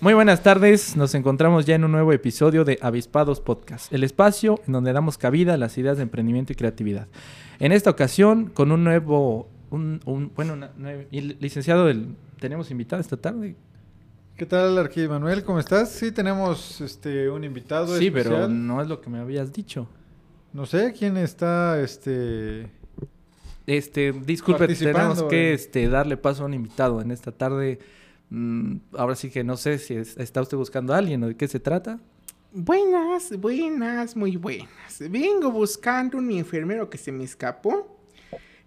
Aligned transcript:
Muy 0.00 0.14
buenas 0.14 0.42
tardes, 0.42 0.96
nos 0.96 1.14
encontramos 1.14 1.66
ya 1.66 1.74
en 1.74 1.84
un 1.84 1.92
nuevo 1.92 2.12
episodio 2.12 2.64
de 2.64 2.78
Avispados 2.80 3.40
Podcast, 3.40 3.92
el 3.92 4.02
espacio 4.02 4.58
en 4.66 4.72
donde 4.72 4.92
damos 4.94 5.18
cabida 5.18 5.54
a 5.54 5.56
las 5.58 5.76
ideas 5.76 5.98
de 5.98 6.04
emprendimiento 6.04 6.52
y 6.52 6.56
creatividad. 6.56 7.06
En 7.58 7.72
esta 7.72 7.90
ocasión, 7.90 8.46
con 8.46 8.72
un 8.72 8.82
nuevo, 8.82 9.48
un, 9.70 10.00
un- 10.06 10.32
bueno, 10.34 10.54
una- 10.54 10.70
el 11.12 11.36
licenciado, 11.40 11.92
tenemos 12.38 12.70
invitado 12.70 13.00
esta 13.02 13.18
tarde. 13.18 13.56
¿Qué 14.38 14.46
tal, 14.46 14.78
Arqui 14.78 15.06
Manuel? 15.06 15.44
¿Cómo 15.44 15.58
estás? 15.60 15.90
Sí, 15.90 16.12
tenemos 16.12 16.80
este 16.80 17.28
un 17.28 17.44
invitado 17.44 17.98
Sí, 17.98 18.06
especial. 18.06 18.34
pero 18.34 18.48
no 18.48 18.80
es 18.80 18.88
lo 18.88 19.02
que 19.02 19.10
me 19.10 19.18
habías 19.18 19.52
dicho. 19.52 19.86
No 20.54 20.64
sé 20.64 20.94
quién 20.98 21.18
está, 21.18 21.78
este... 21.80 22.70
Este, 23.66 24.12
disculpe, 24.12 24.66
tenemos 24.66 25.22
que 25.24 25.52
este, 25.52 25.86
darle 25.88 26.16
paso 26.16 26.42
a 26.42 26.46
un 26.46 26.54
invitado 26.54 27.00
en 27.02 27.10
esta 27.12 27.30
tarde. 27.30 27.78
Mm, 28.30 28.76
ahora 28.96 29.16
sí 29.16 29.28
que 29.30 29.42
no 29.44 29.56
sé 29.56 29.78
si 29.78 29.94
es- 29.94 30.16
está 30.16 30.40
usted 30.40 30.56
buscando 30.56 30.94
a 30.94 30.98
alguien 30.98 31.22
o 31.24 31.28
de 31.28 31.36
qué 31.36 31.48
se 31.48 31.60
trata. 31.60 31.98
Buenas, 32.52 33.36
buenas, 33.38 34.16
muy 34.16 34.36
buenas. 34.36 34.98
Vengo 35.10 35.50
buscando 35.52 36.18
un 36.18 36.30
enfermero 36.32 36.88
que 36.90 36.98
se 36.98 37.12
me 37.12 37.24
escapó. 37.24 37.96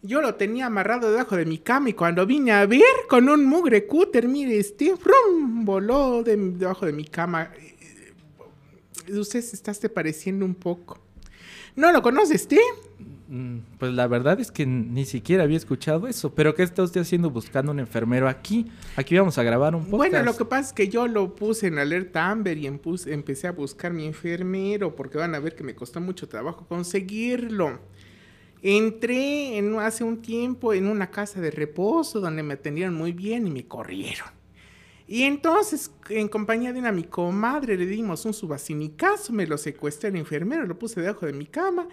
Yo 0.01 0.21
lo 0.21 0.35
tenía 0.35 0.65
amarrado 0.65 1.09
debajo 1.11 1.35
de 1.37 1.45
mi 1.45 1.57
cama 1.59 1.89
y 1.89 1.93
cuando 1.93 2.25
vine 2.25 2.51
a 2.51 2.65
ver 2.65 2.81
con 3.09 3.27
un 3.29 3.45
mugre 3.45 3.85
cúter, 3.87 4.27
mire 4.27 4.57
este, 4.59 4.93
voló 5.63 6.23
de- 6.23 6.35
debajo 6.35 6.85
de 6.85 6.93
mi 6.93 7.05
cama. 7.05 7.51
Eh, 7.57 7.69
Usted 9.17 9.41
se 9.41 9.55
está 9.57 9.73
pareciendo 9.93 10.45
un 10.45 10.55
poco. 10.55 10.97
¿No 11.75 11.91
lo 11.91 12.01
conoce 12.01 12.35
usted? 12.35 12.57
Mm, 13.33 13.61
Pues 13.79 13.91
la 13.93 14.05
verdad 14.05 14.39
es 14.39 14.51
que 14.51 14.63
ni 14.67 15.05
siquiera 15.05 15.41
había 15.41 15.57
escuchado 15.57 16.07
eso. 16.07 16.35
Pero 16.35 16.53
¿qué 16.53 16.61
está 16.61 16.83
usted 16.83 17.01
haciendo 17.01 17.31
buscando 17.31 17.71
un 17.71 17.79
enfermero 17.79 18.29
aquí? 18.29 18.67
Aquí 18.95 19.17
vamos 19.17 19.39
a 19.39 19.43
grabar 19.43 19.73
un 19.73 19.81
podcast. 19.85 19.97
Bueno, 19.97 20.23
lo 20.23 20.37
que 20.37 20.45
pasa 20.45 20.67
es 20.67 20.73
que 20.73 20.87
yo 20.87 21.07
lo 21.07 21.33
puse 21.33 21.65
en 21.65 21.79
alerta 21.79 22.29
Amber 22.29 22.59
y 22.59 22.67
empecé 22.67 23.47
a 23.47 23.51
buscar 23.51 23.91
mi 23.91 24.05
enfermero 24.05 24.95
porque 24.95 25.17
van 25.17 25.33
a 25.33 25.39
ver 25.39 25.55
que 25.55 25.63
me 25.63 25.73
costó 25.73 25.99
mucho 25.99 26.29
trabajo 26.29 26.67
conseguirlo. 26.67 27.79
Entré 28.61 29.57
en, 29.57 29.79
hace 29.79 30.03
un 30.03 30.21
tiempo 30.21 30.71
en 30.71 30.85
una 30.85 31.09
casa 31.09 31.41
de 31.41 31.49
reposo 31.49 32.19
donde 32.19 32.43
me 32.43 32.53
atendieron 32.53 32.93
muy 32.93 33.13
bien 33.13 33.47
y 33.47 33.49
me 33.49 33.65
corrieron. 33.65 34.27
Y 35.07 35.23
entonces, 35.23 35.89
en 36.09 36.27
compañía 36.27 36.71
de 36.71 36.77
una 36.77 36.91
mi 36.91 37.03
comadre, 37.03 37.77
le 37.77 37.87
dimos 37.87 38.25
un 38.25 38.33
subasimicazo, 38.33 39.33
me 39.33 39.47
lo 39.47 39.57
secuestré 39.57 40.09
al 40.09 40.17
enfermero, 40.17 40.67
lo 40.67 40.77
puse 40.77 41.01
debajo 41.01 41.25
de 41.25 41.33
mi 41.33 41.47
cama. 41.47 41.87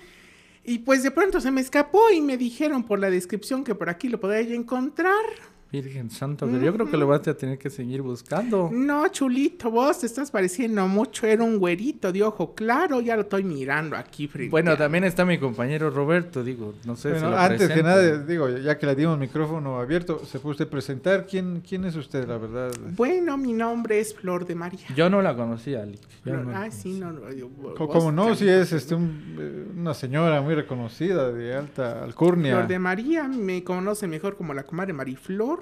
Y 0.64 0.80
pues 0.80 1.02
de 1.02 1.10
pronto 1.10 1.40
se 1.40 1.50
me 1.50 1.60
escapó 1.60 2.10
y 2.10 2.20
me 2.20 2.36
dijeron 2.36 2.84
por 2.84 2.98
la 2.98 3.10
descripción 3.10 3.64
que 3.64 3.74
por 3.74 3.88
aquí 3.88 4.08
lo 4.08 4.20
podría 4.20 4.54
encontrar. 4.54 5.24
Virgen 5.72 6.10
Santa, 6.10 6.46
pero 6.46 6.58
yo 6.60 6.72
creo 6.74 6.90
que 6.90 6.96
lo 6.96 7.06
vas 7.06 7.26
a 7.28 7.34
tener 7.36 7.56
que 7.58 7.70
seguir 7.70 8.02
buscando. 8.02 8.70
No, 8.72 9.06
chulito, 9.08 9.70
vos 9.70 10.00
te 10.00 10.06
estás 10.06 10.30
pareciendo 10.30 10.86
mucho. 10.88 11.26
Era 11.26 11.44
un 11.44 11.58
güerito 11.58 12.10
de 12.12 12.22
ojo 12.24 12.54
claro, 12.54 13.00
ya 13.00 13.14
lo 13.14 13.22
estoy 13.22 13.44
mirando 13.44 13.96
aquí 13.96 14.26
frente. 14.26 14.50
Bueno, 14.50 14.72
a- 14.72 14.76
también 14.76 15.04
está 15.04 15.24
mi 15.24 15.38
compañero 15.38 15.90
Roberto, 15.90 16.42
digo, 16.42 16.74
no 16.84 16.96
sé 16.96 17.14
si 17.14 17.24
lo 17.24 17.38
antes 17.38 17.68
que 17.70 17.82
nada, 17.84 18.18
digo, 18.24 18.48
ya 18.48 18.76
que 18.78 18.86
le 18.86 18.96
dimos 18.96 19.16
micrófono 19.18 19.78
abierto, 19.78 20.20
¿se 20.24 20.40
puede 20.40 20.52
usted 20.52 20.68
presentar? 20.68 21.26
¿Quién, 21.26 21.62
quién 21.66 21.84
es 21.84 21.94
usted, 21.94 22.26
la 22.26 22.38
verdad? 22.38 22.72
Bueno, 22.96 23.36
mi 23.36 23.52
nombre 23.52 24.00
es 24.00 24.12
Flor 24.14 24.44
de 24.46 24.54
María. 24.56 24.80
Yo 24.96 25.08
no 25.08 25.22
la 25.22 25.36
conocía, 25.36 25.86
Flor- 26.24 26.46
no 26.46 26.50
ah, 26.56 26.70
sí, 26.70 26.98
conocía. 27.00 27.06
no, 27.06 27.12
no. 27.12 27.32
yo- 27.32 27.48
Co- 27.76 27.86
vos, 27.86 27.96
¿Cómo 27.96 28.10
no? 28.10 28.34
Si 28.34 28.48
es 28.48 28.72
este 28.72 28.94
un, 28.96 29.36
eh, 29.38 29.66
una 29.76 29.94
señora 29.94 30.40
muy 30.42 30.54
reconocida, 30.56 31.30
de 31.30 31.54
alta 31.54 32.02
alcurnia. 32.02 32.54
Flor 32.56 32.66
de 32.68 32.78
María 32.78 33.28
me 33.28 33.62
conoce 33.62 34.06
mejor 34.08 34.36
como 34.36 34.52
la 34.52 34.64
comadre 34.64 34.92
Mariflor. 34.92 35.59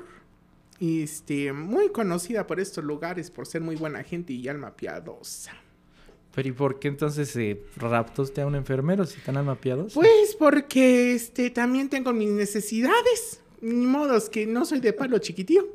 Este, 0.80 1.52
muy 1.52 1.88
conocida 1.90 2.46
por 2.46 2.60
estos 2.60 2.84
lugares 2.84 3.30
por 3.30 3.46
ser 3.46 3.62
muy 3.62 3.76
buena 3.76 4.02
gente 4.04 4.32
y 4.32 4.46
alma 4.48 4.76
piadosa. 4.76 5.52
Pero 6.34 6.48
¿y 6.48 6.52
por 6.52 6.78
qué 6.78 6.86
entonces 6.86 7.30
se 7.30 7.62
raptó 7.76 8.22
usted 8.22 8.42
a 8.42 8.46
un 8.46 8.54
enfermero 8.54 9.04
si 9.04 9.18
están 9.18 9.36
almapiados? 9.36 9.94
Pues 9.94 10.36
porque 10.38 11.14
este 11.14 11.50
también 11.50 11.88
tengo 11.88 12.12
mis 12.12 12.30
necesidades. 12.30 13.40
Ni 13.60 13.86
modos 13.86 14.30
que 14.30 14.46
no 14.46 14.64
soy 14.64 14.78
de 14.78 14.92
palo 14.92 15.18
chiquitío. 15.18 15.66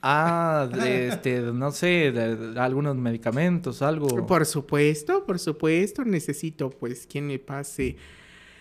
Ah, 0.00 0.68
de, 0.72 1.08
este, 1.08 1.40
no 1.40 1.72
sé, 1.72 2.12
de, 2.12 2.36
de 2.36 2.60
algunos 2.60 2.94
medicamentos, 2.94 3.82
algo. 3.82 4.24
Por 4.24 4.46
supuesto, 4.46 5.24
por 5.26 5.40
supuesto, 5.40 6.04
necesito 6.04 6.70
pues 6.70 7.04
quien 7.06 7.26
me 7.26 7.40
pase 7.40 7.96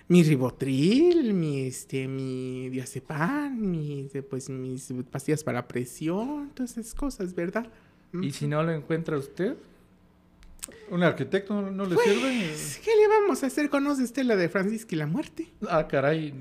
mi 0.09 0.23
ribotril, 0.23 1.33
mi 1.33 1.61
este, 1.61 2.07
mi 2.07 2.69
diazepam, 2.69 3.59
mi, 3.59 4.07
de, 4.13 4.23
pues 4.23 4.49
mis 4.49 4.93
pastillas 5.11 5.43
para 5.43 5.67
presión, 5.67 6.51
todas 6.53 6.77
esas 6.77 6.93
cosas, 6.93 7.33
¿verdad? 7.35 7.67
¿Y 8.21 8.31
si 8.31 8.47
no 8.47 8.63
lo 8.63 8.71
encuentra 8.71 9.17
usted? 9.17 9.55
¿Un 10.89 11.03
arquitecto 11.03 11.53
no, 11.61 11.71
no 11.71 11.85
le 11.85 11.95
Pues, 11.95 12.07
sirve? 12.07 12.83
¿Qué 12.83 12.91
le 12.95 13.07
vamos 13.07 13.43
a 13.43 13.47
hacer? 13.47 13.69
¿Conoce 13.69 14.03
usted 14.03 14.23
la 14.23 14.35
de 14.35 14.49
Francisca 14.49 14.95
y 14.95 14.97
la 14.97 15.07
muerte? 15.07 15.47
Ah, 15.67 15.87
caray, 15.87 16.33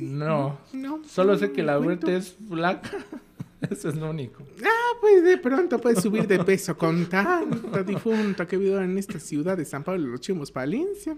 no. 0.00 0.58
No. 0.72 1.02
Solo 1.06 1.36
sé 1.38 1.52
que 1.52 1.62
la 1.62 1.78
muerte 1.78 2.16
es 2.16 2.36
flaca. 2.48 2.90
Eso 3.70 3.90
es 3.90 3.96
lo 3.96 4.10
único. 4.10 4.42
Ah, 4.64 4.96
pues 5.00 5.22
de 5.22 5.36
pronto 5.38 5.78
puede 5.78 6.00
subir 6.00 6.26
de 6.26 6.42
peso 6.44 6.76
con 6.76 7.06
tanto 7.06 7.82
difunto 7.84 8.46
que 8.46 8.56
habido 8.56 8.80
en 8.80 8.96
esta 8.96 9.18
ciudad 9.18 9.56
de 9.56 9.64
San 9.64 9.84
Pablo 9.84 10.04
de 10.04 10.08
los 10.12 10.20
Chimos, 10.20 10.50
Palencia. 10.50 11.16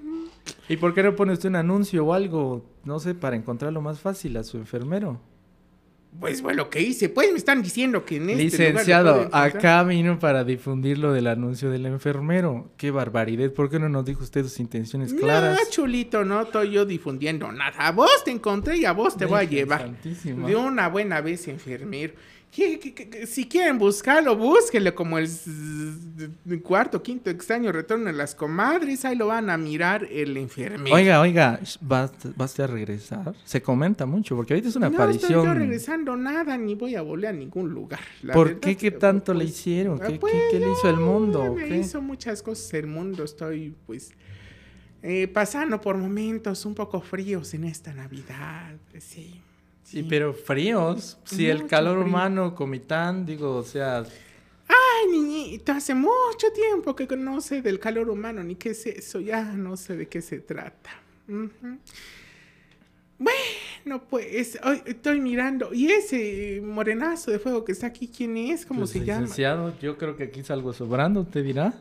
¿Y 0.68 0.76
por 0.76 0.94
qué 0.94 1.02
no 1.02 1.14
pone 1.14 1.32
usted 1.32 1.48
un 1.48 1.56
anuncio 1.56 2.04
o 2.04 2.12
algo, 2.12 2.64
no 2.84 2.98
sé, 2.98 3.14
para 3.14 3.36
encontrarlo 3.36 3.80
más 3.80 4.00
fácil 4.00 4.36
a 4.36 4.44
su 4.44 4.56
enfermero? 4.56 5.20
Pues 6.20 6.42
bueno, 6.42 6.68
¿qué 6.68 6.80
hice? 6.82 7.08
Pues 7.08 7.32
me 7.32 7.38
están 7.38 7.62
diciendo 7.62 8.04
que 8.04 8.16
en 8.16 8.28
este 8.28 8.42
Licenciado, 8.44 9.30
acá 9.32 9.82
vino 9.82 10.18
para 10.18 10.44
difundir 10.44 10.98
lo 10.98 11.10
del 11.14 11.26
anuncio 11.26 11.70
del 11.70 11.86
enfermero. 11.86 12.70
Qué 12.76 12.90
barbaridad. 12.90 13.50
¿Por 13.52 13.70
qué 13.70 13.78
no 13.78 13.88
nos 13.88 14.04
dijo 14.04 14.22
usted 14.22 14.42
sus 14.42 14.60
intenciones 14.60 15.14
claras? 15.14 15.58
No, 15.58 15.70
chulito, 15.70 16.22
no 16.22 16.42
estoy 16.42 16.72
yo 16.72 16.84
difundiendo 16.84 17.50
nada. 17.50 17.74
A 17.78 17.92
vos 17.92 18.22
te 18.24 18.30
encontré 18.30 18.76
y 18.76 18.84
a 18.84 18.92
vos 18.92 19.16
te 19.16 19.24
voy 19.24 19.40
a 19.40 19.44
llevar. 19.44 19.80
Santísima. 19.80 20.46
De 20.46 20.54
una 20.54 20.88
buena 20.88 21.22
vez, 21.22 21.48
enfermero. 21.48 22.12
Si 23.26 23.48
quieren 23.48 23.78
buscarlo, 23.78 24.36
búsquenlo 24.36 24.94
como 24.94 25.16
el 25.16 25.26
cuarto, 26.62 27.02
quinto 27.02 27.30
extraño 27.30 27.72
retorno 27.72 28.04
de 28.06 28.12
las 28.12 28.34
comadres. 28.34 29.06
Ahí 29.06 29.16
lo 29.16 29.28
van 29.28 29.48
a 29.48 29.56
mirar 29.56 30.04
el 30.10 30.36
enfermero. 30.36 30.94
Oiga, 30.94 31.20
oiga, 31.20 31.58
¿vas, 31.80 32.12
vas 32.36 32.60
a 32.60 32.66
regresar? 32.66 33.34
Se 33.46 33.62
comenta 33.62 34.04
mucho, 34.04 34.36
porque 34.36 34.52
ahorita 34.52 34.68
es 34.68 34.76
una 34.76 34.90
no 34.90 34.92
estoy 34.92 35.02
aparición. 35.16 35.44
yo 35.46 35.54
regresando 35.54 36.14
nada, 36.16 36.58
ni 36.58 36.74
voy 36.74 36.94
a 36.94 37.00
volver 37.00 37.30
a 37.30 37.32
ningún 37.32 37.70
lugar. 37.70 38.00
La 38.22 38.34
¿Por 38.34 38.60
qué? 38.60 38.76
¿Qué 38.76 38.90
tanto 38.90 39.32
le 39.32 39.44
pues, 39.44 39.50
hicieron? 39.58 39.98
ah, 40.02 40.06
¿Qué, 40.06 40.12
qué- 40.14 40.18
pues, 40.18 40.34
qué 40.50 40.60
le 40.60 40.70
hizo 40.72 40.90
el 40.90 40.96
mundo? 40.98 41.54
Me 41.54 41.68
qué? 41.68 41.78
hizo 41.78 42.02
muchas 42.02 42.42
cosas 42.42 42.74
el 42.74 42.86
mundo. 42.86 43.24
Estoy, 43.24 43.74
pues, 43.86 44.10
eh, 45.02 45.26
pasando 45.26 45.80
por 45.80 45.96
momentos 45.96 46.66
un 46.66 46.74
poco 46.74 47.00
fríos 47.00 47.54
en 47.54 47.64
esta 47.64 47.94
Navidad. 47.94 48.74
pues, 48.90 49.04
Sí. 49.04 49.40
Sí, 49.84 50.02
pero 50.08 50.32
fríos. 50.32 51.18
Si 51.24 51.48
el 51.48 51.66
calor 51.66 51.96
frío. 51.98 52.06
humano, 52.06 52.54
comitán, 52.54 53.26
digo, 53.26 53.56
o 53.56 53.62
sea, 53.62 54.04
Ay, 54.68 55.10
niñito, 55.10 55.72
hace 55.72 55.94
mucho 55.94 56.50
tiempo 56.54 56.94
que 56.96 57.06
no 57.16 57.40
sé 57.40 57.60
del 57.60 57.78
calor 57.78 58.08
humano 58.08 58.42
ni 58.42 58.54
qué 58.54 58.70
es 58.70 58.86
eso. 58.86 59.20
Ya 59.20 59.44
no 59.44 59.76
sé 59.76 59.96
de 59.96 60.08
qué 60.08 60.22
se 60.22 60.38
trata. 60.40 60.90
Bueno, 63.18 64.02
pues, 64.08 64.58
hoy 64.64 64.82
estoy 64.86 65.20
mirando. 65.20 65.72
¿Y 65.74 65.90
ese 65.90 66.60
morenazo 66.64 67.30
de 67.30 67.38
fuego 67.38 67.64
que 67.64 67.72
está 67.72 67.88
aquí, 67.88 68.08
quién 68.08 68.36
es? 68.36 68.64
¿Cómo 68.66 68.80
pues, 68.80 68.90
se 68.90 69.04
llama? 69.04 69.22
licenciado, 69.22 69.78
yo 69.80 69.96
creo 69.98 70.16
que 70.16 70.24
aquí 70.24 70.42
salgo 70.42 70.72
sobrando, 70.72 71.24
¿te 71.24 71.42
dirá? 71.42 71.74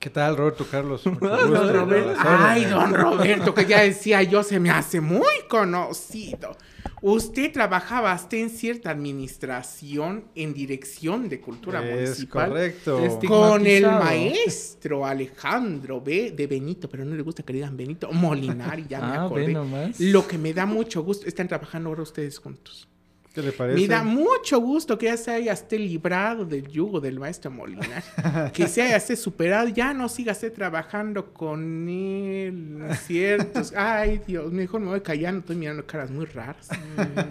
¿Qué 0.00 0.08
tal, 0.10 0.36
Roberto 0.36 0.66
Carlos? 0.70 1.04
Mucho 1.06 1.18
gusto, 1.20 1.48
Don 1.48 1.74
Roberto. 1.74 2.14
Ay, 2.24 2.64
don 2.64 2.94
Roberto, 2.94 3.54
que 3.54 3.66
ya 3.66 3.82
decía 3.82 4.22
yo, 4.22 4.42
se 4.42 4.58
me 4.58 4.70
hace 4.70 5.00
muy 5.00 5.26
conocido. 5.48 6.56
Usted 7.02 7.50
trabajaba 7.52 8.12
hasta 8.12 8.36
en 8.36 8.50
cierta 8.50 8.90
administración 8.90 10.24
en 10.34 10.52
dirección 10.52 11.28
de 11.30 11.40
cultura 11.40 11.82
Es 11.86 11.94
municipal. 11.94 12.48
correcto. 12.50 13.00
Con 13.26 13.66
el 13.66 13.82
maestro 13.86 15.06
Alejandro 15.06 16.00
B. 16.02 16.32
de 16.36 16.46
Benito, 16.46 16.88
pero 16.90 17.04
no 17.06 17.14
le 17.14 17.22
gusta 17.22 17.42
que 17.42 17.52
le 17.54 17.58
digan 17.60 17.76
Benito, 17.76 18.10
Molinari, 18.12 18.86
ya 18.88 19.00
me 19.00 19.06
Ah, 19.06 19.10
ve 19.20 19.26
acordé. 19.26 19.48
nomás. 19.52 19.98
Lo 20.00 20.26
que 20.26 20.36
me 20.36 20.52
da 20.52 20.66
mucho 20.66 21.02
gusto, 21.02 21.26
están 21.26 21.48
trabajando 21.48 21.88
ahora 21.88 22.02
ustedes 22.02 22.38
juntos. 22.38 22.86
¿Qué 23.32 23.42
le 23.42 23.52
parece? 23.52 23.80
Me 23.80 23.86
da 23.86 24.02
mucho 24.02 24.58
gusto 24.60 24.98
que 24.98 25.06
ya 25.06 25.16
se 25.16 25.30
haya 25.30 25.52
esté 25.52 25.78
librado 25.78 26.44
del 26.44 26.66
yugo 26.66 27.00
del 27.00 27.20
maestro 27.20 27.50
Molinar. 27.50 28.02
que 28.52 28.66
se 28.66 28.82
haya 28.82 28.96
esté 28.96 29.14
superado, 29.14 29.68
ya 29.68 29.94
no 29.94 30.08
siga 30.08 30.32
esté 30.32 30.50
trabajando 30.50 31.32
con 31.32 31.88
él, 31.88 32.78
¿no 32.78 32.92
es 32.92 33.00
cierto? 33.00 33.62
Ay, 33.76 34.20
Dios, 34.26 34.52
mejor 34.52 34.80
me 34.80 34.88
voy 34.88 35.00
callando, 35.00 35.40
estoy 35.40 35.56
mirando 35.56 35.86
caras 35.86 36.10
muy 36.10 36.26
raras. 36.26 36.70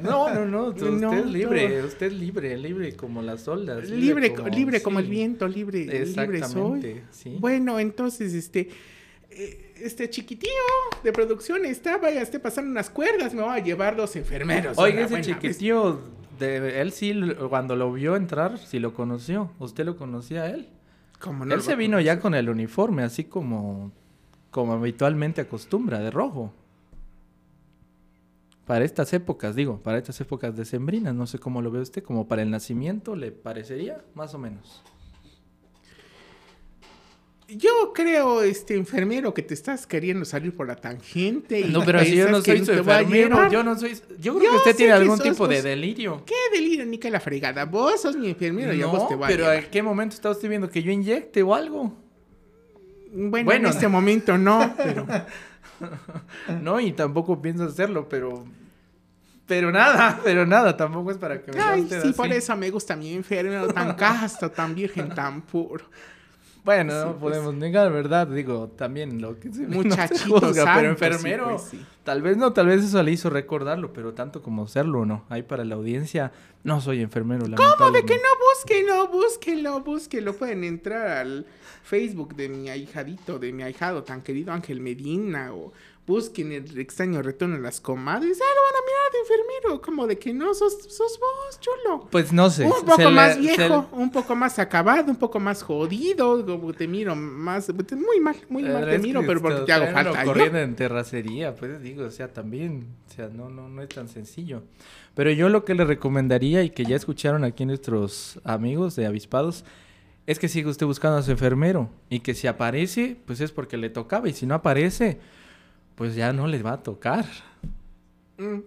No, 0.02 0.34
no, 0.34 0.46
no, 0.46 0.68
usted 0.70 0.90
No, 0.90 1.14
es 1.14 1.26
libre, 1.26 1.82
no. 1.82 1.88
usted 1.88 2.08
es 2.08 2.14
libre, 2.14 2.58
libre 2.58 2.96
como 2.96 3.22
las 3.22 3.46
olas. 3.50 3.90
libre, 3.90 4.34
libre 4.52 4.82
como 4.82 5.00
sí. 5.00 5.06
el 5.06 5.12
viento, 5.12 5.48
libre, 5.50 5.80
libre 5.80 6.06
soy. 6.06 6.38
Exactamente, 6.38 7.04
sí. 7.12 7.36
Bueno, 7.40 7.78
entonces, 7.78 8.34
este, 8.34 8.70
eh, 9.32 9.69
este 9.84 10.10
chiquitillo 10.10 10.54
de 11.04 11.12
producción 11.12 11.66
está, 11.66 11.98
vaya, 11.98 12.22
esté 12.22 12.40
pasando 12.40 12.72
unas 12.72 12.90
cuerdas, 12.90 13.34
me 13.34 13.42
voy 13.42 13.58
a 13.58 13.64
llevar 13.64 13.96
dos 13.96 14.16
enfermeros. 14.16 14.78
Oiga, 14.78 15.02
ese 15.02 15.16
vez. 15.16 15.26
chiquitillo, 15.26 16.02
de, 16.40 16.82
él 16.82 16.92
sí, 16.92 17.14
cuando 17.50 17.76
lo 17.76 17.92
vio 17.92 18.16
entrar, 18.16 18.58
sí 18.58 18.80
lo 18.80 18.94
conoció. 18.94 19.52
¿Usted 19.60 19.86
lo 19.86 19.98
conocía 19.98 20.44
a 20.44 20.50
él? 20.50 20.70
Como 21.20 21.46
no 21.46 21.54
Él 21.54 21.62
se 21.62 21.72
va 21.72 21.78
vino 21.78 22.00
ya 22.00 22.20
con 22.20 22.34
el 22.34 22.50
uniforme, 22.50 23.04
así 23.04 23.26
como, 23.26 23.92
como 24.52 24.74
habitualmente 24.74 25.42
acostumbra, 25.42 26.00
de 26.00 26.12
rojo. 26.12 26.54
Para 28.66 28.86
estas 28.86 29.12
épocas, 29.14 29.56
digo, 29.56 29.82
para 29.82 29.98
estas 29.98 30.22
épocas 30.22 30.56
decembrinas, 30.56 31.16
no 31.16 31.28
sé 31.28 31.40
cómo 31.40 31.62
lo 31.62 31.72
ve 31.72 31.82
usted, 31.82 32.04
como 32.04 32.28
para 32.28 32.44
el 32.44 32.52
nacimiento, 32.52 33.16
¿le 33.16 33.32
parecería? 33.32 34.04
Más 34.14 34.34
o 34.34 34.38
menos. 34.38 34.84
Yo 37.52 37.94
creo, 37.94 38.44
este 38.44 38.76
enfermero, 38.76 39.34
que 39.34 39.42
te 39.42 39.56
estás 39.56 39.88
queriendo 39.88 40.24
salir 40.24 40.56
por 40.56 40.68
la 40.68 40.76
tangente. 40.76 41.66
No, 41.66 41.84
pero 41.84 42.00
si 42.02 42.16
yo 42.16 42.26
piensas 42.26 42.32
no 42.32 42.42
soy 42.44 42.66
su 42.66 42.72
enfermero, 42.74 43.50
yo 43.50 43.64
no 43.64 43.78
soy... 43.78 43.98
Yo 44.20 44.36
creo 44.36 44.46
Yo 44.46 44.52
que 44.52 44.58
usted 44.58 44.76
tiene 44.76 44.94
que 44.94 44.98
algún 45.00 45.18
sos 45.18 45.26
tipo 45.26 45.48
de 45.48 45.62
delirio. 45.62 46.24
¿Qué 46.26 46.36
delirio 46.54 46.86
ni 46.86 47.00
que 47.00 47.10
la 47.10 47.20
fregada? 47.20 47.66
Vos 47.66 48.02
sos 48.02 48.16
mi 48.16 48.30
enfermero 48.30 48.74
y 48.74 48.82
a 48.82 48.86
vos 48.86 49.08
te 49.08 49.16
No, 49.16 49.26
a 49.26 49.28
pero. 49.28 49.52
¿en 49.52 49.66
qué 49.66 49.82
momento 49.82 50.16
está 50.16 50.30
usted 50.30 50.48
viendo 50.48 50.70
que 50.70 50.84
yo 50.84 50.92
inyecte 50.92 51.42
o 51.42 51.56
algo? 51.56 51.98
Bueno, 53.12 53.46
Bueno, 53.46 53.68
en 53.68 53.74
este 53.74 53.88
momento 53.88 54.38
no, 54.38 54.74
pero... 54.78 55.08
No, 56.62 56.80
y 56.80 56.92
tampoco 56.92 57.42
pienso 57.42 57.64
hacerlo, 57.64 58.08
pero... 58.10 58.46
Pero 59.48 59.72
nada, 59.72 60.20
pero 60.24 60.46
nada, 60.46 60.78
tampoco 60.78 61.10
es 61.10 61.18
para 61.18 61.42
que 61.42 61.52
me 61.52 61.60
Ay, 61.60 61.88
sí, 61.90 61.96
así. 61.96 62.14
por 62.14 62.32
eso 62.32 62.56
me 62.56 62.70
gusta 62.70 62.96
mi 62.96 63.14
enfermero 63.16 63.68
tan 63.70 63.96
casto, 63.96 64.52
tan 64.52 64.76
virgen, 64.76 65.10
tan 65.10 65.42
puro. 65.42 65.86
Bueno, 66.70 66.92
Sí, 66.92 66.98
no 67.00 67.18
pues. 67.18 67.34
podemos 67.34 67.56
negar, 67.56 67.92
¿verdad? 67.92 68.28
Digo, 68.28 68.68
también 68.76 69.20
lo 69.22 69.40
que 69.40 69.52
se 69.52 69.64
no 69.64 69.70
se 69.70 69.76
Muchachito 69.76 70.24
juzga, 70.40 70.64
santo, 70.66 70.80
pero 70.80 70.82
sí, 70.82 71.04
enfermero, 71.06 71.50
pues, 71.50 71.62
sí. 71.64 71.86
tal 72.04 72.22
vez 72.22 72.38
no, 72.38 72.54
tal 72.54 72.68
vez 72.68 72.84
eso 72.84 73.02
le 73.02 73.12
hizo 73.12 73.32
recordarlo, 73.32 73.92
pero 73.92 74.14
tanto 74.14 74.44
como 74.44 74.68
serlo, 74.68 75.04
¿no? 75.04 75.26
Ahí 75.30 75.42
para 75.42 75.66
la 75.66 75.74
audiencia, 75.74 76.32
no 76.64 76.80
soy 76.80 77.02
enfermero, 77.02 77.46
¿Cómo 77.56 77.90
de 77.90 78.06
que 78.06 78.16
no? 78.16 78.22
Búsquenlo, 78.54 79.08
búsquenlo, 79.08 79.80
búsquenlo. 79.82 80.34
Pueden 80.36 80.64
entrar 80.64 81.08
al 81.08 81.48
Facebook 81.84 82.36
de 82.36 82.50
mi 82.50 82.70
ahijadito, 82.70 83.40
de 83.40 83.52
mi 83.52 83.64
ahijado 83.64 84.04
tan 84.04 84.22
querido 84.22 84.54
Ángel 84.54 84.80
Medina 84.80 85.52
o 85.54 85.72
busquen 86.10 86.52
el 86.52 86.80
extraño 86.80 87.22
retorno 87.22 87.56
de 87.56 87.62
las 87.62 87.80
comadres. 87.80 88.40
Ah, 88.42 88.54
lo 88.56 88.64
van 88.64 88.74
a 88.74 88.84
mirar 88.84 89.12
de 89.14 89.20
enfermero. 89.20 89.82
Como 89.82 90.08
de 90.08 90.18
que 90.18 90.34
no, 90.34 90.56
sos, 90.56 90.74
sos 90.90 91.20
vos, 91.20 91.60
chulo. 91.60 92.08
Pues 92.10 92.34
no 92.34 92.50
sé. 92.50 92.66
un 92.66 92.84
poco 92.84 93.12
más 93.12 93.38
viejo, 93.38 93.88
un 93.92 94.12
poco 94.12 94.36
más 94.36 94.58
acabado, 94.58 95.12
un 95.12 95.18
poco 95.18 95.40
más 95.40 95.62
jodido. 95.62 96.44
Como 96.44 96.74
te 96.74 96.88
miro 96.88 97.16
más. 97.16 97.72
Muy 97.92 98.20
mal, 98.20 98.36
muy 98.50 98.64
mal 98.64 98.90
te 98.90 98.98
miro, 98.98 99.22
pero 99.26 99.40
porque 99.40 99.62
te 99.62 99.72
hago 99.72 99.94
falta. 99.94 100.26
corriendo 100.26 100.58
en 100.58 100.76
terracería, 100.76 101.56
pues 101.56 101.80
digo, 101.82 102.06
o 102.06 102.12
sea, 102.12 102.34
también, 102.34 102.88
o 103.08 103.14
sea, 103.14 103.30
no, 103.30 103.50
no, 103.50 103.70
no 103.70 103.84
es 103.84 103.90
tan 103.90 104.10
sencillo. 104.10 104.64
Pero 105.14 105.32
yo 105.32 105.48
lo 105.50 105.64
que 105.64 105.76
le 105.76 105.86
recomendaría 105.86 106.64
y 106.64 106.72
que 106.72 106.86
ya 106.86 106.96
escucharon 106.96 107.44
aquí 107.44 107.66
nuestros 107.66 108.40
amigos 108.44 108.96
de 108.96 109.06
avispados 109.06 109.64
es 110.26 110.40
que 110.40 110.48
siga 110.48 110.72
usted 110.72 110.88
buscando 110.88 111.18
a 111.18 111.22
su 111.22 111.30
enfermero 111.30 111.90
y 112.10 112.22
que 112.22 112.34
si 112.34 112.48
aparece, 112.48 113.18
pues 113.28 113.42
es 113.42 113.52
porque 113.52 113.78
le 113.78 113.90
tocaba 113.92 114.28
y 114.28 114.34
si 114.34 114.48
no 114.48 114.56
aparece, 114.56 115.20
pues 116.00 116.16
ya 116.16 116.34
no 116.34 116.48
le 116.48 116.64
va 116.64 116.72
a 116.74 116.82
tocar. 116.82 117.26
Mm, 118.38 118.60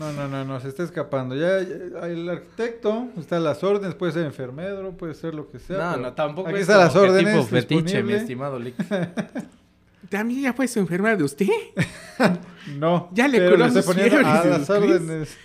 No, 0.00 0.12
no, 0.12 0.26
no, 0.26 0.44
no, 0.44 0.58
se 0.58 0.68
está 0.68 0.82
escapando. 0.82 1.36
Ya, 1.36 1.60
ya, 1.62 2.06
el 2.08 2.28
arquitecto 2.28 3.10
está 3.16 3.36
a 3.36 3.40
las 3.40 3.62
órdenes, 3.62 3.94
puede 3.94 4.10
ser 4.10 4.24
enfermero, 4.26 4.90
puede 4.96 5.14
ser 5.14 5.34
lo 5.36 5.48
que 5.48 5.60
sea. 5.60 5.76
No, 5.78 5.90
pero 5.92 6.02
no, 6.02 6.12
tampoco 6.14 6.48
Aquí 6.48 6.56
es 6.56 6.62
están 6.62 6.78
las 6.80 6.96
órdenes. 6.96 7.32
tipo 7.34 7.46
fetiche, 7.46 8.02
mi 8.02 8.14
estimado 8.14 8.58
Lick. 8.58 8.74
¿También 10.08 10.42
ya 10.42 10.52
fue 10.52 10.66
su 10.66 10.80
enfermera 10.80 11.16
de 11.16 11.22
usted? 11.24 11.46
No, 12.78 13.10
Ya 13.12 13.28
le 13.28 13.38
pero 13.38 13.56
curó 13.56 13.70
sus 13.70 13.84
poniendo 13.84 14.18
a 14.26 14.44
las 14.44 14.70
órdenes. 14.70 15.36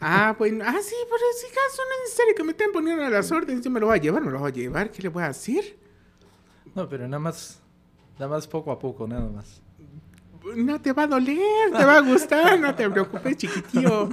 Ah, 0.00 0.34
pues, 0.36 0.52
ah, 0.60 0.76
sí, 0.82 0.94
por 1.08 1.18
ese 1.36 1.46
caso 1.54 1.82
no 1.88 1.94
es 1.94 2.10
necesario 2.10 2.34
que 2.34 2.42
me 2.44 2.50
estén 2.50 2.72
poniendo 2.72 3.04
a 3.04 3.08
las 3.10 3.30
órdenes. 3.30 3.64
Yo 3.64 3.70
me 3.70 3.78
lo 3.78 3.86
voy 3.86 3.96
a 3.96 4.00
llevar, 4.02 4.22
me 4.22 4.32
lo 4.32 4.40
voy 4.40 4.50
a 4.50 4.52
llevar. 4.54 4.90
¿Qué 4.90 5.00
le 5.02 5.08
voy 5.08 5.22
a 5.22 5.28
hacer? 5.28 5.76
No, 6.74 6.88
pero 6.88 7.06
nada 7.06 7.20
más, 7.20 7.60
nada 8.18 8.28
más 8.28 8.46
poco 8.48 8.72
a 8.72 8.78
poco, 8.78 9.06
nada 9.06 9.28
más. 9.30 9.62
No 10.56 10.80
te 10.80 10.92
va 10.92 11.04
a 11.04 11.06
doler, 11.06 11.70
te 11.70 11.84
va 11.84 11.98
a 11.98 12.00
gustar, 12.00 12.58
no 12.60 12.74
te 12.74 12.88
preocupes, 12.90 13.36
chiquitío. 13.36 14.10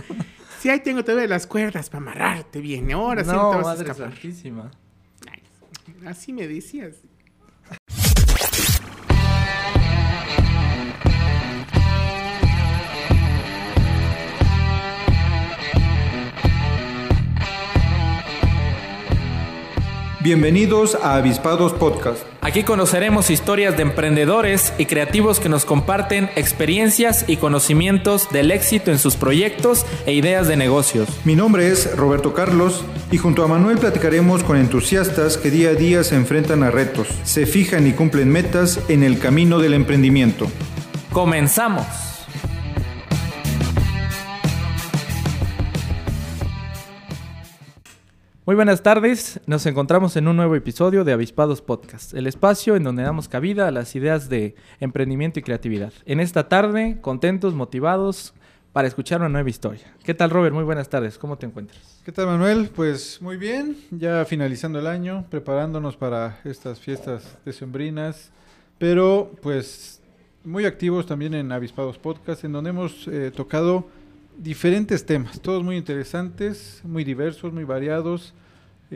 Sí, 0.60 0.69
ahí 0.69 0.80
tengo 0.80 1.04
todavía 1.04 1.28
las 1.28 1.48
cuerdas 1.48 1.89
para 1.89 2.04
amarrarte 2.04 2.62
bien. 2.62 2.92
Ahora 2.92 3.24
sí 3.24 3.31
no 3.31 3.51
no, 3.51 3.57
te 3.57 3.63
vas 3.63 3.80
a 3.80 3.83
escapar. 3.83 4.13
Así 6.06 6.33
me 6.33 6.48
decías. 6.48 6.95
Bienvenidos 20.23 20.94
a 20.94 21.15
Avispados 21.15 21.73
Podcast. 21.73 22.21
Aquí 22.41 22.62
conoceremos 22.62 23.31
historias 23.31 23.75
de 23.75 23.81
emprendedores 23.81 24.71
y 24.77 24.85
creativos 24.85 25.39
que 25.39 25.50
nos 25.50 25.65
comparten 25.65 26.29
experiencias 26.35 27.25
y 27.27 27.38
conocimientos 27.38 28.29
del 28.29 28.51
éxito 28.51 28.91
en 28.91 29.00
sus 29.00 29.15
proyectos 29.15 29.83
e 30.06 30.13
ideas 30.13 30.47
de 30.47 30.57
negocios. 30.57 31.09
Mi 31.25 31.35
nombre 31.35 31.69
es 31.69 31.97
Roberto 31.97 32.35
Carlos 32.35 32.85
y 33.09 33.18
junto 33.18 33.44
a 33.44 33.47
Manuel 33.47 33.79
platicaremos 33.79 34.44
con 34.44 34.57
entusiastas 34.57 35.38
que 35.38 35.50
día 35.50 35.69
a 35.69 35.73
día 35.73 36.03
se 36.03 36.18
enfrentan 36.18 36.62
a 36.62 36.69
retos, 36.69 37.07
se 37.24 37.47
fijan 37.47 37.88
y 37.88 37.94
cumplen 37.94 38.29
metas 38.29 38.79
en 38.89 39.01
el 39.01 39.17
camino 39.17 39.57
del 39.57 39.74
emprendimiento. 39.74 40.51
Comenzamos. 41.12 42.11
Muy 48.51 48.57
buenas 48.57 48.83
tardes, 48.83 49.39
nos 49.45 49.65
encontramos 49.65 50.18
en 50.18 50.27
un 50.27 50.36
nuevo 50.36 50.57
episodio 50.57 51.06
de 51.06 51.13
Avispados 51.13 51.62
Podcast, 51.62 52.13
el 52.13 52.27
espacio 52.27 52.75
en 52.75 52.83
donde 52.83 53.01
damos 53.01 53.30
cabida 53.30 53.69
a 53.69 53.71
las 53.71 53.95
ideas 53.95 54.27
de 54.27 54.56
emprendimiento 54.81 55.39
y 55.39 55.42
creatividad. 55.42 55.94
En 56.06 56.19
esta 56.19 56.50
tarde, 56.50 56.98
contentos, 57.00 57.53
motivados 57.53 58.33
para 58.74 58.89
escuchar 58.89 59.21
una 59.21 59.30
nueva 59.30 59.50
historia. 59.50 59.95
¿Qué 60.03 60.13
tal 60.13 60.31
Robert? 60.31 60.53
Muy 60.53 60.65
buenas 60.65 60.89
tardes, 60.89 61.18
¿cómo 61.18 61.38
te 61.38 61.45
encuentras? 61.45 62.01
¿Qué 62.03 62.12
tal 62.12 62.25
Manuel? 62.25 62.69
Pues 62.75 63.21
muy 63.21 63.38
bien, 63.38 63.77
ya 63.89 64.25
finalizando 64.25 64.80
el 64.80 64.88
año, 64.88 65.25
preparándonos 65.30 65.95
para 65.95 66.42
estas 66.44 66.77
fiestas 66.77 67.38
decembrinas, 67.45 68.33
pero 68.77 69.31
pues 69.42 70.01
muy 70.44 70.65
activos 70.65 71.06
también 71.06 71.36
en 71.36 71.53
Avispados 71.53 71.98
Podcast, 71.98 72.44
en 72.44 72.51
donde 72.51 72.71
hemos 72.71 73.07
eh, 73.07 73.31
tocado 73.33 73.88
diferentes 74.38 75.06
temas, 75.06 75.39
todos 75.39 75.63
muy 75.63 75.77
interesantes, 75.77 76.81
muy 76.83 77.06
diversos, 77.06 77.53
muy 77.53 77.63
variados. 77.63 78.33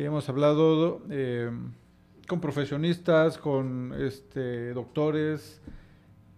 Hemos 0.03 0.27
hablado 0.27 1.01
eh, 1.09 1.49
con 2.27 2.41
profesionistas, 2.41 3.37
con 3.37 3.93
este, 3.97 4.73
doctores, 4.73 5.61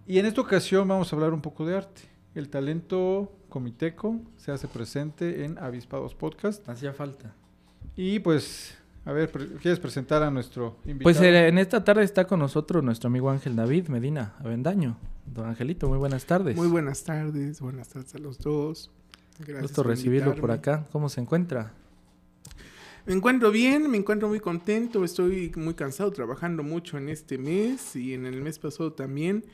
y 0.06 0.20
en 0.20 0.28
esta 0.28 0.42
ocasión 0.42 0.88
vamos 0.88 1.12
a 1.12 1.16
hablar 1.16 1.34
un 1.34 1.42
poco 1.42 1.66
de 1.66 1.76
arte. 1.76 2.04
El 2.36 2.50
talento 2.50 3.32
comiteco 3.50 4.22
se 4.38 4.52
hace 4.52 4.68
presente 4.68 5.44
en 5.44 5.58
Avispados 5.58 6.14
Podcast. 6.14 6.70
Hacía 6.70 6.94
falta. 6.94 7.34
Y 7.96 8.20
pues, 8.20 8.78
a 9.06 9.12
ver, 9.12 9.32
¿quieres 9.32 9.80
presentar 9.80 10.22
a 10.22 10.30
nuestro 10.30 10.78
invitado? 10.86 11.04
Pues 11.04 11.20
eh, 11.22 11.48
en 11.48 11.58
esta 11.58 11.84
tarde 11.84 12.04
está 12.04 12.28
con 12.28 12.40
nosotros 12.40 12.84
nuestro 12.84 13.08
amigo 13.08 13.32
Ángel 13.32 13.56
David 13.56 13.88
Medina 13.88 14.36
Avendaño. 14.40 14.98
Don 15.26 15.48
Angelito, 15.48 15.90
muy 15.90 15.98
buenas 15.98 16.26
tardes. 16.26 16.56
Muy 16.56 16.68
buenas 16.68 17.04
tardes, 17.04 17.60
buenas 17.60 17.90
tardes 17.90 18.14
a 18.14 18.20
los 18.20 18.38
dos. 18.38 18.92
Gracias 19.40 19.62
Gusto 19.64 19.82
por 19.82 19.88
recibirlo 19.88 20.36
por 20.36 20.52
acá. 20.52 20.86
¿Cómo 20.92 21.10
se 21.10 21.22
encuentra? 21.22 21.74
Me 23.08 23.14
encuentro 23.14 23.52
bien, 23.52 23.90
me 23.90 23.98
encuentro 23.98 24.28
muy 24.28 24.42
contento, 24.42 25.04
estoy 25.06 25.52
muy 25.56 25.74
cansado 25.76 26.12
trabajando 26.12 26.62
mucho 26.62 26.98
en 26.98 27.08
este 27.08 27.38
mes 27.38 27.96
y 27.96 28.14
en 28.14 28.26
el 28.26 28.42
mes 28.42 28.60
pasado 28.60 28.92
también. 28.92 29.46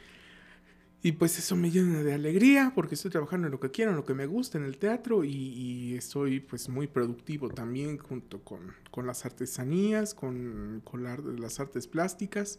Y 1.04 1.12
pues 1.12 1.38
eso 1.38 1.56
me 1.56 1.70
llena 1.70 2.02
de 2.02 2.14
alegría 2.14 2.72
porque 2.74 2.96
estoy 2.96 3.12
trabajando 3.12 3.48
en 3.48 3.52
lo 3.52 3.60
que 3.60 3.70
quiero, 3.70 3.92
en 3.92 3.98
lo 3.98 4.06
que 4.06 4.14
me 4.16 4.26
gusta, 4.26 4.58
en 4.58 4.64
el 4.64 4.78
teatro 4.78 5.24
y, 5.24 5.30
y 5.32 5.96
estoy 5.96 6.40
pues 6.40 6.68
muy 6.70 6.88
productivo 6.88 7.50
también 7.50 7.98
junto 8.00 8.40
con, 8.40 8.74
con 8.90 9.06
las 9.06 9.26
artesanías, 9.26 10.16
con, 10.16 10.82
con 10.84 11.04
la- 11.04 11.18
las 11.18 11.60
artes 11.60 11.88
plásticas 11.88 12.58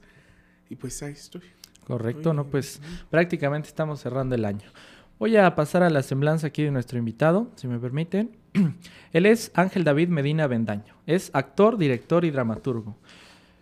y 0.70 0.76
pues 0.76 1.02
ahí 1.02 1.12
estoy. 1.14 1.42
Correcto, 1.86 2.32
¿no? 2.34 2.44
Pues 2.46 2.80
prácticamente 3.10 3.68
estamos 3.68 4.00
cerrando 4.00 4.34
el 4.34 4.44
año. 4.44 4.70
Voy 5.25 5.38
a 5.38 5.54
pasar 5.54 5.83
a 5.83 5.88
la 5.88 6.02
semblanza 6.02 6.49
aquí 6.49 6.64
de 6.64 6.71
nuestro 6.71 6.99
invitado, 6.99 7.49
si 7.54 7.66
me 7.66 7.78
permiten. 7.78 8.37
Él 9.14 9.25
es 9.25 9.52
Ángel 9.54 9.83
David 9.83 10.11
Medina 10.11 10.47
Bendaño. 10.47 10.97
Es 11.07 11.31
actor, 11.33 11.78
director 11.78 12.26
y 12.26 12.31
dramaturgo. 12.31 12.99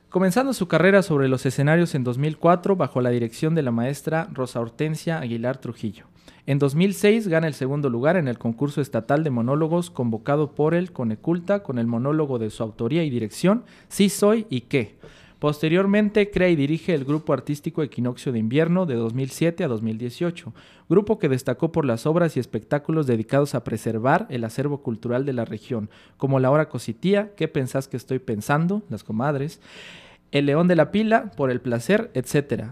Comenzando 0.09 0.55
su 0.55 0.67
carrera 0.67 1.03
sobre 1.03 1.29
los 1.29 1.47
escenarios 1.47 1.95
en 1.95 2.03
2004 2.03 2.75
bajo 2.75 3.01
la 3.01 3.11
dirección 3.11 3.55
de 3.55 3.63
la 3.63 3.71
maestra 3.71 4.27
Rosa 4.33 4.59
Hortensia 4.59 5.21
Aguilar 5.21 5.59
Trujillo. 5.59 6.07
En 6.47 6.59
2006 6.59 7.29
gana 7.29 7.47
el 7.47 7.55
segundo 7.55 7.91
lugar 7.91 8.17
en 8.17 8.27
el 8.27 8.39
concurso 8.39 8.81
estatal 8.81 9.23
de 9.23 9.31
monólogos 9.31 9.93
convocado 9.93 10.57
por 10.57 10.75
el 10.75 10.91
Coneculta 10.91 11.63
con 11.63 11.79
el 11.79 11.87
monólogo 11.87 12.41
de 12.41 12.51
su 12.51 12.65
autoría 12.65 13.05
y 13.05 13.11
dirección 13.11 13.63
Sí 13.89 14.09
soy 14.09 14.49
y 14.51 14.63
qué. 14.63 14.97
Posteriormente 15.43 16.31
crea 16.31 16.51
y 16.51 16.55
dirige 16.55 16.95
el 16.95 17.05
grupo 17.05 17.33
artístico 17.33 17.83
Equinoccio 17.83 18.31
de 18.31 18.39
Invierno 18.39 18.87
de 18.87 18.95
2007 18.95 19.65
a 19.65 19.67
2018, 19.67 20.55
grupo 20.89 21.19
que 21.19 21.29
destacó 21.29 21.73
por 21.73 21.85
las 21.85 22.07
obras 22.07 22.37
y 22.37 22.41
espectáculos 22.41 23.09
dedicados 23.09 23.57
a 23.57 23.65
preservar 23.65 24.29
el 24.31 24.45
acervo 24.45 24.85
cultural 24.85 25.27
de 25.27 25.33
la 25.33 25.45
región, 25.45 25.91
como 26.17 26.39
La 26.39 26.53
Hora 26.53 26.69
Cositía, 26.69 27.33
¿Qué 27.35 27.49
pensás 27.49 27.89
que 27.89 27.97
estoy 27.97 28.21
pensando? 28.21 28.85
Las 28.89 29.03
comadres, 29.03 29.61
El 30.31 30.47
León 30.47 30.69
de 30.69 30.77
la 30.77 30.93
Pila, 30.93 31.33
Por 31.33 31.51
el 31.51 31.61
Placer, 31.61 32.13
etc. 32.15 32.67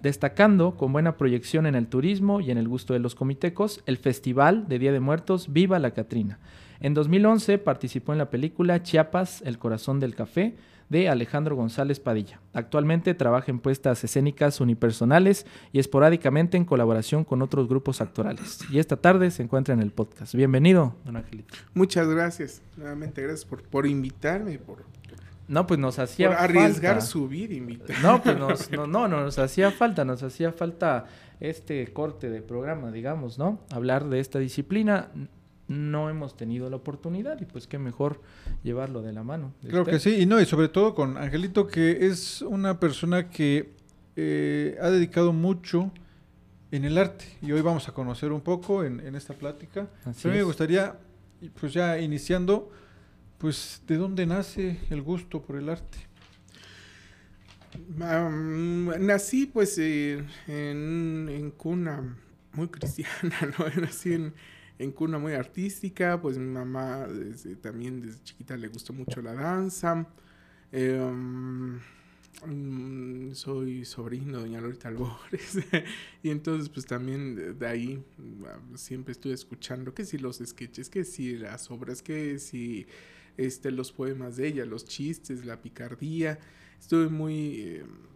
destacando 0.00 0.76
con 0.76 0.92
buena 0.92 1.16
proyección 1.16 1.66
en 1.66 1.74
el 1.74 1.88
turismo 1.88 2.40
y 2.40 2.52
en 2.52 2.58
el 2.58 2.68
gusto 2.68 2.92
de 2.92 3.00
los 3.00 3.16
comitecos 3.16 3.82
el 3.86 3.96
Festival 3.96 4.68
de 4.68 4.78
Día 4.78 4.92
de 4.92 5.00
Muertos 5.00 5.52
Viva 5.52 5.80
la 5.80 5.90
Catrina. 5.90 6.38
En 6.78 6.94
2011 6.94 7.58
participó 7.58 8.12
en 8.12 8.18
la 8.18 8.30
película 8.30 8.84
Chiapas, 8.84 9.42
El 9.42 9.58
Corazón 9.58 9.98
del 9.98 10.14
Café, 10.14 10.54
de 10.88 11.08
Alejandro 11.08 11.56
González 11.56 12.00
Padilla. 12.00 12.40
Actualmente 12.52 13.14
trabaja 13.14 13.50
en 13.50 13.58
puestas 13.58 14.02
escénicas 14.04 14.60
unipersonales 14.60 15.46
y 15.72 15.78
esporádicamente 15.78 16.56
en 16.56 16.64
colaboración 16.64 17.24
con 17.24 17.42
otros 17.42 17.68
grupos 17.68 18.00
actorales. 18.00 18.60
Y 18.70 18.78
esta 18.78 18.96
tarde 18.96 19.30
se 19.30 19.42
encuentra 19.42 19.74
en 19.74 19.80
el 19.80 19.90
podcast. 19.90 20.34
Bienvenido, 20.34 20.94
don 21.04 21.16
Angelito. 21.16 21.54
Muchas 21.74 22.08
gracias. 22.08 22.62
Nuevamente 22.76 23.22
gracias 23.22 23.44
por, 23.44 23.62
por 23.62 23.86
invitarme, 23.86 24.58
por, 24.58 24.84
no, 25.46 25.66
pues 25.66 25.78
nos 25.78 25.98
hacía 25.98 26.28
por 26.28 26.36
arriesgar 26.38 27.02
su 27.02 27.28
vida, 27.28 27.54
invitar. 27.54 27.96
No, 28.02 28.22
pues 28.22 28.38
nos, 28.38 28.70
no, 28.70 28.86
no, 28.86 29.08
no, 29.08 29.20
nos 29.20 29.38
hacía 29.38 29.70
falta, 29.70 30.04
nos 30.04 30.22
hacía 30.22 30.52
falta 30.52 31.06
este 31.40 31.92
corte 31.92 32.30
de 32.30 32.40
programa, 32.40 32.90
digamos, 32.90 33.38
¿no? 33.38 33.60
Hablar 33.70 34.08
de 34.08 34.20
esta 34.20 34.38
disciplina 34.38 35.10
no 35.68 36.10
hemos 36.10 36.36
tenido 36.36 36.68
la 36.68 36.76
oportunidad 36.76 37.40
y 37.40 37.46
pues 37.46 37.66
qué 37.66 37.78
mejor 37.78 38.20
llevarlo 38.62 39.02
de 39.02 39.12
la 39.12 39.22
mano. 39.22 39.54
Creo 39.66 39.84
que 39.84 39.98
sí, 39.98 40.16
y 40.20 40.26
no, 40.26 40.40
y 40.40 40.46
sobre 40.46 40.68
todo 40.68 40.94
con 40.94 41.16
Angelito, 41.16 41.66
que 41.66 42.06
es 42.06 42.42
una 42.42 42.78
persona 42.78 43.30
que 43.30 43.72
eh, 44.16 44.76
ha 44.80 44.90
dedicado 44.90 45.32
mucho 45.32 45.90
en 46.70 46.84
el 46.84 46.98
arte 46.98 47.24
y 47.40 47.52
hoy 47.52 47.62
vamos 47.62 47.88
a 47.88 47.92
conocer 47.92 48.32
un 48.32 48.40
poco 48.40 48.84
en, 48.84 49.14
esta 49.14 49.34
plática. 49.34 49.88
a 50.04 50.10
mí 50.10 50.34
me 50.34 50.42
gustaría, 50.42 50.98
pues 51.58 51.72
ya 51.72 51.98
iniciando, 51.98 52.70
pues 53.38 53.82
de 53.86 53.96
dónde 53.96 54.26
nace 54.26 54.80
el 54.90 55.00
gusto 55.02 55.40
por 55.42 55.56
el 55.56 55.68
arte. 55.68 55.98
nací 57.96 59.46
pues 59.46 59.78
eh, 59.78 60.24
en, 60.46 61.28
en, 61.30 61.50
cuna 61.52 62.16
muy 62.52 62.68
cristiana, 62.68 63.36
¿no? 63.58 63.80
Nací 63.80 64.14
en, 64.14 64.34
en 64.78 64.92
cuna 64.92 65.18
muy 65.18 65.34
artística, 65.34 66.20
pues 66.20 66.38
mi 66.38 66.46
mamá 66.46 67.06
también 67.60 68.00
desde 68.00 68.22
chiquita 68.24 68.56
le 68.56 68.68
gustó 68.68 68.92
mucho 68.92 69.22
la 69.22 69.34
danza. 69.34 70.06
Em, 70.72 71.78
mm, 72.46 73.32
soy 73.34 73.84
sobrino 73.84 74.38
de 74.38 74.44
doña 74.44 74.60
Lorita 74.60 74.88
Albores 74.88 75.58
y 76.22 76.30
entonces 76.30 76.68
pues 76.68 76.84
también 76.86 77.58
de 77.58 77.66
ahí 77.66 78.04
siempre 78.74 79.12
estuve 79.12 79.34
escuchando 79.34 79.94
que 79.94 80.04
si 80.04 80.18
los 80.18 80.38
sketches, 80.44 80.90
que 80.90 81.04
si 81.04 81.36
las 81.36 81.70
obras, 81.70 82.02
que 82.02 82.38
si 82.38 82.86
este, 83.36 83.70
los 83.70 83.92
poemas 83.92 84.36
de 84.36 84.48
ella, 84.48 84.64
los 84.64 84.84
chistes, 84.84 85.44
la 85.44 85.60
picardía. 85.60 86.38
Estuve 86.80 87.08
muy... 87.08 87.78
Em, 87.78 88.13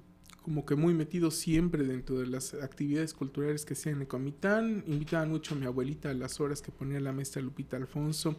como 0.49 0.64
que 0.64 0.76
muy 0.76 0.95
metido 0.95 1.31
siempre 1.31 1.85
dentro 1.85 2.21
de 2.21 2.26
las 2.26 2.55
actividades 2.55 3.12
culturales 3.12 3.67
que 3.67 3.75
hacían 3.75 4.00
en 4.00 4.07
Comitán. 4.07 4.83
Invitaban 4.87 5.28
mucho 5.28 5.55
a 5.55 5.59
mi 5.59 5.67
abuelita 5.67 6.09
a 6.09 6.14
las 6.14 6.40
horas 6.40 6.62
que 6.62 6.73
ponía 6.73 6.99
la 7.00 7.12
maestra 7.12 7.43
Lupita 7.43 7.76
Alfonso. 7.76 8.35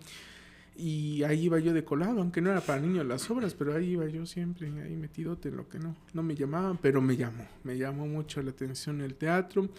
Y 0.75 1.21
ahí 1.21 1.43
iba 1.43 1.59
yo 1.59 1.71
de 1.71 1.83
colado, 1.83 2.21
aunque 2.21 2.41
no 2.41 2.49
era 2.49 2.61
para 2.61 2.81
niños 2.81 3.05
las 3.05 3.29
obras, 3.29 3.53
pero 3.53 3.75
ahí 3.75 3.91
iba 3.91 4.07
yo 4.07 4.25
siempre, 4.25 4.71
ahí 4.81 4.95
metidote 4.95 5.49
en 5.49 5.57
lo 5.57 5.69
que 5.69 5.77
no, 5.77 5.95
no 6.11 6.23
me 6.23 6.33
llamaban, 6.33 6.79
pero 6.79 6.99
me 6.99 7.15
llamó, 7.15 7.45
me 7.63 7.77
llamó 7.77 8.07
mucho 8.07 8.41
la 8.41 8.49
atención 8.49 9.01
el 9.01 9.13
teatro. 9.13 9.69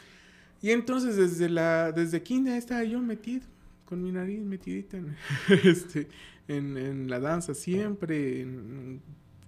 Y 0.62 0.70
entonces 0.70 1.16
desde 1.16 1.48
la, 1.48 1.90
desde 1.90 2.22
kinder 2.22 2.56
estaba 2.56 2.84
yo 2.84 3.00
metido, 3.00 3.44
con 3.84 4.04
mi 4.04 4.12
nariz 4.12 4.40
metidita 4.40 4.98
en, 4.98 5.16
este, 5.64 6.06
en, 6.46 6.76
en 6.76 7.10
la 7.10 7.18
danza 7.18 7.54
siempre, 7.54 8.42
en 8.42 9.00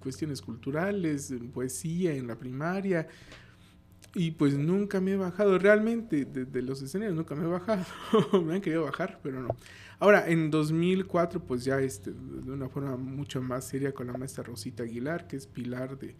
cuestiones 0.03 0.43
culturales, 0.43 1.33
poesía 1.55 2.15
en 2.15 2.27
la 2.27 2.37
primaria. 2.37 3.09
Y 4.15 4.33
pues 4.33 4.59
nunca 4.59 5.01
me 5.01 5.13
he 5.13 5.17
bajado, 5.17 5.59
realmente, 5.59 6.27
de, 6.27 6.63
los 6.63 6.83
escenarios 6.83 7.17
nunca 7.17 7.35
me 7.35 7.45
he 7.45 7.49
bajado. 7.49 7.87
me 8.45 8.57
han 8.57 8.61
querido 8.61 8.85
bajar, 8.85 9.21
pero 9.23 9.41
no. 9.41 9.57
Ahora, 9.99 10.29
en 10.29 10.51
2004, 10.51 11.41
pues 11.41 11.65
ya 11.65 11.81
este, 11.81 12.11
de 12.11 12.53
una 12.53 12.69
forma 12.69 12.97
mucho 12.97 13.41
más 13.41 13.65
seria 13.65 13.93
con 13.93 14.09
la 14.09 14.13
maestra 14.15 14.43
Rosita 14.43 14.83
Aguilar, 14.83 15.27
que 15.27 15.37
es 15.37 15.47
pilar 15.47 15.99
de, 15.99 16.15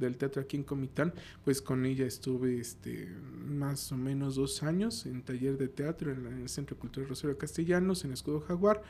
del 0.00 0.16
teatro 0.16 0.42
aquí 0.42 0.56
en 0.56 0.64
Comitán, 0.64 1.12
pues 1.44 1.62
con 1.62 1.86
ella 1.86 2.06
estuve 2.06 2.58
este, 2.58 3.08
más 3.46 3.92
o 3.92 3.96
menos 3.96 4.34
dos 4.34 4.62
años 4.62 5.06
en 5.06 5.22
taller 5.22 5.56
de 5.58 5.68
teatro 5.68 6.10
en, 6.10 6.26
el 6.26 6.48
Centro 6.48 6.76
Cultural 6.76 7.08
Rosario 7.08 7.38
Castellanos, 7.38 8.04
en 8.04 8.12
Escudo 8.12 8.40
Jaguar, 8.40 8.82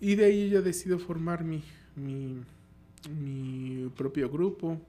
y 0.00 0.16
de 0.16 0.24
ahí 0.24 0.42
ella 0.42 0.62
decidió 0.62 0.98
formar 0.98 1.44
mi, 1.44 1.62
mi 1.94 2.42
mi 3.08 3.88
propio 3.96 4.30
grupo 4.30 4.80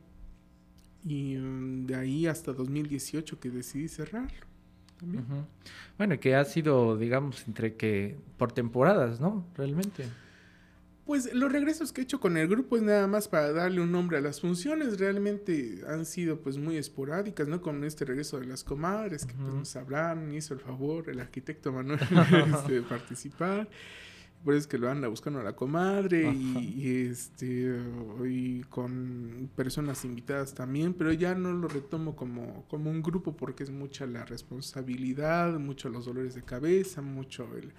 y 1.05 1.35
mm, 1.37 1.85
de 1.85 1.95
ahí 1.95 2.27
hasta 2.27 2.53
2018 2.53 3.39
que 3.39 3.49
decidí 3.49 3.87
cerrar 3.87 4.31
También. 4.99 5.25
Bueno, 5.97 6.19
que 6.19 6.35
ha 6.35 6.45
sido, 6.45 6.97
digamos, 6.97 7.47
entre 7.47 7.75
que 7.75 8.17
por 8.37 8.51
temporadas, 8.51 9.19
¿no? 9.19 9.45
Realmente. 9.55 10.05
Pues 11.05 11.33
los 11.33 11.51
regresos 11.51 11.91
que 11.91 12.01
he 12.01 12.03
hecho 12.03 12.19
con 12.19 12.37
el 12.37 12.47
grupo 12.47 12.77
es 12.77 12.83
nada 12.83 13.07
más 13.07 13.27
para 13.27 13.51
darle 13.51 13.81
un 13.81 13.91
nombre 13.91 14.19
a 14.19 14.21
las 14.21 14.41
funciones, 14.41 14.99
realmente 14.99 15.81
han 15.87 16.05
sido 16.05 16.39
pues 16.39 16.57
muy 16.57 16.77
esporádicas, 16.77 17.47
¿no? 17.47 17.61
Con 17.61 17.83
este 17.83 18.05
regreso 18.05 18.39
de 18.39 18.45
las 18.45 18.63
comadres, 18.63 19.25
que 19.25 19.33
pues, 19.33 19.75
nos 19.75 20.33
hizo 20.35 20.53
el 20.53 20.59
favor 20.59 21.09
el 21.09 21.19
arquitecto 21.19 21.73
Manuel 21.73 21.99
este, 22.53 22.73
de 22.73 22.81
participar 22.83 23.67
por 24.43 24.53
eso 24.53 24.61
es 24.61 24.67
que 24.67 24.77
lo 24.77 24.89
anda 24.89 25.07
buscando 25.07 25.39
a 25.39 25.43
la 25.43 25.53
comadre 25.53 26.31
y, 26.31 27.07
este 27.09 27.77
y 28.25 28.61
con 28.69 29.49
personas 29.55 30.05
invitadas 30.05 30.53
también, 30.53 30.93
pero 30.93 31.11
ya 31.11 31.35
no 31.35 31.51
lo 31.51 31.67
retomo 31.67 32.15
como, 32.15 32.65
como 32.69 32.89
un 32.89 33.01
grupo 33.01 33.35
porque 33.35 33.63
es 33.63 33.69
mucha 33.69 34.05
la 34.05 34.25
responsabilidad, 34.25 35.59
mucho 35.59 35.89
los 35.89 36.05
dolores 36.05 36.35
de 36.35 36.43
cabeza, 36.43 37.01
mucho 37.01 37.47
el, 37.57 37.73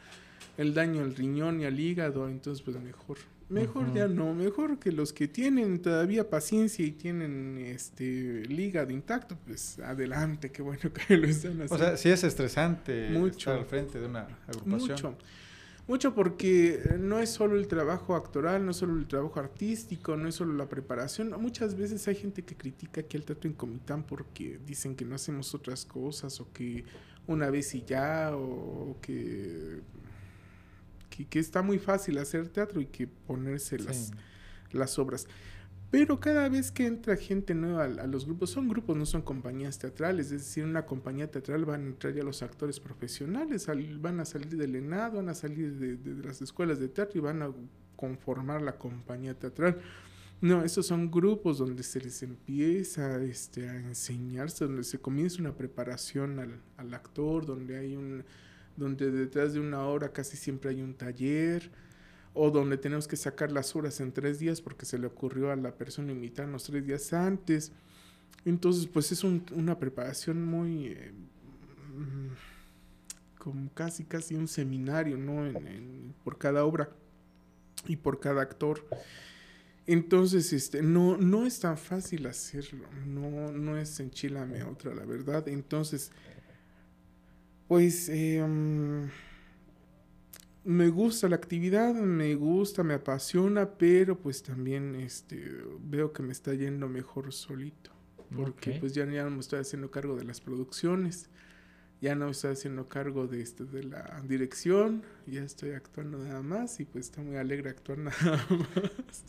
el 0.58 0.74
daño 0.74 1.02
al 1.02 1.14
riñón 1.16 1.60
y 1.60 1.64
al 1.64 1.80
hígado, 1.80 2.28
entonces 2.28 2.62
pues 2.62 2.78
mejor, 2.78 3.16
mejor 3.48 3.94
ya 3.94 4.06
no, 4.06 4.34
mejor 4.34 4.78
que 4.78 4.92
los 4.92 5.14
que 5.14 5.28
tienen 5.28 5.80
todavía 5.80 6.28
paciencia 6.28 6.84
y 6.84 6.90
tienen 6.90 7.56
este 7.56 8.42
el 8.42 8.60
hígado 8.60 8.90
intacto, 8.92 9.38
pues 9.46 9.78
adelante, 9.78 10.52
qué 10.52 10.60
bueno 10.60 10.92
que 10.92 11.16
lo 11.16 11.26
están 11.26 11.52
haciendo. 11.62 11.74
O 11.74 11.78
sea, 11.78 11.96
sí 11.96 12.10
es 12.10 12.22
estresante 12.22 13.08
mucho, 13.10 13.50
estar 13.50 13.58
al 13.58 13.64
frente 13.64 13.98
de 13.98 14.06
una 14.06 14.28
agrupación. 14.46 14.90
Mucho. 14.90 15.16
Mucho 15.90 16.14
porque 16.14 16.96
no 17.00 17.18
es 17.18 17.30
solo 17.30 17.56
el 17.56 17.66
trabajo 17.66 18.14
actoral, 18.14 18.64
no 18.64 18.70
es 18.70 18.76
solo 18.76 18.94
el 18.94 19.08
trabajo 19.08 19.40
artístico, 19.40 20.16
no 20.16 20.28
es 20.28 20.36
solo 20.36 20.52
la 20.52 20.68
preparación. 20.68 21.34
Muchas 21.42 21.74
veces 21.74 22.06
hay 22.06 22.14
gente 22.14 22.44
que 22.44 22.54
critica 22.54 23.00
aquí 23.00 23.16
el 23.16 23.24
teatro 23.24 23.50
en 23.50 23.56
Comitán 23.56 24.04
porque 24.04 24.60
dicen 24.64 24.94
que 24.94 25.04
no 25.04 25.16
hacemos 25.16 25.52
otras 25.52 25.84
cosas 25.84 26.40
o 26.40 26.52
que 26.52 26.84
una 27.26 27.50
vez 27.50 27.74
y 27.74 27.82
ya 27.82 28.30
o 28.36 28.98
que, 29.00 29.80
que, 31.28 31.38
está 31.40 31.60
muy 31.60 31.80
fácil 31.80 32.18
hacer 32.18 32.46
teatro 32.46 32.80
y 32.80 32.86
que 32.86 33.08
ponerse 33.08 33.76
las, 33.80 34.12
las 34.70 34.96
obras. 34.96 35.26
Pero 35.90 36.20
cada 36.20 36.48
vez 36.48 36.70
que 36.70 36.86
entra 36.86 37.16
gente 37.16 37.52
nueva 37.52 37.84
a, 37.84 38.06
los 38.06 38.24
grupos, 38.24 38.50
son 38.50 38.68
grupos, 38.68 38.96
no 38.96 39.04
son 39.06 39.22
compañías 39.22 39.76
teatrales, 39.76 40.26
es 40.26 40.44
decir, 40.44 40.64
una 40.64 40.86
compañía 40.86 41.28
teatral 41.28 41.64
van 41.64 41.82
a 41.82 41.86
entrar 41.86 42.14
ya 42.14 42.22
los 42.22 42.42
actores 42.42 42.78
profesionales, 42.78 43.66
van 44.00 44.20
a 44.20 44.24
salir 44.24 44.56
del 44.56 44.76
ENAD, 44.76 45.14
van 45.14 45.28
a 45.28 45.34
salir 45.34 45.74
de, 45.74 46.14
las 46.22 46.40
escuelas 46.42 46.78
de 46.78 46.88
teatro 46.88 47.18
y 47.18 47.20
van 47.20 47.42
a 47.42 47.50
conformar 47.96 48.62
la 48.62 48.78
compañía 48.78 49.34
teatral. 49.34 49.78
No, 50.40 50.64
esos 50.64 50.86
son 50.86 51.10
grupos 51.10 51.58
donde 51.58 51.82
se 51.82 52.00
les 52.00 52.22
empieza 52.22 53.20
este, 53.22 53.68
a 53.68 53.76
enseñarse, 53.76 54.64
donde 54.64 54.84
se 54.84 54.98
comienza 54.98 55.40
una 55.40 55.56
preparación 55.56 56.38
al, 56.38 56.60
al 56.76 56.94
actor, 56.94 57.44
donde 57.44 57.76
hay 57.76 57.96
un, 57.96 58.24
donde 58.76 59.10
detrás 59.10 59.54
de 59.54 59.60
una 59.60 59.84
hora 59.84 60.12
casi 60.12 60.36
siempre 60.36 60.70
hay 60.70 60.82
un 60.82 60.94
taller 60.94 61.70
o 62.32 62.50
donde 62.50 62.78
tenemos 62.78 63.08
que 63.08 63.16
sacar 63.16 63.50
las 63.50 63.74
horas 63.74 64.00
en 64.00 64.12
tres 64.12 64.38
días 64.38 64.60
porque 64.60 64.86
se 64.86 64.98
le 64.98 65.06
ocurrió 65.06 65.50
a 65.50 65.56
la 65.56 65.72
persona 65.72 66.12
invitarnos 66.12 66.64
tres 66.64 66.86
días 66.86 67.12
antes. 67.12 67.72
Entonces, 68.44 68.86
pues 68.86 69.12
es 69.12 69.24
una 69.24 69.78
preparación 69.78 70.44
muy... 70.44 70.86
Eh, 70.88 71.12
mm, 71.96 72.28
como 73.38 73.70
casi, 73.72 74.04
casi 74.04 74.34
un 74.34 74.48
seminario, 74.48 75.16
¿no? 75.16 75.50
por 76.24 76.36
cada 76.36 76.64
obra 76.64 76.90
y 77.86 77.96
por 77.96 78.20
cada 78.20 78.42
actor. 78.42 78.86
Entonces, 79.86 80.52
este, 80.52 80.82
no, 80.82 81.16
no 81.16 81.46
es 81.46 81.58
tan 81.58 81.78
fácil 81.78 82.26
hacerlo, 82.26 82.86
no, 83.06 83.50
no 83.50 83.78
es 83.78 83.98
enchilame 83.98 84.62
otra, 84.62 84.94
la 84.94 85.06
verdad. 85.06 85.48
Entonces, 85.48 86.12
pues... 87.66 88.10
Mm, 88.10 89.06
me 90.64 90.88
gusta 90.88 91.28
la 91.28 91.36
actividad, 91.36 91.94
me 91.94 92.34
gusta, 92.34 92.82
me 92.82 92.94
apasiona, 92.94 93.70
pero 93.70 94.18
pues 94.18 94.42
también 94.42 94.94
este, 94.94 95.50
veo 95.80 96.12
que 96.12 96.22
me 96.22 96.32
está 96.32 96.54
yendo 96.54 96.88
mejor 96.88 97.32
solito. 97.32 97.90
Porque 98.36 98.72
pues 98.78 98.92
ya, 98.92 99.04
ya 99.06 99.24
no 99.24 99.30
me 99.30 99.40
estoy 99.40 99.58
haciendo 99.58 99.90
cargo 99.90 100.14
de 100.14 100.24
las 100.24 100.40
producciones, 100.40 101.28
ya 102.00 102.14
no 102.14 102.26
me 102.26 102.30
estoy 102.30 102.52
haciendo 102.52 102.88
cargo 102.88 103.26
de, 103.26 103.42
este, 103.42 103.64
de 103.64 103.82
la 103.82 104.22
dirección, 104.26 105.02
ya 105.26 105.42
estoy 105.42 105.72
actuando 105.72 106.18
nada 106.18 106.40
más 106.40 106.78
y 106.78 106.84
pues 106.84 107.06
está 107.06 107.22
muy 107.22 107.36
alegre 107.36 107.70
actuar 107.70 107.98
nada 107.98 108.46
más. 108.50 109.24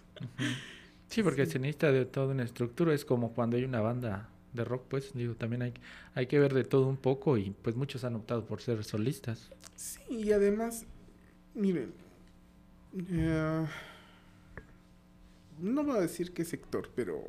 Sí, 1.07 1.23
porque 1.23 1.47
se 1.47 1.57
necesita 1.57 1.91
de 1.91 2.05
toda 2.05 2.27
una 2.27 2.43
estructura, 2.43 2.93
es 2.93 3.03
como 3.03 3.33
cuando 3.33 3.57
hay 3.57 3.63
una 3.63 3.81
banda 3.81 4.29
de 4.53 4.63
rock, 4.63 4.85
pues 4.87 5.13
digo, 5.13 5.35
también 5.35 5.63
hay, 5.63 5.73
hay 6.13 6.27
que 6.27 6.39
ver 6.39 6.53
de 6.53 6.63
todo 6.63 6.87
un 6.87 6.97
poco 6.97 7.37
y 7.37 7.51
pues 7.61 7.75
muchos 7.75 8.03
han 8.03 8.15
optado 8.15 8.45
por 8.45 8.61
ser 8.61 8.83
solistas. 8.83 9.49
Sí, 9.75 10.01
y 10.09 10.31
además, 10.31 10.85
miren, 11.53 11.93
eh, 13.09 13.65
no 15.59 15.83
voy 15.83 15.97
a 15.97 16.01
decir 16.01 16.33
qué 16.33 16.43
sector, 16.45 16.89
pero 16.95 17.21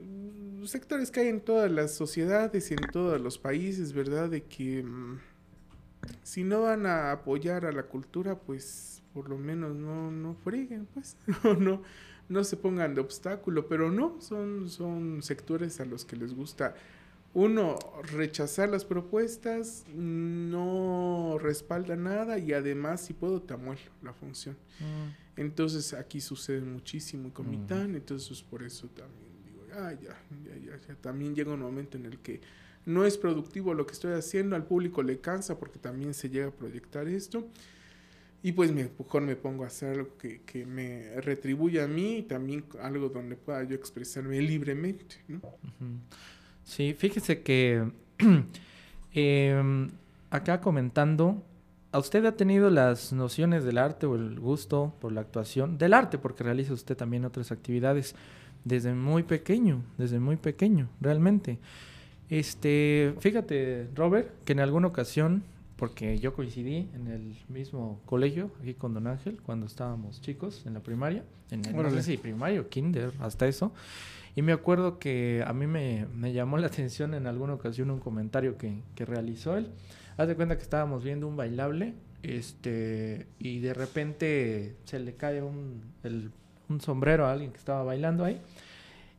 mm, 0.00 0.64
sectores 0.64 1.10
que 1.10 1.20
hay 1.20 1.28
en 1.28 1.40
todas 1.40 1.70
las 1.70 1.94
sociedades 1.94 2.70
y 2.70 2.74
en 2.74 2.90
todos 2.92 3.20
los 3.20 3.38
países, 3.38 3.92
¿verdad? 3.92 4.28
De 4.28 4.42
que 4.42 4.82
mm, 4.82 5.18
si 6.22 6.44
no 6.44 6.62
van 6.62 6.86
a 6.86 7.12
apoyar 7.12 7.66
a 7.66 7.72
la 7.72 7.84
cultura, 7.84 8.38
pues 8.38 9.02
por 9.14 9.28
lo 9.28 9.38
menos 9.38 9.74
no, 9.74 10.10
no 10.10 10.34
freguen, 10.34 10.86
pues, 10.94 11.16
no, 11.44 11.54
no, 11.54 11.82
no 12.28 12.44
se 12.44 12.56
pongan 12.56 12.94
de 12.94 13.00
obstáculo, 13.00 13.66
pero 13.68 13.90
no, 13.90 14.20
son, 14.20 14.68
son 14.68 15.22
sectores 15.22 15.80
a 15.80 15.84
los 15.84 16.04
que 16.04 16.16
les 16.16 16.34
gusta 16.34 16.74
uno, 17.32 17.78
rechazar 18.12 18.68
las 18.68 18.84
propuestas, 18.84 19.84
no 19.94 21.38
respalda 21.40 21.94
nada 21.94 22.38
y 22.38 22.52
además 22.52 23.02
si 23.02 23.14
puedo 23.14 23.40
te 23.40 23.54
amuelo 23.54 23.80
la 24.02 24.12
función. 24.12 24.56
Mm. 24.80 25.40
Entonces 25.40 25.94
aquí 25.94 26.20
sucede 26.20 26.60
muchísimo 26.60 27.32
con 27.32 27.48
mi 27.48 27.58
TAN, 27.58 27.94
entonces 27.94 28.42
por 28.42 28.62
eso 28.62 28.88
también 28.88 29.30
digo, 29.44 29.64
ah, 29.74 29.92
ya, 29.92 30.20
ya, 30.44 30.56
ya, 30.56 30.80
ya, 30.88 30.94
también 30.96 31.34
llega 31.34 31.52
un 31.52 31.60
momento 31.60 31.96
en 31.96 32.06
el 32.06 32.18
que 32.18 32.40
no 32.84 33.04
es 33.04 33.16
productivo 33.16 33.74
lo 33.74 33.86
que 33.86 33.92
estoy 33.92 34.14
haciendo, 34.14 34.56
al 34.56 34.66
público 34.66 35.02
le 35.02 35.20
cansa 35.20 35.58
porque 35.58 35.78
también 35.78 36.14
se 36.14 36.28
llega 36.28 36.48
a 36.48 36.50
proyectar 36.50 37.06
esto. 37.08 37.46
Y 38.42 38.52
pues 38.52 38.72
mejor 38.72 39.22
me 39.22 39.36
pongo 39.36 39.64
a 39.64 39.66
hacer 39.66 39.98
algo 39.98 40.16
que, 40.16 40.40
que 40.42 40.64
me 40.64 41.20
retribuya 41.20 41.84
a 41.84 41.86
mí 41.86 42.18
y 42.18 42.22
también 42.22 42.64
algo 42.80 43.10
donde 43.10 43.36
pueda 43.36 43.62
yo 43.64 43.74
expresarme 43.76 44.40
libremente, 44.40 45.16
¿no? 45.28 45.42
Sí, 46.64 46.94
fíjese 46.94 47.42
que 47.42 47.90
em, 49.12 49.90
acá 50.30 50.60
comentando, 50.60 51.42
¿a 51.92 51.98
usted 51.98 52.24
ha 52.24 52.36
tenido 52.36 52.70
las 52.70 53.12
nociones 53.12 53.64
del 53.64 53.78
arte 53.78 54.06
o 54.06 54.14
el 54.14 54.38
gusto 54.38 54.94
por 55.00 55.12
la 55.12 55.20
actuación? 55.20 55.78
Del 55.78 55.94
arte, 55.94 56.18
porque 56.18 56.44
realiza 56.44 56.72
usted 56.72 56.96
también 56.96 57.24
otras 57.24 57.50
actividades 57.52 58.14
desde 58.64 58.94
muy 58.94 59.22
pequeño, 59.22 59.82
desde 59.98 60.20
muy 60.20 60.36
pequeño, 60.36 60.88
realmente. 61.00 61.58
Este, 62.28 63.14
fíjate, 63.18 63.88
Robert, 63.94 64.30
que 64.44 64.52
en 64.52 64.60
alguna 64.60 64.86
ocasión, 64.86 65.42
porque 65.76 66.18
yo 66.18 66.34
coincidí 66.34 66.88
en 66.94 67.08
el 67.08 67.36
mismo 67.48 68.00
colegio, 68.06 68.50
aquí 68.60 68.74
con 68.74 68.94
Don 68.94 69.06
Ángel, 69.08 69.40
cuando 69.42 69.66
estábamos 69.66 70.20
chicos 70.20 70.64
en 70.66 70.74
la 70.74 70.80
primaria, 70.80 71.24
en 71.50 71.64
el, 71.64 71.74
no 71.74 71.90
sé 71.90 72.02
si 72.02 72.16
primario, 72.16 72.68
kinder, 72.68 73.12
hasta 73.18 73.48
eso. 73.48 73.72
Y 74.40 74.42
me 74.42 74.52
acuerdo 74.52 74.98
que 74.98 75.44
a 75.46 75.52
mí 75.52 75.66
me, 75.66 76.06
me 76.14 76.32
llamó 76.32 76.56
la 76.56 76.66
atención 76.68 77.12
en 77.12 77.26
alguna 77.26 77.52
ocasión 77.52 77.90
un 77.90 78.00
comentario 78.00 78.56
que, 78.56 78.82
que 78.94 79.04
realizó 79.04 79.58
él. 79.58 79.68
Haz 80.16 80.28
de 80.28 80.34
cuenta 80.34 80.56
que 80.56 80.62
estábamos 80.62 81.04
viendo 81.04 81.28
un 81.28 81.36
bailable 81.36 81.92
este, 82.22 83.26
y 83.38 83.58
de 83.58 83.74
repente 83.74 84.76
se 84.84 84.98
le 84.98 85.14
cae 85.14 85.42
un, 85.42 85.82
un 86.70 86.80
sombrero 86.80 87.26
a 87.26 87.32
alguien 87.32 87.52
que 87.52 87.58
estaba 87.58 87.82
bailando 87.82 88.24
ahí. 88.24 88.40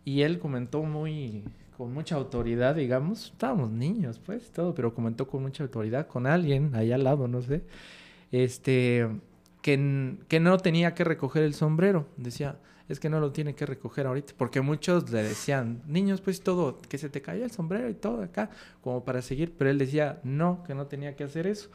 Y 0.06 0.24
él 0.24 0.40
comentó 0.40 0.82
muy, 0.82 1.44
con 1.78 1.94
mucha 1.94 2.16
autoridad, 2.16 2.74
digamos. 2.74 3.26
Estábamos 3.26 3.70
niños, 3.70 4.20
pues, 4.26 4.50
todo, 4.50 4.74
pero 4.74 4.96
comentó 4.96 5.28
con 5.28 5.44
mucha 5.44 5.62
autoridad 5.62 6.08
con 6.08 6.26
alguien 6.26 6.74
allá 6.74 6.96
al 6.96 7.04
lado, 7.04 7.28
no 7.28 7.44
sé. 7.44 7.62
Este, 8.32 9.08
que, 9.62 10.16
que 10.28 10.40
no 10.40 10.58
tenía 10.58 10.96
que 10.96 11.04
recoger 11.04 11.44
el 11.44 11.54
sombrero. 11.54 12.08
Decía, 12.18 12.58
es 12.92 13.00
que 13.00 13.10
no 13.10 13.20
lo 13.20 13.32
tiene 13.32 13.56
que 13.56 13.66
recoger 13.66 14.06
ahorita. 14.06 14.34
Porque 14.38 14.62
muchos 14.62 15.10
le 15.12 15.24
decían, 15.24 15.82
niños, 15.88 16.22
pues 16.22 16.42
todo, 16.42 16.78
que 16.90 16.98
se 16.98 17.10
te 17.10 17.22
cayó 17.22 17.46
el 17.46 17.52
sombrero 17.52 17.90
y 17.90 17.94
todo 17.94 18.22
acá, 18.22 18.50
como 18.82 19.04
para 19.04 19.22
seguir. 19.22 19.54
Pero 19.58 19.70
él 19.70 19.78
decía, 19.78 20.20
no, 20.24 20.64
que 20.66 20.76
no 20.76 20.88
tenía 20.88 21.16
que 21.16 21.24
hacer 21.24 21.48
eso. 21.48 21.70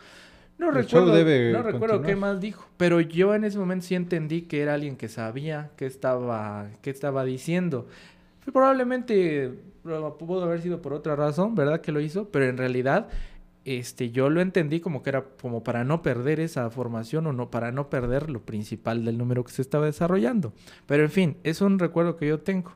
No 0.58 0.68
El 0.68 0.74
recuerdo, 0.74 1.14
debe 1.14 1.52
no 1.52 1.62
recuerdo 1.62 2.00
qué 2.00 2.16
más 2.16 2.40
dijo, 2.40 2.66
pero 2.78 3.00
yo 3.00 3.34
en 3.34 3.44
ese 3.44 3.58
momento 3.58 3.84
sí 3.84 3.94
entendí 3.94 4.42
que 4.42 4.62
era 4.62 4.72
alguien 4.72 4.96
que 4.96 5.08
sabía 5.08 5.70
qué 5.76 5.84
estaba, 5.84 6.68
qué 6.80 6.88
estaba 6.88 7.24
diciendo. 7.24 7.86
Probablemente 8.52 9.52
pudo 10.18 10.44
haber 10.44 10.62
sido 10.62 10.80
por 10.80 10.94
otra 10.94 11.14
razón, 11.14 11.54
¿verdad? 11.54 11.82
Que 11.82 11.92
lo 11.92 12.00
hizo, 12.00 12.30
pero 12.30 12.46
en 12.46 12.56
realidad 12.56 13.08
este, 13.66 14.12
yo 14.12 14.30
lo 14.30 14.40
entendí 14.40 14.78
como 14.78 15.02
que 15.02 15.10
era 15.10 15.24
como 15.42 15.64
para 15.64 15.82
no 15.82 16.00
perder 16.00 16.38
esa 16.38 16.70
formación 16.70 17.26
o 17.26 17.32
no 17.32 17.50
para 17.50 17.72
no 17.72 17.90
perder 17.90 18.30
lo 18.30 18.40
principal 18.40 19.04
del 19.04 19.18
número 19.18 19.42
que 19.42 19.50
se 19.50 19.60
estaba 19.60 19.86
desarrollando. 19.86 20.52
Pero 20.86 21.02
en 21.02 21.10
fin, 21.10 21.36
es 21.42 21.60
un 21.60 21.80
recuerdo 21.80 22.16
que 22.16 22.28
yo 22.28 22.38
tengo 22.38 22.70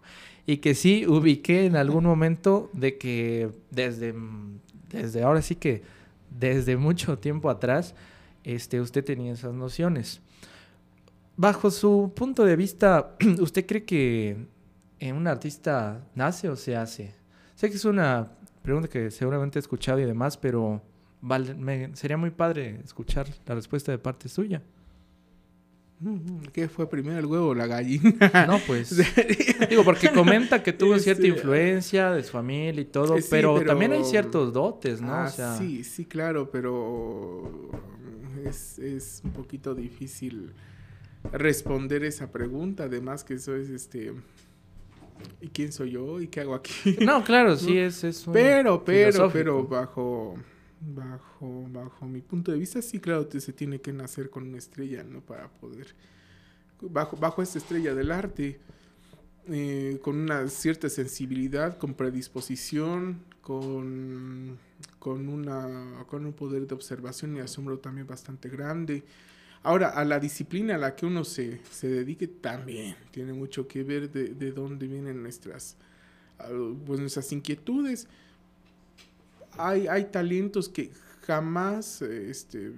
y 0.46 0.56
que 0.56 0.74
sí 0.74 1.06
ubiqué 1.06 1.64
en 1.64 1.76
algún 1.76 2.02
momento 2.02 2.70
de 2.72 2.98
que 2.98 3.52
desde, 3.70 4.12
mm, 4.12 4.58
desde 4.88 5.22
ahora 5.22 5.42
sí 5.42 5.54
que 5.54 5.84
desde 6.28 6.76
mucho 6.76 7.18
tiempo 7.18 7.50
atrás 7.50 7.94
este, 8.42 8.80
usted 8.80 9.04
tenía 9.04 9.32
esas 9.32 9.54
nociones. 9.54 10.20
Bajo 11.36 11.70
su 11.70 12.12
punto 12.16 12.44
de 12.44 12.56
vista, 12.56 13.14
¿usted 13.40 13.64
cree 13.64 13.84
que 13.84 14.44
un 15.00 15.28
artista 15.28 16.04
nace 16.16 16.48
o 16.48 16.56
se 16.56 16.74
hace? 16.74 17.14
Sé 17.54 17.70
que 17.70 17.76
es 17.76 17.84
una 17.84 18.32
pregunta 18.62 18.88
que 18.88 19.10
seguramente 19.10 19.58
he 19.58 19.60
escuchado 19.60 19.98
y 20.00 20.04
demás, 20.04 20.36
pero 20.36 20.82
vale- 21.20 21.54
me- 21.54 21.94
sería 21.96 22.16
muy 22.16 22.30
padre 22.30 22.80
escuchar 22.84 23.26
la 23.46 23.54
respuesta 23.54 23.90
de 23.92 23.98
parte 23.98 24.28
suya. 24.28 24.62
¿Qué 26.54 26.66
fue 26.68 26.88
primero 26.88 27.18
el 27.18 27.26
huevo 27.26 27.48
o 27.48 27.54
la 27.54 27.66
gallina? 27.66 28.46
No, 28.46 28.58
pues 28.66 28.96
digo, 29.68 29.84
porque 29.84 30.10
comenta 30.14 30.62
que 30.62 30.72
tuvo 30.72 30.98
cierta 30.98 31.22
Este, 31.26 31.36
influencia 31.36 32.10
de 32.12 32.22
su 32.24 32.32
familia 32.32 32.80
y 32.80 32.86
todo, 32.86 33.16
eh, 33.18 33.22
sí, 33.22 33.28
pero, 33.30 33.54
pero- 33.56 33.66
también 33.66 33.92
hay 33.92 34.04
ciertos 34.04 34.52
dotes, 34.54 35.02
¿no? 35.02 35.12
Ah, 35.12 35.26
o 35.26 35.30
sea, 35.30 35.56
sí, 35.58 35.84
sí, 35.84 36.06
claro, 36.06 36.50
pero 36.50 37.70
es, 38.46 38.78
es 38.78 39.20
un 39.24 39.32
poquito 39.32 39.74
difícil 39.74 40.52
responder 41.32 42.02
esa 42.04 42.32
pregunta. 42.32 42.84
Además 42.84 43.22
que 43.22 43.34
eso 43.34 43.54
es 43.54 43.68
este... 43.68 44.14
¿Y 45.40 45.48
quién 45.48 45.72
soy 45.72 45.92
yo? 45.92 46.20
¿Y 46.20 46.28
qué 46.28 46.40
hago 46.40 46.54
aquí? 46.54 46.96
No, 47.00 47.24
claro, 47.24 47.56
sí 47.56 47.78
es, 47.78 48.04
es 48.04 48.26
un 48.26 48.32
Pero, 48.34 48.84
pero, 48.84 49.30
filosófico. 49.30 49.32
pero 49.32 49.66
bajo, 49.66 50.36
bajo, 50.80 51.66
bajo 51.70 52.06
mi 52.06 52.20
punto 52.20 52.52
de 52.52 52.58
vista, 52.58 52.82
sí, 52.82 53.00
claro, 53.00 53.26
te- 53.26 53.40
se 53.40 53.52
tiene 53.52 53.80
que 53.80 53.92
nacer 53.92 54.30
con 54.30 54.48
una 54.48 54.58
estrella, 54.58 55.02
¿no? 55.04 55.20
Para 55.20 55.48
poder, 55.48 55.94
bajo, 56.80 57.16
bajo 57.16 57.42
esta 57.42 57.58
estrella 57.58 57.94
del 57.94 58.10
arte, 58.12 58.60
eh, 59.48 59.98
con 60.02 60.16
una 60.16 60.48
cierta 60.48 60.88
sensibilidad, 60.88 61.78
con 61.78 61.94
predisposición, 61.94 63.22
con, 63.40 64.58
con, 64.98 65.28
una, 65.28 66.04
con 66.08 66.26
un 66.26 66.32
poder 66.32 66.66
de 66.66 66.74
observación 66.74 67.36
y 67.36 67.40
asombro 67.40 67.78
también 67.78 68.06
bastante 68.06 68.48
grande. 68.48 69.02
Ahora, 69.62 69.90
a 69.90 70.04
la 70.04 70.18
disciplina 70.18 70.76
a 70.76 70.78
la 70.78 70.96
que 70.96 71.04
uno 71.04 71.22
se, 71.24 71.60
se 71.70 71.88
dedique 71.88 72.26
también 72.26 72.96
tiene 73.10 73.34
mucho 73.34 73.68
que 73.68 73.84
ver 73.84 74.10
de, 74.10 74.28
de 74.28 74.52
dónde 74.52 74.86
vienen 74.86 75.22
nuestras, 75.22 75.76
ah, 76.38 76.48
pues 76.86 76.98
nuestras 76.98 77.30
inquietudes. 77.32 78.08
Hay, 79.58 79.86
hay 79.86 80.06
talentos 80.06 80.68
que 80.68 80.90
jamás 81.26 82.00
este, 82.00 82.72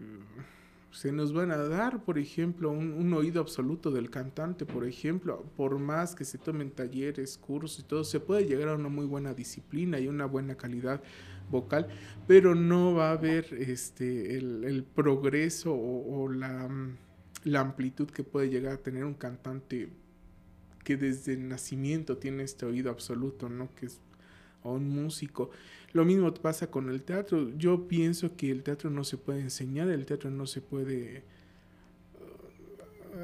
se 0.90 1.12
nos 1.12 1.33
van 1.33 1.53
a 1.53 1.57
dar, 1.57 2.03
por 2.03 2.18
ejemplo, 2.18 2.71
un, 2.71 2.92
un 2.92 3.12
oído 3.14 3.40
absoluto 3.40 3.92
del 3.92 4.11
cantante, 4.11 4.66
por 4.66 4.85
ejemplo, 4.85 5.45
por 5.57 5.79
más 5.79 6.16
que 6.16 6.25
se 6.25 6.37
tomen 6.37 6.73
talleres, 6.73 7.38
cursos 7.38 7.79
y 7.79 7.83
todo, 7.85 8.03
se 8.03 8.18
puede 8.18 8.45
llegar 8.45 8.68
a 8.71 8.75
una 8.75 8.88
muy 8.88 9.07
buena 9.07 9.35
disciplina 9.35 10.01
y 10.01 10.09
una 10.09 10.27
buena 10.27 10.57
calidad 10.57 11.01
vocal, 11.52 11.86
pero 12.26 12.56
no 12.56 12.94
va 12.94 13.10
a 13.10 13.12
haber 13.12 13.54
este, 13.54 14.36
el, 14.36 14.84
progreso 14.94 15.72
o, 15.72 16.28
mm, 16.28 16.96
la 17.44 17.60
amplitud 17.60 18.10
que 18.10 18.24
puede 18.24 18.48
llegar 18.48 18.74
a 18.74 18.78
tener 18.78 19.04
un 19.04 19.14
cantante 19.14 19.88
que 20.82 20.96
desde 20.96 21.34
el 21.34 21.48
nacimiento 21.48 22.18
tiene 22.18 22.42
este 22.42 22.66
oído 22.66 22.90
absoluto, 22.90 23.48
¿no? 23.48 23.72
Que 23.76 23.86
es 23.86 24.00
o 24.64 24.74
un 24.74 24.88
músico. 24.88 25.50
Lo 25.92 26.04
mismo 26.04 26.32
pasa 26.34 26.70
con 26.70 26.88
el 26.88 27.02
teatro. 27.02 27.50
Yo 27.56 27.88
pienso 27.88 28.36
que 28.36 28.50
el 28.50 28.62
teatro 28.62 28.90
no 28.90 29.04
se 29.04 29.18
puede 29.18 29.40
enseñar, 29.40 29.88
el 29.88 30.06
teatro 30.06 30.30
no 30.30 30.46
se 30.46 30.60
puede... 30.60 31.24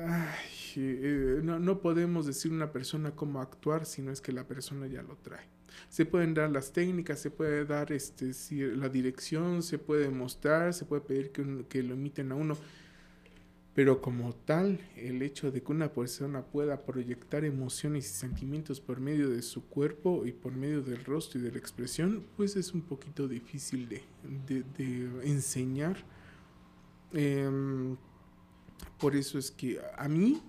Ay, 0.06 0.74
eh, 0.76 1.40
no, 1.42 1.58
no 1.58 1.80
podemos 1.80 2.26
decir 2.26 2.52
a 2.52 2.54
una 2.54 2.72
persona 2.72 3.12
cómo 3.12 3.40
actuar 3.40 3.86
si 3.86 4.02
no 4.02 4.12
es 4.12 4.20
que 4.20 4.32
la 4.32 4.46
persona 4.46 4.86
ya 4.86 5.02
lo 5.02 5.16
trae. 5.16 5.57
Se 5.88 6.04
pueden 6.06 6.34
dar 6.34 6.50
las 6.50 6.72
técnicas, 6.72 7.20
se 7.20 7.30
puede 7.30 7.64
dar 7.64 7.92
este, 7.92 8.32
la 8.76 8.88
dirección, 8.88 9.62
se 9.62 9.78
puede 9.78 10.08
mostrar, 10.10 10.74
se 10.74 10.84
puede 10.84 11.02
pedir 11.02 11.30
que, 11.32 11.64
que 11.68 11.82
lo 11.82 11.94
imiten 11.94 12.32
a 12.32 12.34
uno. 12.36 12.56
Pero 13.74 14.00
como 14.02 14.34
tal, 14.34 14.80
el 14.96 15.22
hecho 15.22 15.52
de 15.52 15.62
que 15.62 15.70
una 15.70 15.92
persona 15.92 16.42
pueda 16.42 16.84
proyectar 16.84 17.44
emociones 17.44 18.06
y 18.06 18.14
sentimientos 18.14 18.80
por 18.80 18.98
medio 19.00 19.28
de 19.30 19.40
su 19.40 19.64
cuerpo 19.68 20.26
y 20.26 20.32
por 20.32 20.52
medio 20.52 20.82
del 20.82 21.04
rostro 21.04 21.38
y 21.40 21.44
de 21.44 21.52
la 21.52 21.58
expresión, 21.58 22.24
pues 22.36 22.56
es 22.56 22.74
un 22.74 22.82
poquito 22.82 23.28
difícil 23.28 23.88
de, 23.88 24.02
de- 24.48 24.64
de 24.76 25.30
enseñar. 25.30 25.96
Em, 27.12 27.96
por 29.00 29.16
eso 29.16 29.38
es 29.38 29.50
que 29.50 29.80
a 29.96 30.08
mí 30.08 30.42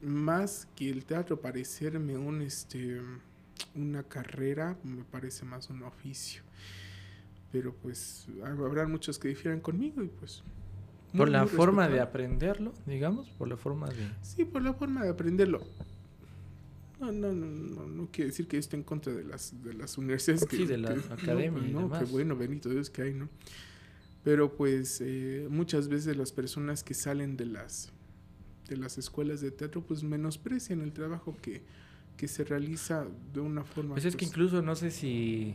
más 0.00 0.68
que 0.76 0.90
el 0.90 1.04
teatro 1.04 1.40
parecerme 1.40 2.16
un 2.16 2.42
este 2.42 3.00
una 3.76 4.02
carrera, 4.02 4.76
me 4.82 5.04
parece 5.04 5.44
más 5.44 5.70
un 5.70 5.82
oficio. 5.82 6.42
Pero 7.52 7.74
pues 7.74 8.26
habrá 8.44 8.86
muchos 8.86 9.18
que 9.18 9.28
difieran 9.28 9.60
conmigo 9.60 10.02
y 10.02 10.08
pues 10.08 10.42
por 11.16 11.28
la 11.28 11.46
forma 11.46 11.88
de 11.88 12.00
aprenderlo, 12.00 12.72
digamos, 12.84 13.28
por 13.30 13.48
la 13.48 13.56
forma 13.56 13.88
de... 13.88 14.10
Sí, 14.22 14.44
por 14.44 14.62
la 14.62 14.74
forma 14.74 15.02
de 15.04 15.10
aprenderlo. 15.10 15.62
No, 17.00 17.12
no, 17.12 17.32
no, 17.32 17.46
no, 17.46 17.86
no 17.86 18.08
quiere 18.10 18.30
decir 18.30 18.48
que 18.48 18.56
yo 18.56 18.60
esté 18.60 18.76
en 18.76 18.82
contra 18.82 19.12
de 19.12 19.24
las, 19.24 19.62
de 19.62 19.74
las 19.74 19.98
universidades. 19.98 20.46
Sí, 20.50 20.64
de 20.64 20.78
las 20.78 21.10
academias. 21.10 21.70
No, 21.70 21.90
qué 21.90 22.04
bueno, 22.04 22.36
bendito 22.36 22.70
Dios 22.70 22.90
que 22.90 23.02
hay, 23.02 23.14
¿no? 23.14 23.28
Pero 24.24 24.56
pues 24.56 25.00
eh, 25.04 25.46
muchas 25.50 25.88
veces 25.88 26.16
las 26.16 26.32
personas 26.32 26.82
que 26.82 26.94
salen 26.94 27.36
de 27.36 27.46
las, 27.46 27.92
de 28.68 28.76
las 28.76 28.98
escuelas 28.98 29.40
de 29.40 29.50
teatro 29.50 29.82
pues 29.82 30.02
menosprecian 30.02 30.80
el 30.80 30.92
trabajo 30.92 31.36
que, 31.40 31.62
que 32.16 32.28
se 32.28 32.44
realiza 32.44 33.06
de 33.32 33.40
una 33.40 33.64
forma... 33.64 33.94
Pues 33.94 34.04
es 34.04 34.14
que 34.14 34.26
pues 34.26 34.30
incluso 34.30 34.62
no 34.62 34.74
sé 34.74 34.90
si 34.90 35.54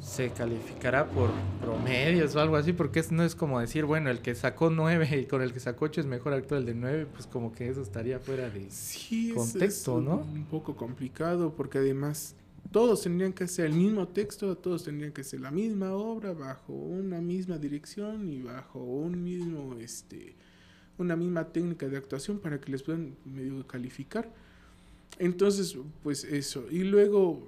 se 0.00 0.30
calificará 0.30 1.08
por 1.08 1.30
promedios 1.60 2.34
o 2.34 2.40
algo 2.40 2.56
así, 2.56 2.72
porque 2.72 3.04
no 3.10 3.22
es 3.22 3.34
como 3.34 3.60
decir, 3.60 3.84
bueno, 3.84 4.10
el 4.10 4.20
que 4.20 4.34
sacó 4.34 4.70
nueve 4.70 5.08
y 5.20 5.26
con 5.26 5.42
el 5.42 5.52
que 5.52 5.60
sacó 5.60 5.86
ocho 5.86 6.00
es 6.00 6.06
mejor 6.06 6.32
actor 6.32 6.58
el 6.58 6.66
de 6.66 6.74
nueve, 6.74 7.06
pues 7.06 7.26
como 7.26 7.52
que 7.52 7.68
eso 7.68 7.82
estaría 7.82 8.18
fuera 8.18 8.48
de 8.48 8.68
contexto, 9.34 9.98
es 9.98 10.04
¿no? 10.04 10.16
Un 10.16 10.46
poco 10.46 10.76
complicado, 10.76 11.54
porque 11.54 11.78
además 11.78 12.34
todos 12.70 13.02
tendrían 13.02 13.32
que 13.32 13.44
hacer 13.44 13.66
el 13.66 13.74
mismo 13.74 14.08
texto, 14.08 14.56
todos 14.56 14.84
tendrían 14.84 15.12
que 15.12 15.20
hacer 15.20 15.40
la 15.40 15.50
misma 15.50 15.92
obra 15.92 16.32
bajo 16.32 16.72
una 16.72 17.20
misma 17.20 17.58
dirección 17.58 18.32
y 18.32 18.42
bajo 18.42 18.82
un 18.82 19.22
mismo, 19.22 19.76
este, 19.80 20.36
una 20.96 21.16
misma 21.16 21.52
técnica 21.52 21.88
de 21.88 21.96
actuación 21.96 22.38
para 22.38 22.60
que 22.60 22.70
les 22.70 22.82
puedan 22.82 23.16
medio 23.24 23.66
calificar. 23.66 24.32
Entonces, 25.18 25.76
pues 26.02 26.24
eso. 26.24 26.66
Y 26.70 26.84
luego 26.84 27.46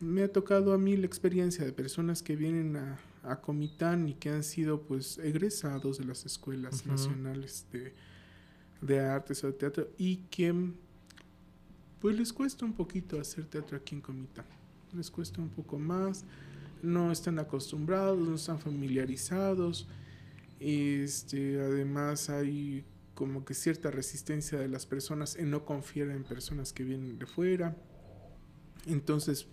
me 0.00 0.22
ha 0.22 0.32
tocado 0.32 0.72
a 0.72 0.78
mí 0.78 0.96
la 0.96 1.06
experiencia 1.06 1.64
de 1.64 1.72
personas 1.72 2.22
que 2.22 2.36
vienen 2.36 2.76
a, 2.76 2.98
a 3.22 3.40
Comitán 3.40 4.08
y 4.08 4.14
que 4.14 4.30
han 4.30 4.42
sido 4.42 4.82
pues 4.82 5.18
egresados 5.18 5.98
de 5.98 6.04
las 6.04 6.24
escuelas 6.26 6.86
nacionales 6.86 7.66
de, 7.72 7.92
de 8.80 9.00
artes 9.00 9.42
o 9.44 9.48
de 9.48 9.52
teatro 9.54 9.88
y 9.98 10.16
que 10.30 10.54
pues 12.00 12.16
les 12.16 12.32
cuesta 12.32 12.64
un 12.64 12.72
poquito 12.72 13.20
hacer 13.20 13.46
teatro 13.46 13.76
aquí 13.76 13.94
en 13.94 14.00
Comitán. 14.00 14.44
Les 14.94 15.10
cuesta 15.10 15.40
un 15.40 15.48
poco 15.48 15.78
más, 15.78 16.24
no 16.82 17.10
están 17.10 17.38
acostumbrados, 17.38 18.18
no 18.18 18.34
están 18.36 18.60
familiarizados. 18.60 19.88
Este, 20.60 21.60
además 21.60 22.30
hay 22.30 22.84
como 23.16 23.46
que 23.46 23.54
cierta 23.54 23.90
resistencia 23.90 24.58
de 24.58 24.68
las 24.68 24.84
personas 24.84 25.36
en 25.36 25.50
no 25.50 25.64
confiar 25.64 26.10
en 26.10 26.22
personas 26.22 26.74
que 26.74 26.84
vienen 26.84 27.18
de 27.18 27.24
fuera. 27.24 27.74
Entonces, 28.86 29.48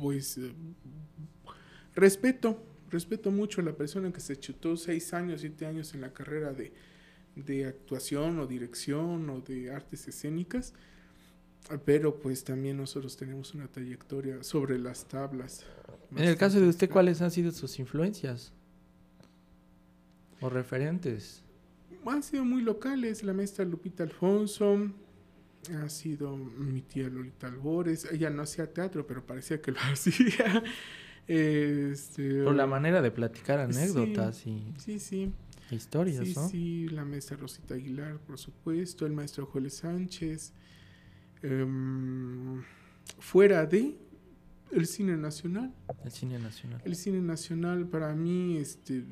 pues 0.00 0.38
eh, 0.38 0.54
respeto, 1.94 2.64
respeto 2.88 3.30
mucho 3.30 3.60
a 3.60 3.64
la 3.64 3.76
persona 3.76 4.10
que 4.10 4.20
se 4.20 4.40
chutó 4.40 4.74
seis 4.78 5.12
años, 5.12 5.42
siete 5.42 5.66
años 5.66 5.92
en 5.92 6.00
la 6.00 6.14
carrera 6.14 6.54
de, 6.54 6.72
de 7.36 7.66
actuación 7.66 8.38
o 8.40 8.46
dirección 8.46 9.28
o 9.28 9.42
de 9.42 9.70
artes 9.70 10.08
escénicas, 10.08 10.72
pero 11.84 12.18
pues 12.18 12.42
también 12.42 12.78
nosotros 12.78 13.18
tenemos 13.18 13.52
una 13.52 13.68
trayectoria 13.68 14.42
sobre 14.42 14.78
las 14.78 15.06
tablas. 15.06 15.66
En 16.16 16.24
el 16.24 16.38
caso 16.38 16.58
de 16.58 16.68
usted, 16.68 16.88
¿cuáles 16.88 17.20
han 17.20 17.30
sido 17.30 17.52
sus 17.52 17.78
influencias 17.78 18.54
o 20.40 20.48
referentes? 20.48 21.44
Han 22.06 22.22
sido 22.22 22.44
muy 22.44 22.62
locales, 22.62 23.22
la 23.22 23.32
maestra 23.32 23.64
Lupita 23.64 24.02
Alfonso, 24.02 24.90
ha 25.82 25.88
sido 25.88 26.36
mi 26.36 26.82
tía 26.82 27.08
Lolita 27.08 27.48
Albores. 27.48 28.08
Ella 28.10 28.30
no 28.30 28.42
hacía 28.42 28.72
teatro, 28.72 29.06
pero 29.06 29.24
parecía 29.24 29.60
que 29.60 29.72
lo 29.72 29.78
hacía. 29.92 30.62
Este, 31.26 32.42
Por 32.42 32.54
la 32.54 32.66
manera 32.66 33.02
de 33.02 33.10
platicar 33.10 33.58
anécdotas 33.58 34.46
y 34.46 34.72
sí, 34.78 34.98
sí. 34.98 35.30
historias, 35.70 36.26
sí, 36.26 36.34
¿no? 36.34 36.48
Sí, 36.48 36.88
la 36.88 37.04
maestra 37.04 37.36
Rosita 37.36 37.74
Aguilar, 37.74 38.18
por 38.20 38.38
supuesto, 38.38 39.04
el 39.04 39.12
maestro 39.12 39.44
Joel 39.46 39.70
Sánchez. 39.70 40.54
Em, 41.42 42.62
fuera 43.18 43.66
de 43.66 43.96
el 44.72 44.86
cine 44.86 45.16
nacional. 45.16 45.74
El 46.04 46.10
cine 46.10 46.38
nacional. 46.38 46.80
El 46.84 46.96
cine 46.96 47.20
nacional 47.20 47.86
para 47.86 48.14
mí, 48.14 48.56
este 48.56 49.04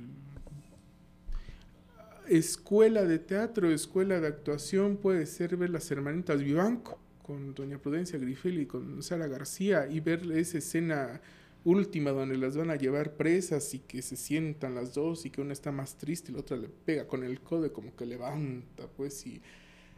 escuela 2.28 3.04
de 3.04 3.18
teatro, 3.18 3.70
escuela 3.70 4.20
de 4.20 4.28
actuación 4.28 4.96
puede 4.96 5.26
ser 5.26 5.56
ver 5.56 5.70
las 5.70 5.90
hermanitas 5.90 6.42
Vivanco 6.42 6.98
con 7.22 7.54
doña 7.54 7.78
Prudencia 7.78 8.18
Grifel 8.18 8.60
y 8.60 8.66
con 8.66 9.02
Sara 9.02 9.26
García 9.26 9.88
y 9.88 10.00
ver 10.00 10.30
esa 10.32 10.58
escena 10.58 11.20
última 11.64 12.12
donde 12.12 12.36
las 12.36 12.56
van 12.56 12.70
a 12.70 12.76
llevar 12.76 13.14
presas 13.14 13.74
y 13.74 13.80
que 13.80 14.00
se 14.00 14.16
sientan 14.16 14.76
las 14.76 14.94
dos 14.94 15.26
y 15.26 15.30
que 15.30 15.40
una 15.40 15.52
está 15.52 15.72
más 15.72 15.98
triste 15.98 16.30
y 16.30 16.34
la 16.34 16.40
otra 16.40 16.56
le 16.56 16.68
pega 16.68 17.08
con 17.08 17.24
el 17.24 17.40
codo 17.40 17.72
como 17.72 17.94
que 17.96 18.06
levanta 18.06 18.86
pues 18.96 19.26
y, 19.26 19.42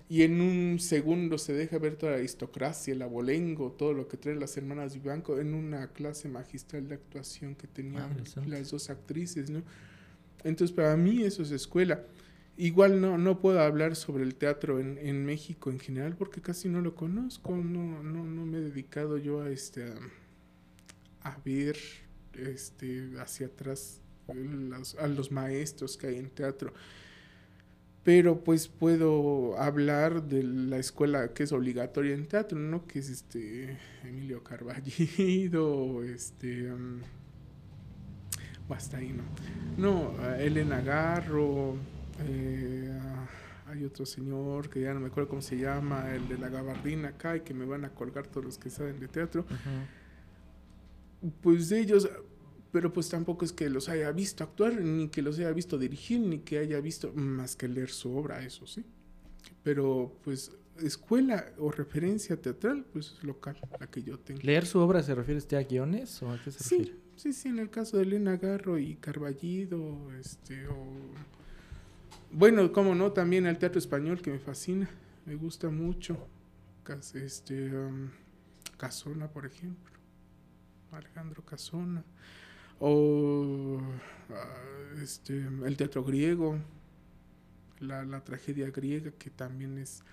y 0.09 0.23
en 0.23 0.41
un 0.41 0.79
segundo 0.81 1.37
se 1.37 1.53
deja 1.53 1.79
ver 1.79 1.97
toda 1.97 2.13
la 2.13 2.19
aristocracia, 2.19 2.95
el 2.95 3.03
abolengo, 3.03 3.73
todo 3.73 3.93
lo 3.93 4.09
que 4.09 4.17
traen 4.17 4.41
las 4.41 4.57
hermanas 4.57 4.95
Vivanco 4.95 5.39
en 5.39 5.53
una 5.53 5.93
clase 5.93 6.31
magistral 6.31 6.89
de 6.89 6.95
actuación 6.95 7.55
que 7.55 7.67
tenían 7.67 8.25
ah, 8.37 8.43
las 8.47 8.71
dos 8.71 8.89
actrices, 8.89 9.51
¿no? 9.51 9.63
Entonces 10.45 10.75
para 10.75 10.97
mí 10.97 11.23
eso 11.23 11.43
es 11.43 11.51
escuela. 11.51 12.03
Igual 12.57 13.01
no, 13.01 13.19
no 13.19 13.41
puedo 13.41 13.61
hablar 13.61 13.95
sobre 13.95 14.25
el 14.25 14.35
teatro 14.35 14.81
en, 14.81 14.99
en 14.99 15.25
México 15.25 15.71
en 15.71 15.79
general 15.79 16.17
porque 16.17 16.41
casi 16.41 16.69
no 16.69 16.81
lo 16.81 16.97
conozco, 16.97 17.57
no, 17.57 18.03
no, 18.03 18.25
no 18.25 18.47
me 18.47 18.59
he 18.59 18.61
dedicado 18.61 19.17
yo 19.17 19.43
a, 19.43 19.51
este, 19.51 19.93
a, 21.23 21.39
ver 21.45 21.79
este, 22.35 23.13
hacia 23.21 23.47
atrás 23.47 24.01
a 24.99 25.07
los 25.07 25.31
maestros 25.31 25.97
que 25.97 26.09
hay 26.09 26.17
en 26.17 26.31
teatro. 26.31 26.73
Pero 28.03 28.43
pues 28.43 28.67
puedo 28.67 29.57
hablar 29.57 30.25
de 30.25 30.43
la 30.43 30.79
escuela 30.79 31.33
que 31.35 31.45
es 31.45 31.53
obligatoria 31.53 32.15
en 32.15 32.27
teatro, 32.27 32.59
¿no? 32.59 32.87
Que 32.87 32.99
es 32.99 33.09
este 33.09 33.79
Emilio 34.03 34.43
Carballido, 34.43 36.03
este... 36.05 36.73
hasta 38.75 38.99
ahí, 38.99 39.13
¿no? 39.13 39.23
No, 39.77 40.35
Elena 40.37 40.81
Garro, 40.81 41.77
eh, 42.27 42.99
hay 43.67 43.85
otro 43.85 44.07
señor 44.07 44.69
que 44.69 44.81
ya 44.81 44.95
no 44.95 45.01
me 45.01 45.09
acuerdo 45.09 45.29
cómo 45.29 45.43
se 45.43 45.57
llama, 45.57 46.15
el 46.15 46.29
de 46.29 46.39
la 46.39 46.49
gabardina 46.49 47.09
acá, 47.09 47.37
y 47.37 47.41
que 47.41 47.55
me 47.55 47.65
van 47.65 47.85
a 47.85 47.91
colgar 47.91 48.27
todos 48.27 48.45
los 48.45 48.59
que 48.59 48.71
saben 48.71 48.99
de 48.99 49.09
teatro. 49.09 49.45
Pues 51.43 51.71
ellos, 51.73 52.09
pero 52.73 52.93
pues 52.93 53.09
tampoco 53.09 53.45
es 53.45 53.53
que 53.53 53.69
los 53.69 53.89
haya 53.89 54.11
visto 54.13 54.45
actuar, 54.45 54.81
ni 54.81 55.09
que 55.09 55.23
los 55.23 55.39
haya 55.39 55.53
visto 55.53 55.79
dirigir, 55.79 56.21
ni 56.21 56.39
que 56.39 56.59
haya 56.59 56.81
visto 56.81 57.13
más 57.15 57.57
que 57.57 57.69
leer 57.69 57.91
su 57.91 58.17
obra, 58.17 58.43
eso 58.43 58.67
sí. 58.67 58.85
Pero 59.63 60.17
pues 60.25 60.53
escuela 60.83 61.53
o 61.59 61.71
referencia 61.71 62.41
teatral, 62.41 62.85
pues 62.93 63.17
local, 63.23 63.57
la 63.81 63.87
que 63.89 64.03
yo 64.03 64.19
tengo. 64.19 64.41
¿Leer 64.43 64.67
su 64.67 64.79
obra 64.79 65.03
se 65.03 65.15
refiere 65.15 65.39
usted 65.39 65.57
a 65.57 65.63
guiones 65.63 66.23
o 66.23 66.31
a 66.31 66.41
qué 66.43 66.51
se 66.51 66.63
sí, 66.63 66.79
refiere? 66.79 67.08
Sí, 67.19 67.33
sí, 67.33 67.49
en 67.49 67.59
el 67.59 67.69
caso 67.69 67.97
de 67.97 68.05
Elena 68.05 68.37
Garro 68.37 68.79
y 68.79 68.95
Carballido, 68.95 70.13
este, 70.21 70.69
o 70.69 70.87
bueno, 72.31 72.71
como 72.71 72.95
no, 72.95 73.11
también 73.11 73.45
el 73.47 73.59
teatro 73.59 73.81
español 73.81 74.23
que 74.23 74.31
me 74.31 74.39
fascina, 74.39 74.89
me 75.27 75.35
gusta 75.35 75.69
mucho. 75.69 76.17
Este, 77.15 77.75
um, 77.77 78.09
Casona, 78.77 79.27
por 79.27 79.47
ejemplo. 79.47 79.93
Alejandro 80.93 81.45
Casona. 81.45 82.05
O 82.79 83.81
ah, 84.31 85.03
este, 85.03 85.39
el 85.39 85.77
teatro 85.77 86.05
griego, 86.05 86.57
la, 87.81 88.05
la, 88.05 88.21
tragedia 88.21 88.71
griega, 88.71 89.11
que 89.19 89.31
también 89.31 89.77
es... 89.77 90.05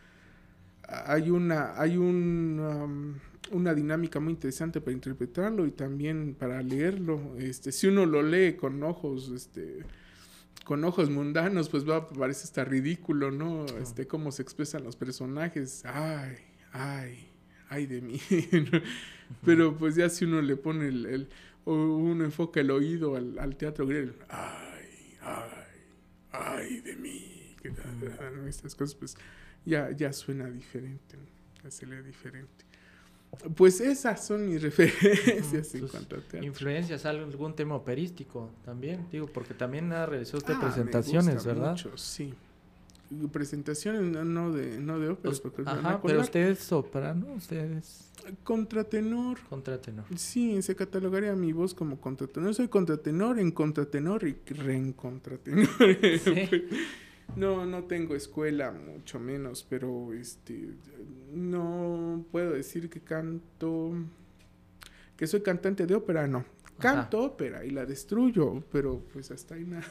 Hay 0.87 1.29
una, 1.29 1.79
hay 1.79 1.97
un, 1.97 2.59
um, 2.59 3.34
una 3.51 3.73
dinámica 3.73 4.19
muy 4.19 4.33
interesante 4.33 4.81
para 4.81 4.93
interpretarlo 4.93 5.65
y 5.65 5.71
también 5.71 6.35
para 6.35 6.61
leerlo. 6.61 7.35
Este, 7.37 7.71
si 7.71 7.87
uno 7.87 8.05
lo 8.05 8.21
lee 8.23 8.55
con 8.55 8.81
ojos 8.83 9.29
este, 9.29 9.83
con 10.63 10.83
ojos 10.83 11.09
mundanos, 11.09 11.69
pues 11.69 11.87
va, 11.87 12.09
parece 12.09 12.43
hasta 12.43 12.65
ridículo, 12.65 13.31
¿no? 13.31 13.65
Este, 13.81 14.07
cómo 14.07 14.31
se 14.31 14.41
expresan 14.41 14.83
los 14.83 14.95
personajes. 14.95 15.83
Ay, 15.85 16.37
ay, 16.71 17.29
ay 17.69 17.85
de 17.85 18.01
mí. 18.01 18.19
Pero 19.45 19.77
pues 19.77 19.95
ya 19.95 20.09
si 20.09 20.25
uno 20.25 20.41
le 20.41 20.55
pone 20.55 20.87
el, 20.87 21.05
el 21.05 21.29
uno 21.65 22.23
enfoca 22.23 22.59
el 22.59 22.69
oído 22.71 23.15
al, 23.15 23.55
teatro 23.57 23.87
griego, 23.87 24.13
ay, 24.29 25.17
ay, 25.21 25.49
ay 26.31 26.79
de 26.81 26.95
mí. 26.95 27.55
Estas 28.47 28.75
cosas, 28.75 28.95
pues 28.95 29.17
ya, 29.65 29.89
ya 29.91 30.13
suena 30.13 30.49
diferente, 30.49 31.17
ya 31.63 31.71
se 31.71 31.87
lee 31.87 32.03
diferente. 32.03 32.65
Pues 33.55 33.81
esas 33.81 34.25
son 34.25 34.47
mis 34.47 34.61
referencias 34.61 35.75
en 35.75 35.87
cuanto 35.87 36.15
a 36.15 36.19
teatro. 36.19 36.43
¿Influencias 36.43 37.05
algún 37.05 37.55
tema 37.55 37.75
operístico 37.75 38.51
también? 38.63 39.07
Digo, 39.11 39.27
porque 39.27 39.53
también 39.53 39.91
ha 39.93 40.05
realizado 40.05 40.39
usted 40.39 40.55
ah, 40.57 40.61
presentaciones, 40.61 41.45
¿verdad? 41.45 41.77
sí. 41.95 42.33
presentaciones, 43.31 44.25
no, 44.25 44.51
de, 44.51 44.79
no 44.79 44.99
de 44.99 45.09
óperas. 45.09 45.39
Porque 45.39 45.63
ajá, 45.65 46.01
pero 46.01 46.21
usted 46.21 46.49
es 46.49 46.59
soprano, 46.59 47.33
usted 47.35 47.77
es 47.77 48.11
Contratenor. 48.43 49.39
contratenor. 49.49 50.05
Sí, 50.15 50.61
se 50.61 50.75
catalogaría 50.75 51.35
mi 51.35 51.53
voz 51.53 51.73
como 51.73 51.99
contratenor. 52.01 52.55
Soy 52.55 52.67
contratenor, 52.67 53.39
en 53.39 53.51
contratenor 53.51 54.27
y 54.27 54.33
re 54.53 54.75
en 54.75 54.93
contratenor. 54.93 55.67
Sí. 56.23 56.49
No, 57.35 57.65
no 57.65 57.83
tengo 57.83 58.15
escuela, 58.15 58.71
mucho 58.71 59.19
menos, 59.19 59.65
pero 59.67 60.13
este 60.13 60.69
no 61.33 62.23
puedo 62.31 62.51
decir 62.51 62.89
que 62.89 63.01
canto 63.01 63.93
que 65.17 65.27
soy 65.27 65.41
cantante 65.41 65.85
de 65.85 65.95
ópera, 65.95 66.27
no. 66.27 66.45
Canto 66.77 67.23
ópera 67.23 67.63
y 67.63 67.69
la 67.69 67.85
destruyo, 67.85 68.61
pero 68.71 69.01
pues 69.13 69.31
hasta 69.31 69.55
ahí 69.55 69.63
nada. 69.63 69.85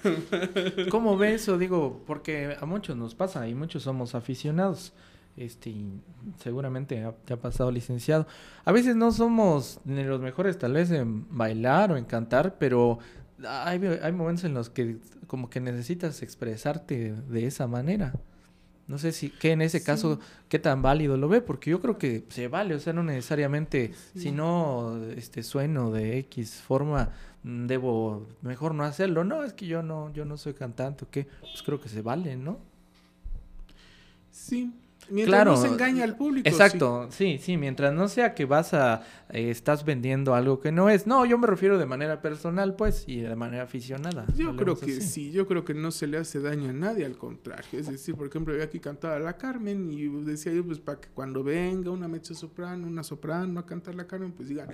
¿Cómo 0.91 1.17
ves 1.17 1.43
eso? 1.43 1.57
Digo, 1.57 2.03
porque 2.07 2.57
a 2.61 2.67
muchos 2.67 2.95
nos 2.97 3.15
pasa 3.15 3.49
y 3.49 3.55
muchos 3.55 3.83
somos 3.83 4.15
aficionados. 4.15 4.93
Este, 5.37 5.71
y 5.71 6.01
seguramente 6.39 7.03
ha, 7.03 7.09
ha 7.09 7.37
pasado 7.37 7.71
licenciado. 7.71 8.27
A 8.65 8.71
veces 8.71 8.97
no 8.97 9.11
somos 9.13 9.81
ni 9.85 10.05
los 10.05 10.21
mejores 10.21 10.59
tal 10.59 10.75
vez 10.75 10.91
en 10.91 11.27
bailar 11.37 11.91
o 11.91 11.97
en 11.97 12.05
cantar, 12.05 12.57
pero 12.59 12.99
hay, 13.49 13.85
hay 13.85 14.13
momentos 14.13 14.45
en 14.45 14.55
los 14.55 14.71
que 14.71 14.97
como 15.27 15.51
que 15.51 15.61
necesitas 15.61 16.23
expresarte 16.23 17.13
de 17.13 17.47
esa 17.47 17.67
manera. 17.67 18.15
No 18.87 18.99
sé 18.99 19.13
si, 19.13 19.31
que 19.31 19.53
en 19.53 19.63
ese 19.63 19.79
Sí. 19.79 19.85
caso, 19.87 20.21
qué 20.51 20.59
tan 20.59 20.83
válido 20.83 21.17
lo 21.17 21.27
ve, 21.29 21.41
porque 21.41 21.71
yo 21.71 21.81
creo 21.81 21.97
que 21.97 22.27
se 22.29 22.49
vale, 22.49 22.75
o 22.75 22.79
sea, 22.81 22.93
no 22.93 23.03
necesariamente, 23.03 23.93
Sí. 24.13 24.21
si 24.21 24.31
no 24.33 24.99
este, 25.17 25.43
sueno 25.43 25.91
de 25.91 26.19
X 26.19 26.57
forma, 26.61 27.11
mm, 27.45 27.67
debo 27.67 28.27
mejor 28.43 28.75
no 28.75 28.85
hacerlo. 28.85 29.25
No, 29.25 29.43
es 29.43 29.55
que 29.55 29.67
yo 29.67 29.83
no, 29.83 30.13
yo 30.13 30.27
no 30.27 30.37
soy 30.37 30.53
cantante, 30.53 31.07
¿o 31.07 31.11
qué? 31.11 31.27
Pues 31.41 31.63
creo 31.63 31.81
que 31.81 31.89
se 31.89 32.03
vale, 32.03 32.37
¿no? 32.37 32.59
Sí. 34.31 34.73
Mientras 35.11 35.37
Claro. 35.43 35.51
no 35.53 35.57
se 35.57 35.69
engaña 35.69 36.05
al 36.05 36.17
público. 36.17 36.49
Exacto, 36.49 37.09
sí. 37.11 37.39
sí, 37.41 37.57
mientras 37.57 37.93
no 37.93 38.09
sea 38.09 38.35
que 38.35 38.45
vas 38.45 38.73
a, 38.75 39.03
eh, 39.31 39.51
estás 39.51 39.85
vendiendo 39.85 40.35
algo 40.35 40.61
que 40.61 40.73
no 40.73 40.89
es. 40.91 41.07
No, 41.07 41.25
yo 41.27 41.37
me 41.39 41.47
refiero 41.47 41.79
de 41.79 41.87
manera 41.87 42.23
personal, 42.23 42.75
pues, 42.77 43.05
y 43.07 43.21
de 43.21 43.37
manera 43.37 43.65
aficionada. 43.65 44.25
Yo 44.37 44.57
creo 44.57 44.79
que 44.79 44.93
así. 44.93 45.01
sí, 45.01 45.31
yo 45.33 45.47
creo 45.47 45.65
que 45.65 45.75
no 45.75 45.91
se 45.91 46.07
le 46.07 46.19
hace 46.19 46.41
daño 46.41 46.71
a 46.71 46.73
nadie, 46.73 47.05
al 47.05 47.17
contrario. 47.17 47.79
Es 47.79 47.89
decir, 47.89 48.15
por 48.15 48.27
ejemplo, 48.29 48.57
yo 48.57 48.63
aquí 48.63 48.81
cantaba 48.81 49.19
la 49.19 49.37
Carmen 49.37 49.91
y 49.91 50.07
decía 50.25 50.53
yo, 50.53 50.65
pues 50.65 50.79
para 50.79 51.01
que 51.01 51.09
cuando 51.09 51.43
venga 51.45 51.91
una 51.91 52.09
mezzo 52.09 52.35
soprano, 52.35 52.87
una 52.87 53.03
soprano 53.03 53.61
a 53.61 53.67
cantar 53.67 53.95
la 53.95 54.07
Carmen, 54.07 54.33
pues 54.33 54.49
digan, 54.49 54.69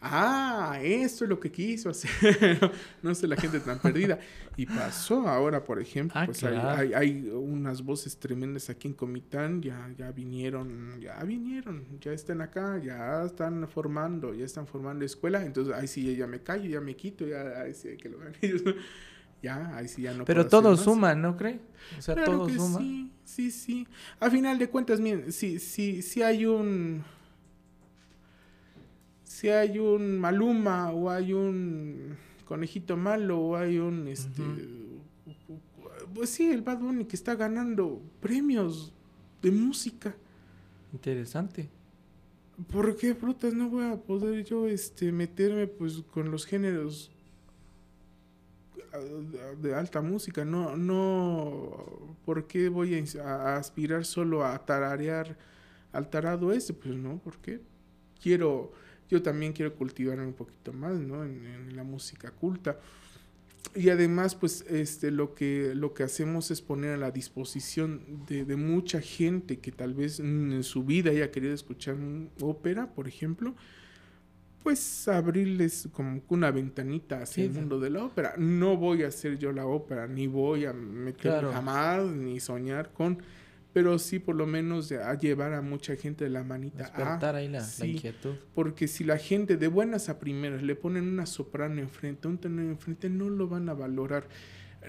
ah, 0.00 0.78
esto 0.82 1.24
es 1.24 1.30
lo 1.30 1.38
que 1.40 1.50
quiso 1.50 1.90
hacer. 1.90 2.10
no 3.02 3.14
sé, 3.14 3.26
la 3.26 3.36
gente 3.36 3.60
tan 3.60 3.78
perdida. 3.78 4.18
Y 4.56 4.66
pasó 4.66 5.28
ahora, 5.28 5.62
por 5.64 5.80
ejemplo, 5.80 6.18
Ah, 6.20 6.26
pues 6.26 6.42
hay- 6.44 6.52
claro. 6.54 6.70
hay, 6.80 6.92
hay 6.94 7.28
unas 7.30 7.82
voces 7.82 8.16
tremendas 8.18 8.70
aquí 8.70 8.88
en 8.88 8.94
Comitán, 8.94 9.62
ya, 9.62 9.88
ya 9.96 10.10
vinieron, 10.12 11.00
ya 11.00 11.22
vinieron, 11.24 11.84
ya 12.00 12.12
están 12.12 12.40
acá, 12.40 12.78
ya 12.82 13.24
están 13.24 13.68
formando, 13.68 14.34
ya 14.34 14.44
están 14.44 14.66
formando 14.66 15.04
escuela. 15.04 15.44
Entonces, 15.44 15.74
ahí 15.74 15.86
sí 15.86 16.16
ya 16.16 16.26
me 16.26 16.42
callo, 16.42 16.68
ya 16.68 16.80
me 16.80 16.96
quito, 16.96 17.26
ya 17.26 17.60
ahí 17.62 17.74
sí 17.74 17.88
hay 17.88 17.96
que 17.96 18.08
lo. 18.08 18.18
Ya, 19.40 19.76
ahí 19.76 19.86
sí 19.86 20.02
ya 20.02 20.12
no 20.14 20.24
Pero 20.24 20.48
todo 20.48 20.76
suma, 20.76 21.14
¿no 21.14 21.36
cree? 21.36 21.60
O 21.96 22.02
sea, 22.02 22.16
Claro 22.16 22.32
todo 22.38 22.46
que 22.48 22.54
suma. 22.54 22.80
sí, 22.80 23.12
sí, 23.24 23.50
sí. 23.52 23.86
A 24.18 24.28
final 24.30 24.58
de 24.58 24.68
cuentas, 24.68 24.98
miren, 24.98 25.30
si, 25.32 25.60
si 25.60 26.22
hay 26.24 26.44
un... 26.44 27.04
Si 29.38 29.48
hay 29.48 29.78
un 29.78 30.18
Maluma 30.18 30.90
o 30.90 31.08
hay 31.08 31.32
un 31.32 32.16
conejito 32.44 32.96
malo 32.96 33.38
o 33.38 33.56
hay 33.56 33.78
un 33.78 34.08
este 34.08 34.42
pues 36.12 36.30
sí, 36.30 36.50
el 36.50 36.62
Bad 36.62 36.78
Bunny 36.80 37.04
que 37.04 37.14
está 37.14 37.36
ganando 37.36 38.02
premios 38.20 38.92
de 39.40 39.52
música. 39.52 40.16
Interesante. 40.92 41.68
¿Por 42.72 42.96
qué 42.96 43.14
frutas 43.14 43.54
no 43.54 43.68
voy 43.68 43.84
a 43.84 43.96
poder 43.96 44.44
yo 44.44 44.66
este 44.66 45.12
meterme 45.12 45.68
pues 45.68 46.02
con 46.12 46.32
los 46.32 46.44
géneros 46.44 47.12
ah, 48.92 48.98
de 49.62 49.72
alta 49.72 50.02
música? 50.02 50.44
No, 50.44 50.76
no, 50.76 52.16
¿por 52.24 52.48
qué 52.48 52.68
voy 52.68 53.00
a, 53.22 53.56
aspirar 53.56 54.04
solo 54.04 54.44
a 54.44 54.58
tararear 54.66 55.38
al 55.92 56.10
tarado 56.10 56.50
ese? 56.50 56.74
Pues 56.74 56.96
no, 56.96 57.18
¿por 57.18 57.38
qué? 57.38 57.60
Quiero, 58.20 58.72
yo 59.08 59.22
también 59.22 59.52
quiero 59.52 59.74
cultivarme 59.74 60.26
un 60.26 60.34
poquito 60.34 60.72
más, 60.72 60.98
¿no? 61.00 61.24
En, 61.24 61.44
en 61.46 61.76
la 61.76 61.82
música 61.84 62.30
culta. 62.30 62.78
Y 63.74 63.90
además, 63.90 64.34
pues, 64.34 64.64
este, 64.68 65.10
lo 65.10 65.34
que, 65.34 65.72
lo 65.74 65.92
que 65.92 66.02
hacemos 66.02 66.50
es 66.50 66.62
poner 66.62 66.92
a 66.92 66.96
la 66.96 67.10
disposición 67.10 68.24
de, 68.26 68.44
de 68.44 68.56
mucha 68.56 69.00
gente 69.00 69.58
que 69.58 69.72
tal 69.72 69.94
vez 69.94 70.20
en 70.20 70.62
su 70.62 70.84
vida 70.84 71.10
haya 71.10 71.30
querido 71.30 71.52
escuchar 71.54 71.96
ópera, 72.40 72.92
por 72.94 73.08
ejemplo, 73.08 73.54
pues 74.62 75.08
abrirles 75.08 75.88
como 75.92 76.20
una 76.28 76.50
ventanita 76.50 77.22
hacia 77.22 77.44
Sí, 77.44 77.48
el 77.48 77.52
mundo 77.52 77.80
de 77.80 77.90
la 77.90 78.04
ópera. 78.04 78.34
No 78.38 78.76
voy 78.76 79.02
a 79.02 79.08
hacer 79.08 79.38
yo 79.38 79.52
la 79.52 79.66
ópera, 79.66 80.06
ni 80.06 80.26
voy 80.26 80.64
a 80.66 80.74
Claro. 81.18 81.52
jamás, 81.52 82.04
ni 82.06 82.38
soñar 82.40 82.92
con, 82.92 83.18
pero 83.72 83.98
sí 83.98 84.18
por 84.18 84.36
lo 84.36 84.46
menos 84.46 84.90
a 84.92 85.14
llevar 85.14 85.52
a 85.52 85.62
mucha 85.62 85.96
gente 85.96 86.24
de 86.24 86.30
la 86.30 86.42
manita. 86.42 86.78
Ah, 86.78 86.82
Despertar 86.82 87.34
ah, 87.34 87.38
ahí 87.38 87.48
la, 87.48 87.60
sí, 87.60 87.92
inquietud. 87.92 88.34
Porque 88.54 88.88
si 88.88 89.04
la 89.04 89.18
gente 89.18 89.56
de 89.56 89.68
buenas 89.68 90.08
a 90.08 90.18
primeras 90.18 90.62
le 90.62 90.74
ponen 90.74 91.06
una 91.06 91.26
soprano 91.26 91.80
enfrente, 91.80 92.28
un 92.28 92.38
tenor 92.38 92.64
enfrente, 92.64 93.08
no 93.10 93.28
lo 93.28 93.48
van 93.48 93.68
a 93.68 93.74
valorar. 93.74 94.26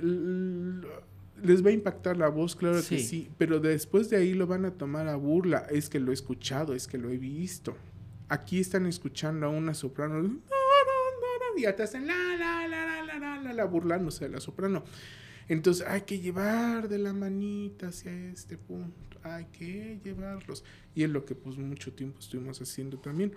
Les 0.02 1.66
va 1.66 1.70
a 1.70 1.74
impactar 1.74 2.18
la 2.18 2.30
voz, 2.30 2.56
claro 2.56 2.78
que 2.78 3.00
sí, 3.00 3.30
pero 3.38 3.60
después 3.60 4.10
de 4.10 4.18
ahí 4.18 4.34
lo 4.34 4.48
van 4.48 4.66
a 4.66 4.72
tomar 4.72 5.08
a 5.08 5.16
burla. 5.16 5.66
Es 5.70 5.90
que 5.90 6.00
lo 6.00 6.12
he 6.12 6.14
escuchado, 6.14 6.74
es 6.74 6.88
que 6.88 6.98
lo 6.98 7.10
he 7.10 7.18
visto. 7.18 7.76
Aquí 8.28 8.60
están 8.60 8.86
escuchando 8.86 9.48
a 9.48 9.50
una 9.50 9.74
soprano 9.74 10.22
y 11.60 11.64
ya 11.64 11.76
te 11.76 11.84
hacen 11.84 12.08
la, 12.08 12.16
la, 12.38 12.68
la, 12.68 12.86
la, 12.86 13.20
la, 13.20 13.40
la, 13.42 13.54
la, 13.54 13.66
burlándose 13.66 14.26
de 14.26 14.32
la 14.32 14.40
soprano. 14.40 14.84
Entonces 15.50 15.86
hay 15.88 16.02
que 16.04 16.20
llevar 16.20 16.88
de 16.90 17.00
la 17.00 17.14
manita 17.14 17.90
hacia 17.90 18.14
este 18.32 18.58
punto, 18.58 19.20
hay 19.24 19.46
que 19.48 20.00
llevarlos. 20.04 20.64
Y 20.96 21.04
es 21.04 21.10
lo 21.10 21.26
que 21.26 21.36
pues 21.36 21.58
mucho 21.58 21.94
tiempo 21.94 22.20
estuvimos 22.20 22.62
haciendo 22.62 23.00
también. 23.00 23.34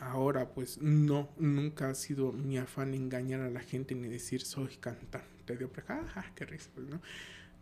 Ahora 0.00 0.48
pues 0.52 0.78
no, 0.82 1.30
nunca 1.38 1.88
ha 1.90 1.94
sido 1.94 2.32
mi 2.32 2.58
afán 2.58 2.94
engañar 2.94 3.40
a 3.40 3.50
la 3.50 3.60
gente 3.60 3.94
ni 3.94 4.08
decir 4.08 4.42
soy 4.42 4.76
cantante 4.80 5.56
de 5.56 5.64
ópera. 5.64 5.86
Ah, 5.88 6.12
ah, 6.16 6.32
qué 6.34 6.44
risa, 6.46 6.70
pues, 6.74 6.86
¿no? 6.88 7.00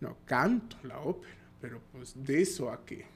No, 0.00 0.16
canto 0.24 0.76
la 0.84 1.00
ópera, 1.00 1.34
pero 1.60 1.80
pues 1.92 2.14
de 2.16 2.42
eso 2.42 2.70
a 2.70 2.84
que 2.84 3.06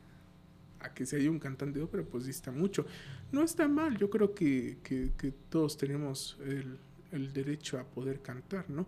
a 0.81 0.94
que 0.94 1.05
un 1.31 1.38
cantante 1.40 1.79
de 1.81 1.85
ópera 1.85 2.05
pues 2.05 2.26
dista 2.26 2.52
mucho. 2.52 2.87
No 3.33 3.42
está 3.42 3.68
mal, 3.68 3.96
yo 3.98 4.11
creo 4.11 4.35
que, 4.35 4.79
que- 4.83 5.12
que 5.18 5.33
todos 5.50 5.76
tenemos 5.79 6.38
el, 6.44 6.79
el 7.12 7.33
derecho 7.33 7.79
a 7.81 7.85
poder 7.85 8.20
cantar, 8.22 8.70
¿no? 8.70 8.87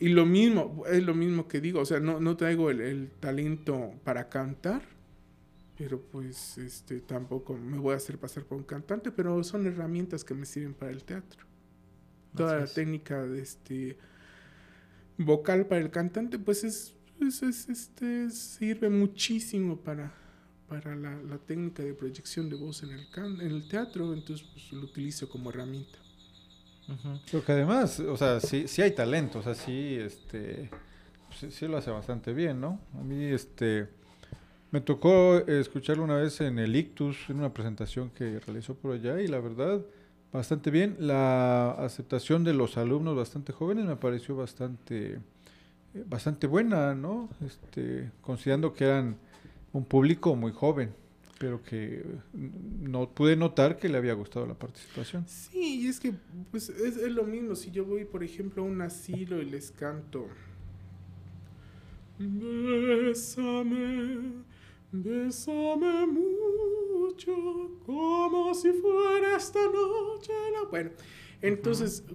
Y 0.00 0.08
lo 0.08 0.26
mismo, 0.26 0.84
es 0.90 1.04
lo 1.04 1.14
mismo 1.14 1.46
que 1.46 1.60
digo, 1.60 1.80
o 1.80 1.84
sea, 1.86 2.00
no, 2.00 2.20
no 2.20 2.36
traigo 2.36 2.70
el, 2.70 2.80
el 2.80 3.10
talento 3.20 3.92
para 4.04 4.28
cantar, 4.30 4.82
pero 5.78 6.00
pues 6.02 6.58
este 6.58 7.00
tampoco 7.00 7.56
me 7.56 7.78
voy 7.78 7.94
a 7.94 7.96
hacer 7.98 8.18
pasar 8.18 8.44
por 8.44 8.58
un 8.58 8.64
cantante, 8.64 9.12
pero 9.12 9.42
son 9.44 9.66
herramientas 9.66 10.24
que 10.24 10.34
me 10.34 10.46
sirven 10.46 10.74
para 10.74 10.92
el 10.92 11.04
teatro. 11.04 11.46
Toda 12.36 12.58
la 12.60 12.66
es. 12.66 12.72
técnica 12.72 13.26
de 13.26 13.42
este 13.42 13.98
vocal 15.18 15.66
para 15.66 15.80
el 15.80 15.90
cantante, 15.90 16.38
pues 16.38 16.64
es, 16.64 16.94
es- 17.20 17.42
es, 17.42 17.68
este 17.68 18.30
sirve 18.30 18.88
muchísimo 18.88 19.76
para, 19.80 20.12
para 20.68 20.96
la, 20.96 21.20
la 21.22 21.38
técnica 21.38 21.82
de 21.82 21.94
proyección 21.94 22.48
de 22.48 22.56
voz 22.56 22.82
en 22.82 22.90
el 22.90 23.08
can- 23.10 23.40
en 23.40 23.50
el 23.52 23.68
teatro, 23.68 24.12
entonces 24.14 24.46
pues, 24.52 24.72
lo 24.72 24.82
utilizo 24.86 25.28
como 25.28 25.50
herramienta. 25.50 25.98
Ujú. 26.90 27.18
Pero 27.30 27.44
que 27.44 27.52
además, 27.52 28.00
o 28.00 28.16
sea, 28.16 28.40
sí, 28.40 28.66
sí 28.66 28.82
hay 28.82 28.90
talento, 28.92 29.38
o 29.38 29.42
sea, 29.42 29.54
sí, 29.54 29.96
este, 30.00 30.68
sí, 31.38 31.50
sí 31.50 31.68
lo 31.68 31.76
hace 31.76 31.90
bastante 31.90 32.32
bien, 32.32 32.60
¿no? 32.60 32.80
A 32.98 33.02
mí, 33.02 33.24
este, 33.26 33.88
me 34.72 34.80
tocó 34.80 35.38
escucharlo 35.38 36.02
una 36.04 36.16
vez 36.16 36.40
en 36.40 36.58
el 36.58 36.74
Ictus, 36.74 37.28
en 37.28 37.38
una 37.38 37.52
presentación 37.52 38.10
que 38.10 38.40
realizó 38.40 38.74
por 38.74 38.94
allá, 38.94 39.20
y 39.20 39.28
la 39.28 39.38
verdad, 39.38 39.80
bastante 40.32 40.70
bien. 40.70 40.96
La 40.98 41.72
aceptación 41.72 42.44
de 42.44 42.54
los 42.54 42.76
alumnos 42.76 43.16
bastante 43.16 43.52
jóvenes 43.52 43.84
me 43.84 43.96
pareció 43.96 44.36
bastante, 44.36 45.18
bastante 46.06 46.46
buena, 46.46 46.94
¿no? 46.94 47.28
Este, 47.44 48.10
considerando 48.20 48.72
que 48.72 48.84
eran 48.84 49.16
un 49.72 49.84
público 49.84 50.34
muy 50.36 50.52
joven, 50.52 50.92
pero 51.40 51.62
que 51.62 52.00
eh, 52.00 52.04
no 52.34 53.14
pude 53.14 53.34
notar 53.34 53.78
que 53.78 53.88
le 53.88 53.96
había 53.96 54.12
gustado 54.12 54.44
la 54.44 54.58
participación. 54.58 55.24
Sí, 55.26 55.80
y 55.80 55.86
es 55.88 55.98
que 55.98 56.12
pues 56.50 56.68
es, 56.68 56.98
es 56.98 57.12
lo 57.12 57.24
mismo. 57.24 57.54
Si 57.54 57.70
yo 57.70 57.86
voy, 57.86 58.04
por 58.04 58.22
ejemplo, 58.22 58.62
a 58.62 58.66
un 58.66 58.82
asilo 58.82 59.40
y 59.40 59.46
les 59.46 59.70
canto. 59.70 60.26
Bésame, 62.18 63.54
bésame 64.92 66.06
mucho, 66.08 67.32
como 67.86 68.54
si 68.54 68.72
fuera 68.72 69.38
esta 69.38 69.60
noche. 69.64 70.34
la-". 70.52 70.68
Bueno, 70.68 70.90
entonces, 71.40 72.04
¿qué, 72.06 72.14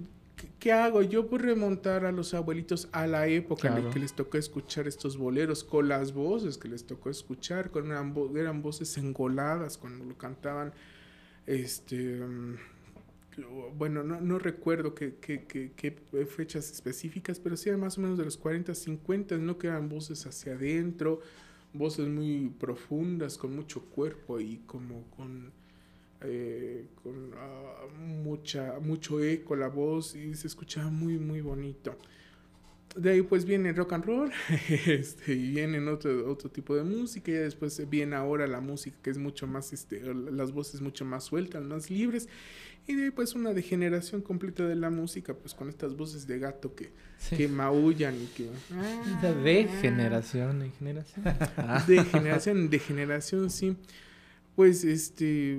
¿qué 0.65 0.71
hago? 0.71 1.04
Yo 1.04 1.28
puedo 1.28 1.43
remontar 1.45 2.06
a 2.06 2.12
los 2.12 2.34
abuelitos 2.34 2.89
a 2.91 3.06
la 3.06 3.28
época 3.28 3.67
en 3.67 3.75
la 3.75 3.82
que 3.93 3.99
les 3.99 4.13
tocó 4.15 4.39
escuchar 4.39 4.88
estos 4.88 5.15
boleros, 5.15 5.63
con 5.63 5.88
las 5.88 6.12
voces 6.12 6.58
que 6.58 6.67
les 6.67 6.88
tocó 6.88 7.12
escuchar, 7.12 7.69
con 7.69 7.86
eran, 7.91 8.15
vo- 8.15 8.36
eran 8.36 8.63
voces 8.63 8.97
engoladas 8.97 9.78
cuando 9.78 10.04
lo 10.06 10.17
cantaban. 10.17 10.73
Este. 11.45 12.19
mm, 12.19 12.56
Bueno, 13.78 14.01
no, 14.01 14.19
no 14.21 14.39
recuerdo 14.39 14.95
qué, 14.95 15.17
qué- 15.21 15.43
qué- 15.45 15.71
qué 15.75 15.91
fechas 16.25 16.71
específicas, 16.71 17.38
pero 17.39 17.56
sí 17.58 17.67
eran 17.69 17.82
más 17.82 17.97
o 17.99 18.01
menos 18.01 18.17
de 18.17 18.23
los 18.25 18.38
40, 18.38 18.73
50, 18.73 19.38
¿no? 19.38 19.58
Que 19.60 19.67
eran 19.67 19.88
voces 19.89 20.25
hacia 20.25 20.54
adentro, 20.54 21.19
voces 21.73 22.08
muy 22.08 22.49
profundas, 22.60 23.38
con 23.38 23.56
mucho 23.56 23.82
cuerpo 23.86 24.39
y 24.39 24.63
como 24.65 25.04
con, 25.12 25.51
eh, 26.21 26.86
con 27.04 27.32
ah, 27.36 27.86
mucha, 27.97 28.80
mucho 28.80 29.23
eco 29.23 29.56
la 29.56 29.67
voz 29.67 30.15
y 30.15 30.34
se 30.36 30.47
escuchaba 30.47 30.89
muy, 30.89 31.17
muy 31.17 31.41
bonito. 31.41 31.97
De 32.95 33.12
ahí 33.12 33.21
pues 33.23 33.43
viene 33.43 33.73
rock 33.73 33.93
and 33.93 34.06
roll 34.06 34.32
este, 34.88 35.34
y 35.34 35.51
viene 35.51 35.80
otro, 35.89 36.32
otro 36.32 36.49
tipo 36.49 36.75
de 36.75 36.84
música 36.84 37.30
y 37.30 37.36
después 37.36 37.89
viene 37.89 38.15
ahora 38.15 38.47
la 38.47 38.62
música 38.62 38.95
que 39.01 39.10
es 39.10 39.17
mucho 39.17 39.47
más, 39.47 39.73
este, 39.73 40.01
las 40.13 40.54
voces 40.54 40.80
mucho 40.80 41.04
más 41.04 41.25
sueltas, 41.25 41.62
más 41.65 41.89
libres 41.89 42.30
y 42.88 42.95
de 42.95 43.06
ahí 43.06 43.12
pues 43.12 43.36
una 43.36 43.54
degeneración 43.54 44.21
completa 44.21 44.65
de 44.65 44.75
la 44.75 44.89
música 44.89 45.34
pues 45.34 45.54
con 45.54 45.67
estas 45.67 45.97
voces 45.97 46.25
de 46.25 46.39
gato 46.39 46.73
que, 46.73 46.91
Sí. 47.17 47.36
que 47.36 47.47
maullan 47.47 48.15
y 48.15 48.28
que... 48.28 48.49
Esa 49.19 49.34
De 49.34 49.67
generación 49.82 50.62
en 50.62 50.71
generación. 50.73 51.25
Ah. 51.58 51.84
De 51.86 52.04
generación 52.04 52.58
en 52.60 52.69
de 52.69 52.80
generación, 52.80 53.49
sí. 53.49 53.75
Pues 54.56 54.84
este. 54.86 55.58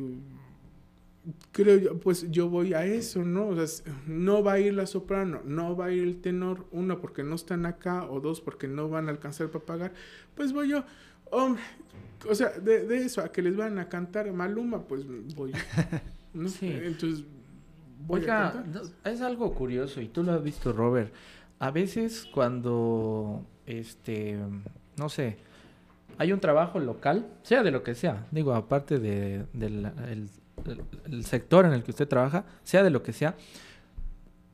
Creo 1.51 1.77
yo, 1.79 1.99
pues 1.99 2.31
yo 2.31 2.49
voy 2.49 2.73
a 2.75 2.85
eso, 2.85 3.25
¿no? 3.25 3.49
O 3.49 3.67
sea, 3.67 3.93
no 4.07 4.45
va 4.45 4.53
a 4.55 4.59
ir 4.61 4.75
la 4.75 4.87
soprano, 4.87 5.41
no 5.45 5.75
va 5.77 5.87
a 5.87 5.93
ir 5.93 6.05
el 6.05 6.21
tenor, 6.21 6.67
uno 6.71 7.01
porque 7.01 7.25
no 7.25 7.35
están 7.35 7.67
acá, 7.67 8.05
o 8.09 8.21
dos 8.21 8.41
porque 8.41 8.69
no 8.69 8.89
van 8.89 9.09
a 9.09 9.11
alcanzar 9.11 9.49
para 9.51 9.65
pagar. 9.65 9.93
Pues 10.37 10.53
voy 10.53 10.69
yo, 10.69 10.85
hombre, 11.33 11.63
o 12.31 12.35
sea, 12.35 12.51
de, 12.51 12.85
de 12.87 12.99
eso, 13.05 13.23
a 13.23 13.33
que 13.33 13.43
les 13.43 13.57
van 13.57 13.79
a 13.79 13.89
cantar 13.89 14.33
Maluma, 14.33 14.83
pues 14.83 15.05
voy. 15.35 15.53
¿no? 16.35 16.49
Sí. 16.49 16.69
Entonces, 16.71 17.25
voy 18.07 18.21
a 18.21 18.23
Oiga, 18.23 18.53
cantar. 18.53 18.83
es 19.05 19.21
algo 19.21 19.53
curioso 19.55 20.01
y 20.01 20.07
tú 20.09 20.23
lo 20.23 20.33
has 20.33 20.43
visto, 20.45 20.73
Robert. 20.73 21.13
A 21.59 21.71
veces 21.73 22.29
cuando, 22.33 23.45
este, 23.67 24.39
no 24.97 25.09
sé, 25.09 25.39
hay 26.19 26.33
un 26.33 26.39
trabajo 26.39 26.79
local, 26.79 27.27
sea 27.43 27.63
de 27.65 27.71
lo 27.73 27.83
que 27.83 27.95
sea, 27.97 28.27
digo, 28.31 28.55
aparte 28.55 28.99
de, 29.01 29.47
el- 29.55 30.29
el 31.05 31.25
sector 31.25 31.65
en 31.65 31.73
el 31.73 31.83
que 31.83 31.91
usted 31.91 32.09
trabaja, 32.09 32.45
sea 32.63 32.83
de 32.83 32.91
lo 32.91 33.03
que 33.03 33.13
sea, 33.13 33.37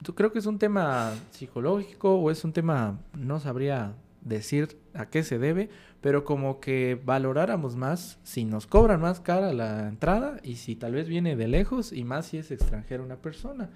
¿tú 0.03 0.15
creo 0.15 0.33
que 0.33 0.39
es 0.39 0.47
un 0.47 0.59
tema 0.59 1.13
psicológico 1.31 2.17
o 2.17 2.31
es 2.31 2.45
un 2.45 2.53
tema, 2.53 2.99
no 3.15 3.41
sabría 3.41 3.95
decir 4.23 4.79
a 4.95 5.07
qué 5.07 5.23
se 5.23 5.39
debe, 5.39 5.69
pero 6.01 6.25
como 6.25 6.61
que 6.61 7.01
valoráramos 7.05 7.77
más 7.77 8.19
si 8.23 8.45
nos 8.45 8.67
cobran 8.67 9.01
más 9.01 9.21
cara 9.21 9.53
la 9.53 9.89
entrada 9.89 10.39
y 10.43 10.57
si 10.57 10.77
tal 10.77 10.95
vez 10.95 11.09
viene 11.09 11.37
de 11.37 11.49
lejos 11.49 11.93
y 11.93 12.05
más 12.05 12.27
si 12.27 12.39
es 12.39 12.51
extranjera 12.51 13.03
una 13.03 13.17
persona. 13.17 13.71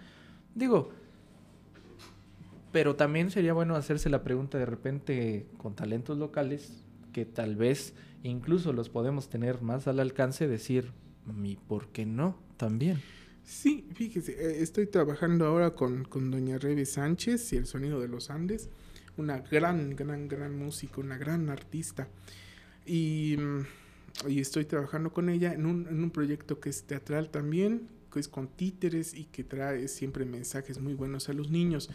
Digo, 0.55 0.91
pero 2.73 2.97
también 2.97 3.31
sería 3.31 3.53
bueno 3.53 3.75
hacerse 3.77 4.11
la 4.11 4.23
pregunta 4.23 4.59
de 4.59 4.67
repente 4.67 5.47
con 5.57 5.75
talentos 5.75 6.19
locales 6.19 6.85
que 7.13 7.25
tal 7.25 7.57
vez 7.57 7.95
incluso 8.23 8.73
los 8.73 8.89
podemos 8.89 9.29
tener 9.29 9.63
más 9.63 9.89
al 9.89 10.01
alcance, 10.01 10.49
decir, 10.49 10.93
¿y 11.43 11.57
por 11.57 11.89
qué 11.89 12.07
no? 12.07 12.39
También. 12.57 13.01
Sí, 13.45 13.87
fíjese, 13.95 14.33
eh, 14.33 14.63
estoy 14.63 14.87
trabajando 14.87 15.47
ahora 15.47 15.75
con, 15.75 16.05
con 16.05 16.31
doña 16.31 16.59
Rebe 16.59 16.85
Sánchez 16.85 17.53
y 17.53 17.57
el 17.57 17.67
sonido 17.67 18.01
de 18.01 18.09
los 18.09 18.31
Andes, 18.31 18.69
una 19.17 19.39
gran, 19.39 19.95
gran, 19.95 20.29
gran 20.29 20.59
música, 20.59 21.01
una 21.01 21.17
gran 21.17 21.49
artista. 21.49 22.09
Y, 22.85 23.37
mm, 23.39 24.29
y 24.29 24.41
estoy 24.41 24.65
trabajando 24.65 25.13
con 25.13 25.29
ella 25.29 25.53
en 25.53 25.67
un, 25.67 25.87
en 25.89 26.03
un 26.03 26.11
proyecto 26.11 26.59
que 26.59 26.71
es 26.71 26.85
teatral 26.85 27.31
también, 27.31 27.89
que 28.13 28.21
es 28.21 28.29
con 28.29 28.49
títeres 28.49 29.15
y 29.15 29.25
que 29.25 29.45
trae 29.45 29.89
siempre 29.89 30.25
mensajes 30.25 30.81
muy 30.81 30.95
buenos 30.95 31.29
a 31.29 31.33
los 31.33 31.51
niños. 31.51 31.91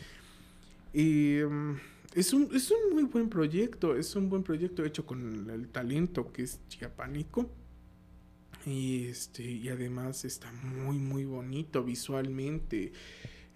Mm, 0.94 1.74
es 2.14 2.34
un, 2.34 2.50
es 2.54 2.72
un 2.72 2.94
muy 2.94 3.04
buen 3.04 3.30
proyecto, 3.30 3.96
es 3.96 4.16
un 4.16 4.30
buen 4.30 4.44
proyecto 4.44 4.84
hecho 4.84 5.06
con 5.06 5.50
el 5.50 5.68
talento 5.70 6.32
que 6.32 6.44
es 6.44 6.60
chiapánico. 6.68 7.50
Y, 8.66 9.06
este, 9.06 9.44
y 9.44 9.70
además 9.70 10.26
está 10.26 10.52
muy, 10.52 10.98
muy 10.98 11.26
bonito 11.26 11.84
visualmente, 11.84 12.92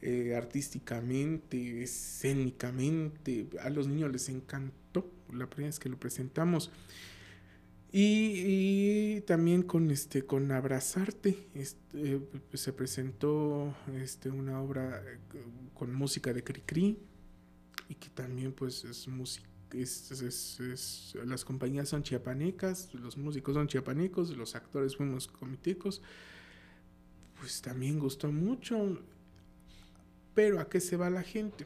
eh, 0.02 0.36
artísticamente, 0.36 1.84
escénicamente. 1.84 3.48
A 3.62 3.70
los 3.70 3.88
niños 3.88 4.12
les 4.12 4.30
encantó 4.30 5.12
la 5.34 5.50
primera 5.50 5.70
vez 5.70 5.80
que 5.80 5.90
lo 5.90 6.00
presentamos. 6.00 6.72
Y, 7.98 9.22
también 9.22 9.64
con 9.64 9.90
este 9.90 10.26
con 10.26 10.52
Abrazarte 10.52 11.48
este, 11.54 12.20
se 12.54 12.74
presentó 12.74 13.74
este, 13.94 14.30
una 14.30 14.62
obra 14.62 15.02
eh, 15.02 15.18
con 15.74 15.96
música 15.96 16.34
de 16.34 16.44
Cricri 16.44 17.00
y 17.88 17.96
que 17.96 18.10
también 18.10 18.52
pues 18.52 18.84
es 18.84 19.08
música 19.08 19.48
es, 19.82 20.12
es- 20.12 20.22
es- 20.22 20.60
es- 20.60 21.16
las 21.26 21.44
compañías 21.46 21.90
son 21.90 22.04
chiapanecas, 22.04 22.94
los 22.94 23.18
músicos 23.18 23.54
son 23.56 23.68
chiapanecos, 23.68 24.36
los 24.38 24.56
actores 24.56 24.96
fuimos 24.96 25.28
comitecos, 25.28 26.02
pues 27.40 27.62
también 27.62 28.00
gustó 28.00 28.32
mucho. 28.32 29.00
Pero 30.34 30.60
¿a 30.60 30.68
qué 30.70 30.80
se 30.82 30.98
va 30.98 31.10
la 31.10 31.24
gente? 31.24 31.66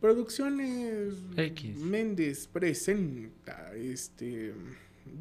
Producciones 0.00 1.14
X. 1.36 1.76
Méndez 1.76 2.46
presenta 2.46 3.74
este 3.74 4.54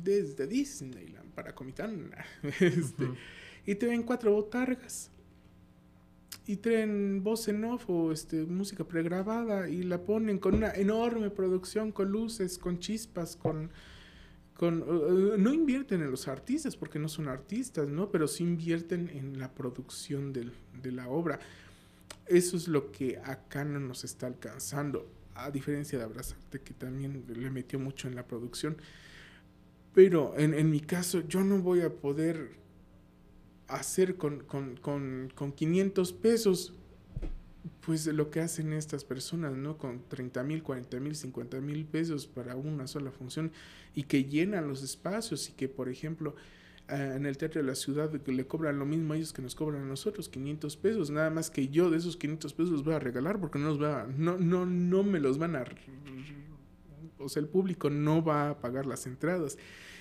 desde 0.03 0.47
Disneyland 0.47 1.31
para 1.33 1.53
Comitán. 1.53 2.11
Este. 2.59 3.09
Y 3.65 3.75
traen 3.75 4.03
cuatro 4.03 4.31
botargas. 4.31 5.11
Y 6.49 6.57
traen 6.57 7.21
voz 7.23 7.47
en 7.47 7.63
off 7.63 7.87
o 7.89 8.11
este, 8.11 8.43
música 8.45 8.83
pregrabada 8.83 9.69
y 9.69 9.83
la 9.83 10.01
ponen 10.01 10.39
con 10.39 10.55
una 10.55 10.71
enorme 10.71 11.29
producción, 11.29 11.91
con 11.91 12.09
luces, 12.11 12.57
con 12.57 12.79
chispas, 12.79 13.35
con... 13.35 13.69
con 14.55 14.83
no 15.43 15.53
invierten 15.53 16.01
en 16.01 16.09
los 16.09 16.27
artistas 16.27 16.75
porque 16.75 16.97
no 16.97 17.07
son 17.07 17.27
artistas, 17.27 17.87
¿no? 17.87 18.09
Pero 18.09 18.27
sí 18.27 18.43
invierten 18.43 19.09
en 19.09 19.37
la 19.37 19.53
producción 19.53 20.33
del- 20.33 20.53
de 20.81 20.91
la 20.91 21.07
obra. 21.07 21.39
Eso 22.25 22.57
es 22.57 22.67
lo 22.67 22.91
que 22.91 23.19
acá 23.23 23.63
no 23.63 23.79
nos 23.79 24.03
está 24.03 24.25
alcanzando. 24.25 25.07
A 25.35 25.51
diferencia 25.51 25.99
de 25.99 26.03
Abrazarte, 26.05 26.59
que 26.61 26.73
también 26.73 27.23
le 27.27 27.49
metió 27.51 27.77
mucho 27.79 28.07
en 28.07 28.15
la 28.15 28.25
producción. 28.25 28.75
Pero 29.93 30.33
en, 30.37 30.53
en 30.53 30.69
mi 30.71 30.79
caso, 30.81 31.21
yo 31.27 31.43
no 31.43 31.59
voy 31.59 31.81
a 31.81 31.89
poder 31.93 32.58
hacer 33.69 34.15
con, 34.15 34.39
con, 34.41 34.75
con, 34.77 35.31
con 35.35 35.51
500 35.51 36.13
pesos, 36.13 36.73
pues 37.81 38.05
lo 38.07 38.29
que 38.29 38.41
hacen 38.41 38.73
estas 38.73 39.03
personas, 39.03 39.53
¿no? 39.53 39.77
Con 39.77 40.01
30 40.07 40.43
mil, 40.43 40.63
40 40.63 40.99
mil, 40.99 41.15
50 41.15 41.61
mil 41.61 41.85
pesos 41.85 42.27
para 42.27 42.55
una 42.55 42.87
sola 42.87 43.11
función 43.11 43.51
y 43.95 44.03
que 44.03 44.25
llenan 44.25 44.67
los 44.67 44.83
espacios 44.83 45.49
y 45.49 45.53
que, 45.53 45.69
por 45.69 45.87
ejemplo, 45.87 46.35
en 46.89 47.27
el 47.27 47.37
Teatro 47.37 47.61
de 47.61 47.67
la 47.67 47.75
Ciudad 47.75 48.09
que 48.09 48.31
le 48.31 48.47
cobran 48.47 48.79
lo 48.79 48.85
mismo 48.85 49.13
a 49.13 49.17
ellos 49.17 49.31
que 49.31 49.43
nos 49.43 49.53
cobran 49.53 49.83
a 49.83 49.85
nosotros, 49.85 50.27
500 50.29 50.75
pesos, 50.77 51.11
nada 51.11 51.29
más 51.29 51.51
que 51.51 51.67
yo 51.67 51.91
de 51.91 51.97
esos 51.97 52.17
500 52.17 52.53
pesos 52.53 52.71
los 52.71 52.83
voy 52.83 52.95
a 52.95 52.99
regalar 52.99 53.39
porque 53.39 53.59
no, 53.59 53.67
los 53.67 53.81
va, 53.81 54.07
no, 54.17 54.37
no, 54.37 54.65
no 54.65 55.03
me 55.03 55.19
los 55.19 55.37
van 55.37 55.55
a... 55.55 55.65
O 57.19 57.29
sea, 57.29 57.41
el 57.41 57.47
público 57.47 57.89
no 57.89 58.23
va 58.23 58.49
a 58.49 58.61
pagar 58.61 58.87
las 58.87 59.05
entradas. 59.05 59.57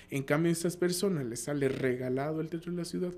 En 0.09 0.23
cambio, 0.23 0.49
a 0.49 0.53
estas 0.53 0.77
personas 0.77 1.25
les 1.25 1.41
sale 1.41 1.69
regalado 1.69 2.41
el 2.41 2.49
Teatro 2.49 2.71
de 2.71 2.77
la 2.77 2.85
Ciudad 2.85 3.13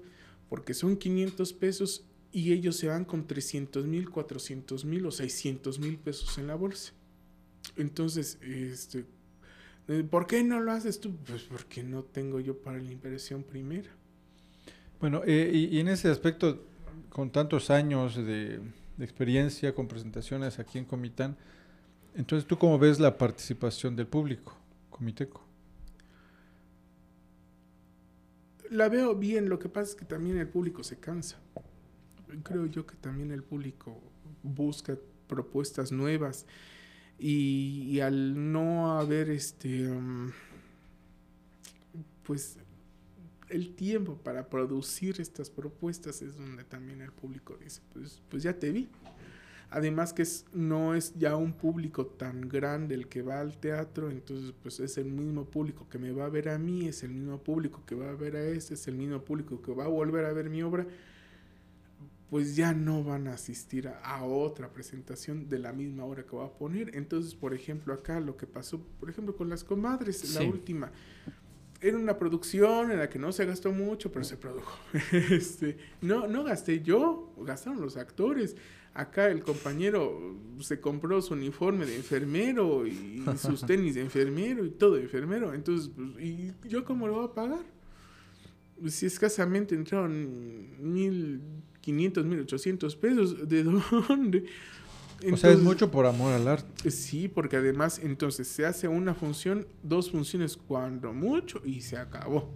porque 0.51 0.73
son 0.73 0.97
500 0.97 1.53
pesos 1.53 2.03
y 2.33 2.51
ellos 2.51 2.75
se 2.75 2.87
van 2.87 3.05
con 3.05 3.25
300 3.25 3.85
mil, 3.87 4.09
400 4.09 4.83
mil 4.83 5.05
o 5.05 5.11
600 5.11 5.79
mil 5.79 5.97
pesos 5.97 6.37
en 6.37 6.47
la 6.47 6.55
bolsa. 6.55 6.91
Entonces, 7.77 8.37
este, 8.41 9.05
eh, 9.87 10.03
¿por 10.03 10.27
qué 10.27 10.43
no 10.43 10.59
lo 10.59 10.73
haces 10.73 10.99
tú? 10.99 11.15
Pues 11.25 11.43
porque 11.43 11.83
no 11.83 12.03
tengo 12.03 12.41
yo 12.41 12.57
para 12.57 12.79
la 12.79 12.91
inversión 12.91 13.43
primera. 13.43 13.89
Bueno, 14.99 15.21
eh, 15.25 15.69
y, 15.71 15.79
en 15.79 15.87
ese 15.87 16.09
aspecto, 16.09 16.65
con 17.07 17.31
tantos 17.31 17.69
años 17.69 18.17
de, 18.17 18.59
de 18.97 19.05
experiencia 19.05 19.73
con 19.73 19.87
presentaciones 19.87 20.59
aquí 20.59 20.79
en 20.79 20.83
Comitán, 20.83 21.37
entonces, 22.13 22.45
¿tú 22.45 22.57
cómo 22.57 22.77
ves 22.77 22.99
la 22.99 23.17
participación 23.17 23.95
del 23.95 24.07
público, 24.07 24.57
comiteco? 24.89 25.47
La 28.71 28.87
veo 28.87 29.15
bien, 29.15 29.49
lo 29.49 29.59
que 29.59 29.67
pasa 29.67 29.91
es 29.91 29.95
que 29.95 30.05
también 30.05 30.37
el 30.37 30.47
público 30.47 30.81
se 30.81 30.97
cansa. 30.97 31.37
Creo 32.43 32.67
yo 32.67 32.85
que 32.85 32.95
también 32.95 33.31
el 33.31 33.43
público 33.43 34.01
busca 34.43 34.97
propuestas 35.27 35.91
nuevas 35.91 36.45
y, 37.19 37.99
al 37.99 38.53
no 38.53 38.97
haber 38.97 39.29
este 39.29 39.91
um, 39.91 40.31
pues 42.23 42.59
el 43.49 43.75
tiempo 43.75 44.15
para 44.15 44.47
producir 44.47 45.19
estas 45.19 45.49
propuestas 45.49 46.21
es 46.21 46.37
donde 46.37 46.63
también 46.63 47.01
el 47.01 47.11
público 47.11 47.57
dice 47.61 47.81
pues 47.91 48.21
pues 48.29 48.41
ya 48.41 48.57
te 48.57 48.71
vi 48.71 48.87
Además 49.73 50.11
que 50.13 50.21
es, 50.23 50.45
no 50.53 50.95
es 50.95 51.13
ya 51.17 51.37
un 51.37 51.53
público 51.53 52.05
tan 52.05 52.41
grande 52.49 52.93
el 52.93 53.07
que 53.07 53.21
va 53.21 53.39
al 53.39 53.57
teatro, 53.57 54.11
entonces 54.11 54.53
pues 54.61 54.79
es 54.81 54.97
el 54.97 55.05
mismo 55.05 55.45
público 55.45 55.87
que 55.89 55.97
me 55.97 56.11
va 56.11 56.25
a 56.25 56.29
ver 56.29 56.49
a 56.49 56.57
mí, 56.57 56.87
es 56.89 57.03
el 57.03 57.11
mismo 57.11 57.37
público 57.41 57.81
que 57.85 57.95
va 57.95 58.09
a 58.09 58.13
ver 58.15 58.35
a 58.35 58.43
este, 58.43 58.73
es 58.73 58.87
el 58.89 58.95
mismo 58.95 59.21
público 59.21 59.61
que 59.61 59.73
va 59.73 59.85
a 59.85 59.87
volver 59.87 60.25
a 60.25 60.33
ver 60.33 60.49
mi 60.49 60.61
obra, 60.61 60.85
pues 62.29 62.55
ya 62.55 62.73
no 62.73 63.03
van 63.03 63.27
a 63.27 63.33
asistir 63.33 63.87
a, 63.87 63.99
a 63.99 64.23
otra 64.23 64.69
presentación 64.71 65.49
de 65.49 65.59
la 65.59 65.73
misma 65.73 66.05
obra 66.05 66.23
que 66.23 66.35
va 66.35 66.45
a 66.45 66.51
poner. 66.53 66.95
Entonces, 66.95 67.35
por 67.35 67.53
ejemplo, 67.53 67.93
acá 67.93 68.19
lo 68.21 68.37
que 68.37 68.47
pasó, 68.47 68.79
por 68.99 69.09
ejemplo, 69.09 69.35
con 69.35 69.49
las 69.49 69.63
comadres, 69.63 70.17
Sí. 70.19 70.35
la 70.43 70.49
última, 70.49 70.91
era 71.81 71.97
una 71.97 72.17
producción 72.17 72.91
en 72.91 72.99
la 72.99 73.09
que 73.09 73.19
no 73.19 73.31
se 73.31 73.45
gastó 73.45 73.71
mucho, 73.71 74.11
pero 74.11 74.23
se 74.23 74.37
produjo. 74.37 74.77
Este, 75.31 75.77
no, 76.01 76.27
no 76.27 76.43
gasté 76.43 76.81
yo, 76.81 77.33
gastaron 77.45 77.81
los 77.81 77.97
actores. 77.97 78.55
Acá 78.93 79.27
el 79.27 79.41
compañero 79.41 80.35
se 80.59 80.81
compró 80.81 81.21
su 81.21 81.33
uniforme 81.33 81.85
de 81.85 81.95
enfermero 81.95 82.85
y 82.85 83.23
sus 83.37 83.61
tenis 83.65 83.95
de 83.95 84.01
enfermero 84.01 84.65
y 84.65 84.71
todo 84.71 84.95
de 84.95 85.03
enfermero. 85.03 85.53
Entonces, 85.53 85.89
pues, 85.95 86.09
¿y 86.19 86.53
yo 86.67 86.83
cómo 86.83 87.07
lo 87.07 87.15
voy 87.15 87.25
a 87.25 87.33
pagar? 87.33 87.61
Pues, 88.81 88.95
si 88.95 89.05
escasamente 89.05 89.75
entraron 89.75 90.11
1.500, 90.81 91.41
1.800 91.85 92.97
pesos, 92.97 93.47
¿de 93.47 93.63
dónde? 94.09 94.45
o 95.31 95.37
sea, 95.37 95.51
es 95.51 95.59
mucho 95.59 95.91
por 95.91 96.05
amor 96.05 96.33
al 96.33 96.47
arte. 96.47 96.89
Sí, 96.91 97.27
porque 97.27 97.57
además 97.57 97.99
entonces 98.03 98.47
se 98.47 98.65
hace 98.65 98.87
una 98.87 99.13
función, 99.13 99.67
dos 99.83 100.11
funciones 100.11 100.57
cuando 100.57 101.13
mucho 101.13 101.61
y 101.63 101.81
se 101.81 101.97
acabó. 101.97 102.49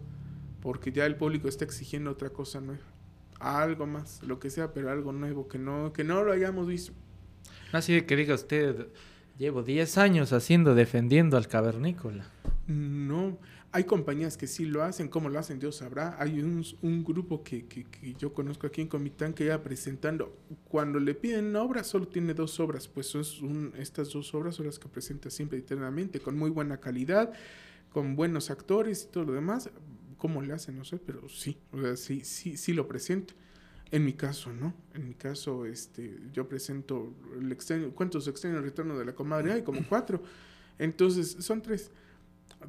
Porque 0.62 0.92
ya 0.92 1.06
el 1.06 1.16
público 1.16 1.48
está 1.48 1.64
exigiendo 1.64 2.10
otra 2.10 2.32
cosa 2.32 2.60
nueva. 2.60 2.95
Algo 3.40 3.86
más, 3.86 4.22
lo 4.24 4.40
que 4.40 4.50
sea, 4.50 4.74
pero 4.74 4.90
algo 4.92 5.12
nuevo 5.12 5.48
que 5.48 5.58
no, 5.60 5.92
que 5.94 6.04
no 6.04 6.24
lo 6.24 6.32
hayamos 6.32 6.68
visto. 6.68 6.94
No 7.74 7.80
así 7.80 7.94
de 7.94 8.06
que 8.06 8.16
diga 8.16 8.34
usted, 8.36 8.88
llevo 9.38 9.62
10 9.64 9.98
años 9.98 10.32
haciendo, 10.34 10.74
defendiendo 10.76 11.36
al 11.38 11.48
cavernícola. 11.48 12.26
No, 12.68 13.38
hay 13.72 13.84
compañías 13.84 14.38
que 14.38 14.48
sí 14.48 14.66
lo 14.66 14.84
hacen, 14.84 15.10
cómo 15.10 15.28
lo 15.30 15.38
hacen, 15.38 15.60
Dios 15.60 15.76
sabrá. 15.78 16.16
Hay 16.18 16.40
un, 16.42 16.64
un 16.82 17.04
grupo 17.04 17.44
que, 17.44 17.66
que- 17.66 17.84
que 17.84 18.14
yo 18.14 18.34
conozco 18.34 18.66
aquí 18.68 18.82
en 18.82 18.88
Comitán 18.88 19.34
que 19.34 19.46
ya 19.46 19.62
presentando, 19.62 20.38
cuando 20.70 21.00
le 21.00 21.14
piden 21.14 21.48
una 21.48 21.62
obra, 21.62 21.84
solo 21.84 22.08
tiene 22.08 22.34
dos 22.34 22.60
obras, 22.62 22.88
pues 22.88 23.08
son 23.08 23.24
un- 23.44 23.74
estas 23.78 24.12
dos 24.14 24.34
obras 24.34 24.56
son 24.56 24.68
las 24.68 24.80
que 24.80 24.88
presenta 24.88 25.30
siempre 25.30 25.60
eternamente, 25.60 26.20
con 26.22 26.38
muy 26.38 26.50
buena 26.50 26.78
calidad, 26.80 27.34
con 27.92 28.16
buenos 28.16 28.50
actores 28.50 29.04
y 29.04 29.12
todo 29.12 29.26
lo 29.26 29.34
demás. 29.34 29.70
¿Cómo 30.18 30.42
le 30.42 30.54
hacen? 30.54 30.78
No 30.78 30.86
sé, 30.86 30.98
pero 30.98 31.28
sí, 31.30 31.58
o 31.72 31.82
sea, 31.82 31.96
sí, 31.96 32.22
sí, 32.24 32.58
sí 32.58 32.74
lo 32.74 32.88
presenta. 32.88 33.34
En 33.92 34.04
mi 34.04 34.14
caso, 34.14 34.52
¿no? 34.52 34.74
En 34.94 35.08
mi 35.08 35.14
caso, 35.14 35.66
este, 35.66 36.18
yo 36.34 36.50
presento 36.50 37.14
el 37.40 37.52
extraño, 37.52 37.92
cuentos 37.92 38.28
extraños 38.28 38.64
retorno 38.64 38.98
de 38.98 39.06
la 39.06 39.14
comadre, 39.14 39.54
hay 39.54 39.62
como 39.64 39.88
cuatro. 39.88 40.24
Entonces, 40.80 41.38
son 41.40 41.62
tres 41.62 41.92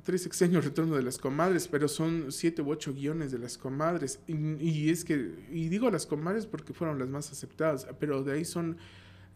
tres 0.03 0.27
extraños 0.27 0.65
retorno 0.65 0.97
de 0.97 1.03
las 1.03 1.19
comadres, 1.19 1.69
pero 1.69 1.89
son 1.89 2.31
siete 2.31 2.63
u 2.63 2.71
ocho 2.71 2.93
guiones 2.93 3.33
de 3.33 3.39
las 3.39 3.59
comadres. 3.59 4.21
Y, 4.27 4.35
y 4.63 4.91
es 4.91 5.05
que, 5.05 5.33
y 5.51 5.69
digo 5.69 5.91
las 5.91 6.07
comadres 6.07 6.47
porque 6.47 6.73
fueron 6.73 6.99
las 6.99 7.09
más 7.09 7.33
aceptadas, 7.33 7.87
pero 7.99 8.23
de 8.23 8.33
ahí 8.33 8.45
son, 8.45 8.77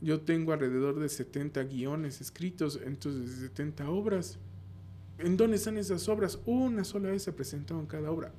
yo 0.00 0.20
tengo 0.20 0.52
alrededor 0.52 0.98
de 0.98 1.08
70 1.08 1.64
guiones 1.64 2.20
escritos, 2.20 2.80
entonces 2.84 3.38
70 3.40 3.88
obras. 3.88 4.38
¿En 5.20 5.36
dónde 5.36 5.56
están 5.56 5.76
esas 5.78 6.08
obras? 6.08 6.38
Una 6.46 6.84
sola 6.84 7.10
vez 7.10 7.22
se 7.22 7.32
presentaron 7.32 7.86
cada 7.86 8.10
obra. 8.10 8.32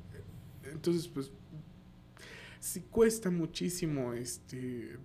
Entonces, 0.71 1.07
pues, 1.07 1.31
sí 2.59 2.81
cuesta 2.89 3.29
muchísimo 3.29 4.13
este 4.13 4.97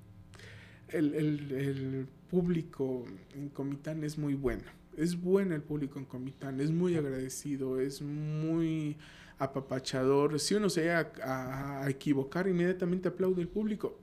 el, 0.89 1.15
el- 1.15 1.53
el 1.53 2.09
público 2.31 3.05
en 3.35 3.49
Comitán 3.51 4.05
es 4.05 4.19
muy 4.19 4.35
bueno. 4.35 4.65
Es 4.97 5.21
bueno 5.21 5.55
el 5.55 5.63
público 5.63 5.99
en 5.99 6.07
Comitán, 6.07 6.61
es 6.61 6.71
muy 6.71 6.97
agradecido, 6.97 7.81
es 7.81 8.03
muy 8.03 8.97
apapachador. 9.39 10.41
Si 10.41 10.55
uno 10.55 10.71
se 10.71 10.83
llega 10.83 11.13
a, 11.25 11.85
a 11.85 11.91
equivocar, 11.91 12.49
inmediatamente 12.49 13.09
aplaude 13.09 13.43
el 13.43 13.49
público, 13.49 13.99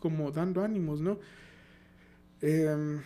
como 0.00 0.30
dando 0.32 0.62
ánimos, 0.64 1.00
¿no? 1.00 1.18
Em, 2.40 3.02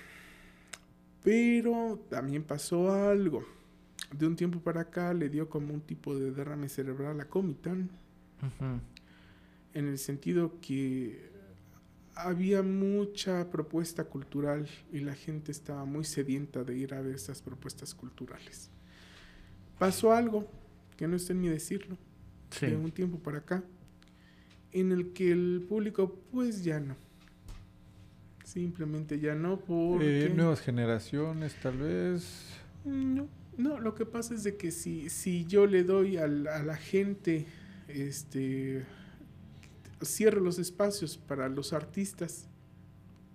pero 1.22 2.01
también 2.09 2.43
pasó 2.43 2.90
algo. 2.93 3.45
De 4.13 4.27
un 4.27 4.37
tiempo 4.37 4.61
para 4.61 4.83
acá 4.83 5.15
le 5.15 5.29
dio 5.29 5.49
como 5.49 5.73
un 5.73 5.81
tipo 5.81 6.15
de 6.19 6.31
derrame 6.33 6.69
cerebral 6.69 7.21
a 7.21 7.25
Comitán 7.29 7.89
Ujú. 8.43 8.81
en 9.75 9.89
el 9.89 9.99
sentido 9.99 10.61
que 10.61 11.31
había 12.15 12.63
mucha 12.63 13.49
propuesta 13.51 14.05
cultural 14.05 14.69
y 14.93 14.99
la 15.01 15.15
gente 15.15 15.51
estaba 15.51 15.85
muy 15.87 16.05
sedienta 16.05 16.63
de 16.63 16.77
ir 16.77 16.93
a 16.93 17.01
ver 17.01 17.15
esas 17.15 17.41
propuestas 17.41 17.95
culturales. 17.95 18.71
Pasó 19.79 20.13
algo, 20.13 20.47
que 20.99 21.09
no 21.09 21.17
está 21.17 21.33
en 21.33 21.41
mí 21.41 21.49
decirlo, 21.49 21.97
Sí. 22.51 22.67
de 22.67 22.77
un 22.77 22.93
tiempo 22.93 23.19
para 23.19 23.39
acá, 23.39 23.65
en 24.73 24.93
el 24.93 25.15
que 25.15 25.33
el 25.33 25.65
público 25.67 26.19
pues 26.31 26.63
ya 26.63 26.81
no. 26.81 26.97
Simplemente 28.45 29.19
ya 29.19 29.35
no 29.35 29.59
porque... 29.59 30.27
Eh, 30.27 30.29
nuevas 30.29 30.61
generaciones, 30.61 31.55
tal 31.63 31.79
vez. 31.79 32.59
No, 32.85 33.27
no, 33.57 33.79
lo 33.81 33.95
que 33.95 34.07
pasa 34.07 34.35
es 34.35 34.45
de 34.45 34.57
que 34.57 34.71
si, 34.71 35.09
si 35.11 35.45
yo 35.45 35.67
le 35.67 35.85
doy 35.85 36.17
al- 36.17 36.47
a 36.49 36.63
la 36.63 36.77
gente, 36.77 37.47
este, 37.89 38.85
cierro 40.05 40.41
los 40.41 40.59
espacios 40.59 41.17
para 41.17 41.49
los 41.49 41.73
artistas 41.73 42.49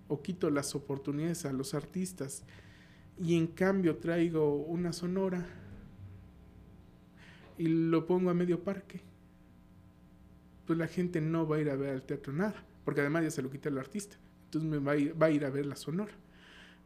o 0.08 0.22
quito 0.22 0.50
las 0.50 0.74
oportunidades 0.74 1.44
a 1.46 1.52
los 1.52 1.74
artistas 1.74 2.44
y 3.20 3.36
en 3.36 3.46
cambio 3.48 3.96
traigo 3.98 4.56
una 4.56 4.92
sonora 4.92 5.46
y 7.58 7.66
lo 7.68 8.06
pongo 8.06 8.30
a 8.30 8.34
medio 8.34 8.62
parque, 8.62 9.00
pues 10.66 10.78
la 10.78 10.86
gente 10.86 11.20
no 11.20 11.46
va 11.46 11.56
a 11.56 11.60
ir 11.60 11.70
a 11.70 11.76
ver 11.76 11.90
al 11.90 12.02
teatro 12.02 12.32
nada, 12.32 12.54
porque 12.84 13.00
además 13.00 13.22
ya 13.24 13.30
se 13.30 13.42
lo 13.42 13.50
quita 13.50 13.68
el 13.68 13.78
artista, 13.78 14.16
entonces 14.44 14.68
me 14.70 14.78
va 14.78 14.92
a 14.92 15.30
ir, 15.30 15.44
a, 15.44 15.48
a 15.48 15.50
ver 15.50 15.66
la 15.66 15.76
sonora. 15.76 16.12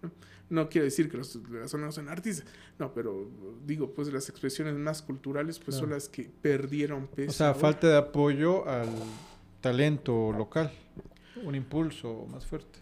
¿no? 0.03 0.11
No 0.53 0.68
quiero 0.68 0.84
decir 0.84 1.09
que 1.11 1.16
los, 1.16 1.38
sonoras 1.66 1.94
son 1.94 2.11
artistas, 2.11 2.46
no, 2.78 2.92
pero 2.92 3.26
digo, 3.64 3.94
pues 3.94 4.12
las 4.12 4.28
expresiones 4.28 4.74
más 4.74 5.00
culturales 5.00 5.59
pues 5.59 5.78
son 5.78 5.88
las 5.90 6.11
que 6.11 6.24
perdieron 6.24 7.07
peso. 7.07 7.30
O 7.30 7.32
sea, 7.32 7.48
ahora. 7.48 7.59
falta 7.59 7.88
de 7.88 7.96
apoyo 7.96 8.68
al 8.68 8.90
talento 9.62 10.30
local. 10.30 10.70
Un 11.42 11.55
impulso 11.55 12.26
más 12.30 12.44
fuerte. 12.44 12.80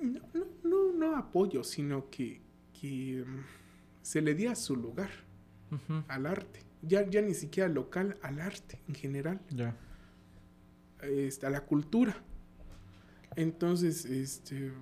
No, 0.00 0.20
no, 0.32 0.46
no, 0.64 0.92
no 0.94 1.16
apoyo, 1.16 1.62
sino 1.64 2.08
que, 2.08 2.40
que 2.80 3.22
mm, 3.26 3.44
se 4.00 4.22
le 4.22 4.34
dé 4.34 4.48
a 4.48 4.54
su 4.54 4.74
lugar, 4.74 5.10
al 6.08 6.24
arte. 6.24 6.64
Ya, 6.80 7.06
ya 7.06 7.20
ni 7.20 7.34
siquiera 7.34 7.68
local, 7.68 8.16
al 8.22 8.40
arte 8.40 8.80
en 8.88 8.94
general, 8.94 9.38
Ya. 9.50 9.76
este, 11.02 11.44
a 11.46 11.50
la 11.50 11.60
cultura. 11.66 12.16
Entonces, 13.36 14.04
este, 14.06 14.72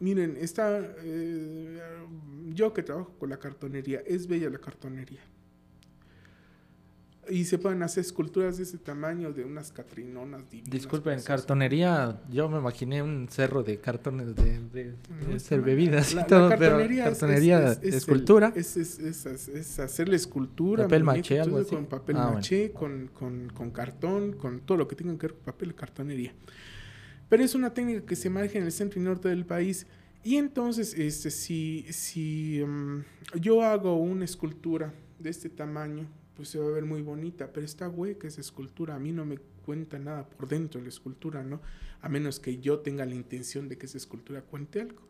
miren, 0.00 0.36
está, 0.40 0.80
eh, 1.02 1.78
yo 2.54 2.72
que 2.72 2.82
trabajo 2.82 3.12
con 3.18 3.30
la 3.30 3.38
cartonería, 3.38 4.00
es 4.06 4.26
bella 4.26 4.48
la 4.50 4.58
cartonería. 4.58 5.20
Y 7.30 7.44
se 7.44 7.58
pueden 7.58 7.82
hacer 7.82 8.00
esculturas 8.00 8.56
de 8.56 8.62
ese 8.62 8.78
tamaño 8.78 9.34
de 9.34 9.44
unas 9.44 9.70
catrinonas 9.70 10.48
divinas. 10.48 10.70
Disculpen, 10.70 11.12
preciosas. 11.16 11.42
cartonería, 11.42 12.22
yo 12.30 12.48
me 12.48 12.56
imaginé 12.56 13.02
un 13.02 13.28
cerro 13.28 13.62
de 13.62 13.78
cartones 13.80 14.34
de, 14.34 14.60
de, 14.72 14.94
No, 15.10 15.26
de 15.28 15.34
hacer 15.34 15.58
mal. 15.58 15.66
bebidas 15.66 16.14
La- 16.14 16.20
y 16.20 16.22
la 16.22 16.26
todo, 16.26 16.48
pero 16.48 16.60
cartonería 16.60 17.02
es- 17.04 17.18
cartonería, 17.18 17.72
es- 17.72 17.78
es- 17.78 17.84
es 17.84 17.94
escultura. 17.96 18.52
Es, 18.56 18.76
es 18.78 19.78
hacerle 19.78 20.16
escultura. 20.16 20.84
Papel 20.84 21.04
maché, 21.04 21.38
algo 21.38 21.58
así. 21.58 21.74
Con 21.74 21.84
papel 21.84 22.16
Ah, 22.16 22.20
bueno. 22.22 22.34
maché, 22.36 22.72
con, 22.72 23.08
con, 23.08 23.50
con 23.50 23.70
cartón, 23.72 24.32
con 24.32 24.60
todo 24.60 24.78
lo 24.78 24.88
que 24.88 24.96
tenga 24.96 25.12
que 25.18 25.26
ver 25.26 25.34
con 25.34 25.44
papel 25.44 25.70
y 25.72 25.74
cartonería. 25.74 26.32
Pero 27.28 27.44
es 27.44 27.54
una 27.54 27.74
técnica 27.74 28.06
que 28.06 28.16
se 28.16 28.30
maneja 28.30 28.58
en 28.58 28.64
el 28.64 28.72
centro 28.72 29.00
y 29.00 29.04
norte 29.04 29.28
del 29.28 29.44
país. 29.44 29.86
Y 30.24 30.36
entonces, 30.36 30.94
este, 30.94 31.30
si, 31.30 31.86
si 31.90 32.62
mm, 32.64 33.38
yo 33.40 33.62
hago 33.62 33.96
una 33.96 34.24
escultura 34.24 34.92
de 35.18 35.30
este 35.30 35.48
tamaño, 35.48 36.08
pues 36.34 36.48
se 36.48 36.58
va 36.58 36.66
a 36.66 36.70
ver 36.70 36.84
muy 36.84 37.02
bonita, 37.02 37.52
pero 37.52 37.66
está 37.66 37.88
hueca 37.88 38.28
esa 38.28 38.40
escultura. 38.40 38.94
A 38.94 38.98
mí 38.98 39.12
no 39.12 39.24
me 39.24 39.38
cuenta 39.64 39.98
nada 39.98 40.28
por 40.28 40.48
dentro 40.48 40.80
de 40.80 40.84
la 40.84 40.88
escultura, 40.88 41.42
¿no? 41.42 41.60
A 42.00 42.08
menos 42.08 42.40
que 42.40 42.58
yo 42.58 42.78
tenga 42.78 43.04
la 43.04 43.14
intención 43.14 43.68
de 43.68 43.76
que 43.76 43.86
esa 43.86 43.98
escultura 43.98 44.42
cuente 44.42 44.80
algo. 44.80 45.02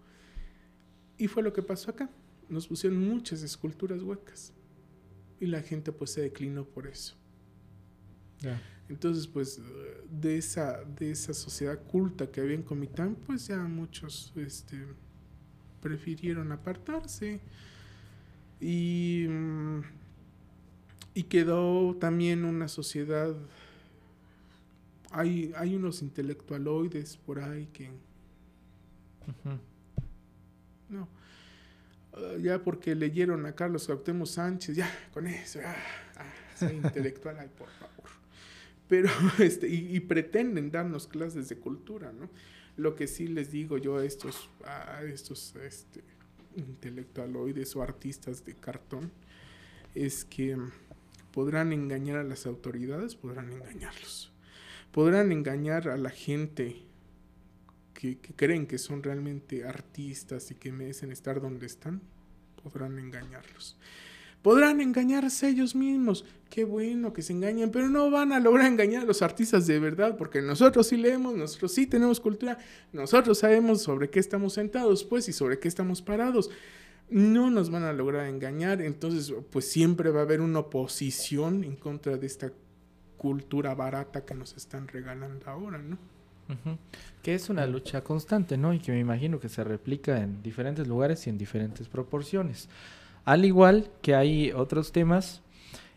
Y 1.16 1.28
fue 1.28 1.42
lo 1.42 1.52
que 1.52 1.62
pasó 1.62 1.90
acá. 1.90 2.10
Nos 2.48 2.66
pusieron 2.66 2.98
muchas 2.98 3.42
esculturas 3.42 4.02
huecas. 4.02 4.52
Y 5.38 5.46
la 5.46 5.62
gente 5.62 5.92
pues 5.92 6.10
se 6.12 6.22
declinó 6.22 6.64
por 6.64 6.86
eso. 6.86 7.14
Ya. 8.40 8.60
Entonces, 8.88 9.26
pues, 9.26 9.58
eh, 9.58 10.04
de 10.10 10.38
esa, 10.38 10.82
de 10.84 11.10
esa 11.10 11.34
sociedad 11.34 11.78
culta 11.84 12.30
que 12.30 12.40
había 12.40 12.54
en 12.54 12.62
Comitán, 12.62 13.16
pues 13.26 13.46
ya 13.46 13.58
muchos 13.58 14.32
este, 14.36 14.86
prefirieron 15.80 16.52
apartarse. 16.52 17.40
Y, 18.60 19.26
mm, 19.28 19.80
y 21.14 21.22
quedó 21.24 21.94
también 21.96 22.44
una 22.44 22.68
sociedad 22.68 23.34
hay, 25.10 25.52
hay 25.56 25.74
unos 25.74 26.02
intelectualoides 26.02 27.16
por 27.16 27.40
ahí 27.40 27.66
que... 27.66 27.90
No. 30.88 31.08
Ah, 32.14 32.36
ya 32.40 32.62
porque 32.62 32.94
leyeron 32.94 33.44
a 33.46 33.54
Carlos 33.54 33.86
Cuauhtémoc 33.86 34.26
Sánchez, 34.26 34.76
ya, 34.76 34.90
con 35.12 35.26
eso, 35.26 35.60
ah, 35.64 35.76
ah, 36.16 36.32
soy 36.58 36.76
intelectual, 36.82 37.38
ay, 37.38 37.50
por 37.56 37.68
favor. 37.68 38.17
Pero, 38.88 39.10
este, 39.38 39.68
y, 39.68 40.00
pretenden 40.00 40.70
darnos 40.70 41.06
clases 41.06 41.48
de 41.48 41.56
cultura, 41.56 42.12
¿no? 42.12 42.28
Lo 42.76 42.94
que 42.94 43.06
sí 43.06 43.26
les 43.26 43.50
digo 43.50 43.76
yo 43.78 43.98
a 43.98 44.04
estos, 44.04 44.48
a 44.64 45.02
estos 45.02 45.54
este, 45.56 46.02
intelectualoides 46.56 47.74
o 47.76 47.82
artistas 47.82 48.44
de 48.44 48.54
cartón, 48.54 49.10
es 49.94 50.24
que 50.24 50.56
podrán 51.32 51.72
engañar 51.72 52.18
a 52.18 52.24
las 52.24 52.46
autoridades, 52.46 53.14
podrán 53.16 53.52
engañarlos. 53.52 54.32
Podrán 54.92 55.32
engañar 55.32 55.88
a 55.88 55.96
la 55.96 56.10
gente 56.10 56.82
que, 57.94 58.18
que 58.18 58.32
creen 58.34 58.66
que 58.66 58.78
son 58.78 59.02
realmente 59.02 59.64
artistas 59.64 60.50
y 60.50 60.54
que 60.54 60.72
merecen 60.72 61.10
estar 61.10 61.40
donde 61.40 61.66
están, 61.66 62.00
podrán 62.62 62.98
engañarlos. 62.98 63.76
Podrán 64.48 64.80
engañarse 64.80 65.46
ellos 65.46 65.74
mismos. 65.74 66.24
Qué 66.48 66.64
bueno 66.64 67.12
que 67.12 67.20
se 67.20 67.34
engañen, 67.34 67.70
pero 67.70 67.90
no 67.90 68.10
van 68.10 68.32
a 68.32 68.40
lograr 68.40 68.66
engañar 68.66 69.02
a 69.02 69.04
los 69.04 69.20
artistas 69.20 69.66
de 69.66 69.78
verdad, 69.78 70.16
porque 70.16 70.40
nosotros 70.40 70.86
sí 70.86 70.96
leemos, 70.96 71.34
nosotros 71.34 71.70
sí 71.70 71.86
tenemos 71.86 72.18
cultura, 72.18 72.56
nosotros 72.94 73.36
sabemos 73.36 73.82
sobre 73.82 74.08
qué 74.08 74.20
estamos 74.20 74.54
sentados, 74.54 75.04
pues, 75.04 75.28
y 75.28 75.34
sobre 75.34 75.58
qué 75.58 75.68
estamos 75.68 76.00
parados. 76.00 76.50
No 77.10 77.50
nos 77.50 77.68
van 77.68 77.82
a 77.82 77.92
lograr 77.92 78.26
engañar, 78.26 78.80
entonces, 78.80 79.34
pues 79.50 79.70
siempre 79.70 80.08
va 80.08 80.20
a 80.20 80.22
haber 80.22 80.40
una 80.40 80.60
oposición 80.60 81.62
en 81.62 81.76
contra 81.76 82.16
de 82.16 82.26
esta 82.26 82.50
cultura 83.18 83.74
barata 83.74 84.24
que 84.24 84.34
nos 84.34 84.56
están 84.56 84.88
regalando 84.88 85.46
ahora, 85.46 85.76
¿no? 85.76 85.98
Que 87.22 87.34
es 87.34 87.50
una 87.50 87.66
lucha 87.66 88.02
constante, 88.02 88.56
¿no? 88.56 88.72
Y 88.72 88.78
que 88.78 88.92
me 88.92 88.98
imagino 88.98 89.40
que 89.40 89.50
se 89.50 89.62
replica 89.62 90.22
en 90.22 90.42
diferentes 90.42 90.88
lugares 90.88 91.26
y 91.26 91.28
en 91.28 91.36
diferentes 91.36 91.86
proporciones. 91.86 92.70
Al 93.28 93.44
igual 93.44 93.90
que 94.02 94.14
hay 94.14 94.52
otros 94.52 94.90
temas 94.92 95.42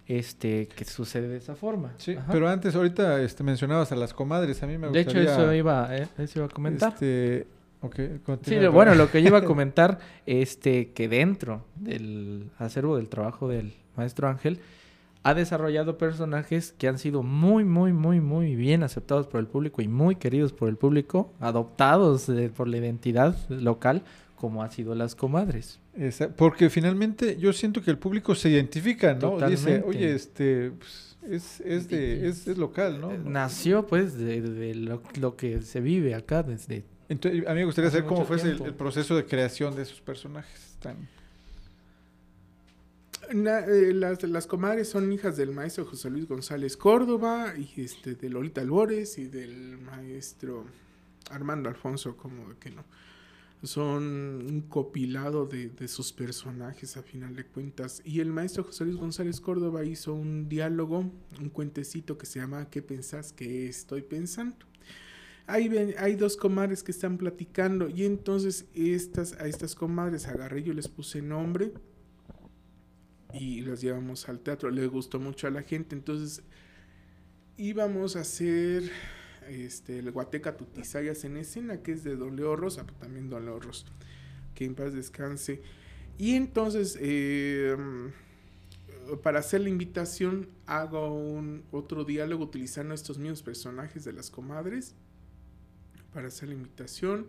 este, 0.08 0.68
que 0.68 0.84
sucede 0.86 1.28
de 1.30 1.38
esa 1.38 1.56
forma. 1.56 1.94
Sí, 1.98 2.14
Ajá. 2.16 2.28
pero 2.32 2.50
antes, 2.50 2.76
ahorita 2.76 3.22
este, 3.22 3.44
mencionabas 3.44 3.92
a 3.92 3.96
las 3.96 4.14
comadres. 4.14 4.62
A 4.64 4.68
mí 4.68 4.78
me 4.78 4.90
de 4.90 5.04
gustaría... 5.04 5.32
hecho, 5.32 5.42
eso 5.44 5.54
iba, 5.54 5.96
eh, 5.96 6.08
eso 6.18 6.40
iba 6.40 6.46
a 6.48 6.50
comentar. 6.50 6.94
Este, 6.94 7.48
ok, 7.82 7.96
Sí, 8.44 8.56
lo- 8.60 8.72
bueno, 8.74 8.96
lo 8.96 9.10
que 9.10 9.22
yo 9.22 9.30
iba 9.30 9.38
a 9.38 9.46
comentar, 9.46 10.00
este, 10.26 10.92
que 10.92 11.08
dentro 11.08 11.64
del 11.76 12.50
acervo 12.58 12.98
del 12.98 13.08
trabajo 13.08 13.48
del 13.48 13.74
maestro 13.96 14.28
Ángel, 14.28 14.60
ha 15.24 15.34
desarrollado 15.36 15.98
personajes 16.00 16.74
que 16.78 16.88
han 16.88 16.98
sido 16.98 17.22
muy, 17.24 17.64
muy, 17.64 17.94
muy, 17.94 18.20
muy 18.20 18.56
bien 18.56 18.82
aceptados 18.84 19.28
por 19.28 19.40
el 19.40 19.46
público 19.48 19.82
y 19.82 19.88
muy 19.88 20.16
queridos 20.16 20.52
por 20.52 20.68
el 20.68 20.76
público, 20.78 21.32
adoptados 21.40 22.28
eh, 22.28 22.52
por 22.54 22.68
la 22.68 22.78
identidad 22.78 23.36
local, 23.50 24.02
como 24.42 24.64
han 24.64 24.72
sido 24.72 24.96
las 24.96 25.14
comadres. 25.14 25.80
Porque 26.36 26.72
finalmente 26.72 27.38
yo 27.38 27.54
siento 27.54 27.84
que 27.84 27.92
el 27.92 28.00
público 28.00 28.34
se 28.34 28.50
identifica, 28.50 29.14
¿no? 29.14 29.34
Dice, 29.48 29.80
Totalmente. 29.80 29.88
oye, 29.88 30.16
este, 30.16 30.72
pues, 30.72 31.16
es, 31.30 31.62
es, 31.62 31.88
de, 31.90 32.28
es, 32.28 32.48
es 32.48 32.58
local, 32.58 33.00
¿no? 33.00 33.12
Eh, 33.12 33.20
Nació, 33.24 33.86
pues, 33.86 34.18
de, 34.18 34.42
de 34.42 34.74
lo, 34.74 35.04
lo 35.20 35.36
que 35.36 35.62
se 35.62 35.80
vive 35.80 36.16
acá 36.16 36.42
desde... 36.42 36.84
Entonces, 37.08 37.46
a 37.46 37.52
mí 37.52 37.60
me 37.60 37.66
gustaría 37.66 37.92
saber 37.92 38.08
cómo 38.08 38.26
fue 38.26 38.42
el, 38.42 38.74
proceso 38.74 39.16
de 39.16 39.26
creación 39.26 39.76
de 39.76 39.84
esos 39.84 40.02
personajes. 40.02 40.76
Tan... 40.80 41.08
Na- 43.32 43.60
eh, 43.60 43.94
las, 43.94 44.24
las 44.24 44.48
comadres 44.48 44.90
son 44.90 45.12
hijas 45.14 45.38
del 45.38 45.52
maestro 45.52 45.86
José 45.86 46.10
Luis 46.10 46.28
González 46.28 46.76
Córdoba 46.78 47.54
y 47.56 47.80
este 47.80 48.16
de 48.16 48.28
Lolita 48.28 48.62
Albores 48.62 49.20
y 49.20 49.26
del 49.26 49.78
maestro 49.78 50.66
Armando 51.30 51.70
Alfonso, 51.70 52.18
como 52.18 52.50
de 52.50 52.56
que 52.56 52.72
no. 52.72 52.84
Son 53.64 54.04
un 54.04 54.62
copilado 54.68 55.46
de, 55.46 55.70
de 55.70 55.88
sus 55.88 56.12
personajes 56.14 56.98
a 56.98 57.04
final 57.04 57.36
de 57.36 57.46
cuentas. 57.46 58.02
Y 58.04 58.20
el 58.20 58.32
maestro 58.32 58.64
José 58.64 58.86
Luis 58.86 58.98
González 58.98 59.40
Córdoba 59.40 59.86
hizo 59.86 60.14
un 60.14 60.50
diálogo, 60.50 61.12
un 61.40 61.50
cuentecito 61.50 62.18
que 62.18 62.26
se 62.26 62.40
llama 62.40 62.70
¿Qué 62.72 62.82
pensás 62.82 63.34
que 63.34 63.68
estoy 63.68 64.02
pensando? 64.02 64.58
Ahí 65.48 65.68
ven- 65.70 65.96
hay 66.00 66.16
dos 66.16 66.38
comadres 66.38 66.84
que 66.84 66.92
están 66.92 67.18
platicando 67.18 67.90
y 67.90 68.06
entonces 68.06 68.66
estas, 68.74 69.34
a 69.34 69.48
estas 69.48 69.76
comadres 69.76 70.28
agarré, 70.28 70.64
yo 70.64 70.74
les 70.74 70.88
puse 70.88 71.22
nombre 71.22 71.74
y 73.34 73.62
las 73.62 73.82
llevamos 73.82 74.28
al 74.30 74.40
teatro. 74.40 74.70
Le 74.72 74.88
gustó 74.88 75.20
mucho 75.20 75.48
a 75.48 75.52
la 75.52 75.64
gente. 75.64 75.96
Entonces 75.96 76.44
íbamos 77.58 78.16
a 78.16 78.22
hacer 78.22 78.92
este, 79.50 80.00
el 80.00 80.12
Guateca 80.12 80.58
Tutizayas 80.58 81.24
en 81.24 81.38
escena, 81.38 81.82
que 81.82 81.94
es 81.94 82.04
de 82.04 82.16
Don 82.16 82.38
Rosa, 82.38 82.86
pero 82.86 82.98
también 83.00 83.30
Don 83.30 83.46
Rosa, 83.62 83.88
que 84.56 84.66
en 84.66 84.76
paz 84.76 84.94
descanse. 84.94 85.62
Y 86.18 86.36
entonces, 86.36 86.98
eh, 87.02 87.76
para 89.24 89.40
hacer 89.40 89.62
la 89.62 89.70
invitación, 89.70 90.50
hago 90.66 91.14
un 91.14 91.64
otro 91.72 92.04
diálogo 92.04 92.44
utilizando 92.44 92.94
estos 92.94 93.18
mismos 93.18 93.42
personajes 93.42 94.04
de 94.04 94.14
las 94.14 94.30
comadres 94.30 94.96
para 96.14 96.28
hacer 96.28 96.50
la 96.50 96.56
invitación. 96.56 97.28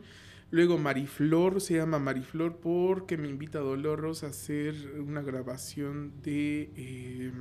Luego 0.50 0.76
Mariflor, 0.76 1.62
se 1.62 1.76
llama 1.76 1.98
Mariflor 1.98 2.58
porque 2.58 3.16
me 3.16 3.28
invita 3.28 3.58
a 3.58 3.62
Dolores 3.62 4.22
a 4.22 4.26
hacer 4.26 4.74
una 5.00 5.22
grabación 5.22 6.12
de 6.22 6.70
eh, 6.76 7.32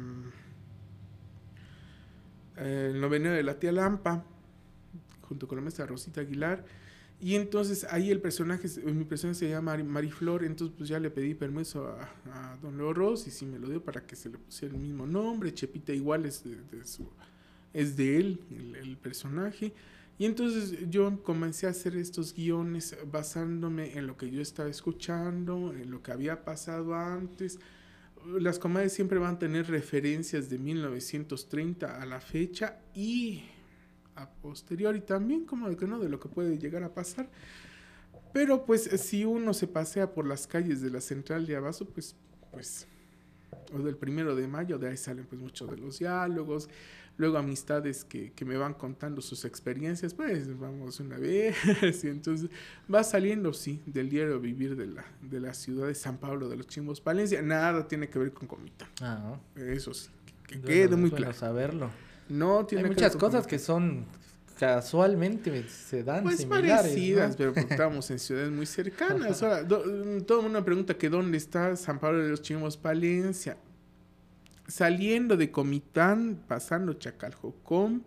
El 2.56 3.02
novenio 3.02 3.32
de 3.32 3.44
la 3.44 3.60
tía 3.60 3.74
Lampa, 3.74 4.26
junto 5.32 5.48
con 5.48 5.56
la 5.58 5.62
maestra 5.62 5.86
Rosita 5.86 6.22
Aguilar. 6.22 6.66
Y 7.22 7.36
entonces 7.36 7.86
ahí 7.92 8.10
el 8.12 8.20
personaje, 8.20 8.68
mi 8.92 9.06
personaje 9.06 9.40
se 9.40 9.50
llama 9.50 9.74
Mari- 9.74 9.84
Mariflor, 9.86 10.44
entonces 10.44 10.76
pues 10.78 10.90
ya 10.90 11.00
le 11.00 11.10
pedí 11.12 11.36
permiso 11.36 11.88
a, 11.88 12.10
a 12.34 12.58
Don 12.62 12.78
Leo 12.78 12.94
Ross 12.94 13.28
y 13.28 13.32
sí 13.32 13.46
me 13.46 13.60
lo 13.60 13.70
dio 13.70 13.84
para 13.84 14.06
que 14.06 14.16
se 14.16 14.30
le 14.30 14.38
pusiera 14.40 14.74
el 14.76 14.82
mismo 14.82 15.06
nombre. 15.08 15.54
Chepita 15.54 15.94
igual 15.94 16.26
es 16.26 16.44
de, 16.44 16.56
de 16.72 16.84
su, 16.84 17.08
es 17.74 17.96
de 17.96 18.18
él, 18.18 18.40
el, 18.52 18.76
el 18.76 18.98
personaje. 18.98 19.74
Y 20.18 20.26
entonces 20.26 20.90
yo 20.90 21.24
comencé 21.24 21.68
a 21.68 21.72
hacer 21.72 21.96
estos 21.96 22.34
guiones 22.34 22.98
basándome 23.12 23.98
en 23.98 24.08
lo 24.08 24.18
que 24.18 24.30
yo 24.32 24.42
estaba 24.42 24.70
escuchando, 24.70 25.74
en 25.74 25.92
lo 25.92 26.02
que 26.04 26.12
había 26.12 26.44
pasado 26.44 26.96
antes. 26.96 27.60
Las 28.40 28.60
comadres 28.60 28.94
siempre 28.94 29.18
van 29.20 29.36
a 29.36 29.40
tener 29.40 29.68
referencias 29.68 30.50
de 30.50 30.60
1930 30.60 32.02
a 32.02 32.06
la 32.06 32.20
fecha 32.22 32.80
y 32.94 33.44
a 34.22 34.30
posteriori 34.30 35.02
también, 35.02 35.46
como 35.46 35.70
de 35.70 35.76
que 35.76 35.88
no, 35.88 36.00
de 36.00 36.10
lo 36.10 36.20
que 36.20 36.30
puede 36.30 36.58
llegar 36.58 36.84
a 36.84 36.94
pasar. 36.94 37.30
Pero 38.34 38.66
pues 38.66 38.84
si 38.84 39.26
uno 39.26 39.54
se 39.54 39.68
pasea 39.68 40.14
por 40.14 40.26
las 40.26 40.48
calles 40.48 40.82
de 40.82 40.90
la 40.90 41.02
central 41.02 41.46
de 41.46 41.56
Abasto, 41.58 41.86
pues, 41.86 42.16
pues, 42.52 42.88
o 43.74 43.80
del 43.80 43.98
primero 43.98 44.36
de 44.36 44.48
mayo, 44.48 44.78
de 44.78 44.90
ahí 44.90 44.98
salen 44.98 45.26
pues 45.26 45.42
muchos 45.42 45.70
de 45.70 45.78
los 45.78 46.00
diálogos, 46.00 46.70
luego 47.18 47.38
amistades 47.38 48.06
que, 48.06 48.32
que 48.32 48.46
me 48.46 48.56
van 48.56 48.74
contando 48.74 49.22
sus 49.22 49.44
experiencias, 49.44 50.14
pues 50.14 50.58
vamos 50.58 51.00
una 51.02 51.18
vez, 51.18 51.56
y 52.04 52.08
entonces 52.08 52.50
va 52.94 53.04
saliendo, 53.04 53.52
sí, 53.54 53.82
del 53.86 54.10
diario 54.10 54.40
vivir 54.40 54.78
de 54.78 54.88
la, 54.88 55.06
de 55.22 55.40
la 55.42 55.54
ciudad 55.54 55.88
de 55.88 55.96
San 55.96 56.18
Pablo 56.18 56.48
de 56.48 56.56
los 56.56 56.68
Chimbos, 56.68 57.02
Palencia, 57.02 57.42
nada 57.42 57.86
tiene 57.88 58.10
que 58.10 58.18
ver 58.18 58.32
con 58.32 58.48
Comitán, 58.48 58.88
Ah, 59.02 59.38
eso 59.58 59.94
sí, 59.94 60.10
que, 60.48 60.56
que 60.56 60.62
quede 60.62 60.96
muy 60.96 61.12
claro. 61.12 61.34
saberlo. 61.34 61.90
No 62.30 62.66
tiene 62.66 62.84
Hay 62.86 62.90
muchas 62.92 63.16
cosas 63.16 63.46
que 63.48 63.60
son 63.60 64.06
casualmente 64.60 65.68
se 65.68 66.04
dan 66.04 66.24
Pues 66.24 66.38
similares, 66.38 66.72
parecidas, 66.84 67.32
¿no? 67.32 67.38
pero 67.38 67.54
porque 67.54 67.68
estamos 67.74 68.12
en 68.12 68.20
ciudades 68.20 68.52
muy 68.52 68.66
cercanas. 68.68 69.42
Ahora, 69.42 69.64
do- 69.64 69.84
todo 70.26 70.38
el 70.40 70.44
mundo 70.44 70.60
me 70.60 70.64
pregunta 70.66 70.94
que 70.98 71.10
dónde 71.10 71.38
está 71.38 71.76
San 71.76 72.00
Pablo 72.00 72.24
de 72.24 72.30
los 72.30 72.42
Chimbos, 72.44 72.78
Palencia. 72.78 73.58
Saliendo 74.68 75.36
de 75.36 75.52
Comitán, 75.52 76.40
pasando 76.48 76.94
Chacaljocón, 76.94 78.04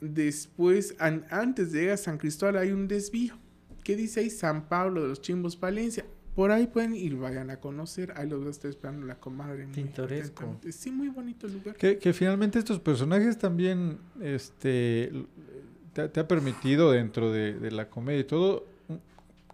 después, 0.00 0.96
an- 0.98 1.26
antes 1.30 1.72
de 1.72 1.80
llegar 1.80 1.94
a 1.94 1.98
San 1.98 2.18
Cristóbal 2.18 2.56
hay 2.56 2.72
un 2.72 2.88
desvío. 2.88 3.38
¿Qué 3.84 3.94
dice 3.94 4.20
ahí? 4.20 4.30
San 4.30 4.68
Pablo 4.68 5.02
de 5.02 5.08
los 5.10 5.20
Chimbos, 5.20 5.56
Palencia. 5.56 6.04
Por 6.34 6.50
ahí 6.50 6.66
pueden 6.66 6.94
ir, 6.94 7.16
vayan 7.16 7.50
a 7.50 7.60
conocer. 7.60 8.12
Ahí 8.16 8.28
los 8.28 8.44
estar 8.46 8.70
esperando 8.70 9.06
la 9.06 9.16
comadre. 9.16 9.66
muy 9.66 9.74
Pintoresco. 9.74 10.58
Sí, 10.70 10.90
muy 10.90 11.08
bonito 11.08 11.46
el 11.46 11.54
lugar. 11.54 11.76
Que, 11.76 11.98
que 11.98 12.12
finalmente 12.12 12.58
estos 12.58 12.80
personajes 12.80 13.38
también 13.38 13.98
este, 14.20 15.12
te, 15.92 16.08
te 16.08 16.20
ha 16.20 16.26
permitido 16.26 16.90
dentro 16.90 17.30
de, 17.30 17.52
de 17.58 17.70
la 17.70 17.90
comedia 17.90 18.20
y 18.20 18.24
todo 18.24 18.71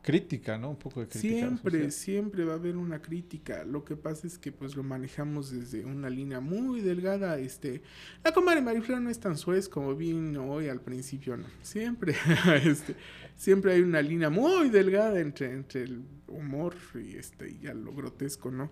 crítica, 0.03 0.57
¿no? 0.59 0.71
Un 0.71 0.77
poco 0.77 1.01
de 1.01 1.09
crítica. 1.09 1.35
Siempre, 1.37 1.91
siempre 1.91 2.45
va 2.45 2.53
a 2.53 2.57
haber 2.57 2.77
una 2.77 3.01
crítica. 3.03 3.65
Lo 3.65 3.85
que 3.85 3.97
pasa 3.97 4.27
es 4.27 4.39
que 4.39 4.53
pues 4.53 4.75
lo 4.77 4.83
manejamos 4.83 5.51
desde 5.51 5.85
una 5.85 6.09
línea 6.09 6.41
muy 6.41 6.81
delgada. 6.81 7.39
Este, 7.39 7.83
la 8.25 8.33
comadre 8.33 8.63
Mariflor 8.63 9.01
no 9.01 9.11
es 9.11 9.19
tan 9.21 9.37
suez 9.37 9.69
como 9.69 9.95
vino 9.95 10.51
hoy 10.51 10.69
al 10.69 10.81
principio, 10.81 11.37
no. 11.37 11.47
Siempre, 11.63 12.15
este, 12.65 12.95
siempre 13.37 13.73
hay 13.73 13.81
una 13.83 14.01
línea 14.03 14.31
muy 14.31 14.71
delgada 14.71 15.21
entre, 15.21 15.53
entre 15.53 15.83
el 15.83 16.03
humor 16.29 16.75
y 16.95 17.17
este 17.17 17.51
y 17.51 17.59
ya 17.61 17.75
lo 17.75 17.93
grotesco, 17.93 18.51
¿no? 18.51 18.71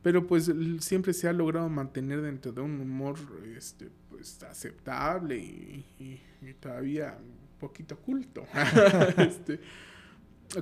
pero 0.00 0.24
pues 0.28 0.50
siempre 0.78 1.12
se 1.12 1.28
ha 1.28 1.32
logrado 1.32 1.68
mantener 1.68 2.22
dentro 2.22 2.52
de 2.52 2.60
un 2.60 2.80
humor 2.80 3.16
este, 3.56 3.88
pues, 4.08 4.40
aceptable 4.44 5.36
y, 5.36 5.84
y- 5.98 6.20
y 6.40 6.54
todavía 6.54 7.18
un 7.20 7.58
poquito 7.58 7.98
culto. 7.98 8.46
este, 9.18 9.58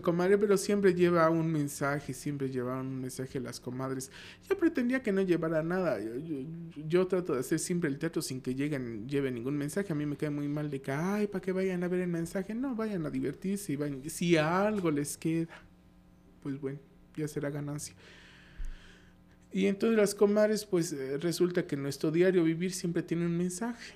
comadre, 0.02 0.36
pero 0.38 0.56
siempre 0.56 0.94
lleva 0.94 1.30
un 1.30 1.50
mensaje, 1.50 2.12
siempre 2.12 2.50
lleva 2.50 2.80
un 2.80 3.00
mensaje 3.00 3.40
las 3.40 3.60
comadres. 3.60 4.10
Yo 4.48 4.56
pretendía 4.58 5.02
que 5.02 5.12
no 5.12 5.22
llevara 5.22 5.62
nada. 5.62 5.98
Yo 6.88 7.06
trato 7.06 7.34
de 7.34 7.40
hacer 7.40 7.58
siempre 7.58 7.88
el 7.88 7.98
teatro 7.98 8.20
sin 8.22 8.40
que 8.40 8.54
lleguen, 8.54 9.08
lleve 9.08 9.30
ningún 9.30 9.56
mensaje. 9.56 9.92
A 9.92 9.96
mí 9.96 10.06
me 10.06 10.16
cae 10.16 10.30
muy 10.30 10.48
mal 10.48 10.70
de 10.70 10.80
que, 10.80 10.92
ay, 10.92 11.26
para 11.26 11.40
que 11.40 11.52
vayan 11.52 11.84
a 11.84 11.88
ver 11.88 12.00
el 12.00 12.08
mensaje. 12.08 12.54
No, 12.54 12.74
vayan 12.74 13.06
a 13.06 13.10
divertirse 13.10 13.72
y 13.72 13.76
vayan. 13.76 14.02
Si 14.10 14.36
algo 14.36 14.90
les 14.90 15.16
queda, 15.16 15.48
pues 16.42 16.60
bueno, 16.60 16.80
ya 17.16 17.28
será 17.28 17.50
ganancia. 17.50 17.94
Y 19.52 19.66
entonces 19.66 19.96
las 19.96 20.14
comadres, 20.14 20.64
pues 20.64 20.92
eh, 20.92 21.16
resulta 21.18 21.66
que 21.66 21.76
nuestro 21.76 22.10
diario 22.10 22.44
vivir 22.44 22.72
siempre 22.72 23.02
tiene 23.02 23.26
un 23.26 23.36
mensaje. 23.36 23.94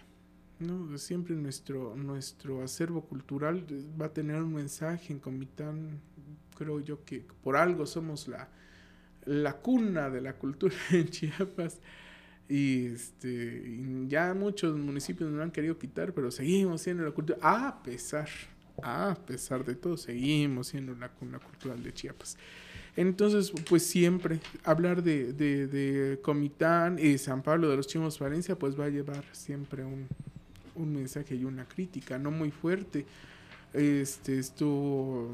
¿No? 0.60 0.96
Siempre 0.98 1.34
nuestro, 1.34 1.96
nuestro 1.96 2.62
acervo 2.62 3.02
cultural 3.02 3.66
eh, 3.68 3.84
va 4.00 4.06
a 4.06 4.12
tener 4.12 4.36
un 4.36 4.54
mensaje 4.54 5.12
en 5.12 5.18
Comitán. 5.18 6.00
Creo 6.56 6.80
yo 6.80 7.04
que 7.04 7.24
por 7.42 7.56
algo 7.56 7.86
somos 7.86 8.28
la, 8.28 8.48
la 9.24 9.54
cuna 9.56 10.10
de 10.10 10.20
la 10.20 10.34
cultura 10.34 10.74
en 10.90 11.08
Chiapas. 11.08 11.78
Y 12.48 12.86
este, 12.86 13.78
ya 14.08 14.34
muchos 14.34 14.76
municipios 14.76 15.30
nos 15.30 15.38
lo 15.38 15.44
han 15.44 15.52
querido 15.52 15.78
quitar, 15.78 16.12
pero 16.12 16.30
seguimos 16.30 16.82
siendo 16.82 17.04
la 17.04 17.12
cultura, 17.12 17.38
a 17.42 17.82
pesar, 17.82 18.28
a 18.82 19.16
pesar 19.26 19.64
de 19.64 19.76
todo, 19.76 19.96
seguimos 19.96 20.68
siendo 20.68 20.94
la 20.96 21.08
cuna 21.08 21.38
cultural 21.38 21.80
de 21.82 21.92
Chiapas. 21.92 22.36
Entonces, 22.96 23.52
pues 23.68 23.86
siempre 23.86 24.40
hablar 24.64 25.00
de, 25.00 25.32
de, 25.32 25.68
de 25.68 26.20
Comitán 26.20 26.98
y 26.98 27.18
San 27.18 27.40
Pablo 27.40 27.68
de 27.68 27.76
los 27.76 27.86
Chimos 27.86 28.18
Valencia, 28.18 28.58
pues 28.58 28.78
va 28.78 28.86
a 28.86 28.88
llevar 28.88 29.24
siempre 29.30 29.84
un, 29.84 30.08
un 30.80 30.94
mensaje 30.94 31.34
y 31.34 31.44
una 31.44 31.66
crítica, 31.66 32.18
no 32.18 32.30
muy 32.30 32.50
fuerte. 32.50 33.06
Este, 33.72 34.40
esto, 34.40 35.32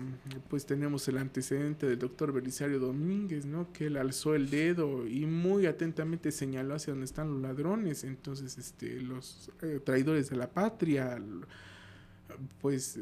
pues 0.51 0.67
tenemos 0.67 1.09
el 1.09 1.17
antecedente 1.17 1.87
del 1.87 1.99
doctor 1.99 2.33
Belisario 2.33 2.79
Domínguez, 2.79 3.47
¿no? 3.47 3.73
Que 3.73 3.87
él 3.87 3.97
alzó 3.97 4.35
el 4.35 4.51
dedo 4.51 5.07
y 5.07 5.25
muy 5.25 5.65
atentamente 5.65 6.31
señaló 6.31 6.75
hacia 6.75 6.93
donde 6.93 7.07
están 7.07 7.33
los 7.33 7.41
ladrones, 7.41 8.05
entonces, 8.05 8.59
este, 8.59 9.01
los 9.01 9.51
eh, 9.63 9.81
traidores 9.83 10.29
de 10.29 10.37
la 10.37 10.51
patria, 10.51 11.19
pues 12.61 12.99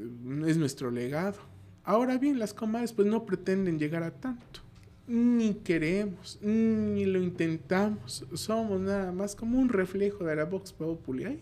es 0.47 0.57
nuestro 0.57 0.93
legado. 0.93 1.39
Ahora 1.83 2.17
bien, 2.17 2.39
las 2.39 2.55
comadres 2.55 2.93
pues 2.93 3.09
no 3.09 3.27
pretenden 3.27 3.79
llegar 3.79 4.05
a 4.05 4.13
tanto. 4.13 4.61
Ni 5.07 5.55
queremos, 5.55 6.39
ni 6.41 7.05
lo 7.07 7.21
intentamos. 7.21 8.25
Somos 8.35 8.81
nada 8.81 9.11
más 9.11 9.35
como 9.35 9.59
un 9.59 9.69
reflejo 9.69 10.25
de 10.25 10.37
la 10.37 10.45
Vox 10.45 10.73
Populi. 10.73 11.41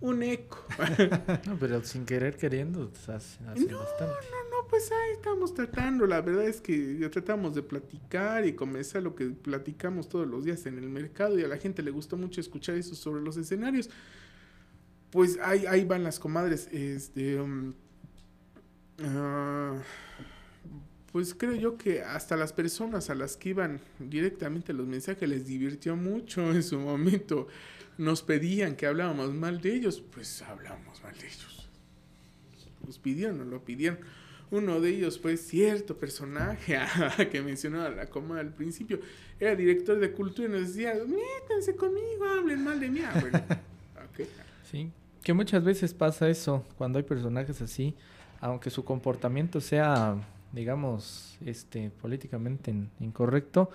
Un 0.00 0.22
eco. 0.22 0.58
No, 1.46 1.56
pero 1.58 1.82
sin 1.84 2.04
querer 2.04 2.36
queriendo, 2.36 2.88
pues, 2.90 3.08
hace, 3.08 3.44
hace 3.44 3.66
No, 3.66 3.78
bastante. 3.78 4.14
No, 4.50 4.68
pues 4.68 4.90
ahí 4.90 5.12
estamos 5.12 5.54
tratando. 5.54 6.06
La 6.06 6.20
verdad 6.20 6.46
es 6.46 6.60
que 6.60 6.98
ya 6.98 7.10
tratamos 7.10 7.54
de 7.54 7.62
platicar 7.62 8.46
y 8.46 8.54
comenzar 8.54 9.02
lo 9.02 9.14
que 9.14 9.26
platicamos 9.26 10.08
todos 10.08 10.26
los 10.26 10.44
días 10.44 10.66
en 10.66 10.78
el 10.78 10.88
mercado 10.88 11.38
y 11.38 11.44
a 11.44 11.48
la 11.48 11.56
gente 11.56 11.82
le 11.82 11.90
gustó 11.90 12.16
mucho 12.16 12.40
escuchar 12.40 12.76
eso 12.76 12.94
sobre 12.94 13.22
los 13.22 13.36
escenarios. 13.36 13.90
Pues 15.10 15.38
ahí, 15.42 15.66
ahí 15.66 15.84
van 15.84 16.02
las 16.02 16.18
comadres. 16.18 16.68
Este, 16.72 17.40
um, 17.40 17.72
ah, 19.02 19.76
pues 21.12 21.34
creo 21.34 21.54
yo 21.54 21.78
que 21.78 22.02
hasta 22.02 22.36
las 22.36 22.52
personas 22.52 23.08
a 23.08 23.14
las 23.14 23.36
que 23.36 23.50
iban 23.50 23.80
directamente 23.98 24.72
los 24.72 24.86
mensajes 24.86 25.26
les 25.28 25.46
divirtió 25.46 25.96
mucho 25.96 26.50
en 26.50 26.62
su 26.62 26.78
momento. 26.78 27.48
Nos 27.98 28.22
pedían 28.22 28.76
que 28.76 28.86
hablábamos 28.86 29.32
mal 29.32 29.60
de 29.60 29.74
ellos, 29.74 30.02
pues 30.12 30.42
hablamos 30.42 31.02
mal 31.02 31.16
de 31.18 31.26
ellos 31.26 31.52
los 32.86 32.98
pidieron, 32.98 33.38
nos 33.38 33.46
lo 33.48 33.64
pidieron. 33.64 33.98
Uno 34.50 34.80
de 34.80 34.90
ellos 34.90 35.18
fue 35.18 35.36
cierto 35.36 35.96
personaje 35.96 36.78
que 37.32 37.42
mencionaba 37.42 37.90
la 37.90 38.06
coma 38.06 38.38
al 38.38 38.52
principio. 38.52 39.00
Era 39.40 39.56
director 39.56 39.98
de 39.98 40.12
cultura 40.12 40.46
y 40.48 40.52
nos 40.52 40.68
decía, 40.68 40.94
métanse 40.94 41.74
conmigo, 41.74 42.24
hablen 42.38 42.62
mal 42.62 42.78
de 42.78 42.88
mí. 42.88 43.00
Ah, 43.04 43.18
bueno, 43.20 43.38
ok. 43.96 44.28
Sí, 44.70 44.88
que 45.24 45.32
muchas 45.32 45.64
veces 45.64 45.94
pasa 45.94 46.28
eso 46.28 46.64
cuando 46.78 46.98
hay 46.98 47.02
personajes 47.04 47.60
así, 47.60 47.94
aunque 48.40 48.70
su 48.70 48.84
comportamiento 48.84 49.60
sea, 49.60 50.16
digamos, 50.52 51.36
este, 51.44 51.90
políticamente 51.90 52.70
in- 52.70 52.88
incorrecto, 53.00 53.70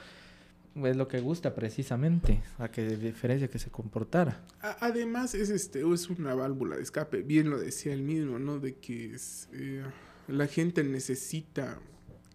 es 0.76 0.96
lo 0.96 1.08
que 1.08 1.20
gusta 1.20 1.54
precisamente, 1.54 2.42
a 2.58 2.70
que 2.70 2.96
diferencia 2.98 3.50
que 3.50 3.60
se 3.60 3.70
comportara. 3.70 4.42
Además, 4.80 5.36
es, 5.36 5.50
este, 5.50 5.82
es 5.94 6.10
una 6.10 6.34
válvula 6.34 6.78
de 6.78 6.84
escape, 6.84 7.22
bien 7.22 7.50
lo 7.50 7.60
decía 7.60 7.94
él 7.94 8.04
mismo, 8.04 8.40
¿no? 8.40 8.60
De 8.60 8.76
que 8.76 9.16
eh, 9.54 9.84
la 10.28 10.48
gente 10.48 10.84
necesita 10.84 11.80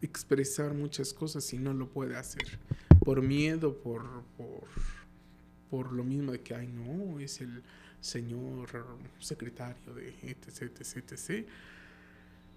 expresar 0.03 0.75
muchas 0.75 1.15
cosas 1.15 1.51
y 1.53 1.59
no 1.59 1.73
lo 1.73 1.89
puede 1.89 2.17
hacer. 2.17 2.59
Por 3.05 3.23
miedo, 3.23 3.77
por, 3.79 4.03
por, 4.37 4.65
por 5.71 5.93
lo 5.93 6.05
mismo 6.05 6.33
de 6.33 6.41
que, 6.41 6.55
ay, 6.55 6.69
no, 6.69 7.19
es 7.21 7.41
el 7.41 7.63
señor 8.01 8.69
secretario 9.19 9.95
de 9.95 10.09
etc, 10.23 10.71
etc, 10.79 11.13
etc. 11.13 11.47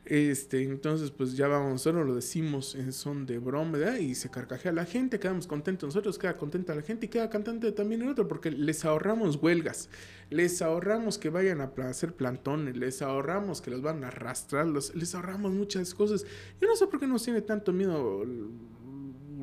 Este, 0.06 0.64
entonces, 0.64 1.12
pues 1.12 1.38
ya 1.38 1.48
vamos, 1.48 1.84
solo 1.84 2.04
lo 2.04 2.16
decimos 2.16 2.74
en 2.74 2.92
son 2.94 3.26
de 3.28 3.38
broma. 3.38 4.00
Y 4.00 4.16
se 4.16 4.30
carcajea 4.32 4.72
la 4.72 4.86
gente, 4.86 5.20
quedamos 5.20 5.46
contentos 5.46 5.88
nosotros, 5.88 6.18
queda 6.18 6.36
contenta 6.38 6.74
la 6.74 6.82
gente 6.82 7.06
y 7.06 7.10
queda 7.10 7.30
cantante 7.30 7.72
también 7.74 8.02
el 8.02 8.10
otro, 8.10 8.28
porque 8.28 8.50
les 8.50 8.86
ahorramos 8.86 9.36
huelgas, 9.36 9.90
les 10.32 10.62
ahorramos 10.64 11.18
que 11.20 11.30
vayan 11.30 11.62
a 11.62 11.72
hacer 11.88 12.14
plantones, 12.16 12.76
les 12.78 13.02
ahorramos 13.04 13.62
que 13.62 13.70
los 13.72 13.82
van 13.84 14.04
a 14.04 14.08
arrastrar, 14.08 14.66
los- 14.66 14.96
les 14.96 15.14
ahorramos 15.14 15.52
muchas 15.52 15.94
cosas. 15.94 16.26
Yo 16.60 16.68
no 16.68 16.76
sé 16.76 16.88
por 16.88 17.00
qué 17.00 17.06
nos 17.08 17.24
tiene 17.24 17.42
tanto 17.42 17.72
miedo 17.72 18.26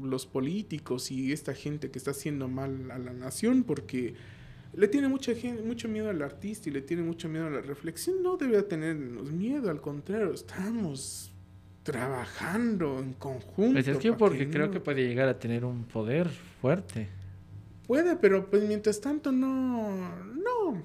los 0.03 0.27
políticos 0.27 1.11
y 1.11 1.33
esta 1.33 1.55
gente 1.55 1.91
que 1.91 1.99
está 1.99 2.11
haciendo 2.13 2.49
mal 2.49 2.91
a 2.91 2.99
la 2.99 3.13
nación, 3.13 3.65
porque 3.65 4.15
le 4.77 4.89
tiene 4.89 5.09
mucha 5.09 5.35
gente, 5.35 5.63
mucho 5.63 5.89
miedo 5.89 6.11
al 6.11 6.23
artista 6.23 6.69
y 6.69 6.73
le 6.73 6.83
tiene 6.83 7.03
mucho 7.03 7.29
miedo 7.29 7.47
a 7.47 7.51
la 7.51 7.61
reflexión. 7.63 8.23
No 8.23 8.37
debe 8.37 8.63
tenernos 8.63 9.33
miedo, 9.33 9.71
al 9.71 9.81
contrario, 9.81 10.33
estamos 10.33 11.33
trabajando 11.83 12.99
en 12.99 13.15
conjunto. 13.15 13.73
Pues 13.75 13.89
es 13.89 13.99
que 13.99 14.13
porque 14.13 14.49
creo 14.51 14.67
no- 14.67 14.73
que 14.73 14.81
puede 14.81 15.07
llegar 15.07 15.29
a 15.29 15.39
tener 15.39 15.65
un 15.65 15.85
poder 15.85 16.29
fuerte. 16.29 17.09
Puede, 17.87 18.17
pero 18.17 18.51
pues 18.51 18.65
mientras 18.67 19.01
tanto 19.01 19.31
no, 19.33 19.97
no, 20.35 20.83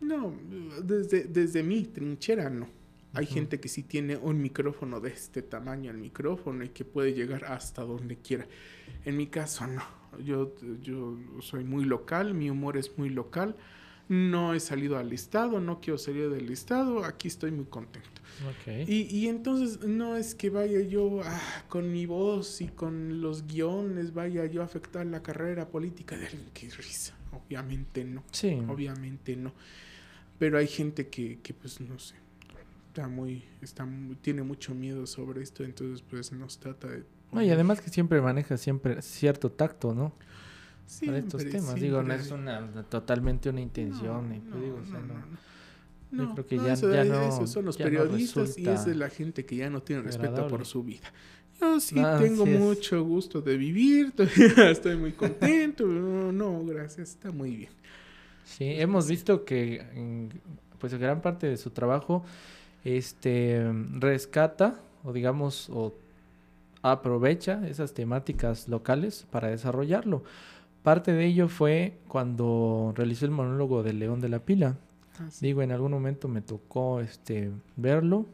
no, 0.00 0.34
desde, 0.82 1.24
desde 1.24 1.62
mi 1.62 1.84
trinchera 1.84 2.48
no. 2.50 2.68
Hay 3.14 3.26
gente 3.26 3.58
que 3.58 3.68
sí 3.68 3.82
tiene 3.82 4.16
un 4.16 4.40
micrófono 4.40 5.00
de 5.00 5.10
este 5.10 5.42
tamaño, 5.42 5.90
el 5.90 5.98
micrófono, 5.98 6.62
y 6.64 6.68
que 6.68 6.84
puede 6.84 7.14
llegar 7.14 7.44
hasta 7.46 7.82
donde 7.82 8.16
quiera. 8.16 8.46
En 9.04 9.16
mi 9.16 9.26
caso 9.26 9.66
no. 9.66 9.82
Yo, 10.24 10.54
yo 10.82 11.16
soy 11.40 11.64
muy 11.64 11.84
local, 11.84 12.34
mi 12.34 12.50
humor 12.50 12.76
es 12.76 12.96
muy 12.98 13.10
local. 13.10 13.56
No 14.08 14.54
he 14.54 14.60
salido 14.60 14.96
al 14.96 15.12
estado, 15.12 15.60
no 15.60 15.80
quiero 15.80 15.98
salir 15.98 16.30
del 16.30 16.50
estado, 16.50 17.04
aquí 17.04 17.28
estoy 17.28 17.50
muy 17.50 17.66
contento. 17.66 18.08
Y, 18.86 19.02
y 19.14 19.28
entonces 19.28 19.86
no 19.86 20.16
es 20.16 20.34
que 20.34 20.48
vaya 20.48 20.80
yo 20.80 21.20
ah, 21.24 21.64
con 21.68 21.92
mi 21.92 22.06
voz 22.06 22.62
y 22.62 22.68
con 22.68 23.20
los 23.20 23.46
guiones, 23.46 24.14
vaya 24.14 24.46
yo 24.46 24.62
a 24.62 24.64
afectar 24.64 25.04
la 25.04 25.22
carrera 25.22 25.68
política 25.68 26.16
de 26.16 26.26
alguien. 26.26 26.48
Qué 26.54 26.70
risa. 26.70 27.14
Obviamente 27.32 28.04
no. 28.04 28.24
Sí. 28.32 28.62
Obviamente 28.68 29.36
no. 29.36 29.52
Pero 30.38 30.56
hay 30.56 30.68
gente 30.68 31.08
que, 31.08 31.40
que 31.42 31.52
pues 31.52 31.80
no 31.80 31.98
sé, 31.98 32.14
está 32.88 33.08
muy, 33.08 33.44
está 33.60 33.86
tiene 34.22 34.42
mucho 34.42 34.74
miedo 34.74 35.06
sobre 35.06 35.42
esto, 35.42 35.64
entonces 35.64 36.02
pues 36.08 36.32
nos 36.32 36.58
trata 36.58 36.88
de... 36.88 37.04
No, 37.32 37.42
y 37.42 37.50
además 37.50 37.80
que 37.80 37.90
siempre 37.90 38.20
maneja 38.20 38.56
siempre 38.56 39.02
cierto 39.02 39.50
tacto, 39.50 39.94
¿no? 39.94 40.12
Para 41.04 41.18
estos 41.18 41.42
Siempre, 41.42 41.60
temas. 41.60 41.74
Digo, 41.74 42.02
no 42.02 42.14
siempre. 42.14 42.26
es 42.26 42.30
una 42.32 42.82
totalmente 42.88 43.50
una 43.50 43.60
intención. 43.60 44.28
No, 44.30 44.34
y, 44.34 44.38
no, 44.38 44.56
digo, 44.60 44.78
o 44.82 44.86
sea, 44.86 45.00
no. 45.00 45.38
Yo 46.10 46.32
creo 46.32 46.46
que 46.46 46.56
ya- 46.56 46.72
eso, 46.72 46.90
ya 46.90 47.04
no- 47.04 47.28
esos 47.28 47.50
son 47.50 47.66
los 47.66 47.76
ya 47.76 47.84
periodistas 47.84 48.56
y 48.58 48.66
es 48.66 48.86
de 48.86 48.94
la 48.94 49.10
gente 49.10 49.44
que 49.44 49.56
ya 49.56 49.68
no 49.68 49.82
tiene 49.82 50.00
respeto 50.02 50.48
por 50.48 50.64
su 50.64 50.82
vida. 50.82 51.12
Yo 51.60 51.78
sí 51.80 51.96
tengo 52.18 52.46
mucho 52.46 53.02
gusto 53.04 53.42
de 53.42 53.56
vivir, 53.58 54.14
estoy 54.56 54.96
muy 54.96 55.12
contento. 55.12 55.86
No, 55.86 56.64
gracias, 56.64 57.10
está 57.10 57.30
muy 57.30 57.54
bien. 57.56 57.70
Sí, 58.46 58.64
hemos 58.64 59.06
visto 59.08 59.44
que 59.44 60.30
pues 60.78 60.94
gran 60.94 61.20
parte 61.20 61.46
de 61.48 61.58
su 61.58 61.68
trabajo 61.70 62.24
este 62.84 63.70
rescata 63.98 64.80
o 65.04 65.12
digamos 65.12 65.68
o 65.70 65.92
aprovecha 66.82 67.66
esas 67.68 67.94
temáticas 67.94 68.68
locales 68.68 69.26
para 69.30 69.48
desarrollarlo. 69.48 70.22
Parte 70.82 71.12
de 71.12 71.26
ello 71.26 71.48
fue 71.48 71.98
cuando 72.08 72.92
realizó 72.96 73.24
el 73.24 73.30
monólogo 73.30 73.82
de 73.82 73.92
León 73.92 74.20
de 74.20 74.28
la 74.28 74.38
Pila. 74.40 74.76
Así. 75.26 75.46
Digo, 75.46 75.62
en 75.62 75.72
algún 75.72 75.90
momento 75.90 76.28
me 76.28 76.42
tocó 76.42 77.00
este 77.00 77.50
verlo 77.76 78.26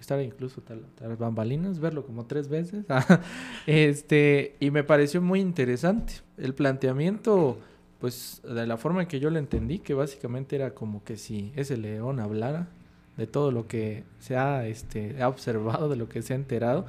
estar 0.00 0.20
incluso 0.20 0.60
tal, 0.60 0.84
tal 0.94 1.16
bambalinas, 1.16 1.78
verlo 1.78 2.04
como 2.04 2.26
tres 2.26 2.48
veces. 2.48 2.84
este, 3.66 4.56
y 4.60 4.70
me 4.70 4.84
pareció 4.84 5.22
muy 5.22 5.40
interesante. 5.40 6.14
El 6.36 6.54
planteamiento, 6.54 7.58
pues, 8.00 8.42
de 8.44 8.66
la 8.66 8.76
forma 8.76 9.02
en 9.02 9.08
que 9.08 9.20
yo 9.20 9.30
lo 9.30 9.38
entendí, 9.38 9.78
que 9.78 9.94
básicamente 9.94 10.56
era 10.56 10.74
como 10.74 11.02
que 11.04 11.16
si 11.16 11.52
ese 11.56 11.76
león 11.76 12.20
hablara 12.20 12.68
de 13.16 13.26
todo 13.26 13.50
lo 13.50 13.66
que 13.66 14.04
se 14.18 14.36
ha, 14.36 14.66
este, 14.66 15.22
ha 15.22 15.28
observado, 15.28 15.88
de 15.88 15.96
lo 15.96 16.08
que 16.08 16.22
se 16.22 16.34
ha 16.34 16.36
enterado, 16.36 16.86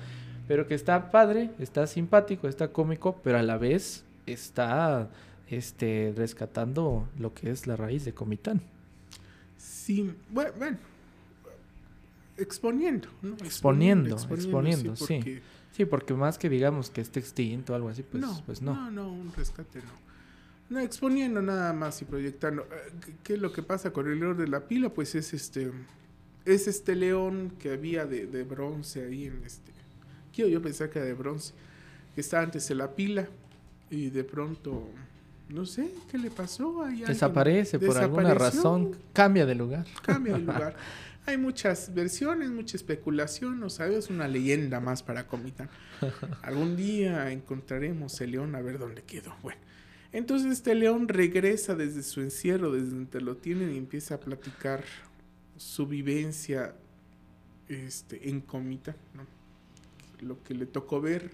pero 0.48 0.68
que 0.68 0.76
está 0.76 1.12
padre, 1.12 1.52
está 1.60 1.88
simpático, 1.88 2.48
está 2.48 2.72
cómico, 2.72 3.20
pero 3.24 3.38
a 3.38 3.44
la 3.44 3.58
vez 3.58 4.04
está 4.26 5.10
este, 5.50 6.14
rescatando 6.16 7.08
lo 7.18 7.34
que 7.34 7.52
es 7.52 7.68
la 7.68 7.76
raíz 7.76 8.06
de 8.06 8.14
Comitán. 8.14 8.62
Sí, 9.58 10.14
bueno, 10.30 10.52
bueno 10.58 10.78
exponiendo, 12.38 13.10
¿no? 13.22 13.34
Exponiendo, 13.44 14.16
exponiendo, 14.16 14.96
sí. 14.96 15.42
sí. 15.72 15.86
porque 15.86 16.14
más 16.14 16.38
que 16.38 16.50
digamos 16.50 16.90
que 16.90 17.02
esté 17.02 17.20
extinto 17.20 17.74
o 17.74 17.76
algo 17.76 17.90
así, 17.90 18.04
pues 18.04 18.22
no. 18.22 18.44
Pues 18.46 18.62
no. 18.62 18.74
no, 18.76 18.92
no, 18.92 19.12
un 19.12 19.34
rescate 19.34 19.80
no. 19.80 20.08
No, 20.70 20.80
exponiendo 20.80 21.42
nada 21.42 21.74
más 21.74 22.02
y 22.02 22.06
proyectando. 22.06 22.64
Eh, 22.64 23.14
¿Qué 23.24 23.34
es 23.34 23.40
lo 23.40 23.54
que 23.54 23.64
pasa 23.64 23.92
con 23.92 24.08
el 24.08 24.20
león 24.20 24.38
de 24.38 24.48
la 24.48 24.68
pila? 24.68 24.90
Pues 24.90 25.16
es 25.16 25.34
este 25.34 25.72
es 26.46 26.68
este 26.68 26.96
león 26.96 27.54
que 27.60 27.72
había 27.72 28.06
de, 28.06 28.28
de 28.28 28.44
bronce 28.44 29.06
ahí 29.06 29.26
en 29.26 29.42
este. 29.46 29.72
Yo, 30.38 30.48
yo 30.48 30.62
pensaba 30.62 30.90
que 30.90 31.00
era 31.00 31.08
de 31.08 31.14
bronce. 31.14 31.54
Que 32.14 32.22
estaba 32.22 32.44
antes 32.44 32.70
en 32.70 32.78
la 32.78 32.96
pila. 32.96 33.28
Y 33.90 34.10
de 34.10 34.24
pronto. 34.24 34.88
No 35.50 35.66
sé 35.66 35.90
qué 36.12 36.18
le 36.18 36.30
pasó. 36.30 36.84
Ahí 36.84 37.02
Desaparece 37.02 37.80
por 37.80 37.98
alguna 37.98 38.34
razón. 38.34 38.96
Cambia 39.14 39.46
de 39.46 39.56
lugar. 39.56 39.86
Cambia 40.04 40.34
de 40.34 40.40
lugar. 40.46 40.76
Hay 41.26 41.38
muchas 41.38 41.94
versiones, 41.94 42.52
mucha 42.52 42.78
especulación, 42.78 43.60
¿no 43.60 43.70
sabes? 43.70 44.10
Una 44.10 44.30
leyenda 44.30 44.80
más 44.80 45.04
para 45.04 45.28
Comitán. 45.28 45.70
Algún 46.42 46.78
día 46.78 47.32
encontraremos 47.32 48.22
el 48.22 48.32
león 48.32 48.56
a 48.56 48.62
ver 48.62 48.80
dónde 48.80 49.02
quedó. 49.04 49.36
Bueno, 49.44 49.60
entonces 50.14 50.54
este 50.54 50.74
león 50.74 51.10
regresa 51.10 51.76
desde 51.76 52.04
su 52.04 52.22
encierro, 52.22 52.72
desde 52.72 52.92
donde 52.92 53.20
lo 53.20 53.36
tienen 53.36 53.74
y 53.74 53.78
empieza 53.78 54.16
a 54.16 54.20
platicar 54.22 54.86
su 55.58 55.86
vivencia 55.86 56.76
este, 57.68 58.30
en 58.30 58.40
Comitán, 58.40 58.96
¿no? 59.14 59.37
Lo 60.22 60.44
que 60.44 60.54
le 60.54 60.66
tocó 60.66 61.02
ver 61.02 61.32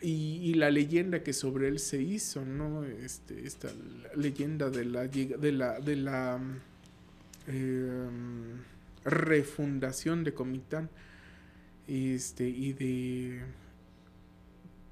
y, 0.00 0.54
la 0.54 0.70
leyenda 0.70 1.22
que 1.22 1.32
sobre 1.32 1.68
él 1.68 1.78
se 1.78 2.02
hizo, 2.02 2.44
¿no? 2.44 2.84
Este, 2.84 3.46
esta 3.46 3.68
leyenda 4.16 4.68
de 4.68 4.84
la, 4.84 5.06
de 5.06 5.52
la, 5.52 5.78
de 5.78 5.96
la 5.96 6.40
Em, 7.48 8.60
refundación 9.04 10.22
de 10.22 10.32
Comitán 10.32 10.88
este, 11.88 12.48
y 12.48 12.72
de 12.72 13.40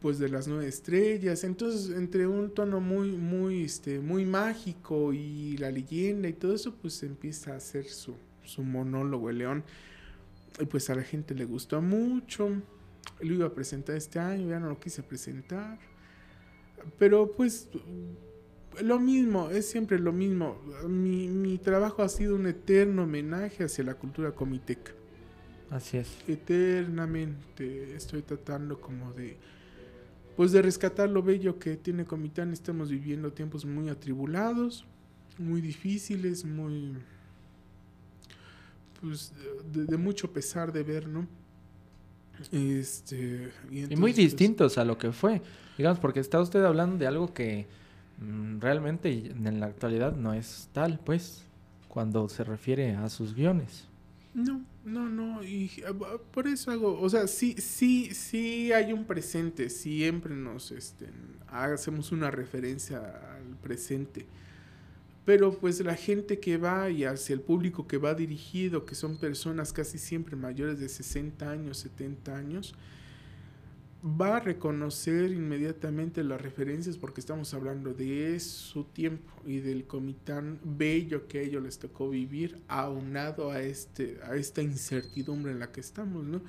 pues 0.01 0.19
de 0.19 0.29
las 0.29 0.49
nueve 0.49 0.67
estrellas 0.67 1.45
entonces 1.45 1.97
entre 1.97 2.27
un 2.27 2.53
tono 2.53 2.81
muy 2.81 3.13
muy 3.13 3.65
este 3.65 4.01
muy 4.01 4.25
mágico 4.25 5.13
y 5.13 5.57
la 5.59 5.71
leyenda 5.71 6.29
y 6.29 6.33
todo 6.33 6.55
eso 6.55 6.75
pues 6.75 7.05
empieza 7.05 7.53
a 7.53 7.57
hacer 7.59 7.85
su, 7.85 8.17
su 8.45 8.65
monólogo 8.65 9.31
el 9.31 9.39
león 9.39 9.63
y 10.59 10.67
pues 10.67 10.91
a 10.91 10.95
la 10.95 11.03
gente 11.03 11.35
le 11.35 11.45
gustó 11.45 11.81
mucho 11.81 12.51
lo 13.21 13.35
iba 13.35 13.47
a 13.47 13.55
presentar 13.55 13.97
este 13.97 14.19
año 14.19 14.49
ya 14.49 14.59
no 14.59 14.69
lo 14.69 14.81
quise 14.81 15.03
presentar 15.03 15.79
pero 16.99 17.33
pues 17.33 17.69
lo 18.83 18.99
mismo, 18.99 19.51
es 19.51 19.69
siempre 19.69 19.99
lo 19.99 20.13
mismo. 20.13 20.57
Mi, 20.89 21.29
mi, 21.29 21.59
trabajo 21.59 22.03
ha 22.03 22.09
sido 22.09 22.37
un 22.37 22.47
eterno 22.47 23.03
homenaje 23.05 23.65
hacia 23.65 23.85
la 23.85 23.95
cultura 23.95 24.33
comiteca. 24.33 24.93
Así 25.71 25.99
es. 25.99 26.09
Eternamente 26.27 27.95
estoy 27.95 28.23
tratando 28.23 28.81
como 28.81 29.13
de 29.13 29.37
pues 30.37 30.53
de 30.53 30.63
rescatar 30.63 31.11
lo 31.11 31.23
bello 31.23 31.59
que 31.59 31.77
tiene 31.77 32.05
Comitán. 32.05 32.53
Estamos 32.53 32.91
viviendo 32.91 33.33
tiempos 33.33 33.67
muy 33.67 33.89
atribulados, 33.89 34.87
muy 35.39 35.61
difíciles, 35.61 36.45
muy 36.45 36.97
pues 39.01 39.33
de, 39.73 39.97
mucho 39.97 40.33
pesar 40.33 40.73
de 40.73 40.83
ver, 40.83 41.09
¿no? 41.09 41.27
Este, 42.53 43.51
y, 43.71 43.81
y 43.93 43.97
muy 43.97 44.13
pues, 44.13 44.17
distintos 44.17 44.79
a 44.79 44.85
lo 44.85 44.97
que 44.97 45.13
fue, 45.13 45.43
digamos, 45.77 45.99
porque 45.99 46.21
está 46.21 46.41
usted 46.41 46.65
hablando 46.65 46.97
de 46.97 47.07
algo 47.07 47.33
que 47.35 47.67
Mm, 48.21 48.61
realmente 48.61 49.11
en 49.11 49.61
la 49.61 49.67
actualidad 49.67 50.15
no 50.15 50.35
es 50.35 50.69
tal, 50.73 51.01
pues, 51.05 51.43
cuando 51.89 52.29
se 52.29 52.45
refiere 52.45 52.95
a 52.95 53.09
sus 53.09 53.35
guiones. 53.35 53.87
No, 54.35 54.63
no, 54.85 55.09
no, 55.09 55.43
y 55.43 55.71
ah, 55.87 56.19
por 56.31 56.47
eso 56.47 56.71
hago, 56.71 57.01
o 57.01 57.09
sea, 57.09 57.27
sí, 57.27 57.57
sí, 57.59 58.15
sí 58.15 58.73
hay 58.73 58.93
un 58.93 59.05
presente, 59.05 59.71
siempre 59.71 60.37
nos, 60.37 60.71
este, 60.71 61.09
hacemos 61.49 62.13
una 62.13 62.31
referencia 62.31 62.99
al 62.99 63.57
presente, 63.63 64.27
pero 65.31 65.53
pues 65.53 65.79
la 65.79 65.95
gente 65.95 66.41
que 66.41 66.57
va 66.57 66.91
y 66.91 67.05
hacia 67.05 67.35
el 67.35 67.41
público 67.41 67.87
que 67.87 67.99
va 67.99 68.15
dirigido, 68.15 68.85
que 68.85 68.97
son 68.97 69.17
personas 69.17 69.73
casi 69.73 69.97
siempre 69.97 70.35
mayores 70.35 70.81
de 70.81 70.89
60 70.89 71.49
años, 71.49 71.79
70 71.79 72.37
años, 72.37 72.75
va 74.05 74.39
a 74.39 74.41
reconocer 74.41 75.31
inmediatamente 75.31 76.25
las 76.25 76.41
referencias 76.41 76.97
porque 76.97 77.21
estamos 77.21 77.55
hablando 77.55 77.95
de 77.95 78.41
su 78.41 78.83
tiempo 78.83 79.33
y 79.47 79.61
del 79.61 79.85
comitán 79.85 80.59
bello 80.65 81.29
que 81.29 81.39
a 81.39 81.43
ellos 81.43 81.63
les 81.63 81.79
tocó 81.79 82.11
vivir 82.11 82.59
aunado 82.67 83.53
a 83.53 83.63
este 83.63 84.19
a 84.25 84.35
esta 84.35 84.63
incertidumbre 84.63 85.53
en 85.53 85.61
la 85.61 85.71
que 85.71 85.79
estamos, 85.79 86.25
¿no? 86.25 86.43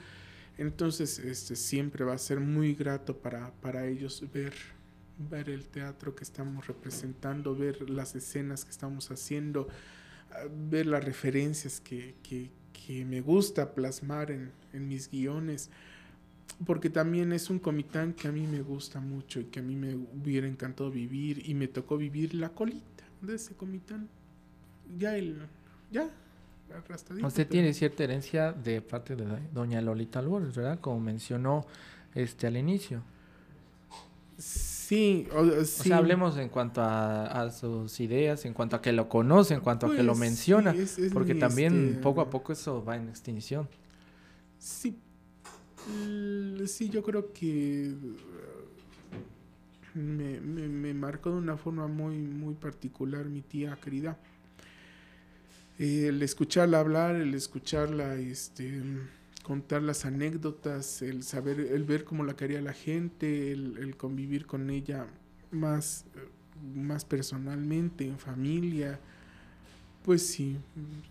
Entonces, 0.57 1.19
este 1.19 1.55
siempre 1.55 2.03
va 2.03 2.13
a 2.13 2.17
ser 2.17 2.39
muy 2.39 2.73
grato 2.73 3.15
para, 3.15 3.51
para 3.61 3.85
ellos 3.85 4.23
ver 4.33 4.53
ver 5.29 5.49
el 5.49 5.65
teatro 5.65 6.15
que 6.15 6.23
estamos 6.23 6.67
representando, 6.67 7.55
ver 7.55 7.89
las 7.89 8.15
escenas 8.15 8.65
que 8.65 8.71
estamos 8.71 9.11
haciendo, 9.11 9.67
ver 10.69 10.85
las 10.85 11.03
referencias 11.03 11.79
que, 11.79 12.15
que, 12.23 12.49
que 12.73 13.05
me 13.05 13.21
gusta 13.21 13.73
plasmar 13.73 14.31
en, 14.31 14.51
en 14.73 14.87
mis 14.87 15.09
guiones 15.09 15.69
porque 16.65 16.89
también 16.89 17.31
es 17.33 17.49
un 17.49 17.59
comitán 17.59 18.13
que 18.13 18.27
a 18.27 18.31
mí 18.31 18.45
me 18.45 18.61
gusta 18.61 18.99
mucho 18.99 19.39
y 19.39 19.45
que 19.45 19.61
a 19.61 19.63
mí 19.63 19.75
me 19.75 19.95
hubiera 19.95 20.47
encantado 20.47 20.91
vivir 20.91 21.49
y 21.49 21.53
me 21.55 21.67
tocó 21.67 21.97
vivir 21.97 22.35
la 22.35 22.49
colita 22.49 23.03
de 23.21 23.35
ese 23.35 23.55
comitán. 23.55 24.07
Ya 24.97 25.15
el, 25.15 25.37
ya, 25.89 26.09
Usted 27.23 27.47
tiene 27.47 27.73
cierta 27.73 28.03
herencia 28.03 28.53
de 28.53 28.81
parte 28.81 29.15
de 29.15 29.25
doña 29.53 29.81
Lolita 29.81 30.19
Albores, 30.19 30.55
¿verdad? 30.55 30.79
Como 30.79 30.99
mencionó 30.99 31.65
este 32.15 32.47
al 32.47 32.57
inicio. 32.57 33.01
Sí, 34.37 34.70
o, 35.33 35.65
sea, 35.65 35.97
hablemos 35.97 36.37
en 36.37 36.49
cuanto 36.49 36.81
a, 36.81 37.49
sus 37.51 37.99
ideas, 37.99 38.45
en 38.45 38.53
cuanto 38.53 38.75
a 38.75 38.81
que 38.81 38.91
lo 38.91 39.07
conoce, 39.09 39.53
en 39.53 39.61
cuanto 39.61 39.87
a 39.87 39.95
que 39.95 40.03
lo 40.03 40.13
pues, 40.13 40.19
menciona, 40.19 40.75
porque 41.13 41.35
también 41.35 41.89
este, 41.89 42.01
poco 42.01 42.21
a 42.21 42.29
poco 42.29 42.53
eso 42.53 42.83
va 42.83 42.95
en 42.97 43.09
extinción. 43.09 43.67
Sí, 44.59 44.97
Sí, 46.67 46.89
yo 46.89 47.03
creo 47.03 47.33
que 47.33 47.93
uh, 49.95 49.99
me, 49.99 50.39
me, 50.39 50.93
marcó 50.93 51.31
de 51.31 51.37
una 51.37 51.57
forma 51.57 51.87
muy, 51.87 52.17
muy 52.17 52.53
particular 52.53 53.25
mi 53.25 53.41
tía 53.41 53.77
querida. 53.81 54.17
El 55.79 56.21
escucharla 56.21 56.79
hablar, 56.79 57.15
el 57.15 57.33
escucharla 57.33 58.15
este, 58.15 58.83
contar 59.43 59.81
las 59.81 60.05
anécdotas, 60.05 61.01
el 61.01 61.23
saber, 61.23 61.59
el 61.59 61.83
ver 61.83 62.03
cómo 62.03 62.23
la 62.23 62.35
quería 62.35 62.61
la 62.61 62.73
gente, 62.73 63.51
el, 63.51 63.95
convivir 63.97 64.45
con 64.45 64.69
ella 64.69 65.07
más, 65.51 66.05
más 66.75 67.05
personalmente, 67.05 68.05
en 68.05 68.19
familia. 68.19 68.99
Pues 70.03 70.25
sí, 70.25 70.57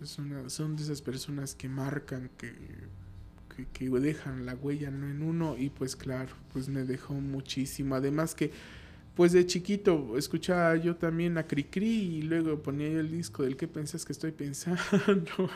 son 0.03 0.75
de 0.75 0.83
esas 0.83 1.01
personas 1.01 1.55
que 1.55 1.69
marcan, 1.69 2.29
que 2.37 2.53
que, 3.73 3.89
dejan 3.89 4.45
la 4.45 4.55
huella 4.55 4.91
¿no? 4.91 5.07
en 5.07 5.21
uno 5.21 5.57
y 5.57 5.69
pues 5.69 5.95
claro, 5.95 6.33
pues 6.53 6.69
me 6.69 6.83
dejó 6.83 7.13
muchísimo. 7.13 7.95
Además 7.95 8.35
que 8.35 8.51
pues 9.15 9.33
de 9.33 9.45
chiquito 9.45 10.17
escuchaba 10.17 10.75
yo 10.77 10.95
también 10.95 11.37
a 11.37 11.43
Cricri 11.43 11.87
y 11.87 12.21
luego 12.21 12.59
ponía 12.59 12.89
yo 12.89 12.99
el 12.99 13.11
disco 13.11 13.43
del 13.43 13.57
que 13.57 13.67
pensás 13.67 14.05
que 14.05 14.13
estoy 14.13 14.31
pensando 14.31 14.79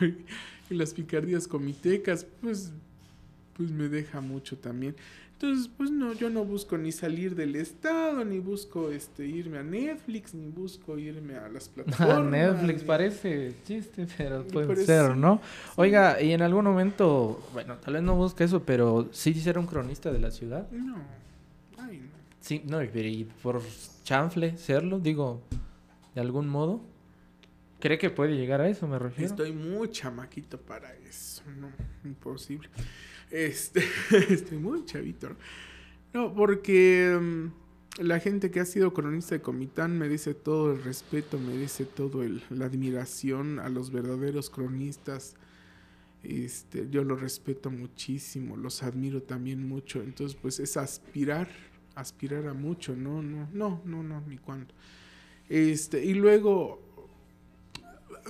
y, 0.00 0.74
las 0.74 0.92
picardías 0.92 1.46
comitecas, 1.46 2.26
pues, 2.40 2.72
pues 3.56 3.70
me 3.70 3.88
deja 3.88 4.20
mucho 4.20 4.58
también. 4.58 4.96
Entonces, 5.34 5.70
pues 5.76 5.90
no, 5.90 6.12
yo 6.14 6.30
no 6.30 6.44
busco 6.44 6.78
ni 6.78 6.92
salir 6.92 7.36
del 7.36 7.56
estado, 7.56 8.24
ni 8.24 8.38
busco 8.38 8.90
este 8.90 9.26
irme 9.26 9.58
a 9.58 9.62
Netflix, 9.62 10.34
ni 10.34 10.48
busco 10.48 10.98
irme 10.98 11.36
a 11.36 11.48
las 11.48 11.68
plataformas. 11.74 12.30
Netflix 12.30 12.82
parece 12.82 13.54
chiste, 13.64 14.06
pero 14.16 14.46
puede 14.46 14.84
ser, 14.84 15.16
¿no? 15.16 15.40
Oiga, 15.76 16.20
y 16.20 16.32
en 16.32 16.42
algún 16.42 16.64
momento, 16.64 17.40
bueno, 17.52 17.76
tal 17.76 17.94
vez 17.94 18.02
no 18.02 18.16
busque 18.16 18.44
eso, 18.44 18.62
pero 18.64 19.08
sí 19.12 19.34
ser 19.34 19.58
un 19.58 19.66
cronista 19.66 20.10
de 20.10 20.18
la 20.18 20.30
ciudad. 20.30 20.68
No. 20.70 21.25
Sí, 22.46 22.62
no, 22.64 22.80
y 22.80 23.24
por 23.42 23.60
chanfle 24.04 24.56
serlo, 24.56 25.00
digo, 25.00 25.42
de 26.14 26.20
algún 26.20 26.46
modo. 26.46 26.80
¿Cree 27.80 27.98
que 27.98 28.08
puede 28.08 28.36
llegar 28.36 28.60
a 28.60 28.68
eso, 28.68 28.86
me 28.86 29.00
refiero? 29.00 29.28
Estoy 29.28 29.52
muy 29.52 29.90
chamaquito 29.90 30.56
para 30.60 30.94
eso, 30.94 31.42
no, 31.58 31.72
imposible. 32.04 32.68
Este, 33.32 33.82
estoy 34.30 34.58
muy 34.58 34.84
chavito. 34.84 35.30
¿no? 35.30 35.36
No, 36.14 36.34
porque 36.34 37.18
mm, 37.20 38.04
la 38.04 38.20
gente 38.20 38.52
que 38.52 38.60
ha 38.60 38.64
sido 38.64 38.94
cronista 38.94 39.34
de 39.34 39.42
Comitán 39.42 39.98
merece 39.98 40.32
todo 40.32 40.70
el 40.70 40.84
respeto, 40.84 41.40
merece 41.40 41.84
todo 41.84 42.22
el, 42.22 42.44
la 42.50 42.66
admiración 42.66 43.58
a 43.58 43.68
los 43.68 43.90
verdaderos 43.90 44.50
cronistas. 44.50 45.34
Este, 46.22 46.88
yo 46.90 47.02
los 47.02 47.20
respeto 47.20 47.72
muchísimo, 47.72 48.56
los 48.56 48.84
admiro 48.84 49.20
también 49.20 49.66
mucho. 49.66 50.00
Entonces, 50.00 50.38
pues 50.40 50.60
es 50.60 50.76
aspirar, 50.76 51.48
aspirar 51.96 52.46
a 52.46 52.54
mucho, 52.54 52.94
no, 52.94 53.22
no, 53.22 53.48
no, 53.52 53.80
no, 53.84 54.02
no, 54.02 54.20
ni 54.28 54.38
cuándo. 54.38 54.72
Este, 55.48 56.04
y 56.04 56.14
luego, 56.14 56.80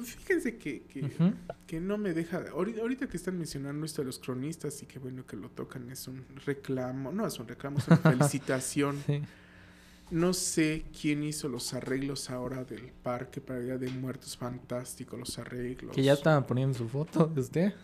fíjense 0.03 0.57
que, 0.57 0.83
que, 1.67 1.81
no 1.81 1.99
me 1.99 2.15
deja. 2.15 2.45
Ahorita, 2.53 2.81
ahorita 2.81 3.09
que 3.09 3.17
están 3.17 3.37
mencionando 3.37 3.85
esto 3.85 4.03
de 4.03 4.07
los 4.07 4.19
cronistas 4.19 4.83
y 4.83 4.87
que 4.87 4.99
bueno 4.99 5.27
que 5.27 5.37
lo 5.37 5.51
tocan, 5.51 5.91
es 5.91 6.09
un 6.09 6.25
reclamo. 6.45 7.13
No 7.13 7.27
es 7.27 7.39
un 7.39 7.49
reclamo, 7.49 7.79
es 7.79 7.89
una 7.89 7.97
felicitación. 7.99 9.03
Sí. 9.07 9.23
No 10.11 10.33
sé 10.33 10.85
quién 11.01 11.25
hizo 11.25 11.49
los 11.49 11.75
arreglos 11.75 12.31
ahora 12.31 12.65
del 12.65 12.93
parque 13.03 13.41
para 13.41 13.59
Día 13.59 13.77
de 13.77 13.91
Muertos. 13.91 14.37
Fantástico, 14.37 15.17
los 15.17 15.37
arreglos. 15.39 15.95
Que 15.95 16.03
ya 16.03 16.13
estaban 16.13 16.47
poniendo 16.47 16.79
su 16.79 16.89
foto 16.89 17.27
de 17.27 17.41
usted. 17.41 17.75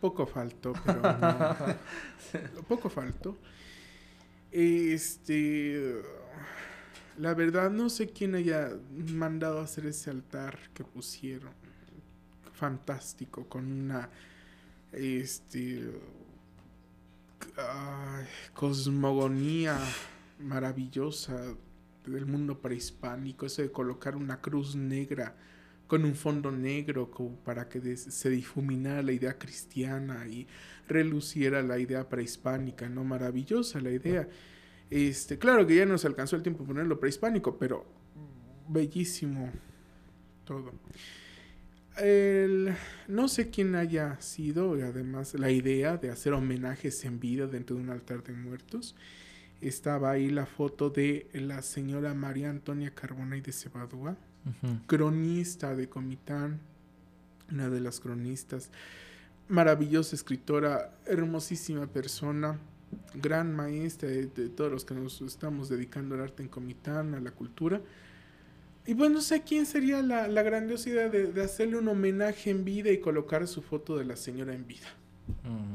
Poco 0.00 0.26
faltó, 0.26 0.72
pero 0.84 1.02
no. 1.20 2.62
Poco 2.68 2.88
faltó. 2.88 3.36
Este. 4.54 6.00
La 7.18 7.34
verdad, 7.34 7.72
no 7.72 7.88
sé 7.90 8.10
quién 8.10 8.36
haya 8.36 8.70
mandado 9.12 9.58
a 9.58 9.64
hacer 9.64 9.86
ese 9.86 10.10
altar 10.10 10.58
que 10.72 10.84
pusieron. 10.84 11.52
Fantástico, 12.52 13.48
con 13.48 13.70
una. 13.70 14.08
Este. 14.92 15.90
cosmogonía 18.54 19.76
maravillosa 20.38 21.36
del 22.06 22.26
mundo 22.26 22.60
prehispánico. 22.60 23.46
Eso 23.46 23.62
de 23.62 23.72
colocar 23.72 24.14
una 24.14 24.40
cruz 24.40 24.76
negra 24.76 25.34
con 25.94 26.04
un 26.04 26.16
fondo 26.16 26.50
negro 26.50 27.08
como 27.08 27.36
para 27.36 27.68
que 27.68 27.96
se 27.96 28.28
difuminara 28.28 29.00
la 29.00 29.12
idea 29.12 29.38
cristiana 29.38 30.26
y 30.26 30.44
reluciera 30.88 31.62
la 31.62 31.78
idea 31.78 32.08
prehispánica, 32.08 32.88
¿no? 32.88 33.04
Maravillosa 33.04 33.80
la 33.80 33.92
idea. 33.92 34.28
Este, 34.90 35.38
claro 35.38 35.64
que 35.64 35.76
ya 35.76 35.86
nos 35.86 36.04
alcanzó 36.04 36.34
el 36.34 36.42
tiempo 36.42 36.64
de 36.64 36.66
ponerlo 36.66 36.98
prehispánico, 36.98 37.56
pero 37.56 37.86
bellísimo 38.68 39.52
todo. 40.44 40.72
El- 41.96 42.74
no 43.06 43.28
sé 43.28 43.50
quién 43.50 43.76
haya 43.76 44.20
sido, 44.20 44.76
y 44.76 44.82
además, 44.82 45.34
la 45.34 45.52
idea 45.52 45.96
de 45.96 46.10
hacer 46.10 46.32
homenajes 46.32 47.04
en 47.04 47.20
vida 47.20 47.46
dentro 47.46 47.76
de 47.76 47.82
un 47.82 47.90
altar 47.90 48.24
de 48.24 48.32
muertos. 48.32 48.96
Estaba 49.60 50.10
ahí 50.10 50.28
la 50.28 50.46
foto 50.46 50.90
de 50.90 51.28
la 51.34 51.62
señora 51.62 52.14
María 52.14 52.50
Antonia 52.50 52.92
Carbonay 52.92 53.42
de 53.42 53.52
Cebadúa 53.52 54.16
Cronista 54.86 55.74
de 55.74 55.88
Comitán, 55.88 56.60
una 57.50 57.68
de 57.68 57.80
las 57.80 58.00
cronistas, 58.00 58.70
maravillosa 59.48 60.16
escritora, 60.16 60.96
hermosísima 61.06 61.86
persona, 61.86 62.58
gran 63.14 63.54
maestra 63.54 64.08
de, 64.08 64.26
de 64.26 64.48
todos 64.48 64.70
los 64.70 64.84
que 64.84 64.94
nos 64.94 65.20
estamos 65.22 65.68
dedicando 65.68 66.14
al 66.14 66.22
arte 66.22 66.42
en 66.42 66.48
Comitán, 66.48 67.14
a 67.14 67.20
la 67.20 67.30
cultura. 67.30 67.80
Y 68.86 68.94
bueno, 68.94 69.16
no 69.16 69.20
sé 69.22 69.42
quién 69.42 69.64
sería 69.64 70.02
la, 70.02 70.28
la 70.28 70.42
grandiosidad 70.42 71.10
de, 71.10 71.32
de 71.32 71.42
hacerle 71.42 71.78
un 71.78 71.88
homenaje 71.88 72.50
en 72.50 72.64
vida 72.64 72.90
y 72.90 73.00
colocar 73.00 73.46
su 73.48 73.62
foto 73.62 73.96
de 73.96 74.04
la 74.04 74.16
señora 74.16 74.54
en 74.54 74.66
vida. 74.66 74.86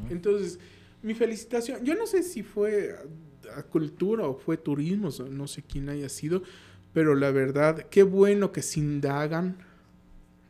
Entonces, 0.10 0.60
mi 1.02 1.16
felicitación. 1.16 1.84
Yo 1.84 1.96
no 1.96 2.06
sé 2.06 2.22
si 2.22 2.44
fue 2.44 2.96
a, 3.56 3.60
a 3.60 3.64
cultura 3.64 4.28
o 4.28 4.36
fue 4.36 4.58
turismo, 4.58 5.10
no 5.32 5.48
sé 5.48 5.64
quién 5.64 5.90
haya 5.90 6.08
sido, 6.08 6.44
pero 6.94 7.16
la 7.16 7.32
verdad, 7.32 7.88
qué 7.90 8.04
bueno 8.04 8.52
que 8.52 8.62
se 8.62 8.80
indagan 8.80 9.58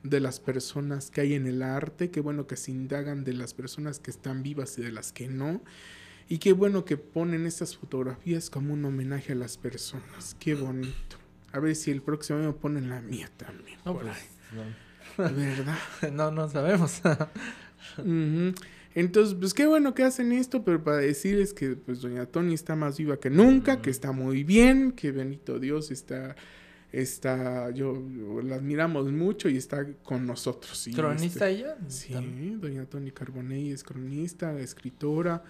de 0.04 0.20
las 0.20 0.40
personas 0.40 1.12
que 1.12 1.22
hay 1.22 1.34
en 1.34 1.48
el 1.48 1.62
arte, 1.62 2.10
qué 2.10 2.22
bueno 2.22 2.48
que 2.48 2.56
se 2.56 2.72
indagan 2.72 3.24
de 3.24 3.34
las 3.34 3.54
personas 3.54 4.00
que 4.00 4.12
están 4.12 4.44
vivas 4.44 4.78
y 4.78 4.82
de 4.82 4.92
las 4.92 5.12
que 5.12 5.28
no. 5.28 5.62
Y 6.30 6.38
qué 6.38 6.54
bueno 6.54 6.86
que 6.86 6.96
ponen 6.96 7.46
estas 7.46 7.76
fotografías 7.76 8.50
como 8.50 8.74
un 8.74 8.86
homenaje 8.86 9.34
a 9.34 9.36
las 9.36 9.58
personas. 9.58 10.36
Qué 10.40 10.54
bonito. 10.54 11.18
A 11.52 11.60
ver 11.60 11.76
si 11.76 11.92
el 11.92 12.02
próximo 12.02 12.40
año 12.40 12.56
ponen 12.56 12.90
la 12.90 13.02
mía 13.02 13.30
también. 13.36 13.80
No, 13.84 13.94
por 13.94 14.04
pues, 14.04 14.16
ahí. 14.16 15.36
¿Verdad? 15.36 15.78
no, 16.14 16.32
no 16.32 16.48
sabemos. 16.50 17.02
Entonces, 19.00 19.34
pues 19.40 19.54
qué 19.54 19.66
bueno 19.66 19.94
que 19.94 20.04
hacen 20.04 20.34
esto, 20.34 20.66
pero 20.66 20.84
para 20.84 20.98
decirles 20.98 21.54
que 21.54 21.78
pues 21.78 22.02
doña 22.02 22.26
Tony 22.26 22.54
está 22.54 22.76
más 22.76 22.98
viva 22.98 23.18
que 23.18 23.30
nunca, 23.30 23.82
que 23.82 23.90
está 23.90 24.12
muy 24.12 24.44
bien, 24.44 24.92
que 24.92 25.14
bendito 25.14 25.58
Dios 25.58 25.90
está, 25.90 26.36
está, 26.92 27.72
yo, 27.72 28.06
yo 28.10 28.42
la 28.42 28.56
admiramos 28.56 29.10
mucho 29.10 29.48
y 29.48 29.56
está 29.56 29.88
con 30.04 30.26
nosotros. 30.26 30.86
Y, 30.86 30.92
¿Cronista 30.92 31.50
este, 31.50 31.62
ella? 31.62 31.78
Sí, 31.88 32.14
doña 32.60 32.86
Tony 32.88 33.12
Carbonell 33.12 33.72
es 33.72 33.86
cronista, 33.86 34.60
escritora, 34.60 35.46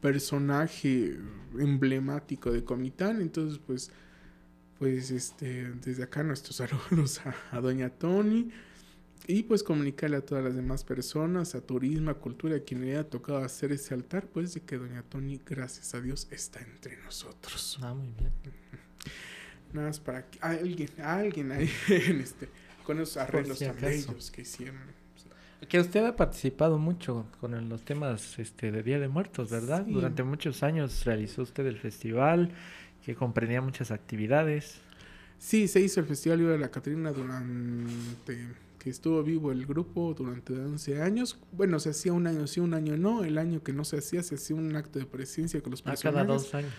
personaje 0.00 1.14
emblemático 1.58 2.50
de 2.50 2.64
Comitán, 2.64 3.20
entonces 3.20 3.60
pues, 3.66 3.90
pues 4.78 5.10
este, 5.10 5.72
desde 5.84 6.04
acá 6.04 6.22
nuestros 6.22 6.56
saludos 6.90 7.20
a, 7.26 7.34
a 7.54 7.60
doña 7.60 7.90
Tony 7.90 8.50
y 9.26 9.42
pues 9.42 9.62
comunicarle 9.62 10.16
a 10.16 10.20
todas 10.20 10.44
las 10.44 10.54
demás 10.54 10.84
personas, 10.84 11.54
a 11.54 11.60
turismo, 11.60 12.10
a 12.10 12.14
cultura, 12.14 12.56
a 12.56 12.60
quien 12.60 12.80
le 12.80 12.92
haya 12.92 13.08
tocado 13.08 13.38
hacer 13.38 13.72
ese 13.72 13.94
altar, 13.94 14.26
pues 14.26 14.54
de 14.54 14.60
que 14.60 14.78
doña 14.78 15.02
Tony, 15.02 15.40
gracias 15.44 15.94
a 15.94 16.00
Dios, 16.00 16.28
está 16.30 16.60
entre 16.60 16.96
nosotros. 16.98 17.78
Ah, 17.82 17.94
muy 17.94 18.12
bien. 18.18 18.32
Nada 19.72 19.88
más 19.88 20.00
para 20.00 20.30
que 20.30 20.38
alguien, 20.40 20.88
alguien 21.02 21.52
ahí 21.52 21.70
en 21.88 22.20
este, 22.20 22.48
con 22.84 23.00
esos 23.00 23.18
arreglos 23.18 23.58
si 23.58 23.66
tan 23.66 23.80
bellos 23.80 24.30
que 24.30 24.42
hicieron. 24.42 24.80
Que 25.68 25.80
usted 25.80 26.04
ha 26.04 26.14
participado 26.14 26.78
mucho 26.78 27.26
con 27.40 27.68
los 27.68 27.84
temas 27.84 28.38
este, 28.38 28.70
de 28.70 28.82
Día 28.82 29.00
de 29.00 29.08
Muertos, 29.08 29.50
¿verdad? 29.50 29.84
Sí. 29.84 29.92
Durante 29.92 30.22
muchos 30.22 30.62
años 30.62 31.04
realizó 31.04 31.42
usted 31.42 31.66
el 31.66 31.78
festival, 31.78 32.52
que 33.04 33.14
comprendía 33.14 33.60
muchas 33.60 33.90
actividades. 33.90 34.80
Sí, 35.38 35.68
se 35.68 35.80
hizo 35.80 36.00
el 36.00 36.06
Festival 36.06 36.38
Viva 36.38 36.52
de 36.52 36.58
la 36.58 36.70
Catrina 36.70 37.12
durante 37.12 38.48
que 38.88 38.92
estuvo 38.92 39.22
vivo 39.22 39.52
el 39.52 39.66
grupo 39.66 40.14
durante 40.16 40.54
11 40.54 41.02
años. 41.02 41.38
Bueno, 41.52 41.78
se 41.78 41.90
hacía 41.90 42.14
un 42.14 42.26
año 42.26 42.46
sí, 42.46 42.58
un 42.60 42.72
año 42.72 42.96
no. 42.96 43.22
El 43.22 43.36
año 43.36 43.62
que 43.62 43.72
no 43.74 43.84
se 43.84 43.98
hacía, 43.98 44.22
se 44.22 44.36
hacía 44.36 44.56
un 44.56 44.74
acto 44.76 44.98
de 44.98 45.04
presencia 45.04 45.60
con 45.60 45.72
los 45.72 45.80
A 45.80 45.84
cada 45.84 45.94
personajes. 46.26 46.28
dos 46.28 46.54
años. 46.54 46.72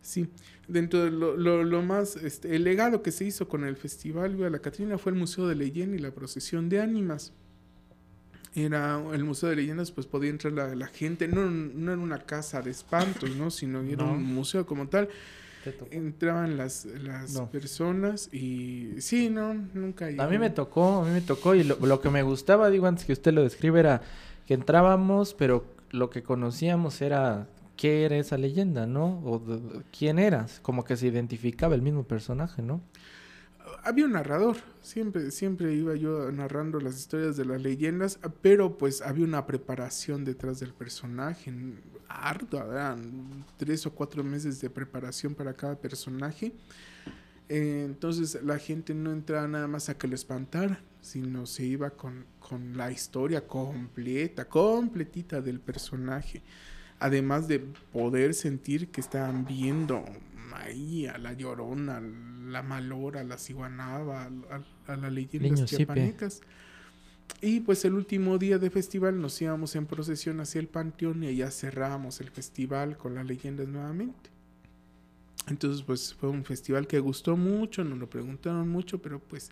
Sí, 0.00 0.28
dentro 0.68 1.04
de 1.04 1.10
lo, 1.10 1.36
lo, 1.36 1.64
lo 1.64 1.82
más, 1.82 2.14
este, 2.16 2.54
el 2.54 2.62
legado 2.62 3.02
que 3.02 3.10
se 3.10 3.24
hizo 3.24 3.48
con 3.48 3.64
el 3.64 3.76
Festival 3.76 4.36
Viva 4.36 4.48
la 4.48 4.60
Catrina 4.60 4.96
fue 4.98 5.10
el 5.10 5.18
Museo 5.18 5.48
de 5.48 5.56
Leyenda 5.56 5.96
y 5.96 5.98
la 5.98 6.12
procesión 6.12 6.68
de 6.68 6.80
ánimas. 6.80 7.32
Era 8.54 9.02
el 9.12 9.24
Museo 9.24 9.48
de 9.50 9.56
Leyendas, 9.56 9.90
pues 9.90 10.06
podía 10.06 10.30
entrar 10.30 10.52
la, 10.52 10.74
la 10.74 10.86
gente, 10.86 11.28
no, 11.28 11.50
no 11.50 11.92
era 11.92 12.00
una 12.00 12.20
casa 12.20 12.62
de 12.62 12.70
espantos, 12.70 13.34
¿no? 13.36 13.50
Sino 13.50 13.82
era 13.82 14.04
No. 14.04 14.12
un 14.12 14.22
museo 14.22 14.64
como 14.64 14.88
tal. 14.88 15.08
Entraban 15.90 16.56
las, 16.56 16.84
las 16.84 17.32
No. 17.34 17.50
personas 17.50 18.32
y 18.32 18.92
sí, 19.00 19.30
no, 19.30 19.54
nunca. 19.74 20.06
A 20.06 20.10
mí 20.10 20.16
llegué. 20.16 20.38
me 20.38 20.50
tocó, 20.50 21.02
a 21.02 21.04
mí 21.04 21.10
me 21.10 21.20
tocó 21.20 21.54
y 21.54 21.64
lo, 21.64 21.76
lo 21.80 22.00
que 22.00 22.10
me 22.10 22.22
gustaba, 22.22 22.70
digo 22.70 22.86
antes 22.86 23.04
que 23.04 23.12
usted 23.12 23.32
lo 23.32 23.42
describe, 23.42 23.80
era 23.80 24.02
que 24.46 24.54
entrábamos, 24.54 25.34
pero 25.34 25.64
lo 25.90 26.10
que 26.10 26.22
conocíamos 26.22 27.00
era 27.02 27.48
qué 27.76 28.04
era 28.04 28.16
esa 28.16 28.38
leyenda, 28.38 28.86
¿no? 28.86 29.20
O 29.24 29.38
de- 29.38 29.56
de- 29.58 29.82
quién 29.96 30.18
eras, 30.18 30.60
como 30.62 30.84
que 30.84 30.96
se 30.96 31.06
identificaba 31.08 31.74
el 31.74 31.82
mismo 31.82 32.04
personaje, 32.04 32.62
¿no? 32.62 32.80
Había 33.82 34.04
un 34.04 34.12
narrador, 34.12 34.56
siempre, 34.80 35.30
siempre 35.30 35.74
iba 35.74 35.94
yo 35.96 36.30
narrando 36.30 36.78
las 36.80 36.96
historias 36.96 37.36
de 37.36 37.44
las 37.44 37.60
leyendas, 37.60 38.18
pero 38.42 38.78
pues 38.78 39.02
había 39.02 39.24
una 39.24 39.46
preparación 39.46 40.24
detrás 40.24 40.60
del 40.60 40.72
personaje, 40.72 41.52
ardua, 42.08 42.66
eran 42.70 43.44
tres 43.56 43.86
o 43.86 43.92
cuatro 43.92 44.22
meses 44.22 44.60
de 44.60 44.70
preparación 44.70 45.34
para 45.34 45.54
cada 45.54 45.76
personaje. 45.76 46.52
Entonces 47.48 48.42
la 48.42 48.58
gente 48.58 48.94
no 48.94 49.12
entraba 49.12 49.46
nada 49.46 49.68
más 49.68 49.88
a 49.88 49.96
que 49.96 50.08
lo 50.08 50.14
espantara, 50.14 50.80
sino 51.00 51.46
se 51.46 51.64
iba 51.64 51.90
con, 51.90 52.24
con 52.40 52.76
la 52.76 52.90
historia 52.90 53.46
completa, 53.46 54.46
completita 54.48 55.40
del 55.40 55.60
personaje. 55.60 56.42
Además 56.98 57.46
de 57.46 57.60
poder 57.92 58.34
sentir 58.34 58.88
que 58.88 59.00
estaban 59.00 59.44
viendo 59.44 60.04
ahí 60.60 61.06
a 61.06 61.18
la 61.18 61.32
llorona, 61.32 61.98
a 61.98 62.00
la 62.00 62.62
malora, 62.62 63.20
a 63.20 63.24
la 63.24 63.38
ciguanaba, 63.38 64.24
a, 64.24 64.26
a- 64.26 64.92
a 64.92 64.96
las 64.96 65.12
leyendas 65.12 65.52
Niño 65.52 65.66
Sipe. 65.66 65.76
chiapanecas. 65.78 66.40
Y 67.40 67.60
pues 67.60 67.84
el 67.84 67.94
último 67.94 68.38
día 68.38 68.58
de 68.58 68.70
festival 68.70 69.20
nos 69.20 69.40
íbamos 69.42 69.74
en 69.76 69.86
procesión 69.86 70.40
hacia 70.40 70.60
el 70.60 70.68
panteón 70.68 71.22
y 71.24 71.26
allá 71.26 71.50
cerrábamos 71.50 72.20
el 72.20 72.30
festival 72.30 72.96
con 72.96 73.14
las 73.16 73.26
leyendas 73.26 73.66
nuevamente. 73.68 74.30
Entonces 75.48 75.82
pues 75.82 76.14
fue 76.14 76.28
un 76.28 76.44
festival 76.44 76.86
que 76.86 76.98
gustó 76.98 77.36
mucho, 77.36 77.84
nos 77.84 77.98
lo 77.98 78.08
preguntaron 78.10 78.68
mucho, 78.68 79.00
pero 79.00 79.18
pues 79.20 79.50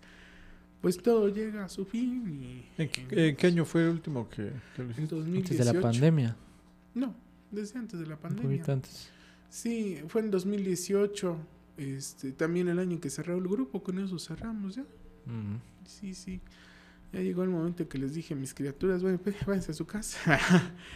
pues 0.81 0.99
todo 0.99 1.29
llega 1.31 1.65
a 1.65 1.69
su 1.71 1.87
fin 1.87 2.43
y... 2.43 2.83
¿En 2.83 2.89
qué, 2.91 3.29
en 3.29 3.37
qué 3.37 3.47
año 3.47 3.65
fue 3.65 3.85
el 3.85 3.89
último 3.89 4.29
que, 4.29 4.53
que 4.77 4.83
lo 4.83 4.85
En 4.85 4.91
hiciste? 4.91 5.15
2018. 5.17 5.51
Antes 5.63 5.67
de 5.67 5.73
la 5.73 5.81
pandemia. 5.81 6.37
No, 6.95 7.15
desde 7.51 7.79
antes 7.79 8.01
de 8.01 8.07
la 8.07 8.17
Un 8.17 8.21
pandemia. 8.21 8.51
poquito 8.51 8.73
antes. 8.73 9.11
Sí, 9.55 10.03
fue 10.09 10.21
en 10.21 10.33
2018. 10.33 11.37
Este, 11.77 12.33
también 12.33 12.67
el 12.67 12.81
año 12.81 12.95
en 12.95 13.01
que 13.01 13.09
cerró 13.09 13.37
el 13.37 13.45
grupo, 13.45 13.85
con 13.85 14.01
eso 14.01 14.19
cerramos 14.19 14.75
ya. 14.75 14.85
Sí, 15.87 16.13
sí. 16.13 16.41
Ya 17.13 17.21
llegó 17.21 17.45
el 17.45 17.51
momento 17.51 17.85
en 17.85 17.89
que 17.89 17.97
les 17.97 18.17
dije 18.17 18.35
a 18.35 18.37
mis 18.37 18.53
criaturas, 18.53 19.01
bueno, 19.01 19.17
pues, 19.19 19.37
váyanse 19.47 19.71
a 19.71 19.75
su 19.75 19.87
casa. 19.87 20.19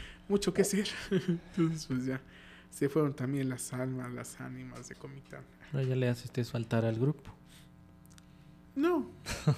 Mucho 0.29 0.53
que 0.53 0.63
hacer. 0.63 0.89
Entonces, 1.11 1.87
pues 1.87 2.05
ya. 2.05 2.21
Se 2.69 2.89
fueron 2.89 3.15
también 3.15 3.49
las 3.49 3.73
almas, 3.73 4.13
las 4.13 4.41
ánimas 4.41 4.89
de 4.89 4.97
Comitán. 4.97 5.45
Ahora 5.73 5.85
ya 5.85 5.95
le 5.95 6.09
haces 6.09 6.29
eso 6.35 6.51
faltar 6.51 6.85
al 6.85 6.99
grupo. 6.99 7.33
No, 8.79 9.11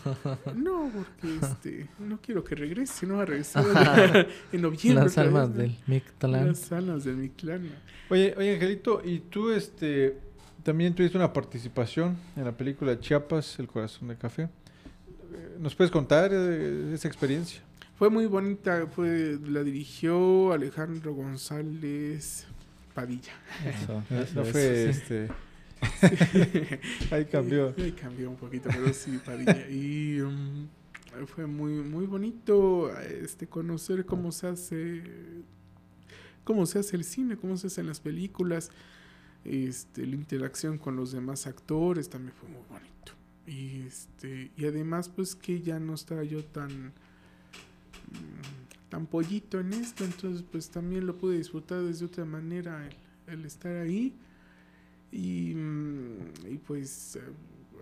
no, 0.55 0.91
porque 0.95 1.37
este, 1.43 1.89
no 1.99 2.19
quiero 2.23 2.43
que 2.43 2.55
regrese, 2.55 3.07
no 3.07 3.17
va 3.17 3.23
a 3.25 3.27
regresar 3.27 3.65
en 4.53 4.63
noviembre. 4.63 5.05
Las 5.05 5.19
almas 5.19 5.51
¿no? 5.51 5.57
del 5.57 5.77
Mictlán. 5.87 6.47
Las 6.47 6.73
almas 6.73 7.05
de 7.05 7.13
mi 7.13 7.29
clan. 7.29 7.69
Oye, 8.09 8.35
oye, 8.39 8.55
Angelito, 8.55 9.03
¿y 9.05 9.21
tú 9.21 9.51
este 9.51 10.17
también 10.63 10.95
tuviste 10.95 11.19
una 11.19 11.35
participación 11.35 12.17
en 12.35 12.47
la 12.47 12.53
película 12.53 12.99
Chiapas, 12.99 13.59
El 13.59 13.69
corazón 13.69 14.09
de 14.09 14.17
café? 14.17 14.45
Eh, 14.45 15.57
¿Nos 15.59 15.75
puedes 15.75 15.91
contar 15.91 16.31
eh, 16.33 16.93
esa 16.95 17.07
experiencia? 17.07 17.61
Fue 17.99 18.09
muy 18.09 18.25
bonita, 18.25 18.87
fue, 18.87 19.39
la 19.47 19.63
dirigió 19.63 20.55
Alejandro 20.55 21.13
González 21.13 22.47
Padilla. 22.95 23.33
Eso, 23.67 24.03
No 24.09 24.19
eso, 24.19 24.45
fue 24.47 24.89
eso, 24.89 25.01
sí. 25.07 25.33
ahí 27.11 27.25
cambió. 27.27 27.75
Ahí 27.79 27.93
cambió 27.93 28.31
un 28.31 28.37
poquito, 28.37 28.69
pero 28.73 28.93
sí, 28.93 29.19
Padilla. 29.25 29.69
Y 29.69 30.21
um, 30.21 30.69
fue 31.27 31.47
muy, 31.47 31.73
muy 31.73 32.07
bonito 32.07 32.97
este, 33.01 33.47
conocer 33.47 34.05
cómo 34.05 34.33
se 34.33 34.49
hace 34.49 35.03
cómo 36.45 36.67
se 36.67 36.81
hace 36.81 36.97
el 36.97 37.05
cine, 37.05 37.37
cómo 37.37 37.57
se 37.57 37.69
hacen 37.69 37.87
las 37.87 38.01
películas. 38.01 38.71
Este, 39.45 40.07
la 40.07 40.17
interacción 40.17 40.79
con 40.79 40.97
los 40.97 41.13
demás 41.13 41.47
actores 41.47 42.11
también 42.11 42.35
fue 42.35 42.49
muy 42.49 42.63
bonito. 42.69 43.13
Y 43.47 43.87
este, 43.87 44.51
y 44.57 44.67
además, 44.67 45.09
pues 45.09 45.35
que 45.35 45.63
ya 45.63 45.79
no 45.79 45.95
estaba 45.95 46.25
yo 46.25 46.45
tan 46.45 46.89
mm, 46.89 48.91
tan 48.91 49.07
pollito 49.07 49.61
en 49.61 49.73
esto, 49.73 50.05
entonces 50.05 50.45
pues 50.51 50.69
también 50.69 51.07
lo 51.07 51.17
pude 51.17 51.39
disfrutar 51.39 51.83
desde 51.83 52.05
otra 52.05 52.25
manera 52.25 52.87
el, 52.87 53.35
el 53.35 53.47
estar 53.47 53.77
ahí. 53.77 54.15
Y, 55.13 55.55
mm, 55.55 56.19
y 56.49 56.59
pues 56.59 57.17
eh, 57.17 57.23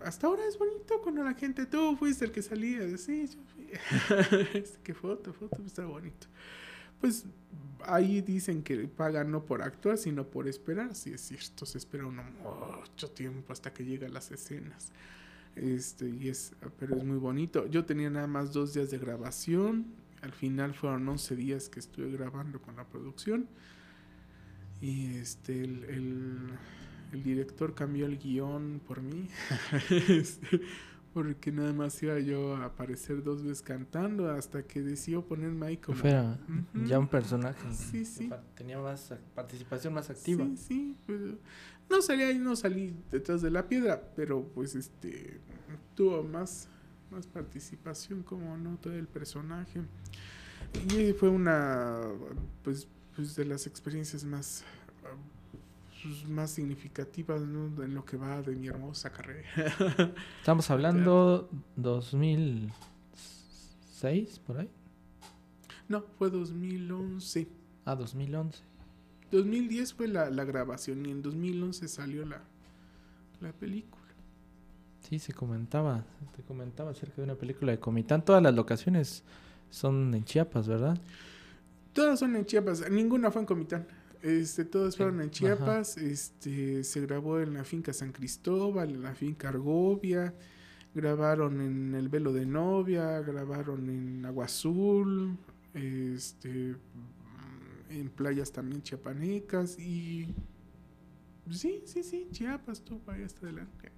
hasta 0.03 0.27
ahora 0.27 0.45
es 0.47 0.57
bonito 0.57 1.01
cuando 1.01 1.23
la 1.23 1.33
gente, 1.33 1.65
tú 1.65 1.95
fuiste 1.97 2.25
el 2.25 2.31
que 2.31 2.41
salía, 2.41 2.97
sí, 2.97 3.27
yo 3.27 3.39
fui. 3.53 4.63
Qué 4.83 4.93
foto, 4.93 5.33
foto, 5.33 5.61
está 5.65 5.85
bonito. 5.85 6.27
Pues 6.99 7.25
ahí 7.85 8.21
dicen 8.21 8.63
que 8.63 8.87
pagan 8.87 9.31
no 9.31 9.45
por 9.45 9.61
actuar, 9.61 9.97
sino 9.97 10.27
por 10.27 10.47
esperar, 10.47 10.95
sí 10.95 11.11
es 11.11 11.21
cierto, 11.21 11.65
se 11.65 11.77
espera 11.77 12.05
uno 12.05 12.23
mucho 12.23 13.09
tiempo 13.11 13.53
hasta 13.53 13.73
que 13.73 13.85
llegan 13.85 14.13
las 14.13 14.31
escenas. 14.31 14.91
Este, 15.55 16.09
y 16.09 16.29
es, 16.29 16.53
pero 16.77 16.95
es 16.95 17.03
muy 17.03 17.17
bonito. 17.17 17.67
Yo 17.67 17.85
tenía 17.85 18.09
nada 18.09 18.27
más 18.27 18.53
dos 18.53 18.73
días 18.73 18.91
de 18.91 18.97
grabación, 18.97 19.87
al 20.21 20.33
final 20.33 20.73
fueron 20.73 21.07
11 21.07 21.35
días 21.35 21.69
que 21.69 21.79
estuve 21.79 22.11
grabando 22.11 22.61
con 22.61 22.75
la 22.75 22.85
producción. 22.85 23.47
Y 24.81 25.15
este, 25.15 25.63
el, 25.63 26.51
el 27.11 27.23
director 27.23 27.73
cambió 27.75 28.05
el 28.05 28.17
guion 28.17 28.81
por 28.87 29.01
mí. 29.01 29.27
Este, 30.09 30.61
porque 31.13 31.51
nada 31.51 31.73
más 31.73 32.01
iba 32.03 32.19
yo 32.19 32.55
a 32.55 32.65
aparecer 32.65 33.23
dos 33.23 33.43
veces 33.43 33.63
cantando 33.63 34.29
hasta 34.29 34.63
que 34.63 34.81
decidió 34.81 35.25
ponerme 35.25 35.65
ahí 35.65 35.77
como... 35.77 35.97
Ya 36.85 36.99
un 36.99 37.07
personaje. 37.07 37.59
Sí, 37.73 38.05
sí. 38.05 38.29
Tenía 38.55 38.79
más 38.79 39.11
ac- 39.11 39.17
participación 39.33 39.93
más 39.95 40.09
activa. 40.11 40.45
Sí, 40.55 40.57
sí. 40.57 40.95
pues, 41.07 41.19
no 41.89 42.01
salí 42.03 42.21
ahí, 42.21 42.37
no 42.37 42.55
salí 42.55 42.93
detrás 43.09 43.41
de 43.41 43.49
la 43.49 43.67
piedra, 43.67 43.99
pero 44.15 44.43
pues 44.53 44.75
este 44.75 45.39
tuvo 45.95 46.21
más, 46.23 46.69
más 47.09 47.25
participación 47.25 48.21
como 48.21 48.55
no 48.57 48.77
todo 48.77 48.93
el 48.93 49.07
personaje. 49.07 49.81
Y 50.95 51.13
fue 51.13 51.29
una 51.29 52.01
pues, 52.63 52.87
pues 53.15 53.35
de 53.35 53.45
las 53.45 53.65
experiencias 53.65 54.23
más 54.23 54.63
más 56.27 56.51
significativas 56.51 57.41
¿no? 57.41 57.83
en 57.83 57.93
lo 57.93 58.05
que 58.05 58.17
va 58.17 58.41
de 58.41 58.55
mi 58.55 58.67
hermosa 58.67 59.11
carrera. 59.11 59.47
Estamos 60.39 60.69
hablando 60.69 61.49
2006, 61.75 64.39
por 64.39 64.59
ahí. 64.59 64.69
no, 65.87 66.03
fue 66.17 66.29
2011. 66.29 67.47
Ah, 67.85 67.95
2011. 67.95 68.59
2010 69.31 69.93
fue 69.93 70.07
la, 70.07 70.29
la 70.29 70.43
grabación 70.43 71.05
y 71.05 71.11
en 71.11 71.21
2011 71.21 71.87
salió 71.87 72.25
la, 72.25 72.41
la 73.41 73.51
película. 73.53 73.99
Sí, 75.01 75.19
se 75.19 75.33
comentaba, 75.33 76.03
te 76.35 76.43
comentaba 76.43 76.91
acerca 76.91 77.17
de 77.17 77.23
una 77.23 77.35
película 77.35 77.71
de 77.71 77.79
Comitán. 77.79 78.23
Todas 78.23 78.43
las 78.43 78.53
locaciones 78.53 79.23
son 79.69 80.13
en 80.13 80.23
Chiapas, 80.23 80.67
¿verdad? 80.67 80.97
Todas 81.93 82.19
son 82.19 82.35
en 82.35 82.45
Chiapas, 82.45 82.89
ninguna 82.89 83.31
fue 83.31 83.41
en 83.41 83.45
Comitán. 83.47 83.87
Este, 84.21 84.65
todas 84.65 84.97
fueron 84.97 85.15
en 85.15 85.27
Ajá. 85.27 85.31
Chiapas. 85.31 85.97
Este, 85.97 86.83
se 86.83 87.01
grabó 87.01 87.39
en 87.39 87.53
la 87.53 87.63
finca 87.63 87.93
San 87.93 88.11
Cristóbal, 88.11 88.89
en 88.89 89.03
la 89.03 89.15
finca 89.15 89.49
Argovia, 89.49 90.33
grabaron 90.93 91.61
en 91.61 91.95
el 91.95 92.09
Velo 92.09 92.33
de 92.33 92.45
Novia, 92.45 93.19
grabaron 93.21 93.89
en 93.89 94.25
Agua 94.25 94.45
Azul, 94.45 95.37
este, 95.73 96.75
en 97.89 98.09
playas 98.09 98.51
también 98.51 98.81
chiapanecas 98.81 99.79
y 99.79 100.33
sí, 101.49 101.83
sí, 101.85 102.03
sí, 102.03 102.27
Chiapas, 102.31 102.81
tú 102.81 103.01
ahí 103.07 103.23
hasta 103.23 103.45
adelante. 103.45 103.91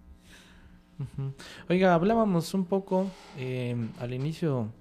Oiga, 1.67 1.95
hablábamos 1.95 2.53
un 2.53 2.65
poco 2.65 3.09
eh, 3.36 3.76
al 3.99 4.13
inicio 4.13 4.72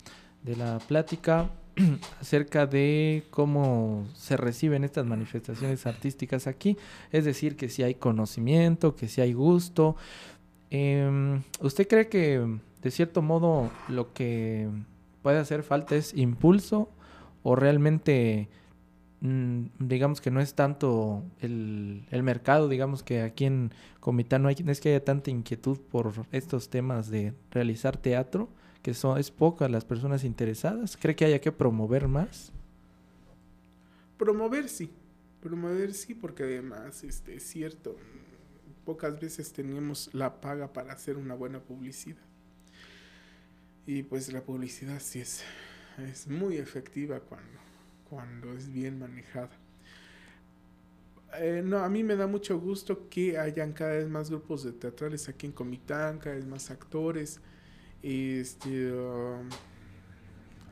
de 0.43 0.57
la 0.57 0.79
plática 0.79 1.51
acerca 2.21 2.67
de 2.67 3.25
cómo 3.31 4.07
se 4.15 4.37
reciben 4.37 4.85
estas 4.85 5.07
manifestaciones 5.07 5.87
artísticas 5.87 6.47
aquí. 6.47 6.77
Es 7.13 7.25
decir, 7.25 7.57
que 7.57 7.69
si 7.69 7.83
hay 7.83 7.95
conocimiento, 7.95 8.97
que 8.97 9.09
si 9.09 9.21
hay 9.21 9.33
gusto. 9.33 9.97
Em, 10.71 11.43
¿Usted 11.61 11.89
cree 11.89 12.09
que 12.09 12.59
de 12.83 12.91
cierto 12.91 13.23
modo 13.23 13.71
lo 13.89 14.13
que 14.13 14.69
puede 15.23 15.39
hacer 15.39 15.63
falta 15.63 15.97
es 15.97 16.15
impulso 16.15 16.89
o 17.43 17.57
realmente 17.57 18.49
mm, 19.21 19.65
digamos 19.79 20.21
que 20.21 20.31
no 20.31 20.41
es 20.41 20.55
tanto 20.55 21.25
el, 21.41 22.07
mercado, 22.23 22.69
digamos 22.69 23.03
que 23.03 23.23
aquí 23.23 23.47
en 23.47 23.73
Comitán 24.01 24.43
no, 24.43 24.49
hay, 24.49 24.57
no 24.65 24.73
es 24.73 24.81
que 24.81 24.91
haya 24.91 25.05
tanta 25.05 25.31
inquietud 25.31 25.79
por 25.91 26.13
estos 26.33 26.71
temas 26.71 27.11
de 27.11 27.35
realizar 27.51 27.97
teatro, 27.97 28.49
que 28.83 28.95
son, 28.95 29.19
es 29.19 29.31
pocas 29.31 29.71
las 29.71 29.85
personas 29.85 30.25
interesadas. 30.25 30.97
¿Cree 30.97 31.15
que 31.15 31.25
haya 31.25 31.41
que 31.41 31.53
promover 31.53 32.09
más? 32.09 32.53
Promover 34.17 34.69
sí, 34.69 34.91
promover 35.41 35.95
sí, 35.95 36.15
porque 36.15 36.43
además 36.43 37.05
este, 37.05 37.37
es 37.37 37.45
cierto, 37.45 37.97
pocas 38.85 39.19
veces 39.21 39.53
tenemos 39.53 40.11
la 40.13 40.41
paga 40.41 40.73
para 40.73 40.93
hacer 40.93 41.17
una 41.17 41.35
buena 41.35 41.61
publicidad. 41.61 42.23
Y 43.87 44.03
pues 44.03 44.33
la 44.33 44.43
publicidad 44.43 45.01
sí 45.01 45.21
es, 45.21 45.43
es 45.99 46.29
muy 46.29 46.57
efectiva 46.57 47.21
cuando, 47.21 47.59
cuando 48.09 48.53
es 48.53 48.73
bien 48.73 48.99
manejada. 48.99 49.51
Eh, 51.39 51.63
no, 51.65 51.79
a 51.79 51.89
mí 51.89 52.03
me 52.03 52.17
da 52.17 52.27
mucho 52.27 52.59
gusto 52.59 53.09
que 53.09 53.39
hayan 53.39 53.73
cada 53.73 53.93
vez 53.93 54.09
más 54.09 54.31
grupos 54.31 54.65
de 54.65 54.73
teatrales 54.73 55.29
aquí 55.29 55.47
en 55.47 55.53
Comitán, 55.53 56.19
cada 56.19 56.37
vez 56.37 56.47
más 56.47 56.71
actores. 56.71 57.41
Este, 58.03 58.93
um, 58.93 59.49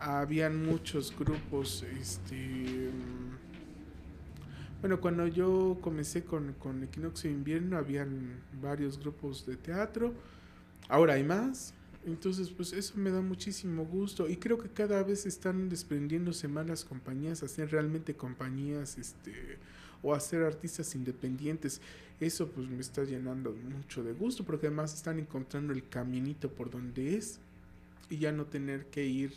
habían 0.01 0.65
muchos 0.65 1.15
grupos, 1.17 1.85
este, 2.01 2.37
mm, 2.91 4.81
bueno, 4.81 5.01
cuando 5.01 5.27
yo 5.27 5.79
comencé 5.81 6.25
con, 6.25 6.55
con 6.55 6.83
Equinoccio 6.85 7.31
Invierno, 7.31 7.77
habían 7.77 8.41
varios 8.63 8.99
grupos 8.99 9.45
de 9.45 9.57
teatro, 9.57 10.15
ahora 10.89 11.15
hay 11.15 11.25
más, 11.25 11.75
entonces 12.07 12.51
pues 12.51 12.73
eso 12.73 12.95
me 12.97 13.11
da 13.11 13.21
muchísimo 13.21 13.85
gusto. 13.85 14.29
Y 14.29 14.37
creo 14.37 14.59
que 14.59 14.69
cada 14.69 15.03
vez 15.03 15.27
están 15.27 15.69
desprendiéndose 15.69 16.49
más 16.49 16.67
las 16.67 16.85
compañías, 16.85 17.43
hacer 17.43 17.71
realmente 17.71 18.15
compañías, 18.15 18.99
este, 18.99 19.59
o 20.03 20.15
hacer 20.15 20.43
artistas 20.43 20.95
independientes, 20.95 21.81
eso 22.21 22.49
pues 22.49 22.69
me 22.69 22.81
está 22.81 23.05
llenando 23.05 23.53
mucho 23.53 24.03
de 24.03 24.13
gusto, 24.13 24.45
porque 24.45 24.67
además 24.67 24.95
están 24.95 25.19
encontrando 25.19 25.73
el 25.73 25.89
caminito 25.89 26.51
por 26.51 26.71
donde 26.71 27.17
es 27.17 27.41
y 28.11 28.19
ya 28.19 28.33
no 28.33 28.47
tener 28.47 28.87
que 28.87 29.07
ir 29.07 29.33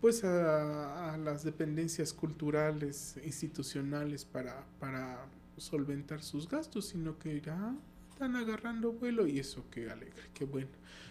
pues 0.00 0.24
a, 0.24 1.12
a 1.12 1.18
las 1.18 1.44
dependencias 1.44 2.14
culturales, 2.14 3.16
institucionales 3.22 4.24
para, 4.24 4.64
para 4.78 5.26
solventar 5.58 6.22
sus 6.22 6.48
gastos, 6.48 6.86
sino 6.86 7.18
que 7.18 7.40
ya 7.40 7.74
están 8.10 8.36
agarrando 8.36 8.92
vuelo 8.92 9.26
y 9.26 9.38
eso 9.38 9.64
qué 9.70 9.90
alegre, 9.90 10.22
qué 10.34 10.44
bueno. 10.44 10.68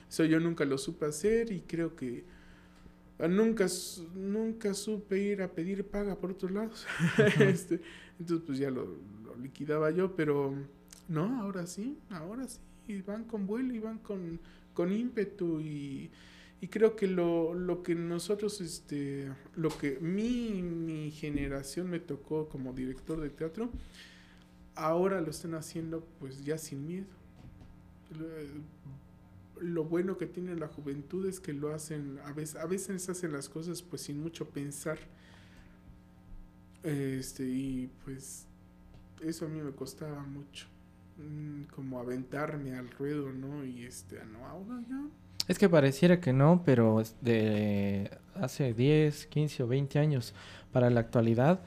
Eso 0.09 0.25
yo 0.25 0.39
nunca 0.39 0.65
lo 0.65 0.77
supe 0.77 1.05
hacer 1.05 1.51
y 1.51 1.61
creo 1.61 1.95
que 1.95 2.23
ah, 3.19 3.27
nunca, 3.27 3.67
nunca 4.15 4.73
supe 4.73 5.19
ir 5.19 5.41
a 5.41 5.51
pedir 5.51 5.85
paga 5.85 6.15
por 6.15 6.31
otros 6.31 6.51
lados. 6.51 6.87
este, 7.39 7.81
entonces 8.19 8.45
pues 8.45 8.59
ya 8.59 8.69
lo, 8.69 8.97
liquidaba 9.41 9.91
yo, 9.91 10.15
pero 10.15 10.53
no, 11.07 11.41
ahora 11.41 11.65
sí, 11.65 11.97
ahora 12.09 12.47
sí. 12.47 12.59
Van 13.05 13.23
con 13.25 13.45
vuelo 13.45 13.73
y 13.73 13.79
van 13.79 13.99
con, 13.99 14.39
con 14.73 14.91
ímpetu 14.91 15.59
y, 15.61 16.09
y 16.59 16.67
creo 16.67 16.95
que 16.95 17.07
lo, 17.07 17.53
lo, 17.53 17.83
que 17.83 17.93
nosotros, 17.93 18.61
este, 18.61 19.31
lo 19.55 19.69
que 19.69 19.99
mi, 20.01 20.63
mi 20.63 21.11
generación 21.11 21.89
me 21.89 21.99
tocó 21.99 22.49
como 22.49 22.73
director 22.73 23.21
de 23.21 23.29
teatro, 23.29 23.69
ahora 24.75 25.21
lo 25.21 25.29
están 25.29 25.53
haciendo 25.53 26.05
pues 26.19 26.43
ya 26.43 26.57
sin 26.57 26.85
miedo. 26.85 27.07
Lo, 29.59 29.83
bueno 29.83 30.17
que 30.17 30.25
tiene 30.25 30.55
la 30.55 30.67
juventud 30.67 31.27
es 31.27 31.39
que 31.39 31.53
lo 31.53 31.73
hacen, 31.73 32.19
a 32.25 32.31
veces, 32.31 32.55
a 32.55 32.65
veces 32.65 33.07
hacen 33.07 33.33
las 33.33 33.49
cosas 33.49 33.81
pues 33.81 34.01
sin 34.03 34.19
mucho 34.19 34.49
pensar. 34.49 34.97
Este, 36.83 37.43
y 37.43 37.89
pues 38.05 38.45
eso 39.23 39.45
a 39.45 39.49
mí 39.49 39.61
me 39.61 39.71
costaba 39.71 40.21
mucho. 40.23 40.67
Mm, 41.17 41.63
como 41.75 41.99
aventarme 41.99 42.77
al 42.77 42.89
ruedo, 42.91 43.31
¿no? 43.31 43.65
Y 43.65 43.85
este, 43.85 44.17
no, 44.25 44.45
ahora 44.45 44.81
ya. 44.89 45.01
Es 45.47 45.57
que 45.57 45.67
pareciera 45.67 46.21
que 46.21 46.31
no, 46.31 46.61
pero 46.63 47.03
de 47.21 48.09
hace 48.35 48.73
10, 48.73 49.25
15 49.27 49.63
o 49.63 49.67
20 49.67 49.99
años 49.99 50.33
para 50.71 50.89
la 50.89 51.01
actualidad, 51.01 51.59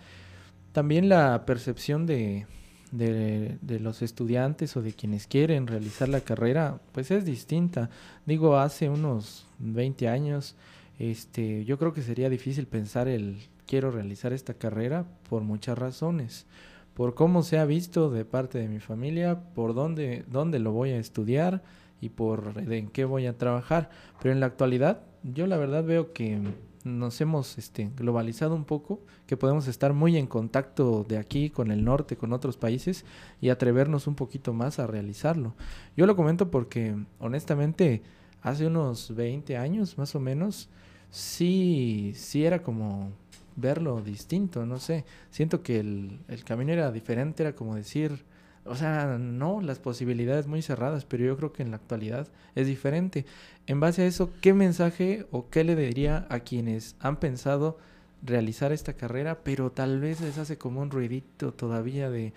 también 0.72 1.08
la 1.08 1.44
percepción 1.44 2.06
de, 2.06 2.46
de, 2.92 3.58
de, 3.60 3.80
los 3.80 4.00
estudiantes 4.00 4.76
o 4.76 4.82
de 4.82 4.92
quienes 4.92 5.26
quieren 5.26 5.66
realizar 5.66 6.08
la 6.08 6.20
carrera, 6.20 6.80
pues 6.92 7.10
es 7.10 7.24
distinta. 7.24 7.90
Digo, 8.24 8.56
hace 8.56 8.88
unos 8.88 9.46
20 9.58 10.08
años, 10.08 10.54
este, 10.98 11.64
yo 11.64 11.78
creo 11.78 11.92
que 11.92 12.02
sería 12.02 12.30
difícil 12.30 12.66
pensar 12.66 13.08
el 13.08 13.36
quiero 13.66 13.90
realizar 13.90 14.32
esta 14.32 14.54
carrera 14.54 15.06
por 15.28 15.42
muchas 15.42 15.78
razones 15.78 16.46
por 16.94 17.14
cómo 17.14 17.42
se 17.42 17.58
ha 17.58 17.64
visto 17.64 18.10
de 18.10 18.24
parte 18.24 18.58
de 18.58 18.68
mi 18.68 18.80
familia, 18.80 19.40
por 19.54 19.74
dónde, 19.74 20.24
dónde 20.28 20.58
lo 20.58 20.72
voy 20.72 20.90
a 20.90 20.98
estudiar 20.98 21.62
y 22.00 22.10
por 22.10 22.52
en 22.56 22.88
qué 22.88 23.04
voy 23.04 23.26
a 23.26 23.38
trabajar. 23.38 23.90
Pero 24.20 24.32
en 24.32 24.40
la 24.40 24.46
actualidad, 24.46 25.02
yo 25.22 25.46
la 25.46 25.56
verdad 25.56 25.84
veo 25.84 26.12
que 26.12 26.40
nos 26.84 27.20
hemos 27.20 27.58
este, 27.58 27.90
globalizado 27.96 28.54
un 28.54 28.64
poco, 28.64 29.00
que 29.26 29.36
podemos 29.36 29.68
estar 29.68 29.92
muy 29.92 30.16
en 30.16 30.26
contacto 30.26 31.04
de 31.08 31.16
aquí 31.16 31.48
con 31.48 31.70
el 31.70 31.84
norte, 31.84 32.16
con 32.16 32.32
otros 32.32 32.56
países 32.56 33.04
y 33.40 33.50
atrevernos 33.50 34.06
un 34.06 34.16
poquito 34.16 34.52
más 34.52 34.78
a 34.78 34.86
realizarlo. 34.86 35.54
Yo 35.96 36.06
lo 36.06 36.16
comento 36.16 36.50
porque 36.50 36.96
honestamente 37.20 38.02
hace 38.42 38.66
unos 38.66 39.14
20 39.14 39.56
años 39.56 39.96
más 39.96 40.14
o 40.16 40.20
menos, 40.20 40.68
sí, 41.10 42.12
sí 42.16 42.44
era 42.44 42.64
como 42.64 43.12
verlo 43.56 44.00
distinto, 44.00 44.66
no 44.66 44.78
sé. 44.78 45.04
Siento 45.30 45.62
que 45.62 45.80
el, 45.80 46.18
el 46.28 46.44
camino 46.44 46.72
era 46.72 46.92
diferente, 46.92 47.42
era 47.42 47.54
como 47.54 47.76
decir, 47.76 48.24
o 48.64 48.76
sea, 48.76 49.18
no, 49.18 49.60
las 49.60 49.78
posibilidades 49.78 50.46
muy 50.46 50.62
cerradas, 50.62 51.04
pero 51.04 51.24
yo 51.24 51.36
creo 51.36 51.52
que 51.52 51.62
en 51.62 51.70
la 51.70 51.76
actualidad 51.76 52.28
es 52.54 52.66
diferente. 52.66 53.26
En 53.66 53.80
base 53.80 54.02
a 54.02 54.06
eso, 54.06 54.30
¿qué 54.40 54.54
mensaje 54.54 55.26
o 55.30 55.48
qué 55.50 55.64
le 55.64 55.76
diría 55.76 56.26
a 56.30 56.40
quienes 56.40 56.96
han 57.00 57.16
pensado 57.16 57.78
realizar 58.22 58.72
esta 58.72 58.94
carrera, 58.94 59.40
pero 59.42 59.72
tal 59.72 60.00
vez 60.00 60.20
les 60.20 60.38
hace 60.38 60.56
como 60.58 60.80
un 60.80 60.90
ruidito 60.90 61.52
todavía 61.52 62.10
de, 62.10 62.32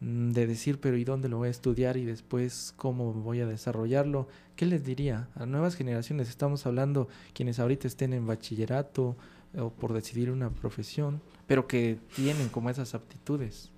mm, 0.00 0.32
de 0.32 0.46
decir, 0.46 0.78
pero 0.80 0.96
¿y 0.96 1.04
dónde 1.04 1.28
lo 1.28 1.38
voy 1.38 1.48
a 1.48 1.50
estudiar 1.50 1.96
y 1.96 2.04
después 2.04 2.74
cómo 2.76 3.12
voy 3.12 3.40
a 3.40 3.46
desarrollarlo? 3.46 4.28
¿Qué 4.56 4.66
les 4.66 4.84
diría 4.84 5.28
a 5.34 5.46
nuevas 5.46 5.74
generaciones? 5.74 6.28
Estamos 6.28 6.66
hablando 6.66 7.08
quienes 7.34 7.58
ahorita 7.58 7.88
estén 7.88 8.12
en 8.12 8.26
bachillerato, 8.26 9.16
o 9.56 9.70
por 9.70 9.92
decidir 9.92 10.30
una 10.30 10.50
profesión, 10.50 11.20
pero 11.46 11.66
que 11.66 11.98
tienen 12.14 12.48
como 12.48 12.70
esas 12.70 12.94
aptitudes. 12.94 13.70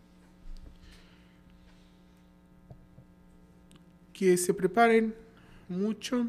Que 4.12 4.36
se 4.36 4.54
preparen 4.54 5.14
mucho, 5.68 6.28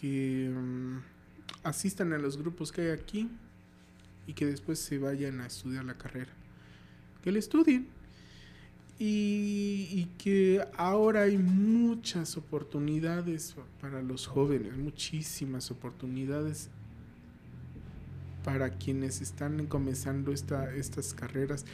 que 0.00 0.50
um, 0.50 1.00
asistan 1.62 2.12
a 2.12 2.18
los 2.18 2.36
grupos 2.36 2.72
que 2.72 2.82
hay 2.82 2.90
aquí 2.90 3.28
y 4.26 4.32
que 4.32 4.46
después 4.46 4.78
se 4.78 4.98
vayan 4.98 5.40
a 5.40 5.46
estudiar 5.46 5.84
la 5.84 5.98
carrera. 5.98 6.32
Que 7.22 7.32
le 7.32 7.38
estudien. 7.38 7.88
Y, 8.98 10.06
que 10.16 10.66
ahora 10.78 11.22
hay 11.22 11.36
muchas 11.36 12.38
oportunidades 12.38 13.54
para 13.78 14.00
los 14.00 14.26
jóvenes, 14.26 14.74
muchísimas 14.74 15.70
oportunidades 15.70 16.70
para 18.46 18.70
quienes 18.70 19.20
están 19.22 19.66
comenzando 19.66 20.30
esta, 20.30 20.72
estas 20.72 21.14
carreras 21.14 21.66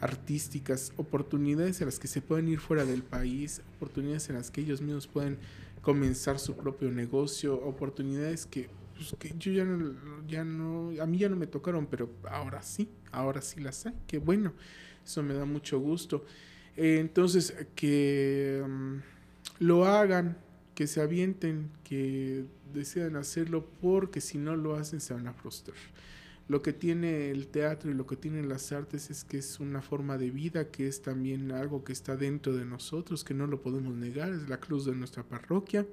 artísticas, 0.00 0.94
oportunidades 0.96 1.82
en 1.82 1.86
las 1.86 1.98
que 1.98 2.08
se 2.08 2.22
pueden 2.22 2.48
ir 2.48 2.60
fuera 2.60 2.86
del 2.86 3.02
país, 3.02 3.60
oportunidades 3.76 4.30
en 4.30 4.36
las 4.36 4.50
que 4.50 4.62
ellos 4.62 4.80
mismos 4.80 5.06
pueden 5.06 5.36
comenzar 5.82 6.38
su 6.38 6.56
propio 6.56 6.90
negocio, 6.90 7.62
oportunidades 7.62 8.46
que, 8.46 8.70
pues, 8.96 9.14
que 9.18 9.34
yo 9.38 9.52
ya 9.52 9.64
no, 9.64 9.94
ya 10.26 10.44
no, 10.44 10.92
a 10.98 11.04
mí 11.04 11.18
ya 11.18 11.28
no 11.28 11.36
me 11.36 11.46
tocaron, 11.46 11.84
pero 11.88 12.08
ahora 12.30 12.62
sí, 12.62 12.88
ahora 13.12 13.42
sí 13.42 13.60
las 13.60 13.84
hay, 13.84 13.94
que 14.06 14.16
bueno, 14.16 14.54
eso 15.04 15.22
me 15.22 15.34
da 15.34 15.44
mucho 15.44 15.78
gusto. 15.78 16.24
Eh, 16.74 17.00
entonces, 17.00 17.54
que 17.74 18.62
um, 18.64 19.02
lo 19.58 19.84
hagan, 19.84 20.38
que 20.74 20.86
se 20.86 21.02
avienten, 21.02 21.70
que 21.84 22.46
decidan 22.72 23.16
hacerlo, 23.16 23.68
porque 23.82 24.22
si 24.22 24.38
no 24.38 24.56
lo 24.56 24.74
hacen 24.74 25.02
se 25.02 25.12
van 25.12 25.26
a 25.26 25.34
frustrar. 25.34 25.76
Lo 26.46 26.60
que 26.60 26.74
tiene 26.74 27.30
el 27.30 27.46
teatro 27.46 27.90
y 27.90 27.94
lo 27.94 28.06
que 28.06 28.16
tienen 28.16 28.50
las 28.50 28.70
artes 28.72 29.10
es 29.10 29.24
que 29.24 29.38
es 29.38 29.60
una 29.60 29.80
forma 29.80 30.18
de 30.18 30.30
vida, 30.30 30.70
que 30.70 30.86
es 30.86 31.00
también 31.00 31.50
algo 31.52 31.84
que 31.84 31.92
está 31.92 32.16
dentro 32.16 32.54
de 32.54 32.66
nosotros, 32.66 33.24
que 33.24 33.32
no 33.32 33.46
lo 33.46 33.62
podemos 33.62 33.94
negar, 33.94 34.30
es 34.30 34.48
la 34.48 34.60
cruz 34.60 34.84
de 34.84 34.94
nuestra 34.94 35.22
parroquia, 35.22 35.86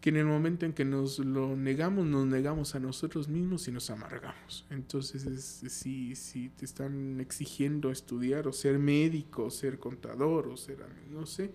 que 0.00 0.08
en 0.08 0.16
el 0.16 0.24
momento 0.24 0.64
en 0.64 0.72
que 0.72 0.86
nos 0.86 1.18
lo 1.18 1.54
negamos, 1.54 2.06
nos 2.06 2.26
negamos 2.26 2.74
a 2.74 2.80
nosotros 2.80 3.28
mismos 3.28 3.68
y 3.68 3.72
nos 3.72 3.90
amargamos. 3.90 4.64
Entonces, 4.70 5.62
si, 5.68 6.16
si 6.16 6.48
te 6.48 6.64
están 6.64 7.20
exigiendo 7.20 7.90
estudiar 7.90 8.48
o 8.48 8.52
ser 8.54 8.78
médico, 8.78 9.44
o 9.44 9.50
ser 9.50 9.78
contador 9.78 10.48
o 10.48 10.56
ser, 10.56 10.78
no 11.10 11.26
sé, 11.26 11.50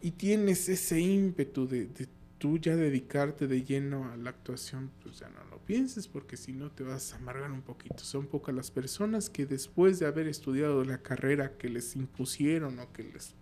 y 0.00 0.10
tienes 0.10 0.68
ese 0.68 1.00
ímpetu 1.00 1.68
de, 1.68 1.86
de 1.86 2.08
tú 2.38 2.58
ya 2.58 2.76
dedicarte 2.76 3.46
de 3.46 3.64
lleno 3.64 4.10
a 4.10 4.16
la 4.16 4.30
actuación, 4.30 4.90
pues 5.02 5.20
ya 5.20 5.28
no 5.28 5.45
pienses, 5.66 6.08
porque 6.08 6.36
si 6.36 6.52
no 6.52 6.70
te 6.70 6.84
vas 6.84 7.12
a 7.12 7.16
amargar 7.16 7.50
un 7.50 7.62
poquito. 7.62 7.98
Son 7.98 8.26
pocas 8.26 8.54
las 8.54 8.70
personas 8.70 9.28
que 9.28 9.44
después 9.44 9.98
de 9.98 10.06
haber 10.06 10.28
estudiado 10.28 10.84
la 10.84 10.98
carrera 10.98 11.58
que 11.58 11.68
les 11.68 11.96
impusieron 11.96 12.78
o 12.78 12.92
que 12.92 13.02
les 13.02 13.34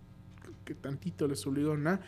que 0.65 0.73
tantito 0.73 1.27
les 1.27 1.45
obligaron 1.47 1.87
a, 1.87 2.01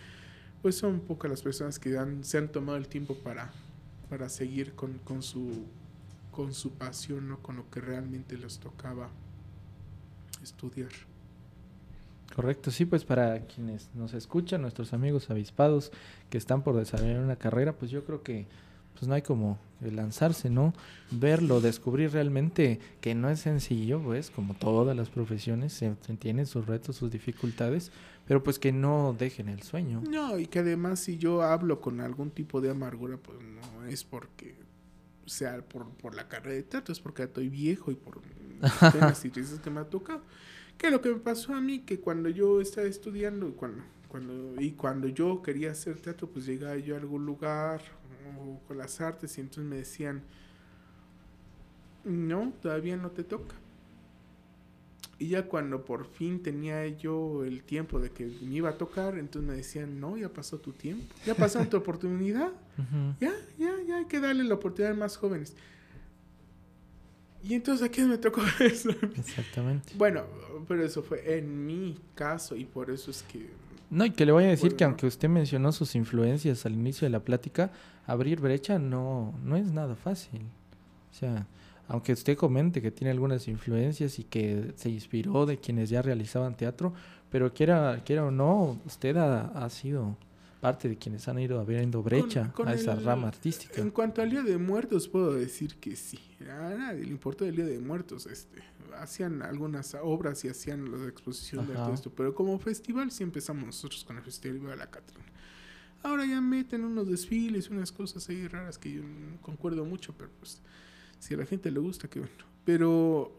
pues 0.61 0.76
son 0.76 0.99
pocas 1.01 1.30
las 1.30 1.41
personas 1.41 1.80
que 1.80 1.97
han, 1.97 2.24
se 2.24 2.38
han 2.38 2.51
tomado 2.51 2.78
el 2.78 2.88
tiempo 2.88 3.15
para, 3.15 3.51
para 4.09 4.28
seguir 4.28 4.74
con, 4.74 4.97
con, 4.99 5.22
su, 5.22 5.65
con 6.32 6.53
su 6.53 6.72
pasión, 6.72 7.30
¿no? 7.30 7.39
con 7.41 7.55
lo 7.55 7.70
que 7.70 7.80
realmente 7.80 8.38
les 8.38 8.60
tocaba 8.60 9.10
estudiar. 10.41 10.89
Correcto, 12.35 12.72
sí, 12.72 12.85
pues 12.85 13.06
para 13.06 13.45
quienes 13.45 13.89
nos 13.95 14.14
escuchan, 14.14 14.61
nuestros 14.61 14.94
amigos 14.94 15.30
avispados 15.30 15.91
que 16.30 16.38
están 16.38 16.61
por 16.61 16.76
desarrollar 16.76 17.19
una 17.19 17.38
carrera, 17.38 17.73
pues 17.73 17.89
yo 17.89 18.03
creo 18.03 18.22
que 18.22 18.48
pues 18.98 19.07
no 19.07 19.14
hay 19.14 19.22
como 19.22 19.60
lanzarse, 19.82 20.49
¿no? 20.49 20.74
Verlo, 21.11 21.61
descubrir 21.61 22.11
realmente 22.11 22.80
que 23.02 23.14
no 23.15 23.30
es 23.30 23.41
sencillo, 23.41 24.02
pues 24.02 24.32
como 24.32 24.56
todas 24.56 24.95
las 24.95 25.10
profesiones, 25.10 25.74
se 25.74 25.95
tienen 26.19 26.45
sus 26.45 26.65
retos, 26.65 26.95
sus 26.95 27.11
dificultades, 27.11 27.91
pero 28.28 28.44
pues 28.44 28.60
que 28.60 28.72
no 28.72 29.15
dejen 29.18 29.49
el 29.49 29.61
sueño. 29.61 30.02
No, 30.10 30.38
y 30.38 30.48
que 30.48 30.60
además 30.60 30.99
si 30.99 31.18
yo 31.18 31.44
hablo 31.44 31.80
con 31.80 32.02
algún 32.02 32.32
tipo 32.32 32.60
de 32.60 32.72
amargura, 32.72 33.18
pues 33.18 33.38
no 33.41 33.86
es 33.86 34.03
porque 34.03 34.56
sea 35.26 35.61
por, 35.61 35.90
por 35.90 36.15
la 36.15 36.28
carrera 36.28 36.56
de 36.56 36.64
teatro, 36.64 36.91
es 36.91 36.99
porque 36.99 37.24
estoy 37.24 37.49
viejo 37.49 37.91
y 37.91 37.95
por 37.95 38.22
temas 38.91 39.24
y 39.26 39.30
que 39.30 39.69
me 39.69 39.82
ha 39.82 39.86
tocado. 39.86 40.22
Que 40.78 40.91
lo 40.91 41.02
que 41.02 41.10
me 41.10 41.19
pasó 41.19 41.56
a 41.56 41.61
mí, 41.61 41.80
que 41.80 41.99
cuando 41.99 42.30
yo 42.30 42.61
estaba 42.61 42.88
estudiando, 42.88 43.52
cuando, 43.53 43.84
cuando, 44.07 44.61
y 44.61 44.72
cuando 44.72 45.07
yo 45.07 45.41
quería 45.41 45.72
hacer 45.72 45.99
teatro, 45.99 46.30
pues 46.30 46.45
llegaba 46.45 46.78
yo 46.78 46.95
a 46.95 46.99
algún 46.99 47.26
lugar 47.26 47.82
o 48.40 48.60
con 48.68 48.78
las 48.78 49.02
artes 49.02 49.38
y 49.38 49.42
entonces 49.42 49.66
me 49.66 49.78
decían, 49.78 50.24
no, 52.04 52.54
todavía 52.62 52.98
no 52.98 53.12
te 53.12 53.24
toca. 53.24 53.56
Y 55.20 55.30
ya 55.30 55.48
cuando 55.48 55.84
por 55.84 56.06
fin 56.06 56.44
tenía 56.44 56.86
yo 56.88 57.44
el 57.44 57.64
tiempo 57.64 58.00
de 58.00 58.12
que 58.12 58.26
me 58.26 58.56
iba 58.56 58.70
a 58.70 58.78
tocar, 58.78 59.18
entonces 59.18 59.50
me 59.50 59.58
decían, 59.58 60.00
no, 60.00 60.16
ya 60.16 60.30
pasó 60.30 60.60
tu 60.60 60.74
tiempo, 60.74 61.14
ya 61.26 61.34
pasó 61.34 61.66
tu 61.68 61.78
oportunidad, 61.78 62.52
ya, 63.20 63.34
ya, 63.58 63.74
ya 63.88 63.98
hay 63.98 64.06
que 64.06 64.20
darle 64.20 64.44
la 64.44 64.54
oportunidad 64.54 64.94
a 64.94 64.96
más 64.96 65.18
jóvenes. 65.18 65.56
Y 67.44 67.56
entonces 67.56 67.88
a 67.88 67.90
quién 67.90 68.10
me 68.10 68.18
tocó 68.18 68.42
eso. 68.60 68.90
Exactamente. 69.16 69.94
Bueno, 69.96 70.26
pero 70.68 70.84
eso 70.84 71.02
fue 71.02 71.38
en 71.38 71.66
mi 71.66 72.00
caso 72.14 72.56
y 72.56 72.66
por 72.66 72.92
eso 72.92 73.10
es 73.10 73.24
que... 73.24 73.50
No, 73.89 74.05
y 74.05 74.11
que 74.11 74.26
le 74.26 74.31
voy 74.31 74.43
a 74.43 74.47
decir 74.47 74.76
que 74.76 74.84
aunque 74.84 75.07
usted 75.07 75.30
mencionó 75.30 75.72
sus 75.72 75.95
influencias 75.95 76.65
al 76.65 76.73
inicio 76.73 77.05
de 77.05 77.11
la 77.11 77.22
plática, 77.22 77.72
abrir 78.05 78.41
brecha 78.41 78.80
no, 78.80 79.34
no 79.43 79.55
es 79.55 79.72
nada 79.72 79.95
fácil. 79.95 80.41
O 81.11 81.14
sea, 81.14 81.47
aunque 81.88 82.11
usted 82.11 82.38
comente 82.38 82.81
que 82.81 82.91
tiene 82.91 83.11
algunas 83.11 83.47
influencias 83.47 84.19
y 84.19 84.23
que 84.23 84.73
se 84.76 84.89
inspiró 84.89 85.45
de 85.45 85.57
quienes 85.57 85.89
ya 85.89 86.01
realizaban 86.01 86.55
teatro, 86.55 86.93
pero 87.31 87.53
quiera, 87.53 88.01
quiera 88.05 88.26
o 88.26 88.31
no, 88.31 88.77
usted 88.85 89.15
ha, 89.15 89.45
ha 89.47 89.69
sido 89.69 90.18
parte 90.60 90.90
de 90.90 90.98
quienes 90.98 91.28
han 91.28 91.40
ido 91.40 91.60
abriendo 91.60 92.02
brecha 92.02 92.52
con 92.54 92.68
a 92.68 92.74
esa 92.74 92.94
el- 92.94 93.04
rama 93.04 93.28
artística. 93.28 93.80
En 93.82 93.92
cuanto 93.92 94.22
al 94.22 94.30
Día 94.30 94.42
de 94.44 94.58
Muertos, 94.58 95.08
puedo 95.08 95.34
decir 95.34 95.76
que 95.76 95.96
sí. 95.96 96.20
A 96.42 96.74
nadie 96.76 97.04
le 97.04 97.12
importó 97.12 97.46
el 97.46 97.56
Día 97.56 97.66
de 97.66 97.80
Muertos. 97.80 98.26
Este, 98.26 98.62
hacían 99.00 99.42
algunas 99.44 99.96
obras 100.02 100.44
y 100.46 100.50
hacían 100.50 100.92
la 100.92 101.08
exposición 101.08 101.68
de 101.68 101.74
Ajá. 101.74 101.84
todo 101.86 101.94
esto. 101.94 102.10
Pero 102.12 102.34
como 102.34 102.58
festival 102.60 103.12
sí 103.12 103.24
empezamos 103.24 103.66
nosotros 103.66 104.04
con 104.04 104.18
el 104.18 104.24
Festival 104.24 104.60
Viva 104.60 104.76
la 104.76 104.90
Catrina. 104.90 105.26
Ahora 106.04 106.26
ya 106.26 106.40
meten 106.42 106.84
unos 106.86 107.08
desfiles, 107.08 107.70
unas 107.70 107.92
cosas 107.92 108.28
ahí 108.30 108.48
raras 108.48 108.78
que 108.78 108.92
yo 108.94 109.02
no 109.04 109.42
concuerdo 109.42 109.84
mucho, 109.86 110.14
pero 110.18 110.30
pues 110.40 110.62
si 111.20 111.34
a 111.34 111.38
la 111.38 111.46
gente 111.46 111.70
le 111.72 111.80
gusta, 111.80 112.08
qué 112.08 112.20
bueno. 112.20 112.36
Pero 112.66 113.32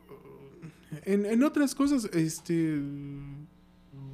en, 1.05 1.25
en 1.27 1.43
otras 1.45 1.75
cosas, 1.75 2.05
este 2.13 2.81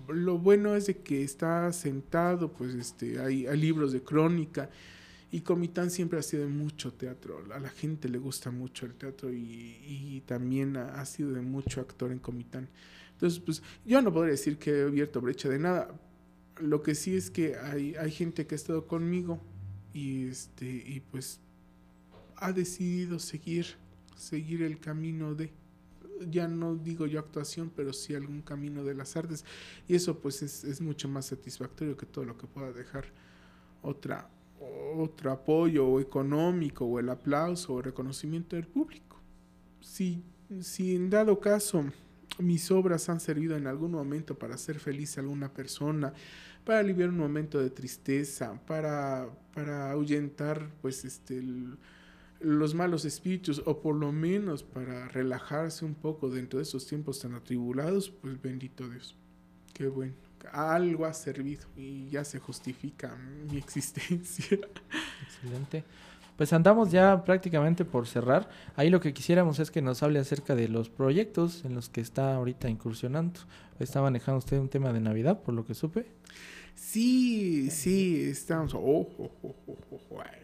lo 0.08 0.38
bueno 0.38 0.76
es 0.76 0.86
de 0.86 0.98
que 0.98 1.22
está 1.22 1.72
sentado, 1.72 2.52
pues 2.52 2.74
este, 2.74 3.18
hay, 3.20 3.44
libros 3.56 3.92
de 3.92 4.02
crónica 4.02 4.70
y 5.30 5.40
Comitán 5.40 5.90
siempre 5.90 6.18
ha 6.18 6.22
sido 6.22 6.44
de 6.44 6.50
mucho 6.50 6.92
teatro. 6.92 7.42
A 7.52 7.58
la 7.58 7.70
gente 7.70 8.08
le 8.08 8.18
gusta 8.18 8.50
mucho 8.50 8.86
el 8.86 8.94
teatro 8.94 9.32
y, 9.32 9.78
y 9.86 10.22
también 10.26 10.76
ha, 10.76 11.00
ha 11.00 11.06
sido 11.06 11.32
de 11.32 11.40
mucho 11.40 11.80
actor 11.80 12.12
en 12.12 12.18
Comitán. 12.18 12.68
Entonces, 13.12 13.40
pues 13.40 13.62
yo 13.84 14.02
no 14.02 14.12
podría 14.12 14.32
decir 14.32 14.58
que 14.58 14.70
he 14.70 14.82
abierto 14.82 15.20
brecha 15.20 15.48
de 15.48 15.58
nada. 15.58 15.94
Lo 16.60 16.82
que 16.82 16.94
sí 16.94 17.16
es 17.16 17.30
que 17.30 17.56
hay, 17.56 17.94
hay 17.96 18.10
gente 18.10 18.46
que 18.46 18.54
ha 18.54 18.56
estado 18.56 18.86
conmigo 18.86 19.40
y 19.92 20.26
este 20.26 20.66
y 20.66 21.00
pues 21.10 21.40
ha 22.36 22.52
decidido 22.52 23.18
seguir 23.18 23.76
seguir 24.16 24.62
el 24.62 24.78
camino 24.78 25.34
de 25.34 25.52
ya 26.30 26.48
no 26.48 26.76
digo 26.76 27.06
yo 27.06 27.18
actuación, 27.18 27.70
pero 27.74 27.92
sí 27.92 28.14
algún 28.14 28.42
camino 28.42 28.84
de 28.84 28.94
las 28.94 29.16
artes. 29.16 29.44
Y 29.88 29.94
eso 29.94 30.18
pues 30.18 30.42
es, 30.42 30.64
es 30.64 30.80
mucho 30.80 31.08
más 31.08 31.26
satisfactorio 31.26 31.96
que 31.96 32.06
todo 32.06 32.24
lo 32.24 32.36
que 32.36 32.46
pueda 32.46 32.72
dejar 32.72 33.06
otra, 33.82 34.28
otro 34.96 35.30
apoyo 35.30 35.86
o 35.86 36.00
económico 36.00 36.84
o 36.84 36.98
el 36.98 37.08
aplauso 37.08 37.74
o 37.74 37.82
reconocimiento 37.82 38.56
del 38.56 38.66
público. 38.66 39.20
Si, 39.80 40.22
si 40.60 40.96
en 40.96 41.10
dado 41.10 41.38
caso 41.38 41.84
mis 42.38 42.70
obras 42.70 43.08
han 43.08 43.20
servido 43.20 43.56
en 43.56 43.66
algún 43.66 43.92
momento 43.92 44.36
para 44.36 44.54
hacer 44.54 44.80
feliz 44.80 45.16
a 45.16 45.20
alguna 45.20 45.52
persona, 45.52 46.12
para 46.64 46.80
aliviar 46.80 47.10
un 47.10 47.18
momento 47.18 47.60
de 47.60 47.70
tristeza, 47.70 48.58
para, 48.66 49.28
para 49.52 49.90
ahuyentar 49.90 50.70
pues 50.80 51.04
este 51.04 51.42
los 52.44 52.74
malos 52.74 53.04
espíritus 53.04 53.62
o 53.64 53.80
por 53.80 53.96
lo 53.96 54.12
menos 54.12 54.62
para 54.62 55.08
relajarse 55.08 55.84
un 55.84 55.94
poco 55.94 56.28
dentro 56.28 56.58
de 56.58 56.64
esos 56.64 56.86
tiempos 56.86 57.18
tan 57.20 57.34
atribulados, 57.34 58.10
pues 58.10 58.40
bendito 58.40 58.88
Dios. 58.88 59.16
Qué 59.72 59.88
bueno. 59.88 60.14
Algo 60.52 61.06
ha 61.06 61.14
servido 61.14 61.62
y 61.74 62.08
ya 62.10 62.22
se 62.22 62.38
justifica 62.38 63.16
mi 63.50 63.56
existencia. 63.58 64.58
Excelente. 65.24 65.84
Pues 66.36 66.52
andamos 66.52 66.90
ya 66.90 67.24
prácticamente 67.24 67.84
por 67.84 68.06
cerrar. 68.06 68.48
Ahí 68.76 68.90
lo 68.90 69.00
que 69.00 69.14
quisiéramos 69.14 69.58
es 69.60 69.70
que 69.70 69.80
nos 69.80 70.02
hable 70.02 70.18
acerca 70.18 70.54
de 70.54 70.68
los 70.68 70.90
proyectos 70.90 71.64
en 71.64 71.74
los 71.74 71.88
que 71.88 72.00
está 72.00 72.34
ahorita 72.34 72.68
incursionando. 72.68 73.40
Está 73.78 74.02
manejando 74.02 74.38
usted 74.38 74.58
un 74.58 74.68
tema 74.68 74.92
de 74.92 75.00
Navidad, 75.00 75.40
por 75.40 75.54
lo 75.54 75.64
que 75.64 75.74
supe. 75.74 76.06
Sí, 76.74 77.70
sí, 77.70 78.24
estamos. 78.24 78.74
oh, 78.74 78.80
oh, 78.80 79.30
oh, 79.42 79.56
oh, 79.66 79.78
oh, 79.90 80.00
oh. 80.10 80.43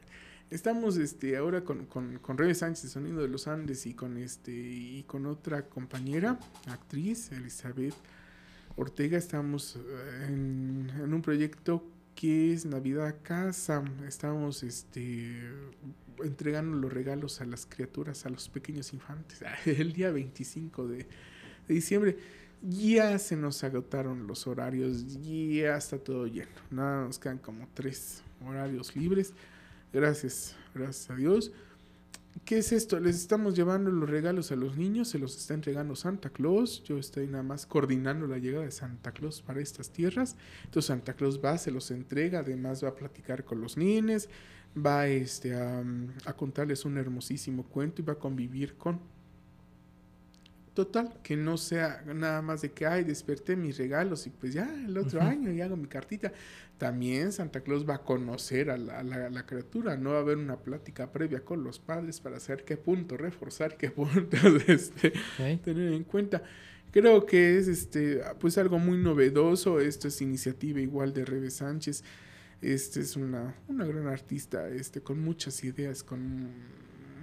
Estamos 0.50 0.96
este, 0.96 1.36
ahora 1.36 1.62
con, 1.62 1.86
con, 1.86 2.18
con 2.18 2.36
Rebe 2.36 2.56
Sánchez, 2.56 2.90
Sonido 2.90 3.22
de 3.22 3.28
los 3.28 3.46
Andes, 3.46 3.86
y 3.86 3.94
con 3.94 4.18
este 4.18 4.50
y 4.50 5.04
con 5.04 5.26
otra 5.26 5.68
compañera, 5.68 6.40
actriz, 6.66 7.30
Elizabeth 7.30 7.94
Ortega. 8.74 9.16
Estamos 9.16 9.76
eh, 9.76 10.26
en, 10.26 11.14
un 11.14 11.22
proyecto 11.22 11.84
que 12.16 12.52
es 12.52 12.66
Navidad 12.66 13.06
a 13.06 13.18
Casa. 13.18 13.84
Estamos 14.08 14.64
este, 14.64 15.40
entregando 16.20 16.76
los 16.78 16.92
regalos 16.92 17.40
a 17.40 17.44
las 17.44 17.64
criaturas, 17.64 18.26
a 18.26 18.30
los 18.30 18.48
pequeños 18.48 18.92
infantes. 18.92 19.44
El 19.66 19.92
día 19.92 20.10
25 20.10 20.88
de, 20.88 20.96
de 21.68 21.74
diciembre. 21.74 22.18
Ya 22.60 23.16
se 23.20 23.36
nos 23.36 23.62
agotaron 23.62 24.26
los 24.26 24.48
horarios, 24.48 25.22
ya 25.22 25.76
está 25.76 25.96
todo 25.96 26.26
lleno. 26.26 26.50
Nada, 26.70 27.04
nos 27.04 27.20
quedan 27.20 27.38
como 27.38 27.68
tres 27.72 28.22
horarios 28.44 28.96
libres. 28.96 29.32
Gracias, 29.92 30.54
gracias 30.74 31.10
a 31.10 31.16
Dios. 31.16 31.52
¿Qué 32.44 32.58
es 32.58 32.70
esto? 32.70 33.00
Les 33.00 33.16
estamos 33.16 33.56
llevando 33.56 33.90
los 33.90 34.08
regalos 34.08 34.52
a 34.52 34.56
los 34.56 34.76
niños, 34.76 35.08
se 35.08 35.18
los 35.18 35.36
está 35.36 35.54
entregando 35.54 35.96
Santa 35.96 36.30
Claus. 36.30 36.82
Yo 36.84 36.96
estoy 36.96 37.26
nada 37.26 37.42
más 37.42 37.66
coordinando 37.66 38.26
la 38.28 38.38
llegada 38.38 38.64
de 38.64 38.70
Santa 38.70 39.10
Claus 39.10 39.42
para 39.42 39.60
estas 39.60 39.90
tierras. 39.90 40.36
Entonces 40.64 40.86
Santa 40.86 41.14
Claus 41.14 41.40
va, 41.44 41.58
se 41.58 41.72
los 41.72 41.90
entrega, 41.90 42.40
además 42.40 42.84
va 42.84 42.90
a 42.90 42.94
platicar 42.94 43.44
con 43.44 43.60
los 43.60 43.76
niños, 43.76 44.28
va 44.76 45.08
este, 45.08 45.54
a, 45.54 45.84
a 46.24 46.32
contarles 46.34 46.84
un 46.84 46.98
hermosísimo 46.98 47.64
cuento 47.64 48.00
y 48.00 48.04
va 48.04 48.12
a 48.12 48.18
convivir 48.18 48.74
con 48.76 49.00
Total, 50.74 51.12
que 51.22 51.36
no 51.36 51.56
sea 51.56 52.02
nada 52.14 52.42
más 52.42 52.62
de 52.62 52.70
que, 52.70 52.86
ay, 52.86 53.02
desperté 53.04 53.56
mis 53.56 53.76
regalos 53.76 54.26
y 54.26 54.30
pues 54.30 54.54
ya 54.54 54.72
el 54.86 54.96
otro 54.96 55.20
año 55.20 55.52
y 55.52 55.60
hago 55.60 55.76
mi 55.76 55.88
cartita. 55.88 56.32
También 56.78 57.32
Santa 57.32 57.60
Claus 57.60 57.86
va 57.86 57.96
a 57.96 58.02
conocer 58.04 58.70
a 58.70 58.78
la, 58.78 59.00
a 59.00 59.02
la- 59.02 59.26
a 59.26 59.30
la 59.30 59.44
criatura, 59.44 59.96
no 59.96 60.10
va 60.12 60.18
a 60.18 60.20
haber 60.20 60.38
una 60.38 60.56
plática 60.56 61.10
previa 61.12 61.44
con 61.44 61.62
los 61.64 61.78
padres 61.78 62.20
para 62.20 62.40
saber 62.40 62.64
qué 62.64 62.76
punto 62.76 63.16
reforzar, 63.16 63.76
qué 63.76 63.90
puntos 63.90 64.40
este, 64.68 65.12
tener 65.58 65.92
en 65.92 66.04
cuenta. 66.04 66.42
Creo 66.92 67.26
que 67.26 67.58
es 67.58 67.68
este 67.68 68.20
pues 68.40 68.56
algo 68.56 68.78
muy 68.78 68.96
novedoso, 68.98 69.80
esto 69.80 70.08
es 70.08 70.22
iniciativa 70.22 70.80
igual 70.80 71.12
de 71.12 71.24
Rebe 71.24 71.50
Sánchez. 71.50 72.02
Este 72.62 73.00
es 73.00 73.16
una, 73.16 73.54
una 73.68 73.84
gran 73.86 74.06
artista, 74.06 74.68
este, 74.68 75.00
con 75.00 75.20
muchas 75.20 75.62
ideas, 75.64 76.02
con 76.02 76.48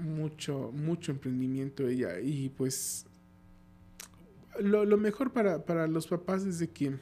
mucho, 0.03 0.71
mucho 0.73 1.11
emprendimiento 1.11 1.87
ella. 1.87 2.19
Y 2.21 2.49
pues 2.49 3.06
lo, 4.61 4.85
lo 4.85 4.97
mejor 4.97 5.31
para, 5.31 5.65
para 5.65 5.87
los 5.87 6.07
papás 6.07 6.45
es 6.45 6.59
de 6.59 6.69
que 6.69 6.95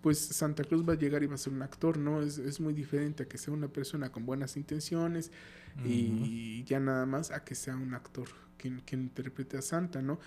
pues 0.00 0.18
Santa 0.18 0.62
Claus 0.62 0.88
va 0.88 0.92
a 0.92 0.96
llegar 0.96 1.22
y 1.22 1.26
va 1.26 1.34
a 1.34 1.38
ser 1.38 1.52
un 1.52 1.62
actor, 1.62 1.98
¿no? 1.98 2.22
Es, 2.22 2.38
es 2.38 2.60
muy 2.60 2.72
diferente 2.72 3.24
a 3.24 3.26
que 3.26 3.38
sea 3.38 3.52
una 3.52 3.68
persona 3.68 4.12
con 4.12 4.24
buenas 4.24 4.56
intenciones 4.56 5.32
y 5.84 6.64
ya 6.64 6.80
nada 6.80 7.04
más 7.04 7.30
a 7.30 7.44
que 7.44 7.54
sea 7.54 7.76
un 7.76 7.92
actor 7.92 8.28
quien, 8.56 8.80
quien 8.80 9.02
interprete 9.02 9.58
a 9.58 9.62
Santa, 9.62 10.00
¿no? 10.00 10.18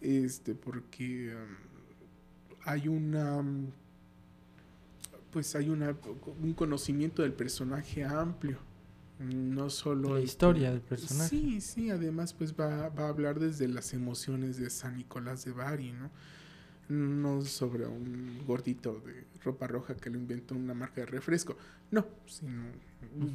Este, 0.00 0.54
porque 0.54 1.34
um, 1.34 1.56
hay 2.64 2.88
una 2.88 3.42
pues 5.30 5.54
hay 5.56 5.70
una 5.70 5.96
un 6.42 6.52
conocimiento 6.52 7.22
del 7.22 7.32
personaje 7.32 8.04
amplio. 8.04 8.58
No 9.18 9.70
solo 9.70 10.14
La 10.14 10.20
historia 10.20 10.70
del 10.72 10.80
personaje. 10.80 11.28
Sí, 11.30 11.60
sí, 11.60 11.90
además 11.90 12.32
pues 12.32 12.54
va, 12.54 12.88
va 12.88 13.04
a 13.04 13.08
hablar 13.08 13.38
desde 13.38 13.68
las 13.68 13.92
emociones 13.94 14.56
de 14.56 14.68
San 14.68 14.96
Nicolás 14.96 15.44
de 15.44 15.52
Bari, 15.52 15.92
¿no? 15.92 16.10
No 16.88 17.40
sobre 17.42 17.86
un 17.86 18.42
gordito 18.46 19.00
de 19.06 19.24
ropa 19.44 19.66
roja 19.68 19.94
que 19.96 20.10
lo 20.10 20.18
inventó 20.18 20.54
una 20.56 20.74
marca 20.74 21.02
de 21.02 21.06
refresco, 21.06 21.56
no, 21.90 22.04
sino 22.26 22.64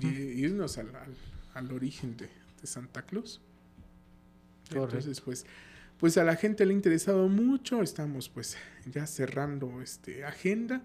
i- 0.02 0.08
irnos 0.44 0.78
al, 0.78 0.94
al, 0.96 1.14
al 1.54 1.72
origen 1.72 2.18
de, 2.18 2.26
de 2.62 2.68
Santa 2.68 3.04
Claus. 3.04 3.40
Correcto. 4.70 4.98
Entonces, 4.98 5.22
pues, 5.22 5.46
pues 6.00 6.18
a 6.18 6.24
la 6.26 6.36
gente 6.36 6.66
le 6.66 6.74
ha 6.74 6.76
interesado 6.76 7.30
mucho, 7.30 7.82
estamos 7.82 8.28
pues 8.28 8.58
ya 8.92 9.08
cerrando 9.08 9.82
este 9.82 10.26
agenda 10.26 10.82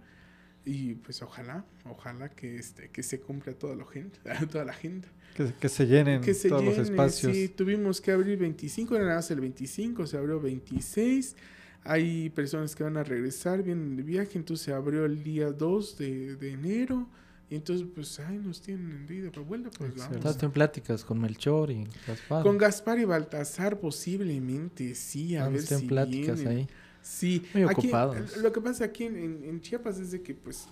y 0.65 0.95
pues 0.95 1.23
ojalá, 1.23 1.65
ojalá 1.85 2.29
que 2.31 2.57
este 2.57 2.89
que 2.91 3.03
se 3.03 3.21
cumpla 3.21 3.53
toda 3.55 3.75
la 3.77 3.83
agenda, 3.85 4.19
toda 4.51 4.65
la 4.65 4.73
agenda. 4.73 5.09
Que, 5.35 5.53
que 5.59 5.69
se 5.69 5.87
llenen 5.87 6.21
Que 6.21 6.35
se 6.35 6.49
todos 6.49 6.65
los 6.65 6.75
llene, 6.77 6.89
espacios. 6.91 7.35
Sí, 7.35 7.49
tuvimos 7.49 8.01
que 8.01 8.13
abrir 8.13 8.39
25, 8.39 8.95
era 8.95 9.05
nada 9.05 9.17
más 9.17 9.31
el 9.31 9.41
25, 9.41 10.07
se 10.07 10.17
abrió 10.19 10.41
26. 10.41 11.37
Hay 11.85 12.31
personas 12.31 12.77
que 12.77 12.85
van 12.85 12.97
a 12.97 13.03
regresar, 13.03 13.63
vienen 13.63 13.97
de 13.97 14.03
viaje, 14.05 14.39
entonces 14.39 14.65
se 14.67 14.73
abrió 14.73 15.05
el 15.05 15.23
día 15.25 15.51
2 15.51 15.99
de, 15.99 16.37
de 16.37 16.53
enero. 16.53 17.09
Y 17.51 17.57
entonces, 17.57 17.87
pues, 17.95 18.19
ay, 18.21 18.39
nos 18.39 18.63
tienen 18.63 19.07
de 19.07 19.15
ida 19.17 19.31
para 19.31 19.43
vuelta, 19.43 19.69
pues 19.71 19.91
Excelente. 19.91 20.17
vamos. 20.17 20.31
Estás 20.31 20.43
en 20.43 20.53
pláticas 20.53 21.05
con 21.05 21.21
Melchor 21.21 21.71
y 21.71 21.87
Gaspar. 22.07 22.43
Con 22.45 22.57
Gaspar 22.57 22.99
y 22.99 23.05
Baltasar, 23.05 23.79
posiblemente, 23.81 24.95
sí, 24.95 25.37
a 25.37 25.49
ver 25.49 25.61
si 25.61 25.87
pláticas 25.87 26.41
vienen. 26.41 26.59
ahí. 26.59 26.69
Sí, 27.03 27.45
Muy 27.55 27.65
aquí- 27.65 27.87
ocupados. 27.89 28.37
lo 28.37 28.53
que 28.53 28.61
pasa 28.61 28.85
aquí 28.85 29.05
en, 29.05 29.17
en- 29.17 29.45
en 29.45 29.61
Chiapas 29.61 29.99
es 29.99 30.13
de 30.13 30.23
que, 30.23 30.35
pues, 30.35 30.67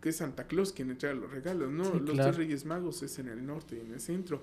que 0.00 0.08
es 0.08 0.16
Santa 0.16 0.46
Claus 0.46 0.72
quien 0.72 0.90
entrega 0.90 1.14
los 1.14 1.30
regalos, 1.30 1.70
¿no? 1.70 1.84
Sí, 1.84 1.90
los 2.00 2.10
claro. 2.10 2.22
tres 2.30 2.36
Reyes 2.36 2.64
Magos 2.64 3.02
es 3.02 3.18
en 3.18 3.28
el 3.28 3.44
norte 3.46 3.76
y 3.76 3.80
en 3.80 3.92
el 3.92 4.00
centro. 4.00 4.42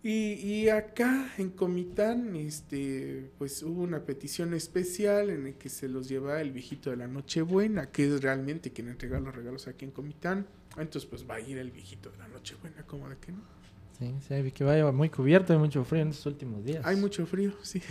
Y, 0.00 0.34
y 0.34 0.68
acá 0.68 1.32
en 1.38 1.50
Comitán, 1.50 2.36
este, 2.36 3.32
pues 3.36 3.62
hubo 3.64 3.82
una 3.82 4.04
petición 4.04 4.54
especial 4.54 5.28
en 5.28 5.42
la 5.44 5.52
que 5.52 5.68
se 5.68 5.88
los 5.88 6.08
lleva 6.08 6.40
el 6.40 6.52
viejito 6.52 6.90
de 6.90 6.96
la 6.96 7.08
Nochebuena, 7.08 7.90
que 7.90 8.06
es 8.06 8.22
realmente 8.22 8.72
quien 8.72 8.88
entrega 8.88 9.18
los 9.18 9.34
regalos 9.34 9.66
aquí 9.66 9.84
en 9.84 9.90
Comitán. 9.90 10.46
Entonces, 10.76 11.04
pues 11.10 11.28
va 11.28 11.34
a 11.34 11.40
ir 11.40 11.58
el 11.58 11.72
viejito 11.72 12.10
de 12.12 12.18
la 12.18 12.28
Nochebuena, 12.28 12.84
como 12.86 13.08
de 13.08 13.16
que 13.16 13.32
no. 13.32 13.42
Sí, 13.98 14.14
sí, 14.28 14.42
vi 14.42 14.52
que 14.52 14.62
vaya 14.62 14.92
muy 14.92 15.08
cubierto, 15.10 15.52
hay 15.52 15.58
mucho 15.58 15.84
frío 15.84 16.02
en 16.02 16.10
estos 16.10 16.26
últimos 16.26 16.64
días. 16.64 16.86
Hay 16.86 16.94
mucho 16.94 17.26
frío, 17.26 17.52
sí. 17.62 17.82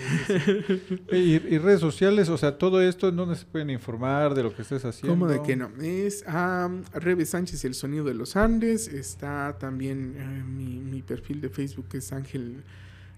Y, 1.12 1.34
y 1.34 1.58
redes 1.58 1.82
sociales, 1.82 2.30
o 2.30 2.38
sea, 2.38 2.58
todo 2.58 2.82
esto, 2.82 3.10
¿en 3.10 3.18
dónde 3.18 3.36
se 3.36 3.46
pueden 3.46 3.70
informar 3.70 4.34
de 4.34 4.44
lo 4.44 4.56
que 4.56 4.62
estés 4.62 4.86
haciendo? 4.86 5.14
¿Cómo 5.14 5.28
de 5.28 5.42
que 5.42 5.58
no? 5.58 5.70
Es 5.82 6.24
a 6.26 6.70
Rebe 6.94 7.26
Sánchez, 7.26 7.66
El 7.66 7.74
Sonido 7.74 8.06
de 8.06 8.14
los 8.14 8.38
Andes. 8.38 8.88
Está 8.88 9.58
también 9.60 10.16
eh, 10.18 10.44
mi, 10.48 10.80
mi 10.80 11.02
perfil 11.02 11.42
de 11.42 11.50
Facebook, 11.50 11.90
que 11.90 11.98
es 11.98 12.14
Ángel, 12.14 12.64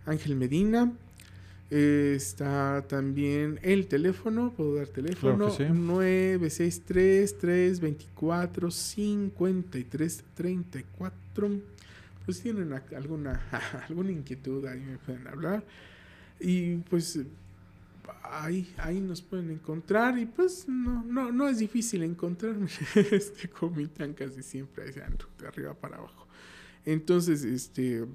Ángel 0.08 0.36
Medina. 0.36 0.92
Eh, 1.72 2.14
está 2.16 2.84
también 2.88 3.60
el 3.62 3.86
teléfono, 3.86 4.52
puedo 4.58 4.74
dar 4.76 4.88
teléfono, 4.88 5.54
Claro 5.56 5.56
que 5.56 5.68
sí. 5.68 5.70
963-324-5334. 10.50 11.62
Pues 12.30 12.42
tienen 12.44 12.72
alguna, 12.96 13.42
alguna 13.90 14.12
inquietud, 14.12 14.64
ahí 14.68 14.80
me 14.82 15.00
pueden 15.00 15.28
hablar. 15.28 15.66
Y 16.40 16.76
pues 16.76 17.20
ahí, 18.22 18.72
ahí 18.78 19.00
nos 19.02 19.20
pueden 19.24 19.50
encontrar 19.50 20.16
y 20.20 20.28
pues 20.28 20.68
no, 20.68 21.04
no, 21.06 21.32
no 21.32 21.48
es 21.48 21.58
difícil 21.58 22.04
encontrarme. 22.04 22.70
este 23.12 23.50
comitan 23.50 24.14
casi 24.14 24.44
siempre 24.44 24.92
de 24.92 25.48
arriba 25.48 25.74
para 25.74 25.98
abajo. 25.98 26.28
Entonces, 26.86 27.44
este 27.44 28.06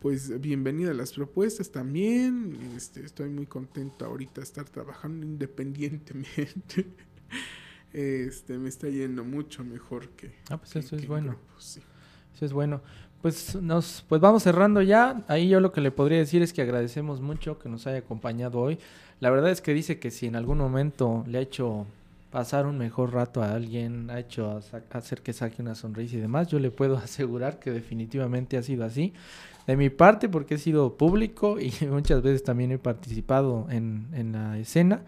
pues 0.00 0.40
bienvenida 0.40 0.90
a 0.90 0.94
las 0.94 1.12
propuestas 1.12 1.70
también. 1.70 2.56
Este, 2.76 3.04
estoy 3.04 3.30
muy 3.30 3.46
contento 3.46 4.06
ahorita 4.06 4.40
de 4.40 4.44
estar 4.44 4.64
trabajando 4.64 5.24
independientemente. 5.24 6.86
Este, 7.92 8.56
me 8.58 8.70
está 8.70 8.88
yendo 8.88 9.22
mucho 9.22 9.62
mejor 9.62 10.08
que. 10.16 10.34
Ah, 10.48 10.56
pues 10.56 10.72
que- 10.72 10.78
eso 10.78 10.96
es 10.96 11.02
que 11.02 11.08
bueno. 11.08 11.32
grupos, 11.32 11.62
sí. 11.62 11.82
Eso 12.34 12.44
es 12.44 12.52
bueno. 12.52 12.80
Pues 13.22 13.54
nos, 13.54 14.04
pues 14.08 14.20
vamos 14.20 14.42
cerrando 14.42 14.82
ya. 14.82 15.22
Ahí 15.28 15.48
yo 15.48 15.60
lo 15.60 15.72
que 15.72 15.80
le 15.80 15.92
podría 15.92 16.18
decir 16.18 16.42
es 16.42 16.52
que 16.52 16.62
agradecemos 16.62 17.20
mucho 17.20 17.58
que 17.58 17.68
nos 17.68 17.86
haya 17.86 17.98
acompañado 17.98 18.58
hoy. 18.58 18.78
La 19.20 19.30
verdad 19.30 19.50
es 19.50 19.60
que 19.60 19.72
dice 19.72 20.00
que 20.00 20.10
si 20.10 20.26
en 20.26 20.34
algún 20.34 20.58
momento 20.58 21.24
le 21.28 21.38
ha 21.38 21.40
hecho 21.40 21.86
pasar 22.32 22.66
un 22.66 22.78
mejor 22.78 23.12
rato 23.12 23.42
a 23.42 23.52
alguien, 23.52 24.10
ha 24.10 24.18
hecho 24.18 24.60
hacer 24.90 25.20
que 25.20 25.32
saque 25.32 25.62
una 25.62 25.74
sonrisa 25.76 26.16
y 26.16 26.20
demás, 26.20 26.48
yo 26.48 26.58
le 26.58 26.70
puedo 26.70 26.96
asegurar 27.04 27.60
que 27.60 27.70
definitivamente 27.70 28.56
ha 28.56 28.62
sido 28.62 28.84
así. 28.84 29.12
De 29.66 29.76
mi 29.76 29.90
parte, 29.90 30.28
porque 30.28 30.56
he 30.56 30.58
sido 30.58 30.96
público 30.96 31.60
y 31.60 31.72
muchas 31.86 32.22
veces 32.22 32.42
también 32.42 32.72
he 32.72 32.78
participado 32.78 33.68
en, 33.70 34.08
en 34.12 34.32
la 34.32 34.58
escena. 34.58 35.02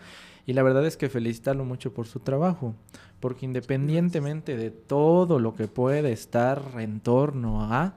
Y 0.47 0.53
la 0.53 0.63
verdad 0.63 0.87
es 0.87 0.97
que 0.97 1.09
felicitarlo 1.09 1.65
mucho 1.65 1.95
por 1.95 2.07
su 2.07 2.21
trabajo, 2.21 2.75
porque 3.21 3.47
independientemente 3.47 4.57
de 4.57 4.71
todo 4.71 5.39
lo 5.39 5.55
que 5.55 5.69
puede 5.69 6.13
estar 6.13 6.61
en 6.79 7.01
torno 7.01 7.63
a, 7.63 7.95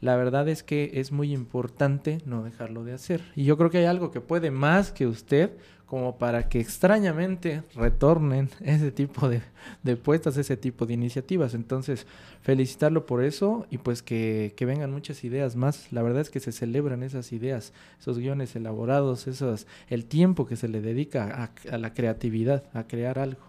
la 0.00 0.16
verdad 0.16 0.48
es 0.48 0.62
que 0.62 0.90
es 0.94 1.12
muy 1.12 1.32
importante 1.32 2.18
no 2.26 2.42
dejarlo 2.42 2.82
de 2.82 2.92
hacer. 2.92 3.22
Y 3.36 3.44
yo 3.44 3.56
creo 3.56 3.70
que 3.70 3.78
hay 3.78 3.84
algo 3.84 4.10
que 4.10 4.20
puede 4.20 4.50
más 4.50 4.90
que 4.90 5.06
usted 5.06 5.56
como 5.92 6.16
para 6.16 6.48
que 6.48 6.58
extrañamente 6.58 7.64
retornen 7.74 8.48
ese 8.64 8.90
tipo 8.90 9.28
de, 9.28 9.42
de 9.82 9.96
puestas, 9.98 10.38
ese 10.38 10.56
tipo 10.56 10.86
de 10.86 10.94
iniciativas. 10.94 11.52
Entonces, 11.52 12.06
felicitarlo 12.40 13.04
por 13.04 13.22
eso 13.22 13.66
y 13.70 13.76
pues 13.76 14.02
que, 14.02 14.54
que 14.56 14.64
vengan 14.64 14.90
muchas 14.90 15.22
ideas 15.22 15.54
más. 15.54 15.92
La 15.92 16.00
verdad 16.00 16.22
es 16.22 16.30
que 16.30 16.40
se 16.40 16.50
celebran 16.50 17.02
esas 17.02 17.30
ideas, 17.32 17.74
esos 18.00 18.18
guiones 18.18 18.56
elaborados, 18.56 19.26
esos, 19.26 19.66
el 19.90 20.06
tiempo 20.06 20.46
que 20.46 20.56
se 20.56 20.66
le 20.66 20.80
dedica 20.80 21.52
a, 21.70 21.74
a 21.74 21.76
la 21.76 21.92
creatividad, 21.92 22.64
a 22.72 22.86
crear 22.86 23.18
algo. 23.18 23.42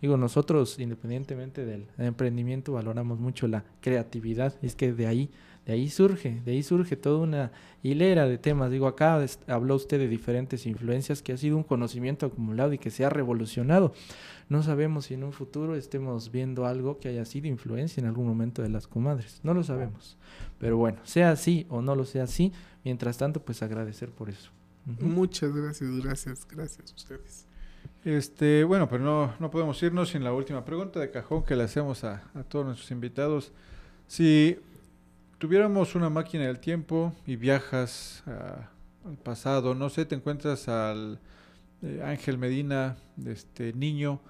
Digo, 0.00 0.16
nosotros, 0.16 0.78
independientemente 0.78 1.66
del 1.66 1.88
emprendimiento, 1.98 2.72
valoramos 2.72 3.20
mucho 3.20 3.48
la 3.48 3.64
creatividad. 3.82 4.54
Es 4.62 4.76
que 4.76 4.94
de 4.94 5.08
ahí, 5.08 5.30
de 5.66 5.74
ahí 5.74 5.88
surge, 5.88 6.40
de 6.44 6.52
ahí 6.52 6.62
surge 6.62 6.96
toda 6.96 7.18
una 7.18 7.52
hilera 7.82 8.26
de 8.26 8.36
temas. 8.36 8.70
Digo, 8.70 8.88
acá 8.88 9.24
habló 9.46 9.76
usted 9.76 9.98
de 9.98 10.08
diferentes 10.08 10.66
influencias, 10.66 11.22
que 11.22 11.32
ha 11.32 11.36
sido 11.36 11.56
un 11.56 11.62
conocimiento 11.62 12.26
acumulado 12.26 12.72
y 12.72 12.78
que 12.78 12.90
se 12.90 13.04
ha 13.04 13.10
revolucionado. 13.10 13.92
No 14.48 14.62
sabemos 14.64 15.06
si 15.06 15.14
en 15.14 15.22
un 15.22 15.32
futuro 15.32 15.76
estemos 15.76 16.32
viendo 16.32 16.66
algo 16.66 16.98
que 16.98 17.08
haya 17.08 17.24
sido 17.24 17.46
influencia 17.46 18.00
en 18.00 18.08
algún 18.08 18.26
momento 18.26 18.60
de 18.60 18.70
las 18.70 18.88
comadres. 18.88 19.40
No 19.44 19.54
lo 19.54 19.62
sabemos. 19.62 20.18
Pero 20.58 20.76
bueno, 20.76 20.98
sea 21.04 21.30
así 21.30 21.66
o 21.68 21.80
no 21.80 21.94
lo 21.94 22.04
sea 22.04 22.24
así, 22.24 22.52
mientras 22.84 23.18
tanto, 23.18 23.40
pues 23.40 23.62
agradecer 23.62 24.10
por 24.10 24.30
eso. 24.30 24.50
Muchas 25.00 25.54
gracias, 25.54 25.90
gracias, 26.02 26.46
gracias 26.48 26.90
a 26.90 26.94
ustedes. 26.96 27.46
Este, 28.04 28.64
bueno, 28.64 28.88
pero 28.88 29.04
no, 29.04 29.32
no 29.38 29.48
podemos 29.48 29.80
irnos 29.80 30.08
sin 30.08 30.24
la 30.24 30.32
última 30.32 30.64
pregunta 30.64 30.98
de 30.98 31.12
cajón 31.12 31.44
que 31.44 31.54
le 31.54 31.62
hacemos 31.62 32.02
a, 32.02 32.24
a 32.34 32.42
todos 32.42 32.66
nuestros 32.66 32.90
invitados. 32.90 33.52
Si 34.08 34.58
tuviéramos 35.46 35.96
una 35.96 36.08
máquina 36.08 36.44
del 36.44 36.60
tiempo 36.60 37.12
y 37.26 37.34
viajas 37.34 38.22
a- 38.28 38.68
al 39.04 39.16
pasado, 39.16 39.74
no 39.74 39.90
sé, 39.90 40.04
te 40.04 40.14
encuentras 40.14 40.68
al 40.68 41.18
eh, 41.82 42.00
Ángel 42.04 42.38
Medina, 42.38 42.96
este 43.26 43.72
niño, 43.72 44.20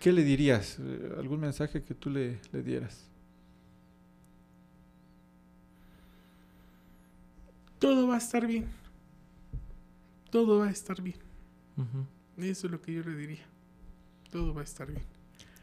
¿qué 0.00 0.12
le 0.12 0.24
dirías? 0.24 0.78
Eh, 0.80 1.12
¿Algún 1.18 1.40
mensaje 1.40 1.82
que 1.82 1.92
tú 1.94 2.08
le, 2.08 2.38
le 2.52 2.62
dieras? 2.62 3.04
Todo 7.78 8.08
va 8.08 8.14
a 8.14 8.18
estar 8.18 8.46
bien. 8.46 8.64
Todo 10.30 10.60
va 10.60 10.68
a 10.68 10.70
estar 10.70 11.02
bien. 11.02 11.18
Eso 12.38 12.66
es 12.66 12.70
lo 12.70 12.80
que 12.80 12.94
yo 12.94 13.02
le 13.02 13.14
diría. 13.14 13.44
Todo 14.30 14.54
va 14.54 14.62
a 14.62 14.64
estar 14.64 14.86
bien. 14.86 15.02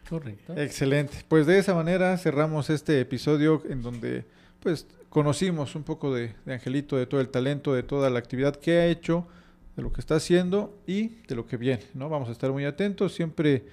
Correcto. 0.07 0.55
Excelente. 0.55 1.25
Pues 1.27 1.47
de 1.47 1.57
esa 1.57 1.73
manera 1.73 2.15
cerramos 2.19 2.69
este 2.69 2.99
episodio 3.01 3.63
en 3.67 3.81
donde 3.81 4.25
pues 4.63 4.87
conocimos 5.09 5.75
un 5.75 5.83
poco 5.83 6.15
de, 6.15 6.33
Angelito, 6.47 6.95
de 6.97 7.05
todo 7.05 7.19
el 7.19 7.29
talento, 7.29 7.73
de 7.73 7.83
toda 7.83 8.09
la 8.09 8.17
actividad 8.17 8.55
que 8.55 8.77
ha 8.77 8.87
hecho, 8.87 9.27
de 9.75 9.83
lo 9.83 9.91
que 9.91 9.99
está 9.99 10.15
haciendo 10.15 10.79
y 10.87 11.09
de 11.27 11.35
lo 11.35 11.45
que 11.45 11.57
viene, 11.57 11.83
¿no? 11.93 12.09
Vamos 12.09 12.29
a 12.29 12.31
estar 12.31 12.51
muy 12.51 12.63
atentos, 12.63 13.13
siempre 13.13 13.65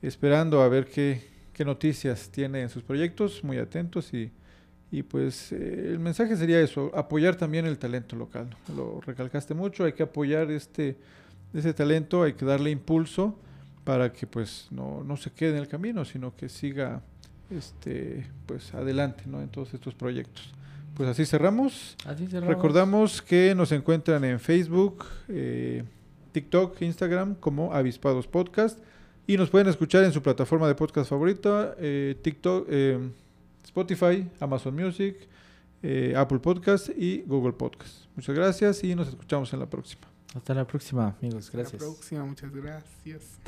esperando 0.00 0.62
a 0.62 0.68
ver 0.68 0.86
qué, 0.86 1.22
qué 1.52 1.64
noticias 1.64 2.30
tiene 2.30 2.62
en 2.62 2.70
sus 2.70 2.82
proyectos, 2.82 3.44
muy 3.44 3.58
atentos 3.58 4.14
y, 4.14 4.32
y 4.90 5.02
pues 5.02 5.52
eh, 5.52 5.88
el 5.88 5.98
mensaje 5.98 6.36
sería 6.36 6.60
eso, 6.60 6.90
apoyar 6.94 7.36
también 7.36 7.66
el 7.66 7.78
talento 7.78 8.16
local. 8.16 8.56
Lo 8.74 9.00
recalcaste 9.02 9.52
mucho, 9.52 9.84
hay 9.84 9.92
que 9.92 10.04
apoyar 10.04 10.50
este, 10.50 10.96
ese 11.52 11.74
talento, 11.74 12.22
hay 12.22 12.32
que 12.32 12.46
darle 12.46 12.70
impulso 12.70 13.38
para 13.84 14.12
que 14.12 14.26
pues 14.26 14.68
no, 14.70 15.04
no 15.04 15.16
se 15.16 15.30
quede 15.30 15.50
en 15.50 15.58
el 15.58 15.68
camino, 15.68 16.04
sino 16.04 16.34
que 16.34 16.48
siga 16.48 17.02
este 17.50 18.26
pues 18.46 18.74
adelante 18.74 19.24
¿no? 19.26 19.40
en 19.40 19.48
todos 19.48 19.74
estos 19.74 19.94
proyectos. 19.94 20.52
Pues 20.94 21.08
así 21.08 21.24
cerramos. 21.26 21.96
Así 22.04 22.26
cerramos. 22.26 22.54
Recordamos 22.54 23.22
que 23.22 23.54
nos 23.54 23.70
encuentran 23.72 24.24
en 24.24 24.40
Facebook, 24.40 25.04
eh, 25.28 25.84
TikTok, 26.32 26.82
Instagram 26.82 27.34
como 27.36 27.72
Avispados 27.72 28.26
Podcast 28.26 28.78
y 29.26 29.36
nos 29.36 29.50
pueden 29.50 29.68
escuchar 29.68 30.04
en 30.04 30.12
su 30.12 30.22
plataforma 30.22 30.66
de 30.66 30.74
podcast 30.74 31.10
favorita, 31.10 31.74
eh, 31.78 32.18
TikTok, 32.22 32.66
eh, 32.70 32.98
Spotify, 33.62 34.26
Amazon 34.40 34.74
Music, 34.74 35.28
eh, 35.82 36.14
Apple 36.16 36.38
Podcast 36.38 36.88
y 36.96 37.22
Google 37.26 37.52
Podcast. 37.52 38.06
Muchas 38.16 38.34
gracias 38.34 38.82
y 38.82 38.94
nos 38.94 39.08
escuchamos 39.08 39.52
en 39.52 39.60
la 39.60 39.66
próxima. 39.66 40.08
Hasta 40.34 40.54
la 40.54 40.66
próxima, 40.66 41.14
amigos. 41.20 41.44
Hasta 41.44 41.58
Gracias. 41.58 41.82
la 41.82 41.88
próxima, 41.88 42.24
muchas 42.24 42.50
gracias. 42.50 43.38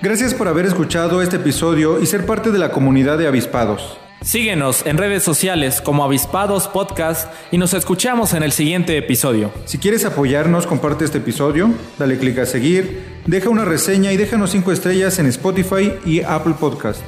Gracias 0.00 0.32
por 0.32 0.46
haber 0.46 0.64
escuchado 0.64 1.22
este 1.22 1.36
episodio 1.36 2.00
y 2.00 2.06
ser 2.06 2.24
parte 2.24 2.52
de 2.52 2.58
la 2.58 2.70
comunidad 2.70 3.18
de 3.18 3.26
avispados. 3.26 3.98
Síguenos 4.20 4.86
en 4.86 4.96
redes 4.96 5.24
sociales 5.24 5.80
como 5.80 6.04
Avispados 6.04 6.68
Podcast 6.68 7.32
y 7.50 7.58
nos 7.58 7.74
escuchamos 7.74 8.32
en 8.32 8.44
el 8.44 8.52
siguiente 8.52 8.96
episodio. 8.96 9.50
Si 9.64 9.78
quieres 9.78 10.04
apoyarnos, 10.04 10.68
comparte 10.68 11.04
este 11.04 11.18
episodio, 11.18 11.70
dale 11.98 12.16
clic 12.16 12.38
a 12.38 12.46
seguir, 12.46 13.22
deja 13.26 13.48
una 13.48 13.64
reseña 13.64 14.12
y 14.12 14.16
déjanos 14.16 14.50
5 14.50 14.70
estrellas 14.70 15.18
en 15.18 15.26
Spotify 15.26 15.92
y 16.04 16.22
Apple 16.22 16.54
Podcast. 16.60 17.00